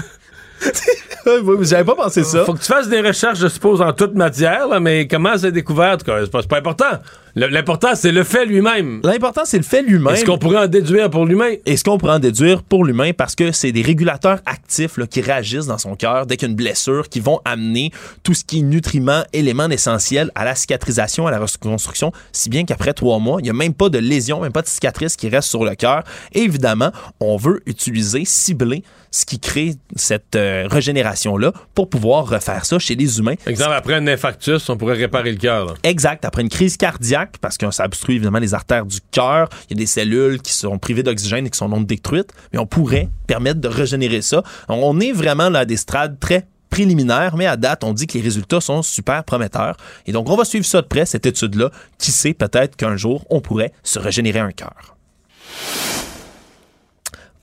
J'avais 1.63 1.85
pas 1.85 1.95
pensé 1.95 2.25
ça? 2.25 2.45
Faut 2.45 2.55
que 2.55 2.61
tu 2.61 2.67
fasses 2.67 2.89
des 2.89 3.01
recherches, 3.01 3.39
je 3.39 3.49
suppose, 3.49 3.81
en 3.81 3.93
toute 3.93 4.15
matière, 4.15 4.69
là, 4.69 4.81
mais 4.81 5.07
comment 5.07 5.37
c'est 5.37 5.53
découvert? 5.53 5.97
C'est 6.05 6.31
pas, 6.31 6.43
pas 6.43 6.59
important. 6.59 6.99
L'important, 7.37 7.95
c'est 7.95 8.11
le 8.11 8.25
fait 8.25 8.45
lui-même. 8.45 9.01
L'important, 9.05 9.43
c'est 9.45 9.59
le 9.59 9.63
fait 9.63 9.83
lui-même. 9.83 10.15
Est-ce 10.15 10.25
qu'on 10.25 10.39
pourrait 10.39 10.65
en 10.65 10.67
déduire 10.67 11.11
pour 11.11 11.27
l'humain? 11.27 11.55
Et 11.65 11.77
ce 11.77 11.85
qu'on 11.85 11.97
pourrait 11.97 12.15
en 12.15 12.19
déduire 12.19 12.63
pour 12.63 12.85
l'humain 12.85 13.13
parce 13.17 13.35
que 13.35 13.53
c'est 13.53 13.73
des 13.73 13.83
régulateurs 13.83 14.41
actifs 14.47 14.97
là, 14.97 15.07
qui 15.07 15.21
réagissent 15.21 15.67
dans 15.67 15.79
son 15.79 15.95
cœur 15.95 16.27
dès 16.27 16.37
qu'il 16.37 16.49
y 16.49 16.51
a 16.51 16.51
une 16.51 16.57
blessure, 16.57 17.09
qui 17.09 17.21
vont 17.21 17.41
amener 17.45 17.93
tout 18.25 18.35
ce 18.35 18.45
qui 18.45 18.59
est 18.59 18.63
nutriments, 18.63 19.23
éléments 19.33 19.69
essentiels 19.69 20.31
à 20.35 20.45
la 20.45 20.55
cicatrisation, 20.55 21.27
à 21.27 21.31
la 21.31 21.39
reconstruction, 21.39 22.13
si 22.33 22.51
bien 22.51 22.65
qu'après 22.65 22.95
trois 22.95 23.19
mois, 23.19 23.37
il 23.41 23.45
n'y 23.45 23.51
a 23.51 23.55
même 23.55 23.75
pas 23.75 23.89
de 23.89 23.99
lésion, 23.99 24.41
même 24.41 24.53
pas 24.53 24.63
de 24.63 24.69
cicatrice 24.69 25.17
qui 25.17 25.29
reste 25.29 25.49
sur 25.49 25.65
le 25.65 25.75
cœur. 25.75 26.03
Et 26.33 26.41
évidemment, 26.41 26.91
on 27.21 27.37
veut 27.37 27.61
utiliser, 27.67 28.25
cibler 28.25 28.83
ce 29.11 29.25
qui 29.25 29.41
crée 29.41 29.75
cette 29.97 30.37
euh, 30.37 30.69
pour 31.75 31.89
pouvoir 31.89 32.29
refaire 32.29 32.65
ça 32.65 32.79
chez 32.79 32.95
les 32.95 33.19
humains. 33.19 33.35
Exemple, 33.47 33.73
après 33.73 33.95
un 33.95 34.07
infarctus, 34.07 34.69
on 34.69 34.77
pourrait 34.77 34.97
réparer 34.97 35.33
le 35.33 35.39
cœur. 35.39 35.75
Exact. 35.83 36.25
Après 36.25 36.43
une 36.43 36.49
crise 36.49 36.77
cardiaque, 36.77 37.37
parce 37.41 37.59
que 37.59 37.71
ça 37.71 37.85
obstrue 37.85 38.15
évidemment 38.15 38.39
les 38.39 38.55
artères 38.55 38.87
du 38.87 38.99
cœur, 39.11 39.49
il 39.69 39.77
y 39.77 39.81
a 39.81 39.81
des 39.81 39.87
cellules 39.87 40.41
qui 40.43 40.53
sont 40.53 40.79
privées 40.79 41.03
d'oxygène 41.03 41.47
et 41.47 41.51
qui 41.51 41.59
sont 41.59 41.69
donc 41.69 41.87
détruites, 41.87 42.33
mais 42.53 42.59
on 42.59 42.67
pourrait 42.67 43.09
permettre 43.27 43.61
de 43.61 43.69
régénérer 43.69 44.23
ça. 44.23 44.43
On 44.69 45.01
est 45.01 45.13
vraiment 45.13 45.49
là 45.49 45.61
à 45.61 45.65
des 45.65 45.77
strades 45.77 46.19
très 46.19 46.47
préliminaires, 46.71 47.37
mais 47.37 47.47
à 47.47 47.57
date, 47.57 47.85
on 47.85 47.93
dit 47.93 48.07
que 48.07 48.17
les 48.17 48.25
résultats 48.25 48.61
sont 48.61 48.83
super 48.83 49.25
prometteurs. 49.25 49.77
Et 50.07 50.13
donc, 50.13 50.31
on 50.31 50.37
va 50.37 50.45
suivre 50.45 50.65
ça 50.65 50.81
de 50.81 50.87
près, 50.87 51.05
cette 51.05 51.27
étude-là. 51.27 51.71
Qui 51.99 52.13
sait, 52.13 52.33
peut-être 52.33 52.77
qu'un 52.77 52.97
jour, 52.97 53.27
on 53.29 53.41
pourrait 53.41 53.73
se 53.83 53.99
régénérer 53.99 54.39
un 54.39 54.53
cœur. 54.53 54.97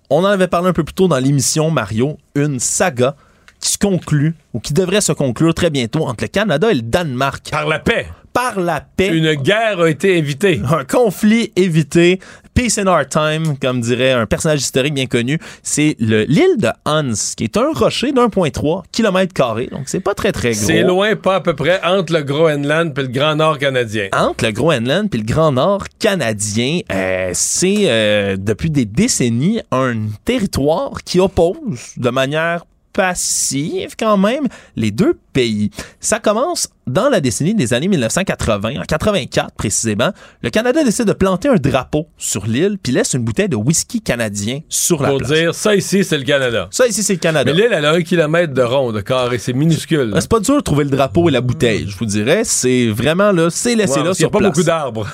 on 0.10 0.20
en 0.20 0.26
avait 0.26 0.48
parlé 0.48 0.70
un 0.70 0.74
peu 0.74 0.84
plus 0.84 0.94
tôt 0.94 1.08
dans 1.08 1.20
l'émission 1.20 1.70
Mario, 1.70 2.18
une 2.36 2.60
saga 2.60 3.16
qui 3.60 3.72
se 3.72 3.78
conclut 3.78 4.36
ou 4.54 4.60
qui 4.60 4.74
devrait 4.74 5.02
se 5.02 5.12
conclure 5.12 5.54
très 5.54 5.70
bientôt 5.70 6.06
entre 6.08 6.24
le 6.24 6.28
Canada 6.30 6.72
et 6.72 6.76
le 6.76 6.82
Danemark. 6.82 7.50
Par 7.52 7.68
la 7.68 7.80
paix. 7.80 8.08
Par 8.34 8.60
la 8.60 8.82
paix. 8.82 9.10
Une 9.18 9.34
guerre 9.34 9.80
a 9.82 9.90
été 9.90 10.18
évitée. 10.18 10.62
Un 10.72 10.84
conflit 10.86 11.52
évité. 11.56 12.20
Peace 12.54 12.78
in 12.80 12.88
our 12.88 13.08
time, 13.08 13.56
comme 13.60 13.82
dirait 13.82 14.12
un 14.12 14.26
personnage 14.26 14.60
historique 14.62 14.94
bien 14.94 15.06
connu. 15.08 15.40
C'est 15.64 15.96
le- 16.00 16.24
l'île 16.24 16.58
de 16.58 16.70
Hans, 16.86 17.14
qui 17.36 17.44
est 17.46 17.58
un 17.58 17.72
rocher 17.74 18.12
d'1,3 18.12 18.84
km. 18.92 19.70
Donc, 19.72 19.84
c'est 19.86 20.00
pas 20.00 20.14
très, 20.16 20.32
très 20.32 20.52
gros. 20.52 20.66
C'est 20.66 20.82
loin, 20.82 21.16
pas 21.16 21.36
à 21.36 21.42
peu 21.42 21.56
près, 21.56 21.80
entre 21.84 22.14
le 22.14 22.24
Groenland 22.24 22.98
et 22.98 23.02
le 23.04 23.08
Grand 23.08 23.36
Nord 23.36 23.58
canadien. 23.60 24.08
entre 24.14 24.46
le 24.46 24.52
Groenland 24.52 25.08
puis 25.10 25.20
le 25.20 25.26
Grand 25.26 25.52
Nord 25.52 25.84
canadien, 26.00 26.80
euh, 26.92 27.30
c'est 27.34 27.84
euh, 27.86 28.38
depuis 28.40 28.70
des 28.72 28.86
décennies 28.86 29.62
un 29.72 29.94
territoire 30.26 30.94
qui 31.06 31.20
oppose 31.20 31.94
de 31.98 32.10
manière 32.10 32.66
passive 32.98 33.96
quand 33.98 34.18
même 34.18 34.48
les 34.76 34.90
deux 34.90 35.18
pays. 35.32 35.70
Ça 36.00 36.18
commence 36.20 36.68
dans 36.88 37.10
la 37.10 37.22
décennie 37.22 37.54
des 37.54 37.76
années 37.76 37.88
1980, 37.88 38.80
en 38.80 38.82
84 38.82 39.52
précisément. 39.52 40.10
Le 40.42 40.50
Canada 40.50 40.84
décide 40.84 41.06
de 41.06 41.14
planter 41.14 41.48
un 41.48 41.56
drapeau 41.58 42.08
sur 42.18 42.48
l'île 42.48 42.78
puis 42.82 42.92
laisse 42.92 43.14
une 43.14 43.24
bouteille 43.24 43.50
de 43.50 43.56
whisky 43.56 44.02
canadien 44.02 44.62
sur 44.68 45.04
la 45.04 45.10
Pour 45.10 45.20
place. 45.20 45.32
dire, 45.32 45.54
ça 45.54 45.76
ici, 45.76 46.04
c'est 46.04 46.18
le 46.18 46.24
Canada. 46.24 46.68
Ça 46.72 46.88
ici, 46.88 47.04
c'est 47.04 47.14
le 47.14 47.20
Canada. 47.20 47.52
Mais 47.54 47.62
l'île, 47.62 47.72
elle 47.72 47.86
a 47.86 47.92
un 47.92 48.02
kilomètre 48.02 48.54
de 48.54 48.64
rond, 48.64 48.92
de 48.92 49.02
carré. 49.02 49.38
C'est 49.38 49.54
minuscule. 49.54 50.14
C'est 50.20 50.28
pas 50.30 50.40
dur 50.40 50.56
de 50.56 50.62
trouver 50.62 50.84
le 50.84 50.90
drapeau 50.90 51.30
et 51.30 51.32
la 51.32 51.42
bouteille, 51.42 51.86
je 51.88 51.96
vous 51.98 52.06
dirais. 52.06 52.42
C'est 52.46 52.88
vraiment 52.88 53.32
là, 53.32 53.50
c'est 53.52 53.76
laissé 53.76 54.00
là 54.00 54.06
parce 54.06 54.18
qu'il 54.18 54.24
y 54.24 54.26
a 54.26 54.30
sur 54.30 54.32
pas 54.32 54.40
place. 54.40 54.52
beaucoup 54.52 54.66
d'arbres. 54.66 55.08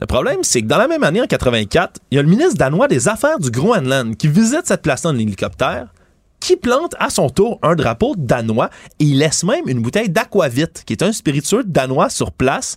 Le 0.00 0.06
problème, 0.06 0.38
c'est 0.42 0.62
que 0.62 0.66
dans 0.66 0.78
la 0.78 0.88
même 0.88 1.04
année, 1.04 1.22
en 1.22 1.26
84, 1.26 2.00
il 2.10 2.16
y 2.16 2.18
a 2.18 2.22
le 2.22 2.28
ministre 2.28 2.56
danois 2.56 2.88
des 2.88 3.06
Affaires 3.08 3.38
du 3.38 3.50
Groenland 3.52 4.16
qui 4.16 4.26
visite 4.28 4.62
cette 4.64 4.82
place-là 4.82 5.10
en 5.10 5.18
hélicoptère, 5.18 5.86
qui 6.40 6.56
plante 6.56 6.94
à 6.98 7.10
son 7.10 7.28
tour 7.28 7.58
un 7.62 7.74
drapeau 7.74 8.14
danois 8.16 8.70
et 9.00 9.04
il 9.04 9.18
laisse 9.18 9.44
même 9.44 9.68
une 9.68 9.80
bouteille 9.80 10.08
d'aquavit, 10.08 10.66
qui 10.86 10.92
est 10.92 11.02
un 11.02 11.12
spiritueux 11.12 11.64
danois 11.64 12.10
sur 12.10 12.32
place, 12.32 12.76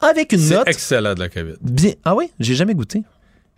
avec 0.00 0.32
une 0.32 0.40
C'est 0.40 0.54
note 0.54 0.68
excellent 0.68 1.14
de 1.14 1.20
la 1.20 1.28
COVID. 1.28 1.54
bien. 1.62 1.92
Ah 2.04 2.14
oui, 2.14 2.30
j'ai 2.40 2.54
jamais 2.54 2.74
goûté. 2.74 3.02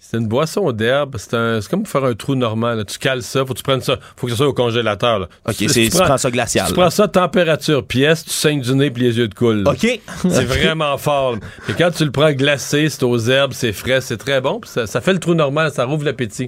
C'est 0.01 0.17
une 0.17 0.29
boisson 0.29 0.71
d'herbe. 0.71 1.17
C'est 1.19 1.35
un- 1.35 1.61
c'est 1.61 1.69
comme 1.69 1.85
faire 1.85 2.05
un 2.05 2.15
trou 2.15 2.37
normal. 2.37 2.79
là. 2.79 2.85
Tu 2.85 2.99
cales 3.01 3.25
ça, 3.25 3.41
faut 3.45 3.53
que 3.53 3.59
tu 3.59 3.65
prennes 3.65 3.81
ça. 3.81 3.99
Faut 4.17 4.29
que 4.29 4.31
ça 4.33 4.37
soit 4.37 4.47
au 4.47 4.53
congélateur. 4.55 5.19
là. 5.19 5.29
Ok, 5.49 5.57
Tu- 5.57 5.69
c'est- 5.69 5.89
tu 5.91 5.99
prends 5.99 6.17
ça 6.17 6.31
glacial, 6.31 6.69
Tu 6.69 6.75
prends 6.75 6.89
ça 6.91 7.09
température 7.09 7.85
pièce, 7.85 8.25
tu 8.25 8.31
saignes 8.31 8.61
du 8.61 8.73
nez 8.77 8.93
puis 8.93 9.03
les 9.03 9.19
yeux 9.19 9.27
de 9.27 9.35
coule. 9.35 9.65
là. 9.65 9.73
OK. 9.73 10.01
C'est 10.23 10.45
vraiment 10.45 10.97
fort. 10.99 11.35
Et 11.69 11.73
quand 11.73 11.91
tu 11.91 12.05
le 12.05 12.13
prends 12.13 12.31
glacé, 12.31 12.89
c'est 12.91 13.03
aux 13.03 13.19
herbes, 13.19 13.53
c'est 13.53 13.73
frais, 13.73 14.01
c'est 14.01 14.19
très 14.19 14.41
bon. 14.41 14.61
Ça, 14.65 14.87
ça 14.87 15.01
fait 15.01 15.13
le 15.15 15.19
trou 15.19 15.35
normal, 15.35 15.73
ça 15.75 15.85
rouvre 15.85 16.05
l'appétit. 16.05 16.47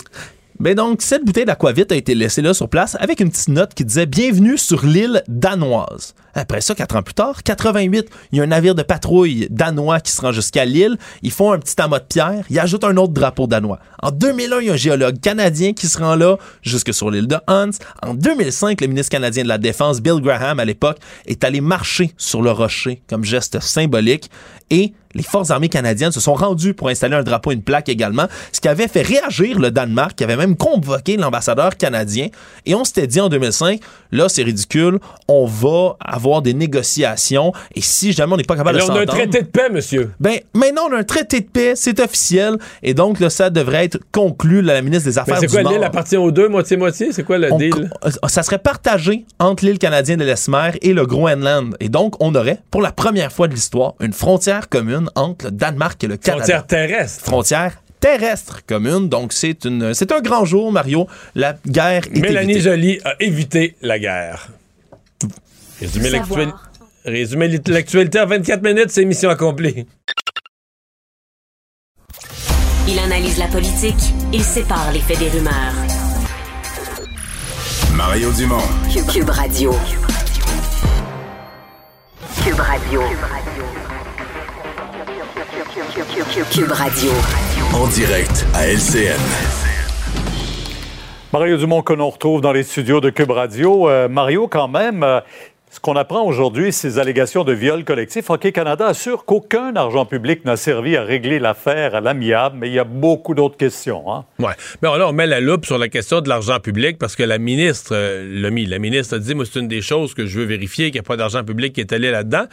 Ben 0.61 0.75
donc, 0.75 1.01
cette 1.01 1.25
bouteille 1.25 1.47
d'aquavit 1.47 1.87
a 1.89 1.95
été 1.95 2.15
laissée 2.15 2.43
là 2.43 2.53
sur 2.53 2.69
place 2.69 2.95
avec 3.01 3.21
une 3.21 3.31
petite 3.31 3.49
note 3.49 3.73
qui 3.73 3.83
disait 3.83 4.05
Bienvenue 4.05 4.59
sur 4.59 4.85
l'île 4.85 5.23
danoise. 5.27 6.15
Après 6.35 6.61
ça, 6.61 6.75
quatre 6.75 6.97
ans 6.97 7.03
plus 7.03 7.15
tard, 7.15 7.43
88, 7.43 8.09
il 8.33 8.39
y 8.39 8.41
a 8.41 8.45
un 8.45 8.49
navire 8.49 8.75
de 8.75 8.83
patrouille 8.83 9.49
danois 9.51 10.01
qui 10.01 10.13
se 10.13 10.21
rend 10.21 10.33
jusqu'à 10.33 10.65
l'île. 10.65 10.97
Ils 11.23 11.33
font 11.33 11.53
un 11.53 11.59
petit 11.59 11.81
amas 11.81 11.99
de 11.99 12.05
pierre. 12.05 12.45
Ils 12.51 12.59
ajoutent 12.59 12.85
un 12.85 12.97
autre 12.97 13.13
drapeau 13.13 13.47
danois. 13.47 13.79
En 14.03 14.11
2001, 14.11 14.61
il 14.61 14.67
y 14.67 14.71
a 14.71 14.73
un 14.75 14.77
géologue 14.77 15.21
canadien 15.21 15.73
qui 15.73 15.87
se 15.87 15.99
rend 15.99 16.15
là 16.15 16.37
jusque 16.63 16.95
sur 16.95 17.11
l'île 17.11 17.27
de 17.27 17.37
Hans. 17.47 17.71
En 18.03 18.15
2005, 18.15 18.81
le 18.81 18.87
ministre 18.87 19.11
canadien 19.11 19.43
de 19.43 19.49
la 19.49 19.59
Défense, 19.59 20.01
Bill 20.01 20.21
Graham, 20.21 20.61
à 20.61 20.65
l'époque, 20.65 20.99
est 21.27 21.45
allé 21.45 21.61
marcher 21.61 22.13
sur 22.17 22.43
le 22.43 22.51
rocher 22.51 23.03
comme 23.09 23.25
geste 23.25 23.61
symbolique. 23.61 24.31
Et 24.71 24.93
les 25.15 25.23
forces 25.23 25.51
armées 25.51 25.69
canadiennes 25.69 26.13
se 26.13 26.21
sont 26.21 26.35
rendues 26.35 26.75
pour 26.75 26.89
installer 26.89 27.17
un 27.17 27.23
drapeau 27.23 27.51
et 27.51 27.55
une 27.55 27.63
plaque 27.63 27.89
également, 27.89 28.27
ce 28.53 28.61
qui 28.61 28.69
avait 28.69 28.87
fait 28.87 29.03
réagir 29.03 29.59
le 29.59 29.71
Danemark, 29.71 30.15
qui 30.15 30.25
avait 30.25 30.37
même 30.37 30.57
convoqué 30.57 31.17
l'ambassadeur 31.17 31.77
canadien. 31.77 32.29
Et 32.67 32.75
on 32.75 32.85
s'était 32.85 33.09
dit 33.09 33.21
en 33.21 33.29
2005, 33.29 33.81
là, 34.13 34.29
c'est 34.29 34.45
ridicule, 34.45 35.01
on 35.27 35.47
va 35.47 35.97
des 36.43 36.55
négociations, 36.55 37.53
et 37.75 37.81
si 37.81 38.13
jamais 38.13 38.33
on 38.33 38.37
n'est 38.37 38.45
pas 38.45 38.57
capable 38.57 38.79
de 38.79 38.83
on 38.83 38.89
a 38.89 38.93
un 38.93 38.95
s'entendre... 39.01 39.13
traité 39.13 39.43
de 39.43 39.47
paix, 39.47 39.69
monsieur. 39.71 40.11
Ben, 40.21 40.39
maintenant, 40.55 40.83
on 40.91 40.95
a 40.95 40.99
un 40.99 41.05
traité 41.05 41.41
de 41.41 41.47
paix, 41.47 41.73
c'est 41.77 41.99
officiel, 42.01 42.57
et 42.83 42.95
donc, 42.95 43.21
là, 43.21 43.31
ça 43.31 43.51
devrait 43.51 43.85
être 43.85 43.99
conclu, 44.13 44.63
là, 44.63 44.75
la 44.75 44.83
ministre 44.83 45.09
des 45.09 45.15
Mais 45.17 45.21
Affaires 45.23 45.39
c'est 45.41 45.47
du 45.47 45.53
quoi, 45.53 45.63
Nord. 45.63 45.73
l'île 45.73 45.85
appartient 45.85 46.17
aux 46.17 46.31
deux, 46.31 46.49
moitié-moitié? 46.49 47.13
C'est 47.13 47.23
quoi 47.25 47.39
le 47.39 47.53
On- 47.53 47.59
deal? 47.59 47.91
euh, 48.05 48.11
ça 48.29 48.43
serait 48.43 48.59
partagé 48.59 49.25
entre 49.39 49.65
l'île 49.65 49.79
canadienne 49.79 50.19
de 50.21 50.25
l'Esmer 50.25 50.73
et 50.83 50.93
le 50.93 51.07
Groenland. 51.07 51.75
Et 51.81 51.89
donc, 51.89 52.15
on 52.21 52.35
aurait, 52.35 52.59
pour 52.71 52.83
la 52.83 52.93
première 52.93 53.33
fois 53.33 53.49
de 53.49 53.55
l'histoire, 53.55 53.95
une 54.01 54.13
frontière 54.13 54.69
commune 54.69 55.09
entre 55.15 55.47
le 55.47 55.51
Danemark 55.53 56.03
et 56.05 56.07
le 56.07 56.17
Canada. 56.17 56.45
Frontière 56.45 56.67
terrestre. 56.67 57.25
Frontière 57.25 57.73
terrestre 58.01 58.61
commune. 58.67 59.09
Donc, 59.09 59.33
c'est 59.33 59.65
une, 59.65 59.95
c'est 59.95 60.11
un 60.13 60.21
grand 60.21 60.45
jour, 60.45 60.73
Mario. 60.73 61.07
La 61.35 61.57
guerre 61.67 62.03
est 62.15 62.19
Mélanie 62.21 62.53
évitée. 62.53 62.71
Joly 62.71 63.01
a 63.05 63.15
évité 63.21 63.77
la 63.83 63.99
guerre. 63.99 64.49
Résumer 67.05 67.49
l'actualité 67.67 68.21
en 68.21 68.27
24 68.27 68.63
minutes, 68.63 68.91
c'est 68.91 69.05
mission 69.05 69.31
accomplie. 69.31 69.87
Il 72.87 72.99
analyse 72.99 73.39
la 73.39 73.47
politique, 73.47 74.13
il 74.33 74.43
sépare 74.43 74.93
les 74.93 75.01
faits 75.01 75.19
des 75.19 75.29
rumeurs. 75.29 75.75
Mario 77.95 78.31
Dumont. 78.33 78.59
Cube, 78.93 79.07
Cube 79.07 79.31
Radio. 79.31 79.73
Cube 82.45 82.61
Radio. 82.61 83.03
Cube 86.51 86.73
Radio. 86.73 87.11
En 87.75 87.87
direct 87.89 88.47
à 88.55 88.67
LCN. 88.67 89.21
Mario 91.33 91.59
Dumont 91.59 91.83
que 91.83 91.93
l'on 91.93 92.11
retrouve 92.11 92.41
dans 92.41 92.51
les 92.51 92.65
studios 92.65 93.01
de 93.01 93.09
Cube 93.11 93.31
Radio. 93.31 93.89
Euh, 93.89 94.09
Mario, 94.09 94.49
quand 94.49 94.67
même, 94.67 95.05
euh, 95.05 95.21
ce 95.71 95.79
qu'on 95.79 95.95
apprend 95.95 96.25
aujourd'hui, 96.25 96.73
ces 96.73 96.99
allégations 96.99 97.45
de 97.45 97.53
viol 97.53 97.85
collectif. 97.85 98.29
Hockey 98.29 98.51
Canada 98.51 98.89
assure 98.89 99.25
qu'aucun 99.25 99.77
argent 99.77 100.05
public 100.05 100.45
n'a 100.45 100.57
servi 100.57 100.97
à 100.97 101.05
régler 101.05 101.39
l'affaire 101.39 101.95
à 101.95 102.01
l'amiable, 102.01 102.57
mais 102.59 102.69
il 102.69 102.75
y 102.75 102.79
a 102.81 102.85
beaucoup 102.85 103.35
d'autres 103.35 103.57
questions. 103.57 104.13
Hein? 104.13 104.25
Ouais. 104.41 104.53
Mais 104.83 104.89
là, 104.99 105.09
on 105.09 105.13
met 105.13 105.29
la 105.29 105.39
loupe 105.39 105.65
sur 105.65 105.79
la 105.79 105.89
question 105.89 106.21
de 106.23 106.29
l'argent 106.29 106.59
public 106.59 106.99
parce 106.99 107.15
que 107.15 107.23
la 107.23 107.39
ministre 107.39 107.93
euh, 107.95 108.27
l'a 108.29 108.51
mis. 108.51 108.67
La 108.67 108.81
ministre 108.81 109.15
a 109.15 109.19
dit, 109.21 109.33
moi, 109.37 109.45
c'est 109.45 109.61
une 109.61 109.69
des 109.69 109.81
choses 109.81 110.13
que 110.13 110.27
je 110.27 110.41
veux 110.41 110.45
vérifier, 110.45 110.87
qu'il 110.87 110.95
n'y 110.95 111.07
a 111.07 111.09
pas 111.09 111.17
d'argent 111.17 111.45
public 111.45 111.73
qui 111.73 111.81
est 111.81 111.93
allé 111.93 112.11
là-dedans. 112.11 112.47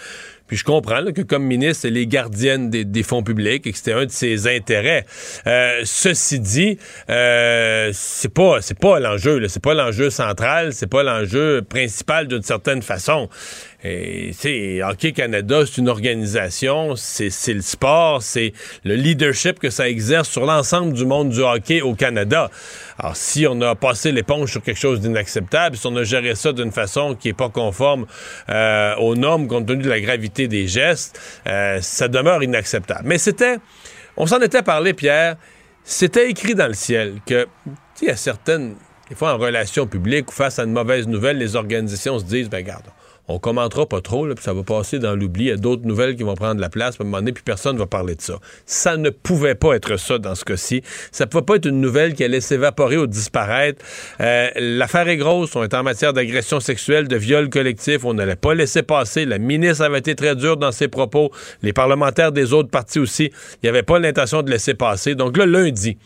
Puis 0.48 0.58
je 0.58 0.64
comprends 0.64 1.04
que 1.14 1.22
comme 1.22 1.44
ministre, 1.44 1.88
elle 1.88 1.98
est 1.98 2.08
gardienne 2.08 2.70
des, 2.70 3.04
fonds 3.04 3.24
publics 3.24 3.68
et 3.68 3.72
que 3.72 3.78
c'était 3.78 3.94
un 3.94 4.06
de 4.06 4.12
ses 4.12 4.48
intérêts. 4.48 5.06
Euh, 5.46 5.82
ceci 5.84 6.40
dit, 6.40 6.78
euh, 7.10 7.92
c'est 7.94 8.34
pas 8.34 8.62
c'est 8.62 8.80
pas 8.80 9.00
l'enjeu. 9.00 9.48
C'est 9.48 9.62
pas 9.64 9.74
l'enjeu 9.74 10.10
central. 10.10 10.74
C'est 10.74 10.88
pas 10.88 11.04
l'enjeu 11.04 11.62
principal 11.62 12.28
d'une 12.28 12.44
certaine 12.44 12.82
façon. 12.82 13.30
Et, 13.84 14.82
Hockey 14.84 15.12
Canada, 15.12 15.64
c'est 15.66 15.78
une 15.78 15.90
organisation, 15.90 16.96
c'est 16.96 17.54
le 17.54 17.62
sport, 17.62 18.24
c'est 18.24 18.54
le 18.84 18.96
leadership 18.96 19.60
que 19.60 19.70
ça 19.70 19.88
exerce 19.88 20.30
sur 20.30 20.46
l'ensemble 20.46 20.94
du 20.94 21.06
monde 21.06 21.30
du 21.30 21.42
hockey 21.42 21.82
au 21.82 21.94
Canada. 21.94 22.50
Alors, 22.98 23.16
si 23.16 23.46
on 23.48 23.62
a 23.62 23.76
passé 23.76 24.12
l'éponge 24.12 24.52
sur 24.52 24.64
quelque 24.64 24.80
chose 24.80 25.00
d'inacceptable, 25.00 25.78
si 25.78 25.86
on 25.86 25.96
a 25.96 26.04
géré 26.04 26.34
ça 26.34 26.54
d'une 26.54 26.72
façon 26.72 27.14
qui 27.14 27.30
est 27.30 27.34
pas 27.34 27.50
conforme 27.50 28.08
euh, 28.50 28.96
aux 28.96 29.16
normes 29.16 29.48
compte 29.48 29.68
tenu 29.68 29.84
de 29.84 29.90
la 29.90 30.00
gravité 30.00 30.48
des 30.48 30.68
gestes, 30.68 31.20
euh, 31.48 31.80
ça 31.82 32.08
demeure 32.08 32.42
inacceptable. 32.42 33.04
Mais 33.06 33.20
c'était, 33.20 33.58
on 34.16 34.26
s'en 34.26 34.42
était 34.42 34.64
parlé, 34.64 34.94
Pierre, 34.94 35.36
c'était 35.84 36.30
écrit 36.30 36.56
dans 36.56 36.68
le 36.68 36.74
ciel 36.74 37.20
que, 37.28 37.44
tu 37.44 37.72
sais, 37.94 38.06
il 38.06 38.08
y 38.08 38.12
a 38.12 38.16
certaines, 38.16 38.76
des 39.08 39.16
fois 39.16 39.36
en 39.36 39.38
relations 39.38 39.86
publiques 39.86 40.30
ou 40.30 40.34
face 40.34 40.58
à 40.58 40.64
une 40.64 40.74
mauvaise 40.74 41.08
nouvelle, 41.08 41.38
les 41.38 41.56
organisations 41.56 42.18
se 42.18 42.26
disent, 42.26 42.50
ben 42.50 42.58
regarde, 42.58 42.86
on 43.28 43.40
commentera 43.40 43.86
pas 43.86 44.02
trop, 44.02 44.26
puis 44.26 44.44
ça 44.44 44.54
va 44.54 44.64
passer 44.64 45.00
dans 45.00 45.16
l'oubli. 45.16 45.46
Il 45.46 45.48
y 45.48 45.52
a 45.52 45.58
d'autres 45.58 45.86
nouvelles 45.86 46.16
qui 46.16 46.24
vont 46.24 46.36
prendre 46.36 46.62
la 46.62 46.70
place, 46.70 46.96
à 47.00 47.04
un 47.04 47.06
moment 47.06 47.18
donné, 47.18 47.34
puis 47.34 47.44
personne 47.44 47.76
ne 47.76 47.80
va 47.80 47.86
parler 47.86 48.16
de 48.16 48.22
ça. 48.22 48.40
Ça 48.66 48.98
ne 48.98 49.10
pouvait 49.10 49.56
pas 49.56 49.76
être 49.76 49.98
ça 49.98 50.18
dans 50.18 50.36
ce 50.36 50.46
cas-ci. 50.46 50.82
Ça 51.12 51.26
ne 51.26 51.30
pouvait 51.30 51.44
pas 51.44 51.56
être 51.56 51.68
une 51.68 51.82
nouvelle 51.82 52.14
qui 52.14 52.24
allait 52.24 52.42
s'évaporer 52.42 52.98
ou 52.98 53.08
disparaître. 53.08 53.84
Euh, 54.22 54.50
L'affaire 54.56 55.08
est 55.08 55.18
grosse. 55.18 55.56
On 55.56 55.64
est 55.64 55.74
en 55.74 55.84
matière 55.84 56.14
d'agression 56.14 56.60
sexuelle, 56.60 57.08
de 57.08 57.18
viol 57.18 57.50
collectif. 57.50 58.06
On 58.06 58.14
n'allait 58.14 58.36
pas 58.36 58.54
laisser 58.54 58.84
passer. 58.84 59.26
La 59.26 59.40
ministre 59.40 59.84
avait 59.84 60.00
été 60.00 60.16
très 60.16 60.36
dure 60.36 60.58
dans 60.58 60.72
ses 60.72 60.88
propos. 60.88 61.32
Les 61.62 61.74
parlementaires 61.74 62.32
des 62.32 62.54
autres 62.54 62.70
partis 62.70 63.00
aussi. 63.00 63.32
Il 63.64 63.72
n'y 63.72 63.82
pas 63.84 64.00
l'intention 64.00 64.42
de 64.42 64.50
laisser 64.50 64.74
passer. 64.74 65.16
Donc 65.16 65.38
là, 65.38 65.46
lundi, 65.46 65.98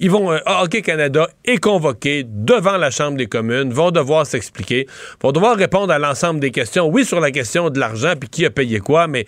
ils 0.00 0.10
vont, 0.10 0.32
euh, 0.32 0.38
Hockey 0.46 0.82
Canada 0.82 1.28
est 1.44 1.58
convoqué 1.58 2.24
devant 2.26 2.76
la 2.76 2.90
Chambre 2.90 3.16
des 3.18 3.26
communes, 3.26 3.72
vont 3.72 3.90
devoir 3.92 4.26
s'expliquer, 4.26 4.86
vont 5.22 5.30
devoir 5.32 5.56
répondre 5.56 5.92
à 5.92 5.98
l'ensemble 5.98 6.40
des 6.40 6.50
questions. 6.50 6.88
Oui, 6.88 7.04
sur 7.04 7.20
la 7.20 7.30
question 7.30 7.70
de 7.70 7.78
l'argent, 7.78 8.14
puis 8.18 8.28
qui 8.28 8.44
a 8.46 8.50
payé 8.50 8.80
quoi, 8.80 9.06
mais 9.06 9.26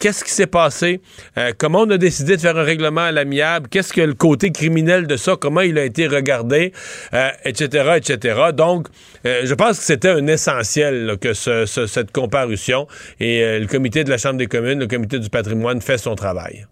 qu'est-ce 0.00 0.22
qui 0.24 0.30
s'est 0.30 0.46
passé? 0.46 1.00
Euh, 1.38 1.52
comment 1.58 1.80
on 1.82 1.90
a 1.90 1.96
décidé 1.98 2.36
de 2.36 2.40
faire 2.40 2.56
un 2.56 2.62
règlement 2.62 3.00
à 3.02 3.12
l'amiable? 3.12 3.68
Qu'est-ce 3.68 3.92
que 3.92 4.00
le 4.00 4.14
côté 4.14 4.52
criminel 4.52 5.06
de 5.06 5.16
ça? 5.16 5.34
Comment 5.40 5.60
il 5.62 5.76
a 5.78 5.84
été 5.84 6.06
regardé? 6.06 6.72
Euh, 7.14 7.30
etc., 7.44 7.94
etc. 7.96 8.40
Donc, 8.52 8.86
euh, 9.26 9.42
je 9.44 9.54
pense 9.54 9.78
que 9.78 9.84
c'était 9.84 10.10
un 10.10 10.26
essentiel 10.28 11.06
là, 11.06 11.16
que 11.16 11.32
ce- 11.32 11.66
ce- 11.66 11.86
cette 11.86 12.12
comparution 12.12 12.86
et 13.18 13.42
euh, 13.42 13.58
le 13.60 13.66
comité 13.66 14.04
de 14.04 14.10
la 14.10 14.18
Chambre 14.18 14.36
des 14.38 14.46
communes, 14.46 14.78
le 14.80 14.86
comité 14.86 15.18
du 15.18 15.30
patrimoine 15.30 15.80
fait 15.80 15.98
son 15.98 16.14
travail. 16.14 16.66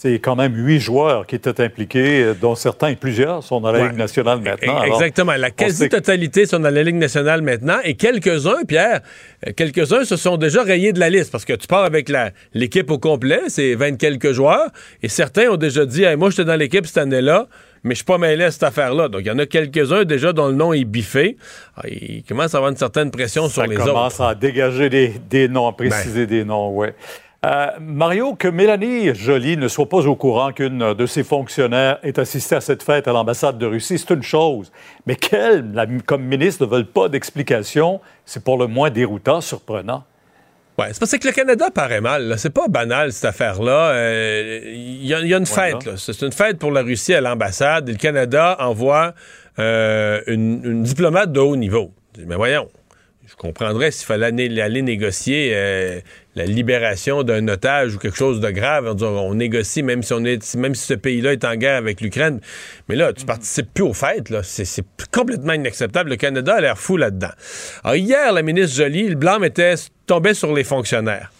C'est 0.00 0.20
quand 0.20 0.36
même 0.36 0.54
huit 0.54 0.78
joueurs 0.78 1.26
qui 1.26 1.34
étaient 1.34 1.60
impliqués, 1.60 2.22
euh, 2.22 2.32
dont 2.40 2.54
certains 2.54 2.90
et 2.90 2.94
plusieurs 2.94 3.42
sont 3.42 3.60
dans 3.60 3.72
la 3.72 3.80
Ouais. 3.80 3.88
Ligue 3.88 3.98
nationale 3.98 4.40
maintenant. 4.40 4.76
Alors, 4.78 4.94
Exactement. 4.94 5.32
La 5.32 5.50
quasi-totalité 5.50 6.46
sont 6.46 6.60
dans 6.60 6.70
la 6.72 6.84
Ligue 6.84 6.94
nationale 6.94 7.42
maintenant. 7.42 7.78
Et 7.82 7.94
quelques-uns, 7.94 8.62
Pierre, 8.68 9.00
euh, 9.44 9.50
quelques-uns 9.56 10.04
se 10.04 10.14
sont 10.14 10.36
déjà 10.36 10.62
rayés 10.62 10.92
de 10.92 11.00
la 11.00 11.10
liste 11.10 11.32
parce 11.32 11.44
que 11.44 11.52
tu 11.54 11.66
pars 11.66 11.82
avec 11.82 12.12
l'équipe 12.54 12.88
au 12.92 12.98
complet, 12.98 13.40
c'est 13.48 13.74
20 13.74 13.96
quelques 13.96 14.30
joueurs. 14.30 14.68
Et 15.02 15.08
certains 15.08 15.48
ont 15.48 15.56
déjà 15.56 15.84
dit 15.84 16.04
Hey, 16.04 16.14
Moi, 16.14 16.30
j'étais 16.30 16.44
dans 16.44 16.54
l'équipe 16.54 16.86
cette 16.86 16.98
année-là, 16.98 17.48
mais 17.82 17.94
je 17.94 17.96
suis 17.96 18.04
pas 18.04 18.18
mêlé 18.18 18.44
à 18.44 18.50
cette 18.52 18.62
affaire-là. 18.62 19.08
Donc, 19.08 19.22
il 19.24 19.26
y 19.26 19.32
en 19.32 19.38
a 19.40 19.46
quelques-uns 19.46 20.04
déjà 20.04 20.32
dont 20.32 20.46
le 20.46 20.54
nom 20.54 20.72
est 20.72 20.84
biffé. 20.84 21.36
Ah, 21.76 21.82
il 21.88 22.22
commence 22.22 22.54
à 22.54 22.58
avoir 22.58 22.70
une 22.70 22.76
certaine 22.78 23.10
pression 23.10 23.48
sur 23.48 23.62
ça 23.62 23.66
les 23.66 23.74
commence 23.74 24.14
autres. 24.20 24.22
à 24.28 24.36
dégager 24.36 24.90
des, 24.90 25.14
des 25.28 25.48
noms, 25.48 25.66
à 25.66 25.72
préciser 25.72 26.28
des 26.28 26.44
noms, 26.44 26.68
oui. 27.44 27.50
Mario, 27.80 28.34
que 28.34 28.48
Mélanie 28.48 29.14
Joly 29.14 29.56
ne 29.56 29.68
soit 29.68 29.88
pas 29.88 30.06
au 30.06 30.16
courant 30.16 30.52
qu'une 30.52 30.94
de 30.94 31.06
ses 31.06 31.22
fonctionnaires 31.24 31.98
est 32.02 32.18
assistée 32.18 32.56
à 32.56 32.60
cette 32.60 32.82
fête 32.82 33.06
à 33.08 33.12
l'ambassade 33.12 33.58
de 33.58 33.66
Russie, 33.66 33.98
c'est 33.98 34.12
une 34.14 34.22
chose. 34.22 34.72
Mais 35.06 35.14
qu'elle, 35.14 35.72
la- 35.72 35.86
comme 36.04 36.22
ministre, 36.24 36.64
ne 36.66 36.70
veuille 36.70 36.84
pas 36.84 37.08
d'explication, 37.08 38.00
c'est 38.24 38.42
pour 38.42 38.58
le 38.58 38.66
moins 38.66 38.90
déroutant, 38.90 39.40
surprenant. 39.40 40.04
Ouais, 40.78 40.88
c'est 40.92 41.00
parce 41.00 41.10
que 41.16 41.26
le 41.26 41.32
Canada 41.32 41.70
paraît 41.72 42.00
mal. 42.00 42.24
là. 42.28 42.36
C'est 42.36 42.50
pas 42.50 42.68
banal, 42.68 43.12
cette 43.12 43.24
affaire-là. 43.24 43.90
Euh, 43.90 44.60
Il 44.64 45.06
y, 45.06 45.12
a- 45.14 45.20
il 45.20 45.26
y 45.28 45.34
a 45.34 45.38
une 45.38 45.46
fête. 45.46 45.84
là. 45.84 45.92
C'est 45.96 46.22
une 46.22 46.30
fête 46.32 46.58
pour 46.58 46.70
la 46.70 46.82
Russie 46.82 47.14
à 47.14 47.20
l'ambassade. 47.20 47.88
Et 47.88 47.92
le 47.92 47.98
Canada 47.98 48.56
envoie 48.60 49.14
euh, 49.58 50.20
une, 50.28 50.60
une 50.64 50.82
diplomate 50.84 51.32
de 51.32 51.40
haut 51.40 51.56
niveau. 51.56 51.90
Mais 52.24 52.36
voyons, 52.36 52.68
je 53.26 53.34
comprendrais 53.34 53.90
s'il 53.90 54.06
fallait 54.06 54.26
aller, 54.26 54.60
aller 54.60 54.82
négocier 54.82 55.50
euh, 55.54 56.00
la 56.38 56.44
libération 56.44 57.24
d'un 57.24 57.48
otage 57.48 57.96
ou 57.96 57.98
quelque 57.98 58.16
chose 58.16 58.40
de 58.40 58.50
grave. 58.50 58.86
On, 58.88 58.94
dit, 58.94 59.04
on 59.04 59.34
négocie 59.34 59.82
même 59.82 60.04
si, 60.04 60.12
on 60.12 60.24
est, 60.24 60.54
même 60.54 60.74
si 60.76 60.86
ce 60.86 60.94
pays-là 60.94 61.32
est 61.32 61.44
en 61.44 61.56
guerre 61.56 61.76
avec 61.76 62.00
l'Ukraine. 62.00 62.40
Mais 62.88 62.94
là, 62.94 63.12
tu 63.12 63.26
participes 63.26 63.74
plus 63.74 63.82
aux 63.82 63.92
fêtes. 63.92 64.30
là. 64.30 64.42
C'est 64.44 64.64
c'est 64.64 64.84
complètement 65.10 65.54
inacceptable. 65.54 66.10
Le 66.10 66.16
Canada 66.16 66.54
a 66.54 66.60
l'air 66.60 66.78
fou 66.78 66.96
là-dedans. 66.96 67.32
Alors, 67.82 67.96
hier, 67.96 68.32
la 68.32 68.42
ministre 68.42 68.76
Joly, 68.76 69.08
le 69.08 69.14
blâme 69.16 69.42
était 69.42 69.74
tombé 70.06 70.32
sur 70.32 70.54
les 70.54 70.62
fonctionnaires. 70.62 71.32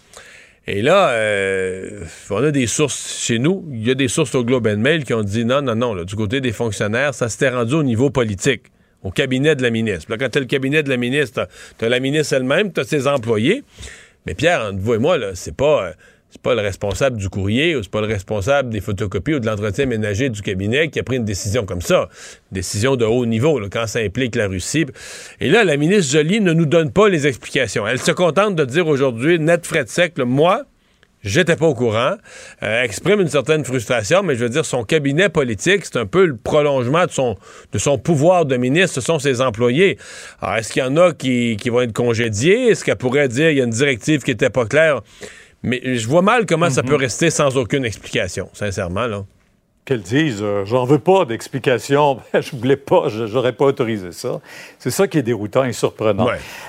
Et 0.67 0.83
là, 0.83 1.11
euh, 1.11 2.05
on 2.29 2.43
a 2.43 2.51
des 2.51 2.67
sources 2.67 3.23
chez 3.23 3.39
nous. 3.39 3.67
Il 3.73 3.87
y 3.87 3.91
a 3.93 3.95
des 3.95 4.09
sources 4.09 4.35
au 4.35 4.45
Globe 4.45 4.67
and 4.67 4.79
Mail 4.79 5.05
qui 5.05 5.15
ont 5.15 5.23
dit 5.23 5.45
non, 5.45 5.63
non, 5.63 5.77
non. 5.77 5.95
là, 5.95 6.05
du 6.05 6.17
côté 6.17 6.41
des 6.41 6.53
fonctionnaires, 6.53 7.15
ça 7.15 7.29
s'était 7.29 7.51
rendu 7.51 7.75
au 7.75 7.85
niveau 7.85 8.11
politique, 8.11 8.65
au 9.05 9.13
cabinet 9.13 9.55
de 9.55 9.63
la 9.63 9.71
ministre. 9.71 10.11
Là, 10.11 10.19
quand 10.19 10.29
tu 10.29 10.39
as 10.39 10.41
le 10.41 10.47
cabinet 10.47 10.83
de 10.83 10.89
la 10.89 10.97
ministre, 10.97 11.47
tu 11.79 11.85
as 11.85 11.89
la 11.89 12.01
ministre 12.01 12.35
elle-même, 12.35 12.73
tu 12.73 12.81
as 12.81 12.85
ses 12.85 13.07
employés. 13.07 13.63
Mais 14.27 14.35
Pierre, 14.35 14.61
entre 14.63 14.79
vous 14.79 14.95
et 14.95 14.99
moi, 14.99 15.17
c'est 15.35 15.57
pas. 15.57 15.87
euh, 15.89 15.93
c'est 16.31 16.43
pas 16.43 16.55
le 16.55 16.61
responsable 16.61 17.17
du 17.17 17.31
courrier 17.31 17.75
ou 17.75 17.83
c'est 17.83 17.91
pas 17.91 18.03
le 18.03 18.07
responsable 18.07 18.69
des 18.69 18.81
photocopies 18.81 19.37
ou 19.37 19.41
de 19.41 19.47
l'entretien 19.47 19.87
ménager 19.87 20.29
du 20.29 20.43
cabinet 20.43 20.89
qui 20.89 20.99
a 20.99 21.03
pris 21.03 21.17
une 21.17 21.25
décision 21.25 21.65
comme 21.65 21.81
ça. 21.81 22.09
Décision 22.53 22.97
de 22.97 23.05
haut 23.07 23.25
niveau, 23.25 23.59
quand 23.71 23.87
ça 23.87 24.01
implique 24.01 24.37
la 24.37 24.47
Russie. 24.47 24.85
Et 25.41 25.49
là, 25.49 25.65
la 25.65 25.77
ministre 25.79 26.13
Joly 26.13 26.41
ne 26.41 26.53
nous 26.53 26.67
donne 26.67 26.93
pas 26.93 27.09
les 27.09 27.27
explications. 27.27 27.87
Elle 27.87 27.99
se 27.99 28.13
contente 28.13 28.57
de 28.57 28.65
dire 28.67 28.87
aujourd'hui, 28.87 29.39
net 29.39 29.67
frais 29.67 29.85
de 29.85 29.89
sec, 29.89 30.19
moi, 30.19 30.65
J'étais 31.23 31.57
pas 31.57 31.67
au 31.67 31.75
courant. 31.75 32.15
Euh, 32.63 32.83
exprime 32.83 33.21
une 33.21 33.29
certaine 33.29 33.65
frustration, 33.65 34.23
mais 34.23 34.35
je 34.37 34.45
veux 34.45 34.51
dire, 34.51 34.65
son 34.65 34.85
cabinet 34.85 35.29
politique, 35.29 35.85
c'est 35.85 35.97
un 35.97 36.07
peu 36.07 36.27
le 36.27 36.37
prolongement 36.37 37.07
de 37.07 37.11
son, 37.11 37.37
de 37.73 37.79
son 37.79 37.99
pouvoir 37.99 38.47
de 38.47 38.57
ministre. 38.57 38.95
Ce 38.95 39.01
sont 39.01 39.19
ses 39.19 39.41
employés. 39.41 39.99
Alors, 40.41 40.57
est-ce 40.57 40.73
qu'il 40.73 40.83
y 40.83 40.87
en 40.87 40.97
a 40.97 41.13
qui, 41.13 41.57
qui 41.61 41.71
vont 41.71 41.81
être 41.81 41.93
congédiés? 41.93 42.69
Est-ce 42.69 42.85
qu'elle 42.85 42.97
pourrait 42.97 43.29
dire 43.29 43.51
il 43.51 43.59
y 43.59 43.61
a 43.61 43.65
une 43.65 43.71
directive 43.71 44.23
qui 44.23 44.31
était 44.31 44.51
pas 44.51 44.67
claire? 44.67 45.01
Mais 45.63 45.81
je 45.97 46.07
vois 46.07 46.23
mal 46.23 46.47
comment 46.47 46.71
ça 46.71 46.85
peut 46.85 46.95
rester 46.95 47.31
sans 47.31 47.57
aucune 47.57 47.85
explication, 47.85 48.49
sincèrement, 48.53 49.07
là. 49.07 49.25
Qu'elles 49.89 50.03
disent, 50.03 50.43
euh, 50.43 50.67
j'en 50.67 50.85
veux 50.85 50.99
pas 50.99 51.25
d'explication, 51.25 52.19
je 52.35 52.55
voulais 52.55 52.77
pas, 52.77 53.09
je 53.09 53.25
n'aurais 53.25 53.55
pas 53.55 53.65
autorisé 53.65 54.13
ça. 54.13 54.39
C'est 54.79 54.91
ça 54.91 55.09
qui 55.09 55.17
est 55.17 55.23
déroutant 55.23 55.65
et 55.65 55.73
surprenant. 55.73 56.29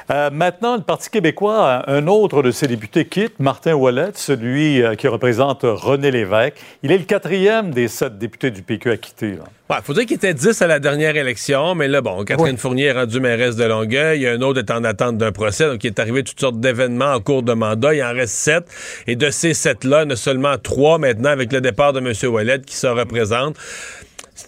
Euh, 0.09 0.29
maintenant, 0.31 0.77
le 0.77 0.83
Parti 0.83 1.09
québécois, 1.09 1.83
un 1.87 2.07
autre 2.07 2.41
de 2.41 2.51
ses 2.51 2.67
députés 2.67 3.03
quitte, 3.03 3.37
Martin 3.39 3.73
Ouellet, 3.73 4.11
celui 4.13 4.81
euh, 4.81 4.95
qui 4.95 5.09
représente 5.09 5.63
René 5.63 6.11
Lévesque. 6.11 6.53
Il 6.81 6.93
est 6.93 6.97
le 6.97 7.03
quatrième 7.03 7.71
des 7.71 7.89
sept 7.89 8.17
députés 8.17 8.51
du 8.51 8.61
PQ 8.61 8.91
à 8.91 8.95
quitter. 8.95 9.35
Ouais, 9.69 9.77
faut 9.83 9.93
dire 9.93 10.07
qu'il 10.07 10.15
était 10.15 10.33
10 10.33 10.63
à 10.63 10.67
la 10.67 10.79
dernière 10.79 11.15
élection, 11.15 11.75
mais 11.75 11.87
là, 11.87 12.01
bon, 12.01 12.23
Catherine 12.23 12.57
Fournier 12.57 12.85
est 12.85 12.91
rendue 12.91 13.19
mairesse 13.19 13.55
de 13.55 13.65
Longueuil. 13.65 14.17
Il 14.17 14.23
y 14.23 14.27
a 14.27 14.31
un 14.31 14.41
autre 14.41 14.57
est 14.57 14.71
en 14.71 14.83
attente 14.83 15.19
d'un 15.19 15.31
procès, 15.31 15.67
donc 15.67 15.83
il 15.83 15.87
est 15.87 15.99
arrivé 15.99 16.23
toutes 16.23 16.39
sortes 16.39 16.59
d'événements 16.59 17.13
en 17.13 17.19
cours 17.19 17.43
de 17.43 17.53
mandat. 17.53 17.93
Il 17.93 18.01
en 18.01 18.11
reste 18.11 18.33
sept. 18.33 18.63
Et 19.05 19.15
de 19.15 19.29
ces 19.29 19.53
sept-là, 19.53 19.99
il 19.99 20.05
y 20.05 20.07
en 20.07 20.09
a 20.09 20.15
seulement 20.15 20.57
trois 20.57 20.97
maintenant 20.97 21.29
avec 21.29 21.53
le 21.53 21.61
départ 21.61 21.93
de 21.93 21.99
M. 21.99 22.13
Ouellet 22.33 22.61
qui 22.61 22.75
se 22.75 22.87
représente. 23.09 23.57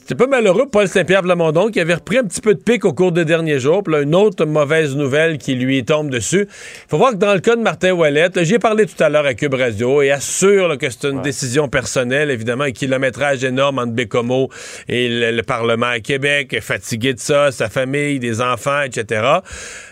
C'est 0.07 0.13
un 0.13 0.15
peu 0.15 0.27
malheureux 0.27 0.63
pour 0.63 0.71
Paul 0.71 0.87
Saint-Pierre 0.87 1.21
Plamondon 1.21 1.69
qui 1.69 1.79
avait 1.81 1.95
repris 1.95 2.17
un 2.17 2.23
petit 2.23 2.39
peu 2.39 2.53
de 2.53 2.61
pic 2.61 2.85
au 2.85 2.93
cours 2.93 3.11
des 3.11 3.25
derniers 3.25 3.59
jours. 3.59 3.83
Puis 3.83 3.93
là, 3.93 4.01
une 4.01 4.15
autre 4.15 4.45
mauvaise 4.45 4.95
nouvelle 4.95 5.37
qui 5.37 5.53
lui 5.55 5.83
tombe 5.83 6.09
dessus. 6.09 6.47
Il 6.49 6.89
faut 6.89 6.97
voir 6.97 7.11
que 7.11 7.17
dans 7.17 7.33
le 7.33 7.41
cas 7.41 7.57
de 7.57 7.61
Martin 7.61 7.91
Ouellet, 7.91 8.29
là, 8.33 8.43
j'y 8.43 8.53
ai 8.53 8.59
parlé 8.59 8.85
tout 8.85 9.03
à 9.03 9.09
l'heure 9.09 9.25
à 9.25 9.33
Cube 9.33 9.53
Radio 9.53 10.01
et 10.01 10.11
assure 10.11 10.69
là, 10.69 10.77
que 10.77 10.89
c'est 10.89 11.09
une 11.09 11.21
décision 11.21 11.67
personnelle, 11.67 12.29
évidemment, 12.29 12.63
un 12.63 12.71
kilométrage 12.71 13.43
énorme 13.43 13.79
entre 13.79 13.91
Bécomo 13.91 14.49
et 14.87 15.09
le, 15.09 15.31
le 15.31 15.43
Parlement 15.43 15.87
à 15.87 15.99
Québec, 15.99 16.57
fatigué 16.61 17.13
de 17.13 17.19
ça, 17.19 17.51
sa 17.51 17.69
famille, 17.69 18.19
des 18.19 18.39
enfants, 18.39 18.83
etc. 18.83 19.39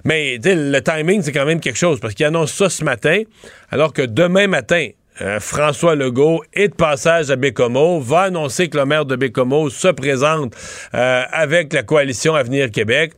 Mais 0.05 0.37
le 0.41 0.79
timing, 0.79 1.21
c'est 1.21 1.33
quand 1.33 1.45
même 1.45 1.59
quelque 1.59 1.79
chose 1.79 1.99
parce 1.99 2.13
qu'il 2.13 2.25
annonce 2.25 2.53
ça 2.53 2.69
ce 2.69 2.85
matin, 2.85 3.23
alors 3.69 3.91
que 3.91 4.01
demain 4.01 4.47
matin, 4.47 4.87
euh, 5.21 5.39
François 5.39 5.95
Legault 5.95 6.43
est 6.53 6.69
de 6.69 6.73
passage 6.73 7.29
à 7.31 7.35
Bécomo, 7.35 7.99
va 7.99 8.21
annoncer 8.21 8.69
que 8.69 8.77
le 8.77 8.85
maire 8.85 9.05
de 9.05 9.15
Bécomo 9.15 9.69
se 9.69 9.87
présente 9.89 10.53
euh, 10.93 11.23
avec 11.31 11.73
la 11.73 11.83
coalition 11.83 12.35
Avenir 12.35 12.71
Québec. 12.71 13.13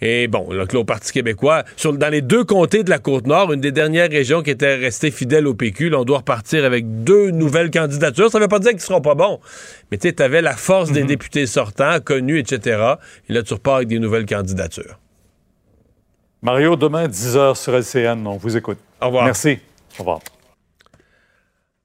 Et 0.00 0.26
bon, 0.26 0.50
là, 0.50 0.66
que 0.66 0.76
le 0.76 0.84
Parti 0.84 1.12
québécois, 1.12 1.64
sur, 1.76 1.92
dans 1.92 2.08
les 2.08 2.22
deux 2.22 2.44
comtés 2.44 2.82
de 2.82 2.90
la 2.90 2.98
Côte-Nord, 2.98 3.52
une 3.52 3.60
des 3.60 3.72
dernières 3.72 4.10
régions 4.10 4.42
qui 4.42 4.50
était 4.50 4.74
restée 4.74 5.10
fidèle 5.10 5.46
au 5.46 5.54
PQ, 5.54 5.90
là, 5.90 6.00
on 6.00 6.04
doit 6.04 6.18
repartir 6.18 6.64
avec 6.64 7.04
deux 7.04 7.30
nouvelles 7.30 7.70
candidatures. 7.70 8.30
Ça 8.30 8.38
ne 8.38 8.44
veut 8.44 8.48
pas 8.48 8.58
dire 8.58 8.70
qu'ils 8.72 8.80
seront 8.80 9.00
pas 9.00 9.14
bons, 9.14 9.38
mais 9.90 9.98
tu 9.98 10.12
avais 10.22 10.42
la 10.42 10.56
force 10.56 10.90
des 10.90 11.04
députés 11.04 11.46
sortants, 11.46 12.00
connus, 12.00 12.38
etc. 12.38 12.94
Et 13.28 13.32
là, 13.32 13.42
tu 13.42 13.54
repars 13.54 13.76
avec 13.76 13.88
des 13.88 13.98
nouvelles 13.98 14.26
candidatures. 14.26 14.98
Mario, 16.42 16.74
demain, 16.74 17.06
10h 17.06 17.54
sur 17.54 17.72
LCN, 17.72 18.26
on 18.26 18.36
vous 18.36 18.56
écoute. 18.56 18.78
Au 19.00 19.06
revoir. 19.06 19.24
Merci. 19.24 19.58
Au 19.96 20.00
revoir. 20.00 20.20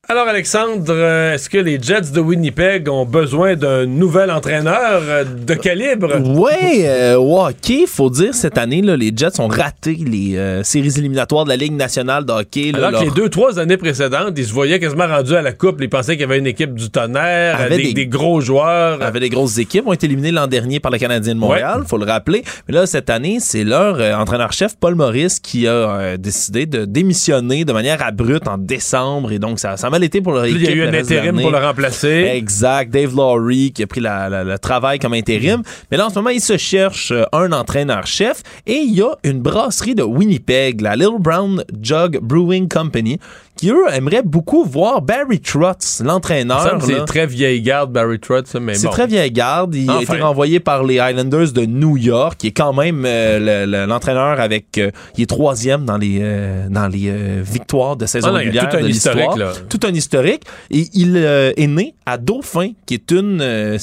Alors, 0.10 0.26
Alexandre, 0.30 0.86
euh, 0.88 1.34
est-ce 1.34 1.50
que 1.50 1.58
les 1.58 1.82
Jets 1.82 2.14
de 2.14 2.22
Winnipeg 2.22 2.88
ont 2.88 3.04
besoin 3.06 3.58
d'un 3.58 3.86
nouvel 3.86 4.32
entraîneur 4.32 5.02
euh, 5.04 5.26
de 5.26 5.54
calibre? 5.54 6.16
Ouais, 6.40 6.86
euh, 6.88 7.16
hockey, 7.16 7.84
faut 7.86 8.10
dire 8.10 8.34
cette 8.34 8.58
année, 8.58 8.82
là, 8.82 8.96
les 8.96 9.12
Jets 9.14 9.42
ont 9.42 9.50
raté 9.50 9.96
les 9.96 10.38
euh, 10.38 10.64
séries 10.64 10.94
éliminatoires 10.98 11.44
de 11.44 11.50
la 11.50 11.58
Ligue 11.58 11.74
nationale 11.74 12.24
de 12.24 12.32
hockey. 12.32 12.72
là, 12.72 12.88
Alors 12.88 13.02
que 13.02 13.06
les 13.08 13.12
deux, 13.12 13.28
trois 13.28 13.60
années 13.60 13.76
précédentes, 13.76 14.32
ils 14.38 14.46
se 14.46 14.54
voyaient 14.54 14.80
quasiment 14.80 15.08
rendus 15.08 15.36
à 15.36 15.42
la 15.42 15.52
coupe. 15.52 15.82
Ils 15.82 15.90
pensaient 15.90 16.14
qu'il 16.14 16.22
y 16.22 16.24
avait 16.24 16.40
une 16.40 16.48
équipe 16.48 16.74
du 16.74 16.90
tonnerre, 16.90 17.68
des, 17.70 17.76
des- 17.76 17.94
des 17.94 18.08
gros 18.08 18.40
joueurs. 18.40 19.02
avait 19.04 19.20
des 19.20 19.30
grosses 19.30 19.58
équipes, 19.58 19.88
ont 19.88 19.94
été 19.94 20.06
éliminés 20.06 20.32
l'an 20.32 20.48
dernier 20.48 20.80
par 20.80 20.90
le 20.94 21.00
Canadien 21.00 21.36
de 21.36 21.40
Montréal, 21.42 21.84
faut 21.86 21.98
le 21.98 22.06
rappeler. 22.06 22.46
Mais 22.70 22.76
là, 22.76 22.86
cette 22.86 23.10
année, 23.10 23.40
c'est 23.42 23.66
leur 23.66 23.98
euh, 24.00 24.14
entraîneur-chef, 24.16 24.78
Paul 24.80 24.96
Maurice, 24.96 25.42
qui 25.42 25.68
a 25.68 25.72
euh, 25.72 26.16
décidé 26.18 26.66
de 26.66 26.86
démissionner 26.86 27.66
de 27.66 27.74
manière 27.74 28.02
abrupte 28.02 28.48
en 28.48 28.58
décembre. 28.58 29.34
Et 29.34 29.40
donc, 29.40 29.60
ça, 29.60 29.76
ça 29.76 29.90
pour 30.24 30.34
leur 30.34 30.46
équipe. 30.46 30.62
il 30.62 30.66
y 30.66 30.68
a 30.68 30.72
eu 30.72 30.84
un 30.88 30.94
intérim 30.94 31.40
pour 31.42 31.52
le 31.52 31.58
remplacer. 31.58 32.32
Exact. 32.36 32.92
Dave 32.92 33.16
Laurie 33.16 33.72
qui 33.74 33.84
a 33.84 33.88
pris 33.88 34.02
la- 34.02 34.30
la- 34.30 34.44
le 34.44 34.58
travail 34.60 35.00
comme 35.00 35.14
intérim. 35.14 35.62
Mais 35.92 35.98
là, 35.98 36.08
en 36.08 36.10
ce 36.10 36.16
moment, 36.16 36.30
il 36.30 36.42
se 36.42 36.58
cherche 36.58 37.12
euh, 37.12 37.24
un 37.34 37.52
entraîneur-chef 37.52 38.42
et 38.66 38.74
il 38.76 38.94
y 38.96 39.02
a 39.02 39.12
une 39.24 39.40
brasserie 39.42 39.96
de 39.96 40.04
Winnipeg, 40.04 40.82
la 40.82 40.96
Little 40.96 41.20
Brown 41.20 41.64
Jug 41.82 42.20
Brewing 42.22 42.68
Company, 42.68 43.20
qui, 43.58 43.70
eux, 43.72 43.86
aimeraient 43.94 44.22
beaucoup 44.24 44.64
voir 44.64 45.02
Barry 45.02 45.40
Trotz, 45.42 46.02
l'entraîneur. 46.04 46.78
C'est 46.82 47.06
très 47.06 47.26
vieille 47.28 47.62
garde, 47.62 47.92
Barry 47.92 48.20
Trotz, 48.20 48.56
mais 48.60 48.76
C'est 48.76 48.86
bon. 48.88 48.92
très 48.94 49.08
vieille 49.08 49.32
garde. 49.32 49.76
Il 49.76 49.90
a 49.90 50.02
été 50.02 50.18
renvoyé 50.20 50.60
par 50.60 50.84
les 50.84 51.00
Highlanders 51.00 51.52
de 51.52 51.66
New 51.66 51.98
York, 51.98 52.36
qui 52.38 52.48
est 52.48 52.52
quand 52.52 52.74
même 52.74 53.04
euh, 53.06 53.66
le- 53.66 53.72
le- 53.72 53.86
l'entraîneur 53.86 54.40
avec. 54.40 54.78
euh, 54.78 54.92
il 55.18 55.24
est 55.24 55.26
troisième 55.26 55.84
dans 55.86 55.98
les 55.98 56.20
euh, 56.22 56.68
dans 56.70 56.88
les 56.88 57.12
victoires 57.42 57.96
de 57.96 58.06
saison 58.06 58.30
Ah 58.32 58.38
régulière 58.38 58.70
tout 58.70 58.78
un 58.78 58.82
de 58.82 58.88
historique, 58.90 59.36
là. 59.38 59.52
Tout 59.70 59.80
un 59.84 59.92
historique. 59.94 60.44
Et 60.72 60.88
il 60.94 61.18
est 61.18 61.68
né 61.68 61.94
à 62.06 62.18
Dauphin, 62.18 62.70
qui 62.86 62.94
est 62.94 63.12
une 63.12 63.42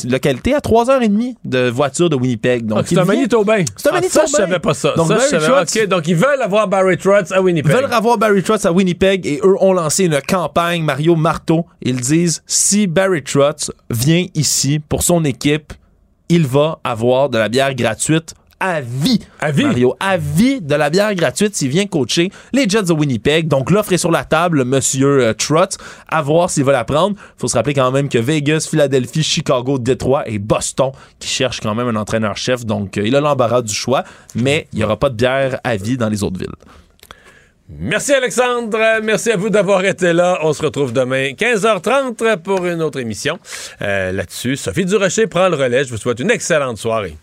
localité 0.09 0.55
à 0.55 0.61
3h30 0.61 1.35
de 1.45 1.69
voiture 1.69 2.09
de 2.09 2.17
Winnipeg. 2.17 2.67
Donc, 2.67 2.79
Ah, 2.81 2.85
c'est 2.87 2.99
un 2.99 3.05
Manitobain. 3.05 3.65
C'est 3.77 3.89
un 3.89 3.93
Ah, 3.95 4.01
Ça, 4.09 4.23
je 4.27 4.33
savais 4.33 4.59
pas 4.59 4.75
ça. 4.75 4.93
Donc, 4.97 5.09
ça, 5.09 5.15
je 5.15 5.19
Barry 5.19 5.31
savais. 5.31 5.47
Trotz- 5.65 5.83
OK, 5.83 5.89
donc 5.89 6.09
ils 6.09 6.15
veulent 6.17 6.43
avoir 6.43 6.69
Barry 6.69 6.97
Trotz 6.97 7.33
à 7.33 7.41
Winnipeg. 7.43 7.73
veulent 7.73 7.93
avoir 7.93 8.19
Barry 8.19 8.43
Trotz 8.43 8.65
à 8.67 8.73
Winnipeg 8.73 9.27
et 9.27 9.41
eux 9.43 9.57
ont 9.65 9.73
lancé 9.73 10.05
une 10.05 10.21
campagne 10.21 10.83
Mario 10.83 11.17
Marteau. 11.17 11.65
Ils 11.81 12.01
disent 12.01 12.43
si 12.47 12.87
Barry 12.87 13.23
Trotz 13.23 13.71
vient 13.91 14.27
ici 14.35 14.79
pour 14.79 15.03
son 15.03 15.25
équipe, 15.25 15.73
il 16.29 16.47
va 16.47 16.81
avoir 16.85 17.31
de 17.31 17.39
la 17.39 17.49
bière 17.49 17.75
gratuite 17.75 18.35
à 18.61 18.81
vie. 18.81 19.21
À 19.41 19.51
vie? 19.51 19.65
Mario, 19.65 19.97
à 20.01 20.17
vie 20.17 20.61
de 20.61 20.75
la 20.75 20.91
bière 20.91 21.15
gratuite 21.15 21.55
s'il 21.55 21.69
vient 21.69 21.87
coacher 21.87 22.31
les 22.53 22.69
Jets 22.69 22.85
de 22.85 22.93
Winnipeg. 22.93 23.49
Donc, 23.49 23.71
l'offre 23.71 23.93
est 23.93 23.99
sur 23.99 24.11
la 24.11 24.25
table, 24.25 24.65
monsieur 24.65 25.23
euh, 25.23 25.35
Trott. 25.35 25.77
À 26.09 26.23
voir 26.23 26.51
s'il 26.51 26.65
va 26.65 26.73
la 26.73 26.85
prendre. 26.85 27.17
faut 27.37 27.49
se 27.49 27.57
rappeler 27.57 27.75
quand 27.75 27.91
même 27.91 28.09
que 28.09 28.19
Vegas, 28.19 28.67
Philadelphie, 28.71 29.23
Chicago, 29.23 29.79
Détroit 29.79 30.29
et 30.29 30.39
Boston 30.39 30.93
qui 31.19 31.29
cherchent 31.29 31.61
quand 31.61 31.75
même 31.75 31.89
un 31.89 31.97
entraîneur-chef. 31.97 32.65
Donc, 32.65 32.97
euh, 32.97 33.07
il 33.07 33.17
a 33.17 33.21
l'embarras 33.21 33.63
du 33.63 33.75
choix, 33.75 34.05
mais 34.35 34.69
il 34.73 34.79
n'y 34.79 34.85
aura 34.85 34.99
pas 34.99 35.11
de 35.11 35.17
bière 35.17 35.59
à 35.65 35.77
vie 35.77 35.97
dans 35.97 36.09
les 36.09 36.23
autres 36.23 36.39
villes. 36.39 36.55
Merci 37.79 38.13
Alexandre, 38.13 38.79
merci 39.03 39.31
à 39.33 39.37
vous 39.37 39.51
d'avoir 39.51 39.85
été 39.85 40.13
là. 40.13 40.39
On 40.43 40.53
se 40.53 40.63
retrouve 40.63 40.93
demain 40.93 41.31
15h30 41.33 42.37
pour 42.39 42.65
une 42.67 42.81
autre 42.83 43.01
émission. 43.01 43.39
Euh, 43.83 44.13
Là-dessus, 44.13 44.57
Sophie 44.57 44.85
Durocher 44.85 45.27
prend 45.27 45.49
le 45.49 45.57
relais. 45.57 45.85
Je 45.85 45.91
vous 45.91 45.97
souhaite 45.97 46.21
une 46.21 46.31
excellente 46.31 46.79
soirée. 46.79 47.17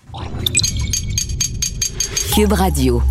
Cube 2.36 2.52
Radio. 2.54 3.02